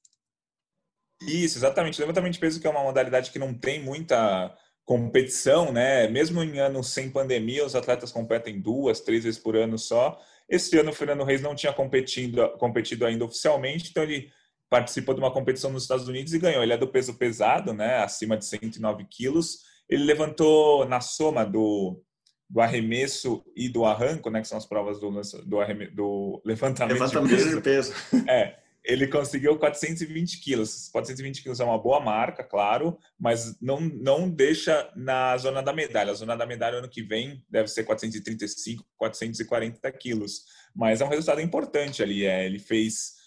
Isso, 1.21 1.57
exatamente. 1.57 1.99
Levantamento 1.99 2.31
de 2.31 2.39
peso 2.39 2.61
que 2.61 2.65
é 2.65 2.69
uma 2.69 2.81
modalidade 2.81 3.29
que 3.29 3.37
não 3.37 3.53
tem 3.53 3.83
muita 3.83 4.55
competição, 4.85 5.73
né? 5.73 6.07
Mesmo 6.07 6.41
em 6.41 6.59
anos 6.59 6.93
sem 6.93 7.11
pandemia, 7.11 7.65
os 7.65 7.75
atletas 7.75 8.09
competem 8.09 8.61
duas, 8.61 9.01
três 9.01 9.25
vezes 9.25 9.37
por 9.37 9.57
ano 9.57 9.77
só. 9.77 10.17
Esse 10.47 10.79
ano 10.79 10.91
o 10.91 10.95
Fernando 10.95 11.25
Reis 11.25 11.41
não 11.41 11.55
tinha 11.55 11.73
competido, 11.73 12.47
competido 12.57 13.05
ainda 13.05 13.25
oficialmente, 13.25 13.89
então 13.89 14.01
ele 14.01 14.31
participou 14.69 15.15
de 15.15 15.19
uma 15.19 15.31
competição 15.31 15.71
nos 15.71 15.83
Estados 15.83 16.07
Unidos 16.07 16.33
e 16.33 16.39
ganhou. 16.39 16.61
Ele 16.61 16.73
é 16.73 16.77
do 16.77 16.87
peso 16.87 17.15
pesado, 17.15 17.73
né, 17.73 17.97
acima 17.97 18.37
de 18.37 18.45
109 18.45 19.05
quilos. 19.09 19.59
Ele 19.89 20.03
levantou 20.03 20.85
na 20.85 21.01
soma 21.01 21.43
do, 21.43 22.01
do 22.49 22.61
arremesso 22.61 23.43
e 23.55 23.67
do 23.67 23.85
arranco, 23.85 24.29
né, 24.29 24.41
que 24.41 24.47
são 24.47 24.57
as 24.57 24.65
provas 24.65 24.99
do, 24.99 25.09
do, 25.45 25.59
arreme, 25.59 25.87
do 25.87 26.41
levantamento, 26.45 26.93
levantamento 26.93 27.29
de 27.29 27.61
peso. 27.61 27.93
De 27.93 28.01
peso. 28.13 28.25
É, 28.29 28.57
ele 28.83 29.07
conseguiu 29.07 29.57
420 29.57 30.39
quilos. 30.39 30.89
420 30.91 31.43
quilos 31.43 31.59
é 31.59 31.63
uma 31.63 31.77
boa 31.77 31.99
marca, 31.99 32.43
claro, 32.43 32.97
mas 33.19 33.59
não, 33.61 33.79
não 33.79 34.29
deixa 34.29 34.91
na 34.95 35.37
zona 35.37 35.61
da 35.61 35.73
medalha. 35.73 36.11
A 36.11 36.15
zona 36.15 36.35
da 36.35 36.45
medalha 36.45 36.77
ano 36.77 36.89
que 36.89 37.03
vem 37.03 37.43
deve 37.49 37.67
ser 37.67 37.83
435, 37.83 38.85
440 38.97 39.91
quilos. 39.91 40.43
Mas 40.75 41.01
é 41.01 41.05
um 41.05 41.09
resultado 41.09 41.41
importante 41.41 42.01
ali. 42.01 42.25
É, 42.25 42.45
ele 42.45 42.59
fez 42.59 43.18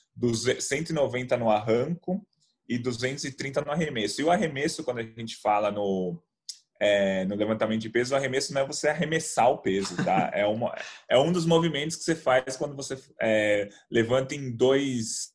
190 0.61 1.37
no 1.37 1.51
arranco 1.51 2.25
e 2.69 2.79
230 2.79 3.61
no 3.63 3.73
arremesso. 3.73 4.21
E 4.21 4.25
o 4.25 4.31
arremesso, 4.31 4.85
quando 4.85 4.99
a 4.99 5.03
gente 5.03 5.37
fala 5.37 5.71
no, 5.71 6.23
é, 6.81 7.25
no 7.25 7.35
levantamento 7.35 7.81
de 7.81 7.91
peso, 7.91 8.15
o 8.15 8.17
arremesso 8.17 8.53
não 8.53 8.63
é 8.63 8.67
você 8.67 8.89
arremessar 8.89 9.51
o 9.51 9.59
peso, 9.59 9.97
tá? 10.05 10.31
É, 10.35 10.47
uma, 10.47 10.75
é 11.09 11.19
um 11.19 11.33
dos 11.33 11.47
movimentos 11.47 11.97
que 11.97 12.05
você 12.05 12.15
faz 12.15 12.57
quando 12.57 12.75
você 12.75 12.99
é, 13.21 13.69
levanta 13.91 14.35
em 14.35 14.51
dois 14.51 15.33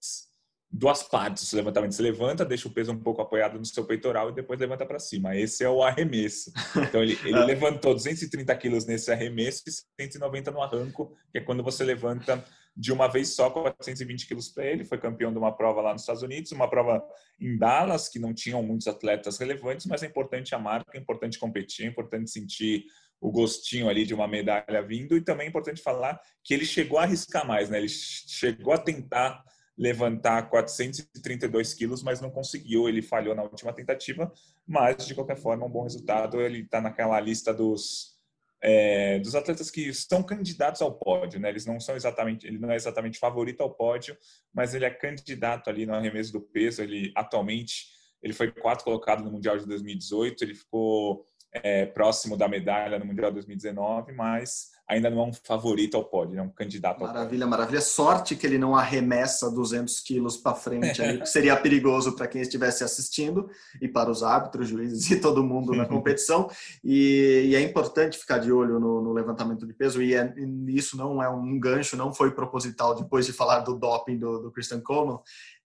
duas 0.70 1.02
partes 1.04 1.50
do 1.50 1.56
levantamento. 1.56 1.94
Você 1.94 2.02
levanta, 2.02 2.46
deixa 2.46 2.68
o 2.68 2.72
peso 2.72 2.92
um 2.92 3.00
pouco 3.00 3.22
apoiado 3.22 3.58
no 3.58 3.66
seu 3.66 3.86
peitoral 3.86 4.30
e 4.30 4.36
depois 4.36 4.60
levanta 4.60 4.86
para 4.86 5.00
cima. 5.00 5.36
Esse 5.36 5.64
é 5.64 5.70
o 5.70 5.82
arremesso. 5.82 6.52
Então, 6.76 7.02
ele, 7.02 7.18
ele 7.24 7.40
levantou 7.46 7.94
230 7.94 8.56
quilos 8.58 8.86
nesse 8.86 9.12
arremesso 9.12 9.64
e 9.68 9.72
190 10.04 10.52
no 10.52 10.62
arranco, 10.62 11.16
que 11.32 11.38
é 11.38 11.42
quando 11.42 11.64
você 11.64 11.84
levanta 11.84 12.44
de 12.78 12.94
uma 12.94 13.08
vez 13.08 13.30
só 13.34 13.50
420 13.50 14.28
quilos 14.28 14.50
para 14.50 14.66
ele. 14.66 14.86
Foi 14.86 15.00
campeão 15.00 15.32
de 15.32 15.40
uma 15.40 15.52
prova 15.52 15.82
lá 15.82 15.94
nos 15.94 16.04
Estados 16.04 16.22
Unidos, 16.22 16.52
uma 16.52 16.70
prova 16.70 17.04
em 17.40 17.58
Dallas, 17.58 18.08
que 18.08 18.20
não 18.20 18.34
tinham 18.34 18.62
muitos 18.62 18.88
atletas 18.88 19.40
relevantes, 19.40 19.88
mas 19.88 20.04
é 20.04 20.06
importante 20.06 20.54
a 20.54 20.60
marca, 20.60 20.96
é 20.96 21.00
importante 21.02 21.40
competir, 21.40 21.86
é 21.86 21.90
importante 21.90 22.30
sentir 22.30 22.86
o 23.20 23.32
gostinho 23.32 23.90
ali 23.90 24.06
de 24.06 24.14
uma 24.14 24.28
medalha 24.28 24.84
vindo. 24.84 25.18
E 25.18 25.22
também 25.22 25.48
é 25.48 25.50
importante 25.50 25.82
falar 25.82 26.22
que 26.44 26.54
ele 26.54 26.66
chegou 26.66 27.00
a 27.00 27.04
arriscar 27.04 27.48
mais, 27.48 27.68
né? 27.68 27.80
Ele 27.80 27.90
chegou 27.90 28.72
a 28.72 28.78
tentar 28.78 29.44
levantar 29.76 30.48
432 30.48 31.74
quilos, 31.74 32.04
mas 32.04 32.22
não 32.22 32.30
conseguiu. 32.30 32.88
Ele 32.88 33.02
falhou 33.02 33.34
na 33.34 33.42
última 33.42 33.74
tentativa, 33.74 34.32
mas 34.68 35.08
de 35.08 35.16
qualquer 35.16 35.38
forma, 35.38 35.66
um 35.66 35.70
bom 35.70 35.84
resultado. 35.84 36.40
Ele 36.40 36.60
está 36.60 36.80
naquela 36.80 37.20
lista 37.20 37.52
dos 37.52 38.17
é, 38.62 39.20
dos 39.20 39.36
atletas 39.36 39.70
que 39.70 39.82
estão 39.82 40.24
candidatos 40.24 40.82
ao 40.82 40.98
pódio, 40.98 41.40
né? 41.40 41.50
Eles 41.50 41.66
não 41.66 41.80
são 41.80 41.96
exatamente, 41.96 42.48
ele 42.48 42.58
não 42.58 42.72
é 42.72 42.76
exatamente 42.76 43.20
favorito 43.20 43.62
ao 43.62 43.74
pódio, 43.74 44.18
mas 44.54 44.74
ele 44.74 44.86
é 44.86 44.90
candidato 44.90 45.70
ali 45.70 45.86
no 45.86 45.94
arremesso 45.94 46.32
do 46.32 46.42
peso. 46.42 46.82
Ele 46.82 47.12
atualmente 47.16 47.98
ele 48.22 48.34
foi 48.34 48.52
quarto 48.52 48.84
colocado 48.84 49.24
no 49.24 49.32
mundial 49.32 49.58
de 49.58 49.66
2018, 49.66 50.44
ele 50.44 50.56
ficou 50.56 51.26
é, 51.64 51.86
próximo 51.86 52.38
da 52.38 52.48
medalha 52.48 53.00
no 53.00 53.06
mundial 53.06 53.32
2019, 53.32 54.12
mas 54.14 54.78
ainda 54.88 55.10
não 55.10 55.20
é 55.20 55.26
um 55.26 55.34
favorito 55.34 55.98
ao 55.98 56.06
pódio, 56.06 56.40
é 56.40 56.42
um 56.42 56.50
candidato 56.50 57.02
ao 57.02 57.08
Maravilha, 57.08 57.30
pódio. 57.30 57.50
maravilha. 57.50 57.82
Sorte 57.82 58.36
que 58.36 58.48
ele 58.48 58.58
não 58.58 58.76
arremessa 58.76 59.52
200 59.52 60.00
quilos 60.00 60.38
para 60.38 60.56
frente, 60.56 61.02
aí, 61.02 61.26
seria 61.26 61.58
perigoso 61.58 62.16
para 62.16 62.28
quem 62.28 62.42
estivesse 62.42 62.84
assistindo 62.84 63.50
e 63.82 63.88
para 63.88 64.10
os 64.10 64.24
árbitros, 64.24 64.70
juízes 64.70 65.12
e 65.12 65.20
todo 65.20 65.44
mundo 65.44 65.74
na 65.74 65.86
competição. 65.88 66.50
E, 66.84 67.48
e 67.48 67.56
é 67.56 67.62
importante 67.62 68.18
ficar 68.18 68.38
de 68.38 68.52
olho 68.52 68.80
no, 68.80 69.02
no 69.02 69.12
levantamento 69.12 69.68
de 69.68 69.74
peso, 69.74 70.02
e, 70.02 70.16
é, 70.16 70.34
e, 70.38 70.78
isso 70.78 70.96
não 70.96 71.22
é 71.22 71.30
um 71.30 71.60
gancho, 71.60 71.98
não 71.98 72.14
foi 72.14 72.32
proposital 72.32 72.96
depois 72.96 73.26
de 73.26 73.34
falar 73.34 73.60
do 73.60 73.78
doping 73.78 74.18
do, 74.18 74.40
do 74.40 74.52
Christian 74.52 74.80
Coleman, 74.80 75.20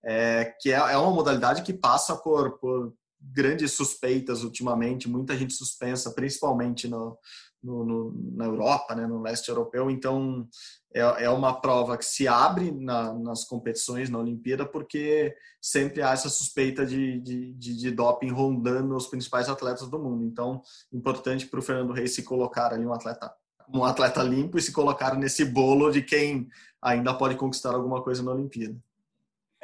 é, 0.05 0.53
que 0.61 0.73
é, 0.73 0.75
é 0.75 0.97
uma 0.97 1.13
modalidade 1.13 1.63
que 1.63 1.73
passa 1.73 2.17
por, 2.17 2.59
por 2.59 2.93
grandes 3.23 3.73
suspeitas 3.73 4.43
ultimamente, 4.43 5.09
muita 5.09 5.37
gente 5.37 5.55
suspensa, 5.55 6.13
principalmente 6.13 6.89
no, 6.89 7.17
no, 7.63 7.85
no, 7.85 8.33
na 8.35 8.45
Europa, 8.47 8.95
né, 8.95 9.07
no 9.07 9.23
leste 9.23 9.49
europeu. 9.49 9.91
Então, 9.91 10.49
é, 10.93 11.01
é 11.01 11.31
uma 11.31 11.61
prova 11.61 11.97
que 11.97 12.05
se 12.05 12.27
abre 12.27 12.73
na, 12.73 13.15
nas 13.15 13.45
competições, 13.45 14.11
na 14.11 14.19
Olimpíada, 14.19 14.67
porque 14.67 15.35
sempre 15.61 16.03
há 16.03 16.11
essa 16.11 16.29
suspeita 16.29 16.85
de, 16.85 17.21
de, 17.21 17.53
de, 17.53 17.77
de 17.77 17.91
doping 17.91 18.31
rondando 18.31 18.97
os 18.97 19.07
principais 19.07 19.49
atletas 19.49 19.89
do 19.89 19.99
mundo. 19.99 20.25
Então, 20.25 20.61
importante 20.93 21.47
para 21.47 21.61
o 21.61 21.63
Fernando 21.63 21.93
Reis 21.93 22.15
se 22.15 22.23
colocar 22.23 22.73
ali 22.73 22.85
um 22.85 22.93
atleta 22.93 23.33
um 23.75 23.85
atleta 23.85 24.23
limpo 24.23 24.59
e 24.59 24.63
se 24.63 24.71
colocar 24.71 25.17
nesse 25.17 25.45
bolo 25.45 25.91
de 25.91 26.03
quem 26.03 26.49
ainda 26.81 27.15
pode 27.15 27.37
conquistar 27.37 27.75
alguma 27.75 28.03
coisa 28.03 28.23
na 28.23 28.33
Olimpíada. 28.33 28.77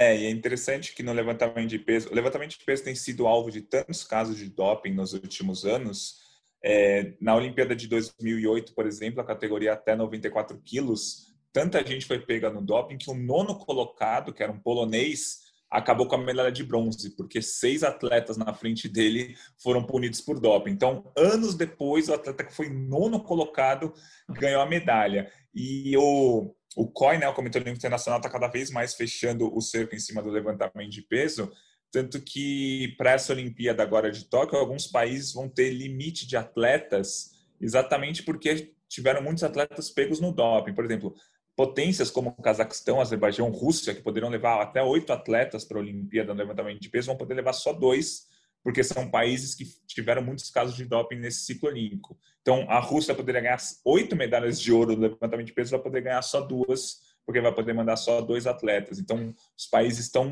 É, 0.01 0.17
e 0.17 0.27
é 0.27 0.31
interessante 0.31 0.95
que 0.95 1.03
no 1.03 1.13
levantamento 1.13 1.69
de 1.69 1.79
peso, 1.79 2.09
o 2.09 2.15
levantamento 2.15 2.57
de 2.57 2.65
peso 2.65 2.85
tem 2.85 2.95
sido 2.95 3.27
alvo 3.27 3.51
de 3.51 3.63
tantos 3.63 4.05
casos 4.05 4.37
de 4.37 4.49
doping 4.49 4.93
nos 4.93 5.13
últimos 5.13 5.65
anos, 5.65 6.21
é, 6.63 7.15
na 7.21 7.35
Olimpíada 7.35 7.75
de 7.75 7.89
2008, 7.89 8.75
por 8.75 8.87
exemplo, 8.87 9.21
a 9.21 9.25
categoria 9.25 9.73
até 9.73 9.97
94 9.97 10.57
quilos, 10.65 11.35
tanta 11.53 11.85
gente 11.85 12.07
foi 12.07 12.21
pega 12.21 12.49
no 12.49 12.63
doping 12.63 12.97
que 12.97 13.11
o 13.11 13.15
nono 13.15 13.59
colocado, 13.59 14.33
que 14.33 14.41
era 14.41 14.53
um 14.53 14.61
polonês, 14.61 15.49
acabou 15.71 16.07
com 16.07 16.15
a 16.15 16.19
medalha 16.19 16.53
de 16.53 16.63
bronze, 16.63 17.15
porque 17.17 17.43
seis 17.43 17.83
atletas 17.83 18.37
na 18.37 18.55
frente 18.55 18.89
dele 18.89 19.35
foram 19.59 19.85
punidos 19.85 20.21
por 20.21 20.41
doping. 20.41 20.71
Então, 20.71 21.13
anos 21.17 21.55
depois, 21.55 22.09
o 22.09 22.15
atleta 22.15 22.45
que 22.45 22.55
foi 22.55 22.69
nono 22.69 23.23
colocado 23.23 23.93
ganhou 24.29 24.63
a 24.63 24.67
medalha. 24.67 25.31
E 25.55 25.97
o, 25.97 26.55
o 26.77 26.87
COI, 26.87 27.19
né, 27.19 27.29
o 27.29 27.35
Comitê 27.35 27.59
Olímpico 27.59 27.79
Internacional, 27.79 28.19
está 28.19 28.31
cada 28.31 28.49
vez 28.49 28.71
mais 28.71 28.95
fechando 28.95 29.55
o 29.55 29.61
cerco 29.61 29.95
em 29.95 29.99
cima 29.99 30.23
do 30.23 30.31
levantamento 30.31 30.91
de 30.91 31.03
peso, 31.03 31.51
tanto 31.91 32.21
que 32.21 32.95
para 32.99 33.13
essa 33.13 33.33
Olimpíada 33.33 33.83
agora 33.83 34.11
de 34.11 34.25
Tóquio, 34.25 34.59
alguns 34.59 34.87
países 34.87 35.33
vão 35.33 35.49
ter 35.49 35.71
limite 35.71 36.27
de 36.27 36.37
atletas, 36.37 37.33
exatamente 37.61 38.23
porque 38.23 38.75
tiveram 38.89 39.23
muitos 39.23 39.43
atletas 39.45 39.91
pegos 39.91 40.21
no 40.21 40.33
doping. 40.33 40.75
Por 40.75 40.85
exemplo, 40.85 41.15
potências 41.57 42.11
como 42.11 42.31
o 42.31 42.43
Cazaquistão, 42.43 43.01
Azerbaijão, 43.01 43.51
Rússia, 43.51 43.95
que 43.95 44.03
poderiam 44.03 44.31
levar 44.31 44.61
até 44.61 44.83
oito 44.83 45.13
atletas 45.13 45.65
para 45.65 45.79
a 45.79 45.81
Olimpíada 45.81 46.33
no 46.33 46.39
levantamento 46.39 46.81
de 46.81 46.89
peso, 46.89 47.09
vão 47.09 47.17
poder 47.17 47.35
levar 47.35 47.53
só 47.53 47.73
dois, 47.73 48.29
porque 48.69 48.85
são 48.85 49.11
países 49.11 49.55
que 49.55 49.65
tiveram 49.87 50.21
muitos 50.21 50.51
casos 50.51 50.77
de 50.77 50.85
doping 50.85 51.17
nesse 51.17 51.41
ciclo 51.41 51.71
olímpico. 51.71 52.19
Então, 52.43 52.67
a 52.69 52.79
Rússia 52.79 53.15
poderia 53.15 53.41
ganhar 53.41 53.57
oito 53.83 54.15
medalhas 54.15 54.61
de 54.61 54.71
ouro 54.71 54.95
no 54.95 55.01
levantamento 55.01 55.47
de 55.47 55.55
peso, 55.55 55.71
vai 55.71 55.81
poder 55.81 56.03
ganhar 56.03 56.21
só 56.21 56.43
duas 56.43 56.99
porque 57.25 57.41
vai 57.41 57.55
poder 57.55 57.73
mandar 57.73 57.97
só 57.97 58.21
dois 58.21 58.47
atletas. 58.47 58.99
Então, 58.99 59.35
os 59.57 59.67
países 59.67 60.01
estão 60.05 60.31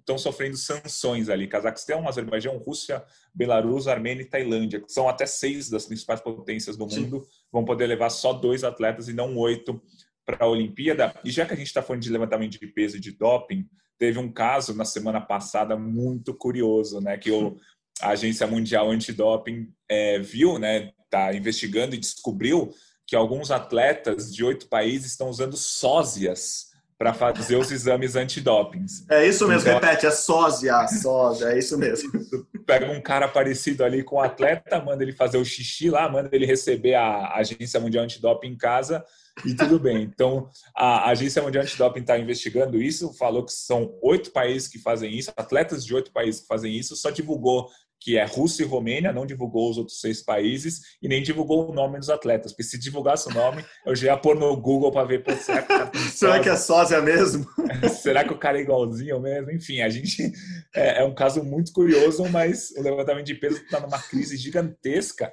estão 0.00 0.18
sofrendo 0.18 0.56
sanções 0.56 1.28
ali. 1.28 1.46
Cazaquistão, 1.46 2.08
Azerbaijão, 2.08 2.58
Rússia, 2.58 3.04
Belarus, 3.32 3.86
Armênia 3.86 4.22
e 4.22 4.28
Tailândia, 4.28 4.80
que 4.80 4.90
são 4.90 5.08
até 5.08 5.24
seis 5.24 5.70
das 5.70 5.86
principais 5.86 6.20
potências 6.20 6.76
do 6.76 6.88
mundo, 6.88 7.20
Sim. 7.20 7.30
vão 7.52 7.64
poder 7.64 7.86
levar 7.86 8.10
só 8.10 8.32
dois 8.32 8.64
atletas 8.64 9.06
e 9.06 9.12
não 9.12 9.36
oito 9.36 9.80
para 10.26 10.44
a 10.44 10.48
Olimpíada. 10.48 11.14
E 11.24 11.30
já 11.30 11.46
que 11.46 11.54
a 11.54 11.56
gente 11.56 11.68
está 11.68 11.82
falando 11.82 12.02
de 12.02 12.10
levantamento 12.10 12.58
de 12.58 12.66
peso 12.66 12.96
e 12.96 13.00
de 13.00 13.12
doping, 13.12 13.64
teve 14.00 14.18
um 14.18 14.32
caso 14.32 14.74
na 14.74 14.86
semana 14.86 15.20
passada 15.20 15.76
muito 15.76 16.32
curioso, 16.32 17.00
né? 17.02 17.18
Que 17.18 17.30
o, 17.30 17.58
a 18.00 18.08
Agência 18.08 18.46
Mundial 18.46 18.90
Antidoping 18.90 19.68
é, 19.86 20.18
viu, 20.18 20.58
né? 20.58 20.90
Está 21.04 21.34
investigando 21.34 21.94
e 21.94 21.98
descobriu 21.98 22.72
que 23.06 23.14
alguns 23.14 23.50
atletas 23.50 24.34
de 24.34 24.42
oito 24.42 24.68
países 24.68 25.10
estão 25.10 25.28
usando 25.28 25.56
sósias 25.56 26.70
para 26.96 27.12
fazer 27.12 27.56
os 27.56 27.70
exames 27.70 28.14
antidopings. 28.14 29.04
É 29.10 29.26
isso 29.26 29.48
mesmo, 29.48 29.68
então, 29.68 29.80
repete, 29.80 30.06
é 30.06 30.10
sósia, 30.10 30.86
sósia, 30.86 31.46
é 31.46 31.58
isso 31.58 31.76
mesmo. 31.76 32.10
Pega 32.66 32.90
um 32.90 33.00
cara 33.00 33.26
parecido 33.26 33.84
ali 33.84 34.02
com 34.02 34.16
o 34.16 34.20
atleta, 34.20 34.80
manda 34.82 35.02
ele 35.02 35.12
fazer 35.12 35.38
o 35.38 35.44
xixi 35.44 35.90
lá, 35.90 36.08
manda 36.08 36.28
ele 36.30 36.46
receber 36.46 36.94
a 36.94 37.34
Agência 37.34 37.80
Mundial 37.80 38.04
Antidoping 38.04 38.48
em 38.48 38.56
casa 38.56 39.04
e 39.44 39.54
tudo 39.54 39.78
bem. 39.78 40.02
Então, 40.02 40.48
a 40.76 41.10
Agência 41.10 41.42
Mundial 41.42 41.64
Antidoping 41.64 42.00
está 42.00 42.18
investigando 42.18 42.80
isso, 42.80 43.12
falou 43.14 43.44
que 43.44 43.52
são 43.52 43.96
oito 44.02 44.30
países 44.30 44.68
que 44.68 44.78
fazem 44.78 45.16
isso, 45.16 45.32
atletas 45.36 45.84
de 45.84 45.94
oito 45.94 46.12
países 46.12 46.42
que 46.42 46.46
fazem 46.46 46.76
isso, 46.76 46.96
só 46.96 47.10
divulgou 47.10 47.68
que 48.00 48.16
é 48.16 48.24
Rússia 48.24 48.64
e 48.64 48.66
Romênia, 48.66 49.12
não 49.12 49.26
divulgou 49.26 49.70
os 49.70 49.76
outros 49.76 50.00
seis 50.00 50.22
países 50.22 50.80
e 51.02 51.06
nem 51.06 51.22
divulgou 51.22 51.70
o 51.70 51.74
nome 51.74 51.98
dos 51.98 52.08
atletas, 52.08 52.52
porque 52.52 52.62
se 52.62 52.78
divulgasse 52.78 53.28
o 53.28 53.34
nome, 53.34 53.62
eu 53.84 53.94
já 53.94 54.06
ia 54.06 54.16
pôr 54.16 54.34
no 54.34 54.56
Google 54.56 54.90
para 54.90 55.06
ver, 55.06 55.22
pô, 55.22 55.32
será 55.32 55.62
que, 55.62 55.68
tá 55.68 55.92
será 56.10 56.40
que 56.40 56.48
é 56.48 56.56
sósia 56.56 57.00
mesmo? 57.02 57.46
será 58.00 58.24
que 58.24 58.32
o 58.32 58.38
cara 58.38 58.58
é 58.58 58.62
igualzinho 58.62 59.20
mesmo? 59.20 59.50
Enfim, 59.50 59.82
a 59.82 59.88
gente 59.90 60.32
é, 60.74 61.02
é 61.02 61.04
um 61.04 61.14
caso 61.14 61.44
muito 61.44 61.72
curioso, 61.72 62.26
mas 62.30 62.70
o 62.70 62.82
levantamento 62.82 63.26
de 63.26 63.34
peso 63.34 63.58
está 63.58 63.78
numa 63.78 63.98
crise 63.98 64.36
gigantesca 64.38 65.30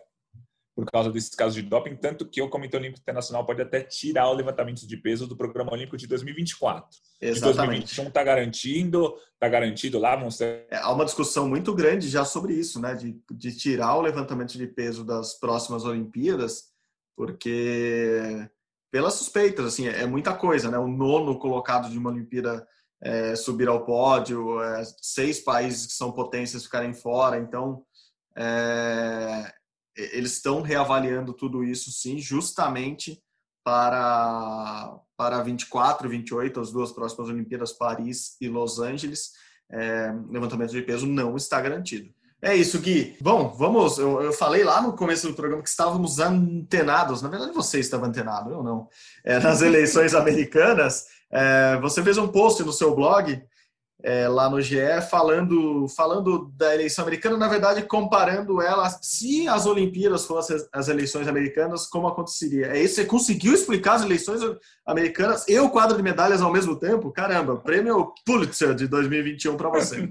por 0.78 0.86
causa 0.86 1.12
desses 1.12 1.34
casos 1.34 1.56
de 1.56 1.64
doping, 1.64 1.96
tanto 1.96 2.24
que 2.24 2.40
o 2.40 2.48
Comitê 2.48 2.78
Olímpico 2.78 3.02
Internacional 3.02 3.44
pode 3.44 3.60
até 3.64 3.82
tirar 3.82 4.30
o 4.30 4.34
levantamento 4.34 4.86
de 4.86 4.96
peso 4.96 5.26
do 5.26 5.36
Programa 5.36 5.74
Olímpico 5.74 5.98
de 5.98 6.06
2024. 6.06 6.88
Exatamente. 7.20 7.88
De 7.88 7.96
2021 7.96 8.08
está 8.10 8.24
garantindo, 8.24 9.16
está 9.34 9.50
garantido 9.50 9.98
lá, 9.98 10.16
vão 10.16 10.30
ser... 10.30 10.68
É, 10.70 10.78
há 10.78 10.92
uma 10.92 11.04
discussão 11.04 11.50
muito 11.50 11.74
grande 11.74 12.08
já 12.08 12.24
sobre 12.24 12.54
isso, 12.54 12.80
né, 12.80 12.94
de, 12.94 13.20
de 13.32 13.58
tirar 13.58 13.96
o 13.96 14.04
levantamento 14.04 14.56
de 14.56 14.68
peso 14.68 15.04
das 15.04 15.40
próximas 15.40 15.84
Olimpíadas, 15.84 16.66
porque 17.16 18.48
pelas 18.92 19.16
suspeitas, 19.16 19.66
assim, 19.66 19.88
é, 19.88 20.04
é 20.04 20.06
muita 20.06 20.36
coisa, 20.36 20.70
né, 20.70 20.78
o 20.78 20.88
nono 20.88 21.40
colocado 21.40 21.90
de 21.90 21.98
uma 21.98 22.12
Olimpíada 22.12 22.68
é, 23.02 23.36
subir 23.36 23.68
ao 23.68 23.84
pódio, 23.84 24.62
é, 24.62 24.84
seis 25.02 25.40
países 25.40 25.88
que 25.88 25.94
são 25.94 26.12
potências 26.12 26.66
ficarem 26.66 26.94
fora, 26.94 27.40
então 27.40 27.82
é, 28.38 29.52
eles 29.98 30.34
estão 30.34 30.62
reavaliando 30.62 31.34
tudo 31.34 31.64
isso, 31.64 31.92
sim, 31.92 32.20
justamente 32.20 33.22
para, 33.64 34.98
para 35.18 35.42
24 35.42 36.08
e 36.08 36.10
28, 36.12 36.60
as 36.60 36.72
duas 36.72 36.92
próximas 36.92 37.30
Olimpíadas, 37.30 37.74
Paris 37.74 38.38
e 38.40 38.48
Los 38.48 38.80
Angeles. 38.80 39.32
É, 39.70 40.14
levantamento 40.30 40.72
de 40.72 40.82
peso 40.82 41.06
não 41.06 41.36
está 41.36 41.60
garantido. 41.60 42.10
É 42.42 42.56
isso, 42.56 42.80
Gui. 42.80 43.18
Bom, 43.20 43.50
vamos. 43.58 43.98
Eu, 43.98 44.22
eu, 44.22 44.32
falei 44.32 44.64
lá 44.64 44.82
no 44.82 44.94
começo 44.94 45.28
do 45.28 45.34
programa 45.34 45.64
que 45.64 45.70
estávamos 45.70 46.20
antenados. 46.20 47.22
Na 47.22 47.30
verdade, 47.30 47.52
você 47.52 47.80
estava 47.80 48.06
antenado, 48.06 48.52
eu 48.52 48.64
não. 48.64 48.88
É, 49.26 49.40
nas 49.40 49.62
eleições 49.62 50.14
americanas, 50.16 51.08
é, 51.32 51.78
você 51.82 52.04
fez 52.04 52.18
um 52.18 52.28
post 52.28 52.64
no 52.64 52.72
seu 52.72 52.96
blog 52.96 53.44
é, 54.04 54.28
lá 54.28 54.50
no 54.50 54.62
GE, 54.62 54.78
falando, 55.10 55.88
falando 55.90 56.52
da 56.56 56.74
eleição 56.74 57.04
americana, 57.04 57.36
na 57.36 57.48
verdade, 57.48 57.82
comparando 57.82 58.62
ela, 58.62 58.90
se 59.02 59.48
as 59.48 59.66
Olimpíadas 59.66 60.26
fossem 60.26 60.58
as 60.72 60.88
eleições 60.88 61.28
americanas, 61.28 61.88
como 61.88 62.08
aconteceria? 62.08 62.68
É 62.68 62.82
isso? 62.82 62.96
Você 62.96 63.06
conseguiu 63.06 63.54
explicar 63.54 63.96
as 63.96 64.04
eleições 64.04 64.42
americanas 64.86 65.48
e 65.48 65.58
o 65.60 65.70
quadro 65.70 65.98
de 65.98 66.04
medalhas 66.04 66.42
ao 66.42 66.52
mesmo 66.52 66.78
tempo? 66.80 67.12
Caramba, 67.12 67.58
prêmio 67.58 68.14
Pulitzer 68.26 68.76
de 68.76 68.88
2021 68.88 69.58
para 69.58 69.70
você. 69.70 70.10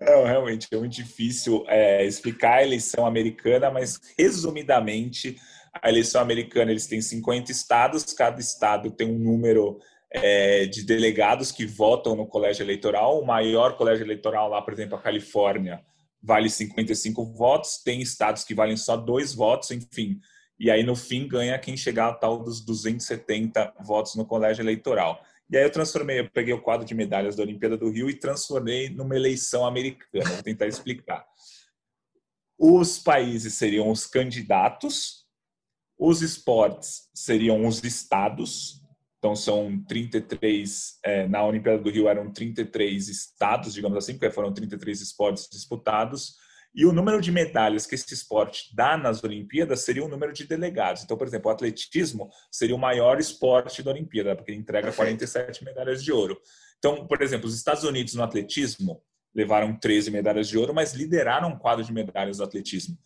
Não, 0.00 0.24
realmente 0.24 0.66
é 0.72 0.76
muito 0.78 0.94
difícil 0.94 1.64
é, 1.68 2.06
explicar 2.06 2.54
a 2.54 2.62
eleição 2.62 3.04
americana, 3.06 3.70
mas 3.70 4.00
resumidamente, 4.18 5.36
a 5.82 5.90
eleição 5.90 6.20
americana 6.22 6.70
eles 6.70 6.86
têm 6.86 7.02
50 7.02 7.52
estados, 7.52 8.04
cada 8.14 8.40
estado 8.40 8.90
tem 8.90 9.06
um 9.06 9.18
número 9.18 9.78
é, 10.12 10.66
de 10.66 10.82
delegados 10.82 11.52
que 11.52 11.64
votam 11.64 12.16
no 12.16 12.26
colégio 12.26 12.62
eleitoral. 12.62 13.20
O 13.20 13.26
maior 13.26 13.76
colégio 13.76 14.04
eleitoral 14.04 14.48
lá, 14.48 14.60
por 14.60 14.72
exemplo, 14.72 14.96
a 14.96 15.00
Califórnia, 15.00 15.84
vale 16.22 16.50
55 16.50 17.24
votos, 17.32 17.82
tem 17.82 18.00
estados 18.00 18.44
que 18.44 18.54
valem 18.54 18.76
só 18.76 18.96
dois 18.96 19.34
votos, 19.34 19.70
enfim. 19.70 20.20
E 20.58 20.70
aí, 20.70 20.82
no 20.82 20.94
fim, 20.94 21.26
ganha 21.26 21.58
quem 21.58 21.76
chegar 21.76 22.08
a 22.08 22.14
tal 22.14 22.42
dos 22.42 22.60
270 22.64 23.74
votos 23.80 24.14
no 24.14 24.26
colégio 24.26 24.62
eleitoral. 24.62 25.22
E 25.50 25.56
aí 25.56 25.64
eu 25.64 25.72
transformei, 25.72 26.20
eu 26.20 26.30
peguei 26.30 26.54
o 26.54 26.60
quadro 26.60 26.86
de 26.86 26.94
medalhas 26.94 27.34
da 27.34 27.42
Olimpíada 27.42 27.76
do 27.76 27.90
Rio 27.90 28.08
e 28.08 28.14
transformei 28.14 28.88
numa 28.88 29.16
eleição 29.16 29.66
americana. 29.66 30.30
Vou 30.30 30.42
tentar 30.42 30.66
explicar. 30.66 31.26
Os 32.56 32.98
países 32.98 33.54
seriam 33.54 33.90
os 33.90 34.06
candidatos, 34.06 35.24
os 35.98 36.20
esportes 36.20 37.08
seriam 37.14 37.66
os 37.66 37.82
estados, 37.82 38.79
então 39.20 39.36
são 39.36 39.78
33, 39.86 40.98
é, 41.04 41.28
na 41.28 41.44
Olimpíada 41.44 41.78
do 41.78 41.90
Rio 41.90 42.08
eram 42.08 42.32
33 42.32 43.06
estados, 43.06 43.74
digamos 43.74 43.98
assim, 43.98 44.14
porque 44.14 44.30
foram 44.30 44.50
33 44.50 44.98
esportes 44.98 45.46
disputados, 45.52 46.36
e 46.74 46.86
o 46.86 46.92
número 46.92 47.20
de 47.20 47.30
medalhas 47.30 47.84
que 47.84 47.94
esse 47.94 48.14
esporte 48.14 48.74
dá 48.74 48.96
nas 48.96 49.22
Olimpíadas 49.22 49.80
seria 49.80 50.04
o 50.04 50.08
número 50.08 50.32
de 50.32 50.46
delegados. 50.46 51.02
Então, 51.02 51.18
por 51.18 51.26
exemplo, 51.26 51.50
o 51.50 51.52
atletismo 51.52 52.30
seria 52.50 52.74
o 52.74 52.78
maior 52.78 53.20
esporte 53.20 53.82
da 53.82 53.90
Olimpíada, 53.90 54.34
porque 54.34 54.54
entrega 54.54 54.90
47 54.90 55.64
medalhas 55.64 56.02
de 56.02 56.12
ouro. 56.12 56.40
Então, 56.78 57.06
por 57.06 57.20
exemplo, 57.20 57.46
os 57.46 57.54
Estados 57.54 57.84
Unidos 57.84 58.14
no 58.14 58.22
atletismo 58.22 59.02
levaram 59.34 59.76
13 59.78 60.10
medalhas 60.10 60.48
de 60.48 60.56
ouro, 60.56 60.72
mas 60.72 60.94
lideraram 60.94 61.50
um 61.50 61.58
quadro 61.58 61.84
de 61.84 61.92
medalhas 61.92 62.38
do 62.38 62.44
atletismo. 62.44 62.96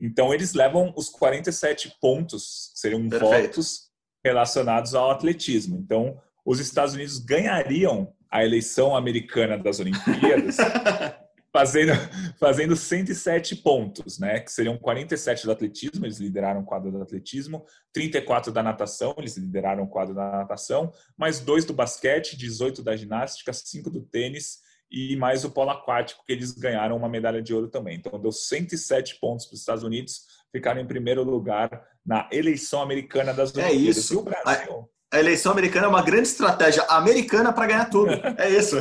Então, 0.00 0.32
eles 0.32 0.52
levam 0.54 0.92
os 0.96 1.08
47 1.08 1.96
pontos, 2.00 2.70
seriam 2.74 3.08
Perfeito. 3.08 3.56
votos 3.56 3.83
relacionados 4.24 4.94
ao 4.94 5.10
atletismo. 5.10 5.76
Então, 5.76 6.20
os 6.44 6.58
Estados 6.58 6.94
Unidos 6.94 7.18
ganhariam 7.18 8.12
a 8.30 8.44
eleição 8.44 8.96
americana 8.96 9.56
das 9.56 9.78
Olimpíadas 9.78 10.56
fazendo, 11.52 11.92
fazendo 12.40 12.74
107 12.74 13.56
pontos, 13.56 14.18
né? 14.18 14.40
Que 14.40 14.50
seriam 14.50 14.76
47 14.76 15.44
do 15.44 15.52
atletismo, 15.52 16.04
eles 16.04 16.18
lideraram 16.18 16.62
o 16.62 16.64
quadro 16.64 16.90
do 16.90 17.00
atletismo, 17.00 17.64
34 17.92 18.50
da 18.50 18.60
natação, 18.60 19.14
eles 19.18 19.36
lideraram 19.36 19.84
o 19.84 19.88
quadro 19.88 20.14
da 20.14 20.32
natação, 20.32 20.92
mais 21.16 21.38
dois 21.38 21.64
do 21.64 21.72
basquete, 21.72 22.36
18 22.36 22.82
da 22.82 22.96
ginástica, 22.96 23.52
5 23.52 23.88
do 23.88 24.00
tênis 24.02 24.58
e 24.90 25.16
mais 25.16 25.44
o 25.44 25.50
polo 25.50 25.70
aquático, 25.70 26.24
que 26.26 26.32
eles 26.32 26.52
ganharam 26.52 26.96
uma 26.96 27.08
medalha 27.08 27.40
de 27.40 27.54
ouro 27.54 27.68
também. 27.68 27.96
Então 27.96 28.20
deu 28.20 28.32
107 28.32 29.18
pontos 29.20 29.46
para 29.46 29.54
os 29.54 29.60
Estados 29.60 29.84
Unidos, 29.84 30.26
ficaram 30.50 30.80
em 30.80 30.86
primeiro 30.86 31.22
lugar 31.22 31.84
na 32.04 32.28
eleição 32.30 32.82
americana 32.82 33.32
das 33.32 33.54
é 33.56 33.66
Olimpíadas. 33.66 33.86
É 33.86 33.90
isso. 33.90 34.14
E 34.14 34.16
o 34.16 34.22
Brasil 34.22 34.88
a 35.14 35.20
eleição 35.20 35.52
americana 35.52 35.86
é 35.86 35.88
uma 35.88 36.02
grande 36.02 36.26
estratégia 36.26 36.82
americana 36.88 37.52
para 37.52 37.66
ganhar 37.66 37.84
tudo. 37.84 38.10
É 38.36 38.50
isso. 38.50 38.76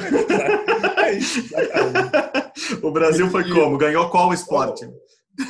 é 0.98 1.12
isso. 1.14 1.44
o 2.82 2.92
Brasil 2.92 3.30
foi 3.30 3.48
como? 3.48 3.78
Ganhou 3.78 4.10
qual 4.10 4.34
esporte? 4.34 4.84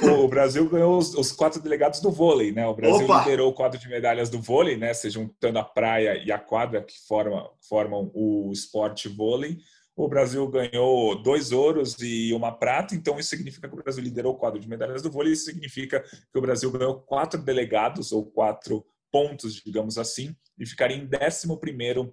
O 0.01 0.27
Brasil 0.27 0.67
ganhou 0.69 0.97
os, 0.97 1.13
os, 1.13 1.31
quatro 1.31 1.61
delegados 1.61 2.01
do 2.01 2.11
vôlei, 2.11 2.51
né? 2.51 2.67
O 2.67 2.73
Brasil 2.73 3.05
Opa! 3.05 3.19
liderou 3.19 3.49
o 3.49 3.53
quadro 3.53 3.79
de 3.79 3.87
medalhas 3.87 4.29
do 4.29 4.41
vôlei, 4.41 4.75
né? 4.75 4.93
Se 4.93 5.09
juntando 5.09 5.57
a 5.57 5.63
praia 5.63 6.21
e 6.21 6.31
a 6.31 6.39
quadra 6.39 6.81
que 6.81 6.95
formam, 7.07 7.49
formam 7.67 8.11
o 8.13 8.49
esporte 8.51 9.07
vôlei. 9.07 9.57
O 9.95 10.07
Brasil 10.07 10.47
ganhou 10.47 11.21
dois 11.21 11.51
ouros 11.51 11.95
e 11.99 12.33
uma 12.33 12.51
prata, 12.51 12.95
então 12.95 13.19
isso 13.19 13.29
significa 13.29 13.67
que 13.67 13.73
o 13.75 13.83
Brasil 13.83 14.03
liderou 14.03 14.33
o 14.33 14.37
quadro 14.37 14.59
de 14.59 14.67
medalhas 14.67 15.03
do 15.03 15.11
vôlei. 15.11 15.33
Isso 15.33 15.45
significa 15.45 16.01
que 16.01 16.37
o 16.37 16.41
Brasil 16.41 16.71
ganhou 16.71 16.99
quatro 16.99 17.39
delegados 17.39 18.11
ou 18.11 18.25
quatro 18.25 18.83
pontos, 19.11 19.61
digamos 19.63 19.99
assim, 19.99 20.35
e 20.57 20.65
ficaria 20.65 20.97
em 20.97 21.07
11 21.07 22.11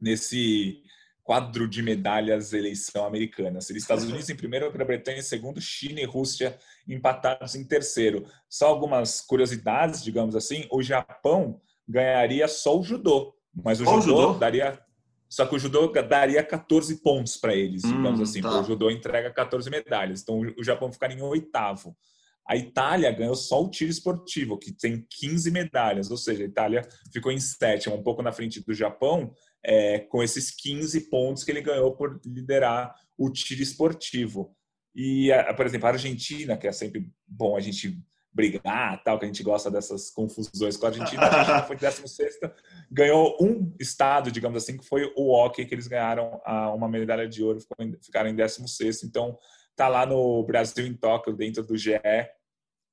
nesse 0.00 0.80
quadro 1.24 1.66
de 1.66 1.82
medalhas 1.82 2.52
eleição 2.52 3.04
americana. 3.04 3.60
Seria 3.60 3.80
Estados 3.80 4.04
Unidos 4.08 4.30
em 4.30 4.36
primeiro, 4.36 4.70
Grã-Bretanha 4.70 5.18
em 5.18 5.22
segundo, 5.22 5.60
China 5.60 6.00
e 6.00 6.04
Rússia 6.04 6.56
empatados 6.86 7.56
em 7.56 7.64
terceiro. 7.64 8.24
Só 8.48 8.68
algumas 8.68 9.20
curiosidades, 9.20 10.04
digamos 10.04 10.36
assim, 10.36 10.68
o 10.70 10.80
Japão 10.80 11.60
ganharia 11.88 12.46
só 12.46 12.78
o 12.78 12.84
judô, 12.84 13.34
mas 13.52 13.80
o 13.80 13.84
judô, 13.84 14.00
judô, 14.00 14.34
daria 14.34 14.78
só 15.36 15.44
que 15.44 15.54
o 15.54 15.58
judô 15.58 15.86
daria 15.88 16.42
14 16.42 17.02
pontos 17.02 17.36
para 17.36 17.54
eles, 17.54 17.82
digamos 17.82 18.20
hum, 18.20 18.22
assim, 18.22 18.40
tá. 18.40 18.58
o 18.58 18.64
judô 18.64 18.90
entrega 18.90 19.30
14 19.30 19.68
medalhas. 19.68 20.22
Então 20.22 20.40
o 20.56 20.64
Japão 20.64 20.90
ficaria 20.90 21.14
em 21.14 21.20
oitavo. 21.20 21.94
A 22.48 22.56
Itália 22.56 23.12
ganhou 23.12 23.34
só 23.34 23.62
o 23.62 23.68
tiro 23.68 23.90
esportivo, 23.90 24.56
que 24.56 24.72
tem 24.72 25.06
15 25.20 25.50
medalhas, 25.50 26.10
ou 26.10 26.16
seja, 26.16 26.42
a 26.42 26.46
Itália 26.46 26.88
ficou 27.12 27.30
em 27.30 27.38
sétimo, 27.38 27.96
um 27.96 28.02
pouco 28.02 28.22
na 28.22 28.32
frente 28.32 28.64
do 28.64 28.72
Japão, 28.72 29.30
é, 29.62 29.98
com 29.98 30.22
esses 30.22 30.50
15 30.50 31.10
pontos 31.10 31.44
que 31.44 31.50
ele 31.50 31.60
ganhou 31.60 31.94
por 31.94 32.18
liderar 32.24 32.94
o 33.18 33.28
tiro 33.28 33.60
esportivo. 33.60 34.56
E, 34.94 35.28
por 35.54 35.66
exemplo, 35.66 35.86
a 35.86 35.90
Argentina, 35.90 36.56
que 36.56 36.66
é 36.66 36.72
sempre 36.72 37.10
bom 37.28 37.58
a 37.58 37.60
gente 37.60 38.00
brigar, 38.36 39.02
tal, 39.02 39.18
que 39.18 39.24
a 39.24 39.28
gente 39.28 39.42
gosta 39.42 39.70
dessas 39.70 40.10
confusões 40.10 40.76
com 40.76 40.84
a 40.84 40.90
Argentina, 40.90 41.62
foi 41.66 41.74
16 41.74 42.38
ganhou 42.90 43.34
um 43.40 43.74
estado, 43.80 44.30
digamos 44.30 44.62
assim, 44.62 44.76
que 44.76 44.84
foi 44.84 45.10
o 45.16 45.32
hockey, 45.32 45.64
que 45.64 45.74
eles 45.74 45.86
ganharam 45.86 46.38
uma 46.74 46.86
medalha 46.86 47.26
de 47.26 47.42
ouro, 47.42 47.58
ficaram 48.02 48.28
em 48.28 48.34
16 48.34 49.04
então 49.04 49.38
tá 49.74 49.88
lá 49.88 50.04
no 50.04 50.42
Brasil 50.44 50.86
em 50.86 50.94
Tóquio, 50.94 51.34
dentro 51.34 51.64
do 51.64 51.76
GE, 51.76 51.98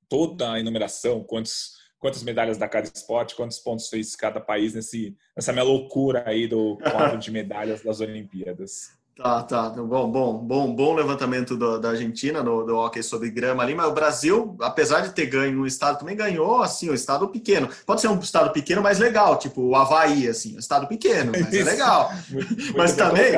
toda 0.08 0.52
a 0.52 0.60
enumeração, 0.60 1.22
quantos, 1.22 1.74
quantas 1.98 2.22
medalhas 2.22 2.56
da 2.56 2.68
cada 2.68 2.86
esporte, 2.86 3.34
quantos 3.34 3.58
pontos 3.58 3.88
fez 3.88 4.16
cada 4.16 4.40
país 4.40 4.74
nesse, 4.74 5.14
nessa 5.36 5.52
minha 5.52 5.64
loucura 5.64 6.24
aí 6.26 6.48
do 6.48 6.78
quadro 6.78 7.18
de 7.18 7.30
medalhas 7.30 7.82
das 7.82 8.00
Olimpíadas. 8.00 8.90
Tá, 9.16 9.44
tá. 9.44 9.68
Bom, 9.70 10.10
bom, 10.10 10.38
bom, 10.38 10.74
bom 10.74 10.94
levantamento 10.94 11.56
do, 11.56 11.78
da 11.78 11.90
Argentina 11.90 12.42
no 12.42 12.64
do 12.64 12.76
hockey 12.76 13.00
sobre 13.00 13.30
grama 13.30 13.62
ali, 13.62 13.72
mas 13.72 13.86
o 13.86 13.92
Brasil, 13.92 14.56
apesar 14.60 15.02
de 15.02 15.10
ter 15.10 15.26
ganho 15.26 15.60
um 15.60 15.66
estado, 15.66 16.00
também 16.00 16.16
ganhou 16.16 16.60
assim, 16.60 16.90
um 16.90 16.94
estado 16.94 17.28
pequeno. 17.28 17.68
Pode 17.86 18.00
ser 18.00 18.08
um 18.08 18.18
estado 18.18 18.52
pequeno, 18.52 18.82
mas 18.82 18.98
legal, 18.98 19.38
tipo 19.38 19.62
o 19.62 19.76
Havaí, 19.76 20.26
assim, 20.26 20.56
um 20.56 20.58
estado 20.58 20.88
pequeno, 20.88 21.30
mas 21.30 21.54
é 21.54 21.62
legal. 21.62 22.12
Muito, 22.28 22.48
muito 22.56 22.74
mas 22.76 22.96
também, 22.96 23.32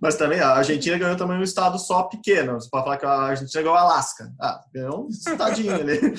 mas 0.00 0.14
também 0.14 0.40
a 0.40 0.50
Argentina 0.50 0.96
ganhou 0.96 1.16
também 1.16 1.36
um 1.36 1.42
estado 1.42 1.78
só 1.78 2.04
pequeno. 2.04 2.60
Você 2.60 2.68
pode 2.70 2.84
falar 2.84 2.96
que 2.96 3.06
a 3.06 3.10
Argentina 3.10 3.62
ganhou 3.62 3.76
o 3.76 3.78
Alasca. 3.78 4.32
Ah, 4.40 4.60
ganhou 4.72 5.06
um 5.06 5.08
estadinho 5.08 5.74
ali. 5.74 6.14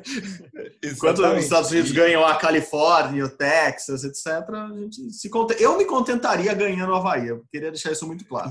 Enquanto 0.82 1.22
os 1.22 1.44
Estados 1.44 1.70
Unidos 1.70 1.92
ganham 1.92 2.24
a 2.24 2.36
Califórnia, 2.36 3.24
o 3.24 3.28
Texas, 3.28 4.02
etc., 4.04 4.26
a 4.48 4.78
gente 4.78 5.12
se 5.12 5.28
conta. 5.28 5.54
Eu 5.54 5.76
me 5.76 5.84
contentaria 5.84 6.54
ganhando 6.54 6.92
o 6.92 6.94
Havaí. 6.94 7.28
Eu 7.28 7.44
queria 7.50 7.70
deixar 7.70 7.92
isso 7.92 8.06
muito 8.06 8.24
claro. 8.30 8.50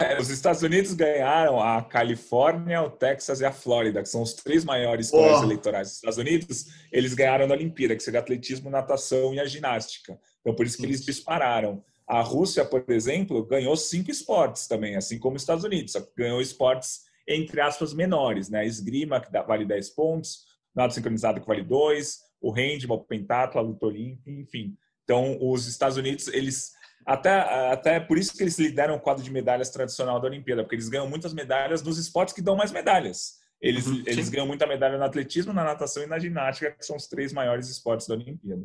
É, 0.00 0.20
os 0.20 0.28
Estados 0.28 0.62
Unidos 0.62 0.92
ganharam 0.92 1.60
a 1.60 1.82
Califórnia, 1.82 2.82
o 2.82 2.90
Texas 2.90 3.40
e 3.40 3.44
a 3.44 3.52
Flórida, 3.52 4.02
que 4.02 4.08
são 4.08 4.22
os 4.22 4.34
três 4.34 4.64
maiores 4.64 5.10
colégios 5.10 5.40
oh. 5.40 5.44
eleitorais 5.44 5.88
dos 5.88 5.96
Estados 5.96 6.18
Unidos. 6.18 6.66
Eles 6.90 7.14
ganharam 7.14 7.46
na 7.46 7.54
Olimpíada, 7.54 7.94
que 7.94 8.02
seria 8.02 8.20
atletismo, 8.20 8.70
natação 8.70 9.34
e 9.34 9.40
a 9.40 9.44
ginástica. 9.44 10.18
Então, 10.40 10.54
por 10.54 10.66
isso 10.66 10.76
que 10.76 10.84
eles 10.84 11.04
dispararam. 11.04 11.84
A 12.08 12.20
Rússia, 12.20 12.64
por 12.64 12.84
exemplo, 12.88 13.46
ganhou 13.46 13.76
cinco 13.76 14.10
esportes 14.10 14.66
também, 14.66 14.96
assim 14.96 15.18
como 15.18 15.36
os 15.36 15.42
Estados 15.42 15.64
Unidos, 15.64 15.92
só 15.92 16.00
que 16.00 16.10
ganhou 16.16 16.40
esportes, 16.40 17.02
entre 17.26 17.60
aspas, 17.60 17.94
menores, 17.94 18.48
né? 18.48 18.66
Esgrima, 18.66 19.20
que 19.20 19.30
dá, 19.30 19.42
vale 19.42 19.64
10 19.64 19.90
pontos, 19.90 20.40
nado 20.74 20.92
sincronizado, 20.92 21.40
que 21.40 21.46
vale 21.46 21.62
2, 21.62 22.18
o 22.40 22.50
handball, 22.50 22.98
o 22.98 23.04
pentatlo, 23.04 23.60
a 23.60 23.62
luta 23.62 23.86
olímpica, 23.86 24.30
enfim. 24.30 24.76
Então, 25.04 25.38
os 25.40 25.68
Estados 25.68 25.96
Unidos, 25.96 26.26
eles 26.28 26.72
até, 27.04 27.70
até 27.72 28.00
por 28.00 28.18
isso 28.18 28.36
que 28.36 28.42
eles 28.42 28.58
lideram 28.58 28.96
o 28.96 29.00
quadro 29.00 29.22
de 29.22 29.30
medalhas 29.30 29.70
tradicional 29.70 30.20
da 30.20 30.28
Olimpíada, 30.28 30.62
porque 30.62 30.76
eles 30.76 30.88
ganham 30.88 31.08
muitas 31.08 31.32
medalhas 31.32 31.82
nos 31.82 31.98
esportes 31.98 32.34
que 32.34 32.42
dão 32.42 32.56
mais 32.56 32.72
medalhas. 32.72 33.40
Eles, 33.60 33.86
uhum, 33.86 34.02
eles 34.06 34.28
ganham 34.28 34.46
muita 34.46 34.66
medalha 34.66 34.98
no 34.98 35.04
atletismo, 35.04 35.52
na 35.52 35.62
natação 35.62 36.02
e 36.02 36.06
na 36.06 36.18
ginástica, 36.18 36.72
que 36.72 36.84
são 36.84 36.96
os 36.96 37.06
três 37.06 37.32
maiores 37.32 37.68
esportes 37.68 38.08
da 38.08 38.14
Olimpíada. 38.14 38.64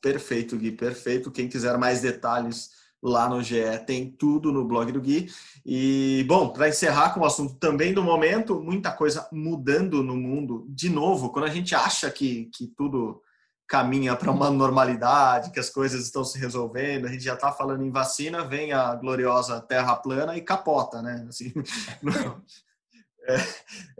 Perfeito, 0.00 0.56
Gui, 0.56 0.72
perfeito. 0.72 1.32
Quem 1.32 1.48
quiser 1.48 1.76
mais 1.76 2.00
detalhes 2.00 2.70
lá 3.02 3.28
no 3.28 3.42
GE 3.42 3.56
tem 3.86 4.10
tudo 4.10 4.52
no 4.52 4.64
blog 4.64 4.92
do 4.92 5.00
Gui. 5.00 5.28
E, 5.64 6.24
bom, 6.28 6.52
para 6.52 6.68
encerrar 6.68 7.12
com 7.12 7.20
o 7.20 7.24
assunto 7.24 7.54
também 7.56 7.92
do 7.92 8.02
momento, 8.02 8.60
muita 8.60 8.92
coisa 8.92 9.28
mudando 9.32 10.02
no 10.02 10.16
mundo. 10.16 10.64
De 10.68 10.88
novo, 10.88 11.30
quando 11.30 11.46
a 11.46 11.50
gente 11.50 11.74
acha 11.74 12.10
que, 12.10 12.46
que 12.54 12.68
tudo 12.68 13.20
caminha 13.70 14.16
para 14.16 14.32
uma 14.32 14.50
normalidade, 14.50 15.52
que 15.52 15.60
as 15.60 15.70
coisas 15.70 16.02
estão 16.02 16.24
se 16.24 16.36
resolvendo, 16.36 17.06
a 17.06 17.08
gente 17.08 17.22
já 17.22 17.34
está 17.34 17.52
falando 17.52 17.84
em 17.84 17.90
vacina, 17.92 18.44
vem 18.44 18.72
a 18.72 18.92
gloriosa 18.96 19.60
terra 19.60 19.94
plana 19.94 20.36
e 20.36 20.40
capota, 20.40 21.00
né? 21.00 21.24
Assim, 21.28 21.52
é, 23.22 23.36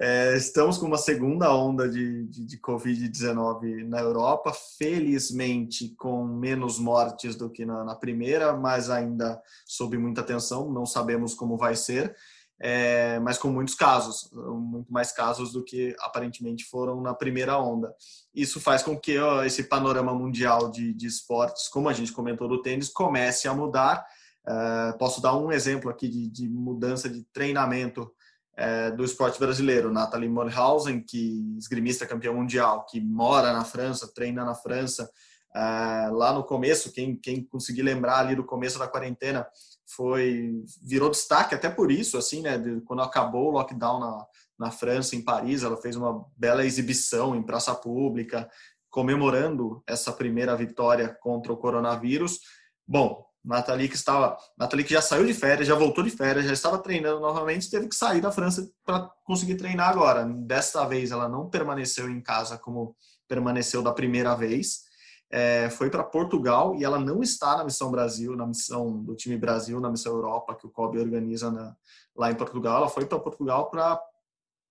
é, 0.01 0.37
estamos 0.37 0.77
com 0.77 0.87
uma 0.87 0.99
segunda 0.99 1.55
onda 1.55 1.89
de, 1.89 2.27
de, 2.27 2.47
de 2.47 2.59
Covid-19 2.59 3.87
na 3.87 4.01
Europa, 4.01 4.53
felizmente 4.77 5.95
com 5.97 6.25
menos 6.25 6.81
mortes 6.81 7.37
do 7.37 7.49
que 7.49 7.65
na, 7.65 7.85
na 7.85 7.95
primeira, 7.95 8.53
mas 8.57 8.91
ainda 8.91 9.41
sob 9.65 9.97
muita 9.97 10.25
tensão, 10.25 10.69
não 10.69 10.85
sabemos 10.85 11.33
como 11.33 11.57
vai 11.57 11.77
ser 11.77 12.17
é, 12.63 13.19
mas 13.21 13.39
com 13.39 13.49
muitos 13.49 13.75
casos, 13.75 14.31
muito 14.33 14.93
mais 14.93 15.11
casos 15.11 15.51
do 15.51 15.65
que 15.65 15.97
aparentemente 16.01 16.65
foram 16.65 17.01
na 17.01 17.15
primeira 17.15 17.59
onda. 17.59 17.95
Isso 18.35 18.61
faz 18.61 18.83
com 18.83 18.99
que 18.99 19.19
ó, 19.19 19.43
esse 19.43 19.65
panorama 19.65 20.15
mundial 20.15 20.71
de, 20.71 20.93
de, 20.93 21.07
esportes, 21.07 21.69
como 21.69 21.89
a 21.89 21.95
gente 21.95 22.13
comentou 22.13 22.47
do 22.47 22.61
tênis, 22.61 22.91
comece 22.91 23.49
a 23.49 23.55
mudar. 23.55 24.05
É, 24.47 24.93
posso 24.99 25.23
dar 25.23 25.35
um 25.37 25.51
exemplo 25.51 25.91
aqui 25.91 26.07
de, 26.07 26.29
de 26.29 26.49
mudança 26.51 27.09
de 27.09 27.25
treinamento 27.33 28.13
é, 28.55 28.91
do 28.91 29.05
esporte 29.05 29.39
brasileiro. 29.39 29.91
Nathalie 29.91 30.29
Molhausen, 30.29 31.03
que 31.03 31.57
esgrimista 31.57 32.07
campeã 32.07 32.31
mundial, 32.31 32.85
que 32.85 33.01
mora 33.01 33.55
na 33.55 33.65
França, 33.65 34.13
treina 34.15 34.45
na 34.45 34.55
França. 34.55 35.11
É, 35.57 36.11
lá 36.13 36.35
no 36.35 36.45
começo, 36.45 36.93
quem, 36.93 37.17
quem 37.17 37.43
conseguir 37.43 37.83
lembrar 37.83 38.19
ali 38.19 38.37
do 38.37 38.45
começo 38.45 38.79
da 38.79 38.87
quarentena, 38.87 39.47
foi 39.95 40.63
virou 40.83 41.11
destaque 41.11 41.55
até 41.55 41.69
por 41.69 41.91
isso, 41.91 42.17
assim, 42.17 42.43
né? 42.43 42.59
De, 42.59 42.81
quando 42.83 43.03
acabou 43.03 43.49
o 43.49 43.51
lockdown 43.51 44.01
na, 44.01 44.27
na 44.59 44.71
França, 44.71 45.17
em 45.17 45.23
Paris, 45.23 45.63
ela 45.63 45.77
fez 45.77 45.97
uma 45.97 46.25
bela 46.37 46.65
exibição 46.65 47.35
em 47.35 47.43
praça 47.43 47.75
pública, 47.75 48.49
comemorando 48.91 49.83
essa 49.87 50.13
primeira 50.13 50.57
vitória 50.57 51.09
contra 51.21 51.53
o 51.53 51.57
coronavírus. 51.57 52.41
Bom, 52.87 53.25
Nathalie 53.45 53.89
que 53.89 53.97
estava, 53.97 54.37
Nathalie 54.59 54.85
que 54.85 54.93
já 54.93 55.01
saiu 55.01 55.25
de 55.25 55.33
férias, 55.33 55.67
já 55.67 55.75
voltou 55.75 56.05
de 56.05 56.11
férias, 56.11 56.45
já 56.45 56.53
estava 56.53 56.79
treinando 56.79 57.21
novamente, 57.21 57.71
teve 57.71 57.89
que 57.89 57.95
sair 57.95 58.21
da 58.21 58.31
França 58.31 58.69
para 58.85 59.11
conseguir 59.25 59.55
treinar 59.57 59.89
agora. 59.89 60.25
Desta 60.25 60.85
vez 60.85 61.11
ela 61.11 61.29
não 61.29 61.49
permaneceu 61.49 62.11
em 62.11 62.21
casa 62.21 62.59
como 62.59 62.95
permaneceu 63.27 63.83
da 63.83 63.93
primeira 63.93 64.35
vez. 64.35 64.90
É, 65.33 65.71
foi 65.71 65.89
para 65.89 66.03
Portugal 66.03 66.75
e 66.75 66.85
ela 66.85 66.99
não 66.99 67.23
está 67.23 67.57
na 67.57 67.65
missão 67.65 67.91
Brasil, 67.91 68.35
na 68.35 68.47
missão 68.47 69.01
do 69.01 69.15
time 69.15 69.37
Brasil, 69.37 69.79
na 69.79 69.89
missão 69.89 70.13
Europa 70.13 70.57
que 70.57 70.67
o 70.67 70.71
COB 70.71 70.99
organiza 70.99 71.51
na, 71.51 71.77
lá 72.17 72.31
em 72.31 72.35
Portugal. 72.35 72.79
Ela 72.79 72.89
foi 72.89 73.07
para 73.07 73.19
Portugal 73.21 73.71
para 73.71 74.01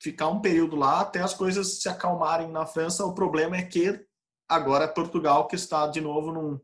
ficar 0.01 0.27
um 0.27 0.41
período 0.41 0.75
lá 0.75 1.01
até 1.01 1.21
as 1.21 1.33
coisas 1.33 1.81
se 1.81 1.87
acalmarem 1.87 2.51
na 2.51 2.65
França. 2.65 3.05
O 3.05 3.13
problema 3.13 3.55
é 3.55 3.63
que 3.63 4.05
agora 4.47 4.85
é 4.85 4.87
Portugal 4.87 5.47
que 5.47 5.55
está 5.55 5.87
de 5.87 6.01
novo 6.01 6.31
num, 6.31 6.59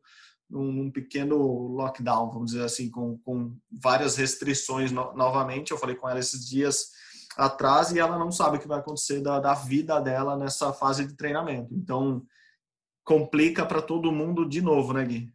num 0.50 0.92
pequeno 0.92 1.38
lockdown, 1.68 2.32
vamos 2.32 2.52
dizer 2.52 2.64
assim, 2.64 2.90
com, 2.90 3.18
com 3.20 3.56
várias 3.72 4.16
restrições 4.16 4.92
no, 4.92 5.14
novamente. 5.14 5.72
Eu 5.72 5.78
falei 5.78 5.96
com 5.96 6.10
ela 6.10 6.20
esses 6.20 6.46
dias 6.46 6.90
atrás 7.38 7.92
e 7.92 8.00
ela 8.00 8.18
não 8.18 8.32
sabe 8.32 8.58
o 8.58 8.60
que 8.60 8.68
vai 8.68 8.80
acontecer 8.80 9.22
da, 9.22 9.40
da 9.40 9.54
vida 9.54 10.00
dela 10.00 10.38
nessa 10.38 10.72
fase 10.72 11.06
de 11.06 11.16
treinamento. 11.16 11.74
Então, 11.74 12.26
complica 13.06 13.66
para 13.66 13.82
todo 13.82 14.12
mundo 14.12 14.46
de 14.46 14.62
novo, 14.62 14.92
né, 14.92 15.06
Gui? 15.06 15.34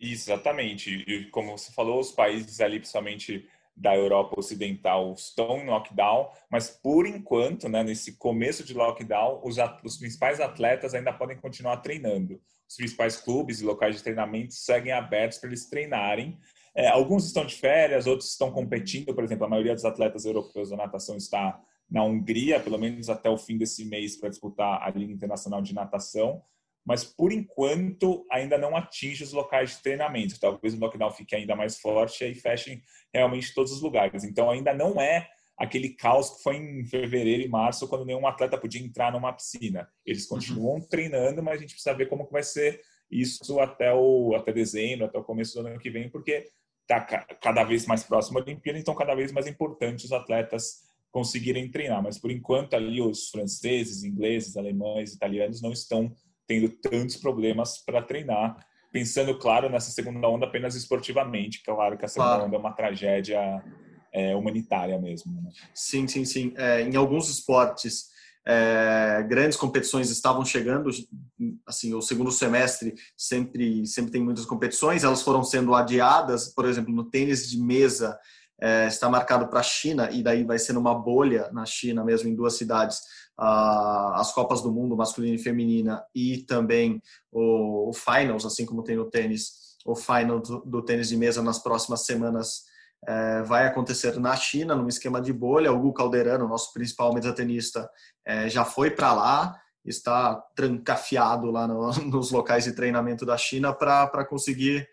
Exatamente. 0.00 1.04
E 1.06 1.28
como 1.30 1.58
você 1.58 1.70
falou, 1.72 2.00
os 2.00 2.10
países 2.10 2.58
ali, 2.60 2.78
principalmente 2.78 3.46
da 3.76 3.94
Europa 3.94 4.38
Ocidental, 4.38 5.12
estão 5.12 5.58
em 5.58 5.66
lockdown, 5.66 6.30
mas 6.50 6.70
por 6.70 7.06
enquanto, 7.06 7.68
né, 7.68 7.82
nesse 7.82 8.16
começo 8.16 8.64
de 8.64 8.72
lockdown, 8.72 9.42
os, 9.44 9.56
os 9.84 9.98
principais 9.98 10.40
atletas 10.40 10.94
ainda 10.94 11.12
podem 11.12 11.36
continuar 11.36 11.78
treinando 11.78 12.40
os 12.70 12.76
principais 12.76 13.16
clubes 13.16 13.60
e 13.60 13.64
locais 13.64 13.96
de 13.96 14.02
treinamento 14.02 14.54
seguem 14.54 14.92
abertos 14.92 15.38
para 15.38 15.48
eles 15.48 15.68
treinarem. 15.68 16.38
É, 16.72 16.86
alguns 16.86 17.26
estão 17.26 17.44
de 17.44 17.56
férias, 17.56 18.06
outros 18.06 18.30
estão 18.30 18.52
competindo. 18.52 19.12
Por 19.12 19.24
exemplo, 19.24 19.44
a 19.44 19.48
maioria 19.48 19.74
dos 19.74 19.84
atletas 19.84 20.24
europeus 20.24 20.70
da 20.70 20.76
natação 20.76 21.16
está 21.16 21.60
na 21.90 22.04
Hungria, 22.04 22.60
pelo 22.60 22.78
menos 22.78 23.10
até 23.10 23.28
o 23.28 23.36
fim 23.36 23.58
desse 23.58 23.84
mês, 23.84 24.16
para 24.16 24.28
disputar 24.28 24.82
a 24.82 24.90
Liga 24.90 25.12
Internacional 25.12 25.60
de 25.60 25.74
Natação. 25.74 26.42
Mas, 26.84 27.04
por 27.04 27.32
enquanto, 27.32 28.24
ainda 28.30 28.56
não 28.56 28.76
atinge 28.76 29.22
os 29.22 29.32
locais 29.32 29.76
de 29.76 29.82
treinamento. 29.82 30.40
Talvez 30.40 30.74
o 30.74 30.78
lockdown 30.78 31.10
fique 31.10 31.34
ainda 31.34 31.54
mais 31.54 31.78
forte 31.78 32.24
e 32.24 32.34
fechem 32.34 32.80
realmente 33.12 33.52
todos 33.52 33.72
os 33.72 33.82
lugares. 33.82 34.24
Então, 34.24 34.50
ainda 34.50 34.72
não 34.72 35.00
é 35.00 35.28
aquele 35.58 35.90
caos 35.90 36.30
que 36.30 36.42
foi 36.42 36.56
em 36.56 36.84
fevereiro 36.86 37.42
e 37.42 37.48
março, 37.48 37.86
quando 37.86 38.06
nenhum 38.06 38.26
atleta 38.26 38.56
podia 38.56 38.80
entrar 38.80 39.12
numa 39.12 39.32
piscina. 39.32 39.86
Eles 40.06 40.22
uhum. 40.22 40.38
continuam 40.38 40.74
uhum. 40.76 40.88
treinando, 40.88 41.42
mas 41.42 41.58
a 41.58 41.60
gente 41.60 41.74
precisa 41.74 41.94
ver 41.94 42.08
como 42.08 42.24
que 42.24 42.32
vai 42.32 42.42
ser 42.42 42.80
isso 43.10 43.60
até 43.60 43.92
o 43.92 44.34
até 44.34 44.52
dezembro, 44.52 45.04
até 45.04 45.18
o 45.18 45.24
começo 45.24 45.60
do 45.60 45.66
ano 45.66 45.78
que 45.78 45.90
vem, 45.90 46.08
porque 46.08 46.48
está 46.82 47.00
cada 47.40 47.62
vez 47.62 47.84
mais 47.86 48.02
próximo 48.02 48.38
da 48.38 48.46
Olimpíada, 48.46 48.78
então 48.78 48.94
cada 48.94 49.14
vez 49.14 49.32
mais 49.32 49.46
importante 49.46 50.06
os 50.06 50.12
atletas 50.12 50.89
conseguirem 51.10 51.70
treinar. 51.70 52.02
Mas 52.02 52.18
por 52.18 52.30
enquanto 52.30 52.74
ali 52.74 53.00
os 53.00 53.28
franceses, 53.28 54.04
ingleses, 54.04 54.56
alemães, 54.56 55.12
italianos 55.12 55.60
não 55.60 55.72
estão 55.72 56.12
tendo 56.46 56.68
tantos 56.68 57.16
problemas 57.16 57.78
para 57.84 58.02
treinar. 58.02 58.56
Pensando, 58.92 59.38
claro, 59.38 59.70
nessa 59.70 59.90
segunda 59.90 60.28
onda 60.28 60.46
apenas 60.46 60.74
esportivamente. 60.74 61.62
Claro 61.62 61.96
que 61.96 62.04
a 62.04 62.08
segunda 62.08 62.30
claro. 62.30 62.46
onda 62.46 62.56
é 62.56 62.58
uma 62.58 62.72
tragédia 62.72 63.62
é, 64.12 64.34
humanitária 64.34 64.98
mesmo. 64.98 65.40
Né? 65.40 65.50
Sim, 65.72 66.08
sim, 66.08 66.24
sim. 66.24 66.52
É, 66.56 66.82
em 66.82 66.96
alguns 66.96 67.28
esportes, 67.28 68.08
é, 68.46 69.24
grandes 69.28 69.56
competições 69.56 70.10
estavam 70.10 70.44
chegando. 70.44 70.90
Assim, 71.66 71.94
o 71.94 72.02
segundo 72.02 72.32
semestre 72.32 72.94
sempre 73.16 73.86
sempre 73.86 74.10
tem 74.10 74.22
muitas 74.22 74.44
competições. 74.44 75.04
Elas 75.04 75.22
foram 75.22 75.44
sendo 75.44 75.74
adiadas. 75.74 76.52
Por 76.52 76.64
exemplo, 76.64 76.92
no 76.92 77.04
tênis 77.04 77.48
de 77.48 77.60
mesa 77.60 78.18
é, 78.60 78.86
está 78.86 79.08
marcado 79.08 79.48
para 79.48 79.60
a 79.60 79.62
China 79.62 80.10
e 80.10 80.22
daí 80.22 80.44
vai 80.44 80.58
ser 80.58 80.72
numa 80.72 80.94
bolha 80.94 81.50
na 81.52 81.64
China 81.64 82.04
mesmo 82.04 82.28
em 82.28 82.34
duas 82.34 82.54
cidades 82.54 83.00
as 83.40 84.32
Copas 84.32 84.60
do 84.60 84.70
Mundo 84.70 84.96
masculina 84.96 85.34
e 85.34 85.38
feminina 85.38 86.04
e 86.14 86.38
também 86.38 87.02
o, 87.32 87.88
o 87.88 87.92
finals, 87.92 88.44
assim 88.44 88.66
como 88.66 88.82
tem 88.82 88.96
no 88.96 89.08
tênis, 89.08 89.76
o 89.84 89.96
final 89.96 90.40
do, 90.40 90.60
do 90.60 90.82
tênis 90.82 91.08
de 91.08 91.16
mesa 91.16 91.42
nas 91.42 91.58
próximas 91.58 92.04
semanas 92.04 92.64
é, 93.08 93.42
vai 93.42 93.66
acontecer 93.66 94.18
na 94.20 94.36
China, 94.36 94.74
num 94.74 94.88
esquema 94.88 95.22
de 95.22 95.32
bolha. 95.32 95.72
O 95.72 95.80
Gu 95.80 95.92
Calderano, 95.94 96.46
nosso 96.46 96.70
principal 96.74 97.14
metatenista, 97.14 97.88
é, 98.26 98.46
já 98.50 98.62
foi 98.62 98.90
para 98.90 99.14
lá, 99.14 99.58
está 99.86 100.34
trancafiado 100.54 101.50
lá 101.50 101.66
no, 101.66 101.90
nos 102.04 102.30
locais 102.30 102.64
de 102.64 102.72
treinamento 102.72 103.24
da 103.24 103.38
China 103.38 103.72
para 103.72 104.24
conseguir 104.26 104.86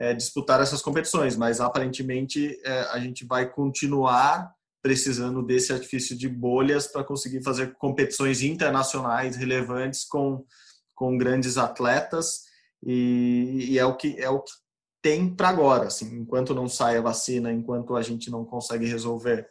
é, 0.00 0.14
disputar 0.14 0.60
essas 0.60 0.80
competições. 0.80 1.36
Mas 1.36 1.60
aparentemente 1.60 2.58
é, 2.64 2.80
a 2.90 2.98
gente 2.98 3.26
vai 3.26 3.48
continuar 3.48 4.50
precisando 4.82 5.42
desse 5.42 5.72
artifício 5.72 6.16
de 6.16 6.26
bolhas 6.26 6.86
para 6.86 7.04
conseguir 7.04 7.42
fazer 7.42 7.74
competições 7.74 8.40
internacionais 8.40 9.36
relevantes 9.36 10.04
com, 10.04 10.42
com 10.94 11.18
grandes 11.18 11.58
atletas. 11.58 12.44
E, 12.82 13.66
e, 13.72 13.78
é 13.78 13.84
o 13.84 13.94
que 13.94 14.18
é 14.18 14.30
o 14.30 14.40
que 14.40 14.52
tem 15.02 15.34
para 15.34 15.48
agora, 15.48 15.86
assim, 15.86 16.14
enquanto 16.16 16.54
não 16.54 16.68
sai 16.68 16.96
a 16.96 17.02
vacina, 17.02 17.52
enquanto 17.52 17.94
a 17.94 18.02
gente 18.02 18.30
não 18.30 18.44
consegue 18.44 18.86
resolver 18.86 19.48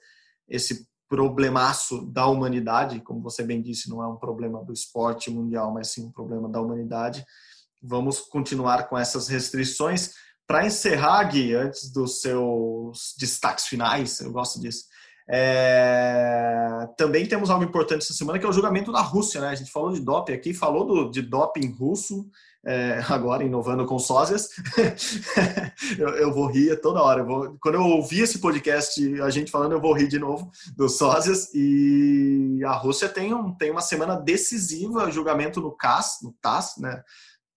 esse 0.48 0.88
problemaço 1.08 2.06
da 2.06 2.28
humanidade, 2.28 3.02
como 3.02 3.22
você 3.22 3.44
bem 3.44 3.62
disse, 3.62 3.90
não 3.90 4.02
é 4.04 4.08
um 4.08 4.16
problema 4.16 4.64
do 4.64 4.72
esporte 4.72 5.30
mundial, 5.32 5.74
mas 5.74 5.90
sim 5.90 6.06
um 6.06 6.12
problema 6.12 6.48
da 6.48 6.62
humanidade. 6.62 7.26
Vamos 7.82 8.20
continuar 8.20 8.88
com 8.88 8.98
essas 8.98 9.28
restrições. 9.28 10.14
Para 10.50 10.66
encerrar, 10.66 11.24
Gui, 11.26 11.54
antes 11.54 11.92
dos 11.92 12.22
seus 12.22 13.14
destaques 13.20 13.68
finais, 13.68 14.20
eu 14.20 14.32
gosto 14.32 14.60
disso, 14.60 14.86
é... 15.30 16.88
também 16.98 17.28
temos 17.28 17.52
algo 17.52 17.64
importante 17.64 18.02
essa 18.02 18.16
semana, 18.16 18.40
que 18.40 18.46
é 18.48 18.50
o 18.50 18.52
julgamento 18.52 18.92
da 18.92 19.00
Rússia. 19.00 19.40
Né? 19.40 19.50
A 19.50 19.54
gente 19.54 19.70
falou 19.70 19.94
de 19.94 20.00
doping 20.00 20.34
aqui, 20.34 20.52
falou 20.52 20.88
do, 20.88 21.12
de 21.12 21.22
doping 21.22 21.72
russo, 21.72 22.28
é, 22.66 23.00
agora 23.10 23.44
inovando 23.44 23.86
com 23.86 24.00
sósias. 24.00 24.50
eu, 26.00 26.10
eu, 26.16 26.34
vou 26.34 26.48
rir 26.48 26.82
toda 26.82 27.04
hora. 27.04 27.22
Eu 27.22 27.28
vou, 27.28 27.58
quando 27.62 27.76
eu 27.76 27.84
ouvir 27.84 28.22
esse 28.22 28.40
podcast, 28.40 29.22
a 29.22 29.30
gente 29.30 29.52
falando, 29.52 29.74
eu 29.74 29.82
vou 29.82 29.94
rir 29.94 30.08
de 30.08 30.18
novo 30.18 30.50
dos 30.76 30.98
sósias. 30.98 31.54
E 31.54 32.60
a 32.66 32.72
Rússia 32.72 33.08
tem, 33.08 33.36
um, 33.36 33.56
tem 33.56 33.70
uma 33.70 33.82
semana 33.82 34.16
decisiva, 34.16 35.12
julgamento 35.12 35.62
no 35.62 35.72
CAS, 35.72 36.18
no 36.24 36.34
TAS, 36.42 36.74
né? 36.80 37.04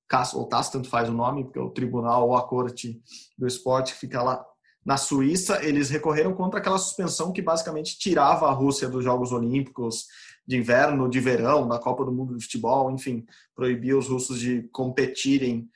CAS 0.08 0.34
ou 0.34 0.46
TAS, 0.46 0.70
tanto 0.70 0.88
faz 0.88 1.08
o 1.08 1.12
nome, 1.12 1.44
porque 1.44 1.58
é 1.58 1.62
o 1.62 1.70
tribunal 1.70 2.28
ou 2.28 2.36
a 2.36 2.46
corte 2.46 3.00
do 3.36 3.46
esporte 3.46 3.94
que 3.94 4.00
fica 4.00 4.22
lá 4.22 4.44
na 4.84 4.96
Suíça, 4.96 5.64
eles 5.64 5.90
recorreram 5.90 6.34
contra 6.34 6.58
aquela 6.58 6.78
suspensão 6.78 7.32
que 7.32 7.40
basicamente 7.40 7.98
tirava 7.98 8.48
a 8.48 8.52
Rússia 8.52 8.88
dos 8.88 9.04
Jogos 9.04 9.30
Olímpicos 9.30 10.06
de 10.46 10.56
inverno, 10.56 11.08
de 11.08 11.20
verão, 11.20 11.68
da 11.68 11.78
Copa 11.78 12.04
do 12.04 12.12
Mundo 12.12 12.36
de 12.36 12.44
Futebol, 12.44 12.90
enfim, 12.90 13.24
proibia 13.54 13.96
os 13.96 14.08
russos 14.08 14.40
de 14.40 14.68
competirem, 14.72 15.68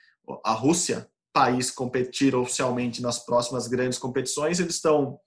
a 0.45 0.53
Rússia, 0.53 1.09
país, 1.33 1.71
competir 1.71 2.35
oficialmente 2.35 3.01
nas 3.01 3.25
próximas 3.25 3.69
grandes 3.69 3.99
competições. 3.99 4.59
Eles 4.59 4.75
estão 4.75 5.21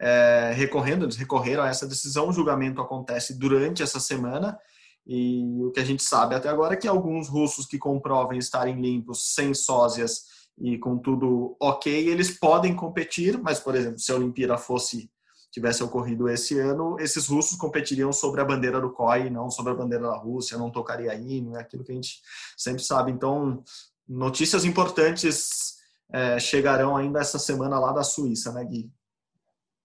é, 0.00 0.52
recorrendo, 0.54 1.04
eles 1.04 1.16
recorreram 1.16 1.62
a 1.62 1.68
essa 1.68 1.86
decisão. 1.86 2.28
O 2.28 2.32
julgamento 2.32 2.80
acontece 2.80 3.38
durante 3.38 3.82
essa 3.82 4.00
semana. 4.00 4.58
E 5.06 5.62
o 5.62 5.70
que 5.72 5.80
a 5.80 5.84
gente 5.84 6.02
sabe 6.02 6.34
até 6.34 6.48
agora 6.48 6.74
é 6.74 6.76
que 6.76 6.86
alguns 6.86 7.28
russos 7.28 7.66
que 7.66 7.78
comprovem 7.78 8.38
estarem 8.38 8.80
limpos, 8.80 9.34
sem 9.34 9.54
sósias 9.54 10.24
e 10.58 10.78
com 10.78 10.98
tudo 10.98 11.56
ok, 11.60 12.08
eles 12.08 12.38
podem 12.38 12.76
competir, 12.76 13.38
mas, 13.38 13.58
por 13.58 13.74
exemplo, 13.74 13.98
se 13.98 14.12
a 14.12 14.16
Olimpíada 14.16 14.58
fosse 14.58 15.10
tivesse 15.50 15.82
ocorrido 15.82 16.28
esse 16.28 16.58
ano, 16.58 16.96
esses 17.00 17.26
russos 17.26 17.58
competiriam 17.58 18.12
sobre 18.12 18.40
a 18.40 18.44
bandeira 18.44 18.80
do 18.80 18.92
COI, 18.92 19.30
não 19.30 19.50
sobre 19.50 19.72
a 19.72 19.74
bandeira 19.74 20.06
da 20.06 20.16
Rússia, 20.16 20.56
não 20.56 20.70
tocaria 20.70 21.14
hino, 21.14 21.56
é 21.56 21.60
aquilo 21.60 21.82
que 21.82 21.90
a 21.90 21.94
gente 21.94 22.20
sempre 22.56 22.82
sabe. 22.84 23.10
Então, 23.10 23.62
notícias 24.08 24.64
importantes 24.64 25.76
é, 26.12 26.38
chegarão 26.38 26.96
ainda 26.96 27.20
essa 27.20 27.38
semana 27.38 27.80
lá 27.80 27.92
da 27.92 28.04
Suíça, 28.04 28.52
né, 28.52 28.64
Gui? 28.64 28.92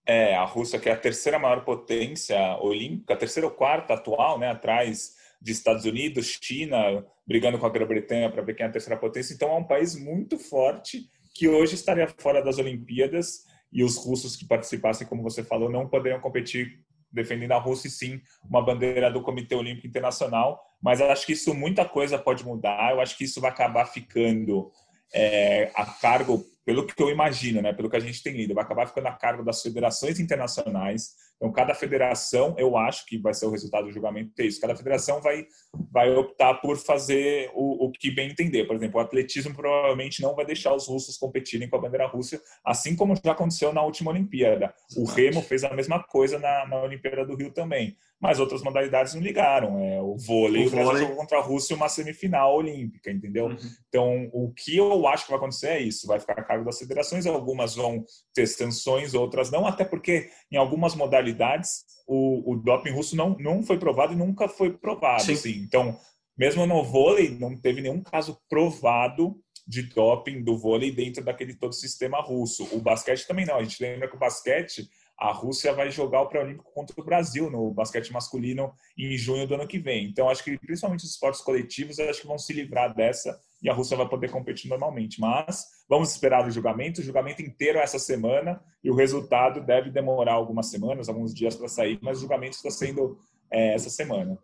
É, 0.06 0.36
a 0.36 0.46
Rússia 0.46 0.80
que 0.80 0.88
é 0.88 0.92
a 0.92 0.98
terceira 0.98 1.40
maior 1.40 1.66
potência 1.66 2.38
olímpica, 2.60 3.16
a 3.16 3.18
terceira 3.18 3.48
ou 3.48 3.54
quarta 3.54 3.96
atual, 3.96 4.38
né, 4.38 4.52
atrás 4.52 5.16
de 5.42 5.52
Estados 5.52 5.86
Unidos, 5.86 6.40
China, 6.42 7.06
brigando 7.26 7.58
com 7.58 7.66
a 7.66 7.70
Grã-Bretanha 7.70 8.30
para 8.30 8.42
ver 8.42 8.56
quem 8.56 8.66
é 8.66 8.70
a 8.70 8.72
terceira 8.72 9.00
potência. 9.00 9.34
Então 9.34 9.50
é 9.50 9.56
um 9.56 9.64
país 9.64 9.96
muito 9.96 10.38
forte 10.38 11.10
que 11.34 11.48
hoje 11.48 11.76
estaria 11.76 12.08
fora 12.18 12.44
das 12.44 12.58
Olimpíadas 12.58 13.46
e 13.72 13.84
os 13.84 13.98
russos 13.98 14.36
que 14.36 14.46
participassem, 14.46 15.06
como 15.06 15.22
você 15.22 15.44
falou, 15.44 15.70
não 15.70 15.88
poderiam 15.88 16.20
competir 16.20 16.80
defendendo 17.12 17.52
a 17.52 17.60
Rússia 17.60 17.88
e 17.88 17.92
sim 17.92 18.22
uma 18.48 18.62
bandeira 18.62 19.12
do 19.12 19.22
Comitê 19.22 19.56
Olímpico 19.56 19.88
Internacional. 19.88 20.62
Mas 20.82 21.02
acho 21.02 21.26
que 21.26 21.34
isso 21.34 21.54
muita 21.54 21.86
coisa 21.86 22.18
pode 22.18 22.46
mudar. 22.46 22.92
Eu 22.92 23.02
acho 23.02 23.18
que 23.18 23.24
isso 23.24 23.42
vai 23.42 23.50
acabar 23.50 23.86
ficando 23.86 24.72
é, 25.14 25.72
a 25.76 25.86
cargo, 25.86 26.46
pelo 26.66 26.86
que 26.86 27.02
eu 27.02 27.10
imagino, 27.10 27.62
né, 27.62 27.72
pelo 27.72 27.90
que 27.90 27.96
a 27.96 28.00
gente 28.00 28.24
tem 28.24 28.36
lido, 28.36 28.56
vai 28.56 28.64
acabar 28.64 28.88
ficando 28.88 29.08
a 29.08 29.12
cargo 29.12 29.44
das 29.44 29.62
federações 29.62 30.20
internacionais. 30.20 31.14
Então, 31.36 31.52
cada 31.52 31.76
federação, 31.76 32.56
eu 32.58 32.76
acho 32.76 33.06
que 33.06 33.18
vai 33.20 33.34
ser 33.34 33.46
o 33.46 33.52
resultado 33.52 33.86
do 33.86 33.92
julgamento 33.92 34.32
é 34.40 34.46
isso. 34.46 34.60
Cada 34.60 34.76
federação 34.76 35.22
vai, 35.22 35.46
vai 35.92 36.10
optar 36.16 36.56
por 36.56 36.78
fazer 36.78 37.52
o, 37.54 37.86
o 37.86 37.92
que 37.92 38.10
bem 38.10 38.32
entender. 38.32 38.66
Por 38.66 38.76
exemplo, 38.76 39.00
o 39.00 39.04
atletismo 39.04 39.54
provavelmente 39.54 40.22
não 40.22 40.34
vai 40.34 40.46
deixar 40.46 40.74
os 40.74 40.88
russos 40.88 41.18
competirem 41.18 41.70
com 41.70 41.76
a 41.76 41.82
bandeira 41.82 42.08
russa, 42.08 42.42
assim 42.66 42.96
como 42.96 43.16
já 43.24 43.34
aconteceu 43.34 43.72
na 43.72 43.84
última 43.84 44.12
Olimpíada. 44.12 44.74
O 44.98 45.06
remo 45.06 45.42
fez 45.42 45.64
a 45.64 45.74
mesma 45.74 46.02
coisa 46.02 46.40
na, 46.40 46.66
na 46.68 46.82
Olimpíada 46.82 47.26
do 47.26 47.36
Rio 47.36 47.52
também 47.52 47.96
mas 48.20 48.40
outras 48.40 48.62
modalidades 48.62 49.14
não 49.14 49.22
ligaram. 49.22 49.80
É, 49.80 50.02
o 50.02 50.18
vôlei, 50.18 50.68
o, 50.68 50.70
Brasil 50.70 50.86
vôlei. 50.86 51.02
jogou 51.04 51.18
contra 51.18 51.38
a 51.38 51.42
Rússia 51.42 51.76
uma 51.76 51.90
semifinal 51.90 52.56
olímpica, 52.56 53.12
entendeu? 53.12 53.48
Uhum. 53.48 53.58
Então, 53.88 54.30
o 54.34 54.52
que 54.54 54.78
eu 54.78 55.08
acho 55.08 55.26
que 55.26 55.32
vai 55.32 55.38
acontecer 55.38 55.68
é 55.68 55.82
isso: 55.82 56.08
vai 56.08 56.20
ficar 56.20 56.34
a 56.34 56.44
cargo 56.44 56.66
das 56.66 56.80
federações, 56.80 57.26
algumas 57.26 57.76
vão 57.76 58.04
ter 58.34 58.48
sanções, 58.48 59.14
outras 59.14 59.52
não, 59.52 59.68
até 59.68 59.84
porque 59.84 60.30
em 60.52 60.58
algumas 60.58 60.96
modalidades 60.96 61.84
o, 62.08 62.54
o 62.54 62.56
doping 62.56 62.92
russo 62.92 63.16
não, 63.16 63.36
não 63.40 63.64
foi 63.64 63.78
provado 63.78 64.14
e 64.14 64.18
nunca 64.18 64.48
foi 64.48 64.72
provado. 64.72 65.32
Assim. 65.32 65.60
Então, 65.60 66.00
mesmo 66.38 66.66
no 66.66 66.84
vôlei, 66.84 67.30
não 67.30 67.56
teve 67.56 67.82
nenhum 67.82 68.02
caso 68.02 68.38
provado 68.50 69.36
de 69.68 69.84
doping 69.84 70.44
do 70.44 70.58
vôlei 70.58 70.92
dentro 70.92 71.24
daquele 71.24 71.56
todo 71.56 71.74
sistema 71.74 72.22
russo. 72.22 72.68
O 72.72 72.80
basquete 72.80 73.26
também 73.26 73.46
não. 73.46 73.58
A 73.58 73.64
gente 73.64 73.82
lembra 73.82 74.08
que 74.08 74.16
o 74.16 74.20
basquete 74.20 74.88
a 75.18 75.32
Rússia 75.32 75.74
vai 75.74 75.90
jogar 75.90 76.22
o 76.22 76.28
pré-olímpico 76.28 76.72
contra 76.74 77.00
o 77.00 77.04
Brasil 77.04 77.50
no 77.50 77.72
basquete 77.72 78.12
masculino 78.12 78.74
em 78.98 79.18
junho 79.18 79.48
do 79.48 79.56
ano 79.56 79.68
que 79.68 79.80
vem. 79.80 80.06
Então, 80.10 80.30
acho 80.30 80.44
que 80.44 80.58
principalmente 80.58 81.06
os 81.06 81.12
esportes 81.12 81.42
coletivos, 81.42 82.00
acho 82.00 82.22
que 82.22 82.28
vão 82.28 82.38
se 82.38 82.52
livrar 82.52 82.94
dessa 82.94 83.40
e 83.62 83.70
a 83.70 83.74
Rússia 83.74 83.96
vai 83.96 84.08
poder 84.08 84.30
competir 84.30 84.70
normalmente. 84.70 85.20
Mas 85.20 85.66
vamos 85.88 86.12
esperar 86.12 86.46
o 86.46 86.52
julgamento, 86.52 87.00
o 87.00 87.04
julgamento 87.04 87.42
inteiro 87.42 87.80
essa 87.80 87.98
semana 87.98 88.62
e 88.84 88.92
o 88.92 88.96
resultado 88.96 89.62
deve 89.62 89.90
demorar 89.90 90.34
algumas 90.34 90.70
semanas, 90.70 91.08
alguns 91.08 91.34
dias 91.34 91.56
para 91.56 91.70
sair, 91.70 91.98
mas 92.02 92.18
o 92.18 92.22
julgamento 92.22 92.58
está 92.58 92.70
sendo 92.70 93.18
é, 93.50 93.74
essa 93.74 93.90
semana. 93.90 94.38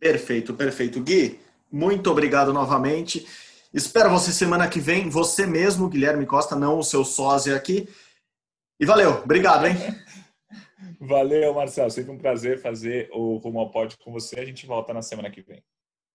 Perfeito, 0.00 0.52
perfeito. 0.52 1.00
Gui, 1.00 1.38
muito 1.70 2.10
obrigado 2.10 2.52
novamente. 2.52 3.26
Espero 3.72 4.10
você 4.10 4.32
semana 4.32 4.68
que 4.68 4.80
vem, 4.80 5.08
você 5.08 5.46
mesmo, 5.46 5.88
Guilherme 5.88 6.26
Costa, 6.26 6.56
não 6.56 6.78
o 6.78 6.84
seu 6.84 7.04
sósia 7.04 7.54
aqui. 7.54 7.88
E 8.78 8.84
valeu, 8.84 9.22
obrigado, 9.24 9.66
hein? 9.66 9.76
Valeu, 11.00 11.54
Marcelo. 11.54 11.90
Sempre 11.90 12.12
um 12.12 12.18
prazer 12.18 12.60
fazer 12.60 13.08
o 13.12 13.36
Rumo 13.36 13.60
ao 13.60 13.70
Pódio 13.70 13.98
com 14.02 14.12
você. 14.12 14.40
A 14.40 14.44
gente 14.44 14.66
volta 14.66 14.92
na 14.92 15.02
semana 15.02 15.30
que 15.30 15.42
vem. 15.42 15.62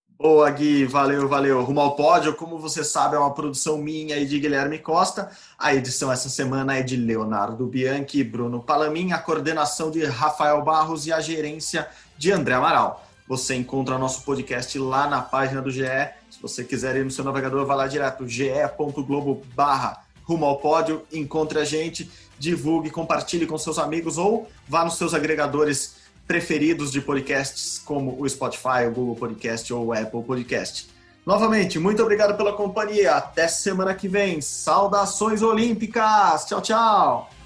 Boa, 0.10 0.50
Gui. 0.52 0.86
Valeu, 0.86 1.28
valeu. 1.28 1.64
Rumo 1.64 1.82
ao 1.82 1.96
Pódio, 1.96 2.36
como 2.36 2.60
você 2.60 2.84
sabe, 2.84 3.16
é 3.16 3.20
uma 3.20 3.34
produção 3.34 3.78
minha 3.78 4.18
e 4.18 4.26
de 4.26 4.40
Guilherme 4.40 4.78
Costa. 4.78 5.32
A 5.58 5.74
edição 5.74 6.12
essa 6.12 6.30
semana 6.30 6.78
é 6.78 6.84
de 6.84 6.96
Leonardo 6.96 7.66
Bianchi 7.66 8.20
e 8.20 8.24
Bruno 8.24 8.62
Palamin, 8.62 9.14
a 9.14 9.18
coordenação 9.18 9.90
de 9.90 10.04
Rafael 10.06 10.62
Barros 10.64 11.08
e 11.08 11.14
a 11.14 11.20
gerência 11.20 11.88
de 12.18 12.32
André 12.32 12.54
Amaral. 12.54 13.04
Você 13.28 13.56
encontra 13.56 13.98
nosso 13.98 14.24
podcast 14.24 14.78
lá 14.78 15.08
na 15.08 15.22
página 15.22 15.62
do 15.62 15.72
GE. 15.72 15.86
Se 16.30 16.40
você 16.42 16.64
quiser 16.64 16.96
ir 16.98 17.04
no 17.04 17.12
seu 17.12 17.24
navegador, 17.24 17.66
vá 17.66 17.74
lá 17.74 17.88
direto, 17.88 18.28
ge.globo 18.28 19.42
barra 19.56 20.06
rumo 20.24 20.46
ao 20.46 20.58
pódio, 20.58 21.04
encontre 21.12 21.60
a 21.60 21.66
gente 21.66 22.10
divulgue, 22.42 22.90
compartilhe 22.90 23.46
com 23.46 23.58
seus 23.58 23.78
amigos 23.78 24.18
ou 24.18 24.50
vá 24.68 24.84
nos 24.84 24.98
seus 24.98 25.14
agregadores 25.14 26.02
preferidos 26.28 26.92
de 26.92 27.00
podcasts, 27.00 27.80
como 27.80 28.20
o 28.20 28.28
Spotify, 28.28 28.88
o 28.88 28.92
Google 28.92 29.16
Podcast 29.16 29.72
ou 29.72 29.88
o 29.88 29.94
Apple 29.94 30.24
Podcast. 30.24 30.90
Novamente, 31.26 31.78
muito 31.78 32.02
obrigado 32.02 32.36
pela 32.36 32.54
companhia. 32.54 33.12
Até 33.12 33.48
semana 33.48 33.94
que 33.94 34.08
vem. 34.08 34.42
Saudações 34.42 35.44
olímpicas. 35.44 36.46
Tchau, 36.46 36.62
tchau. 36.62 37.41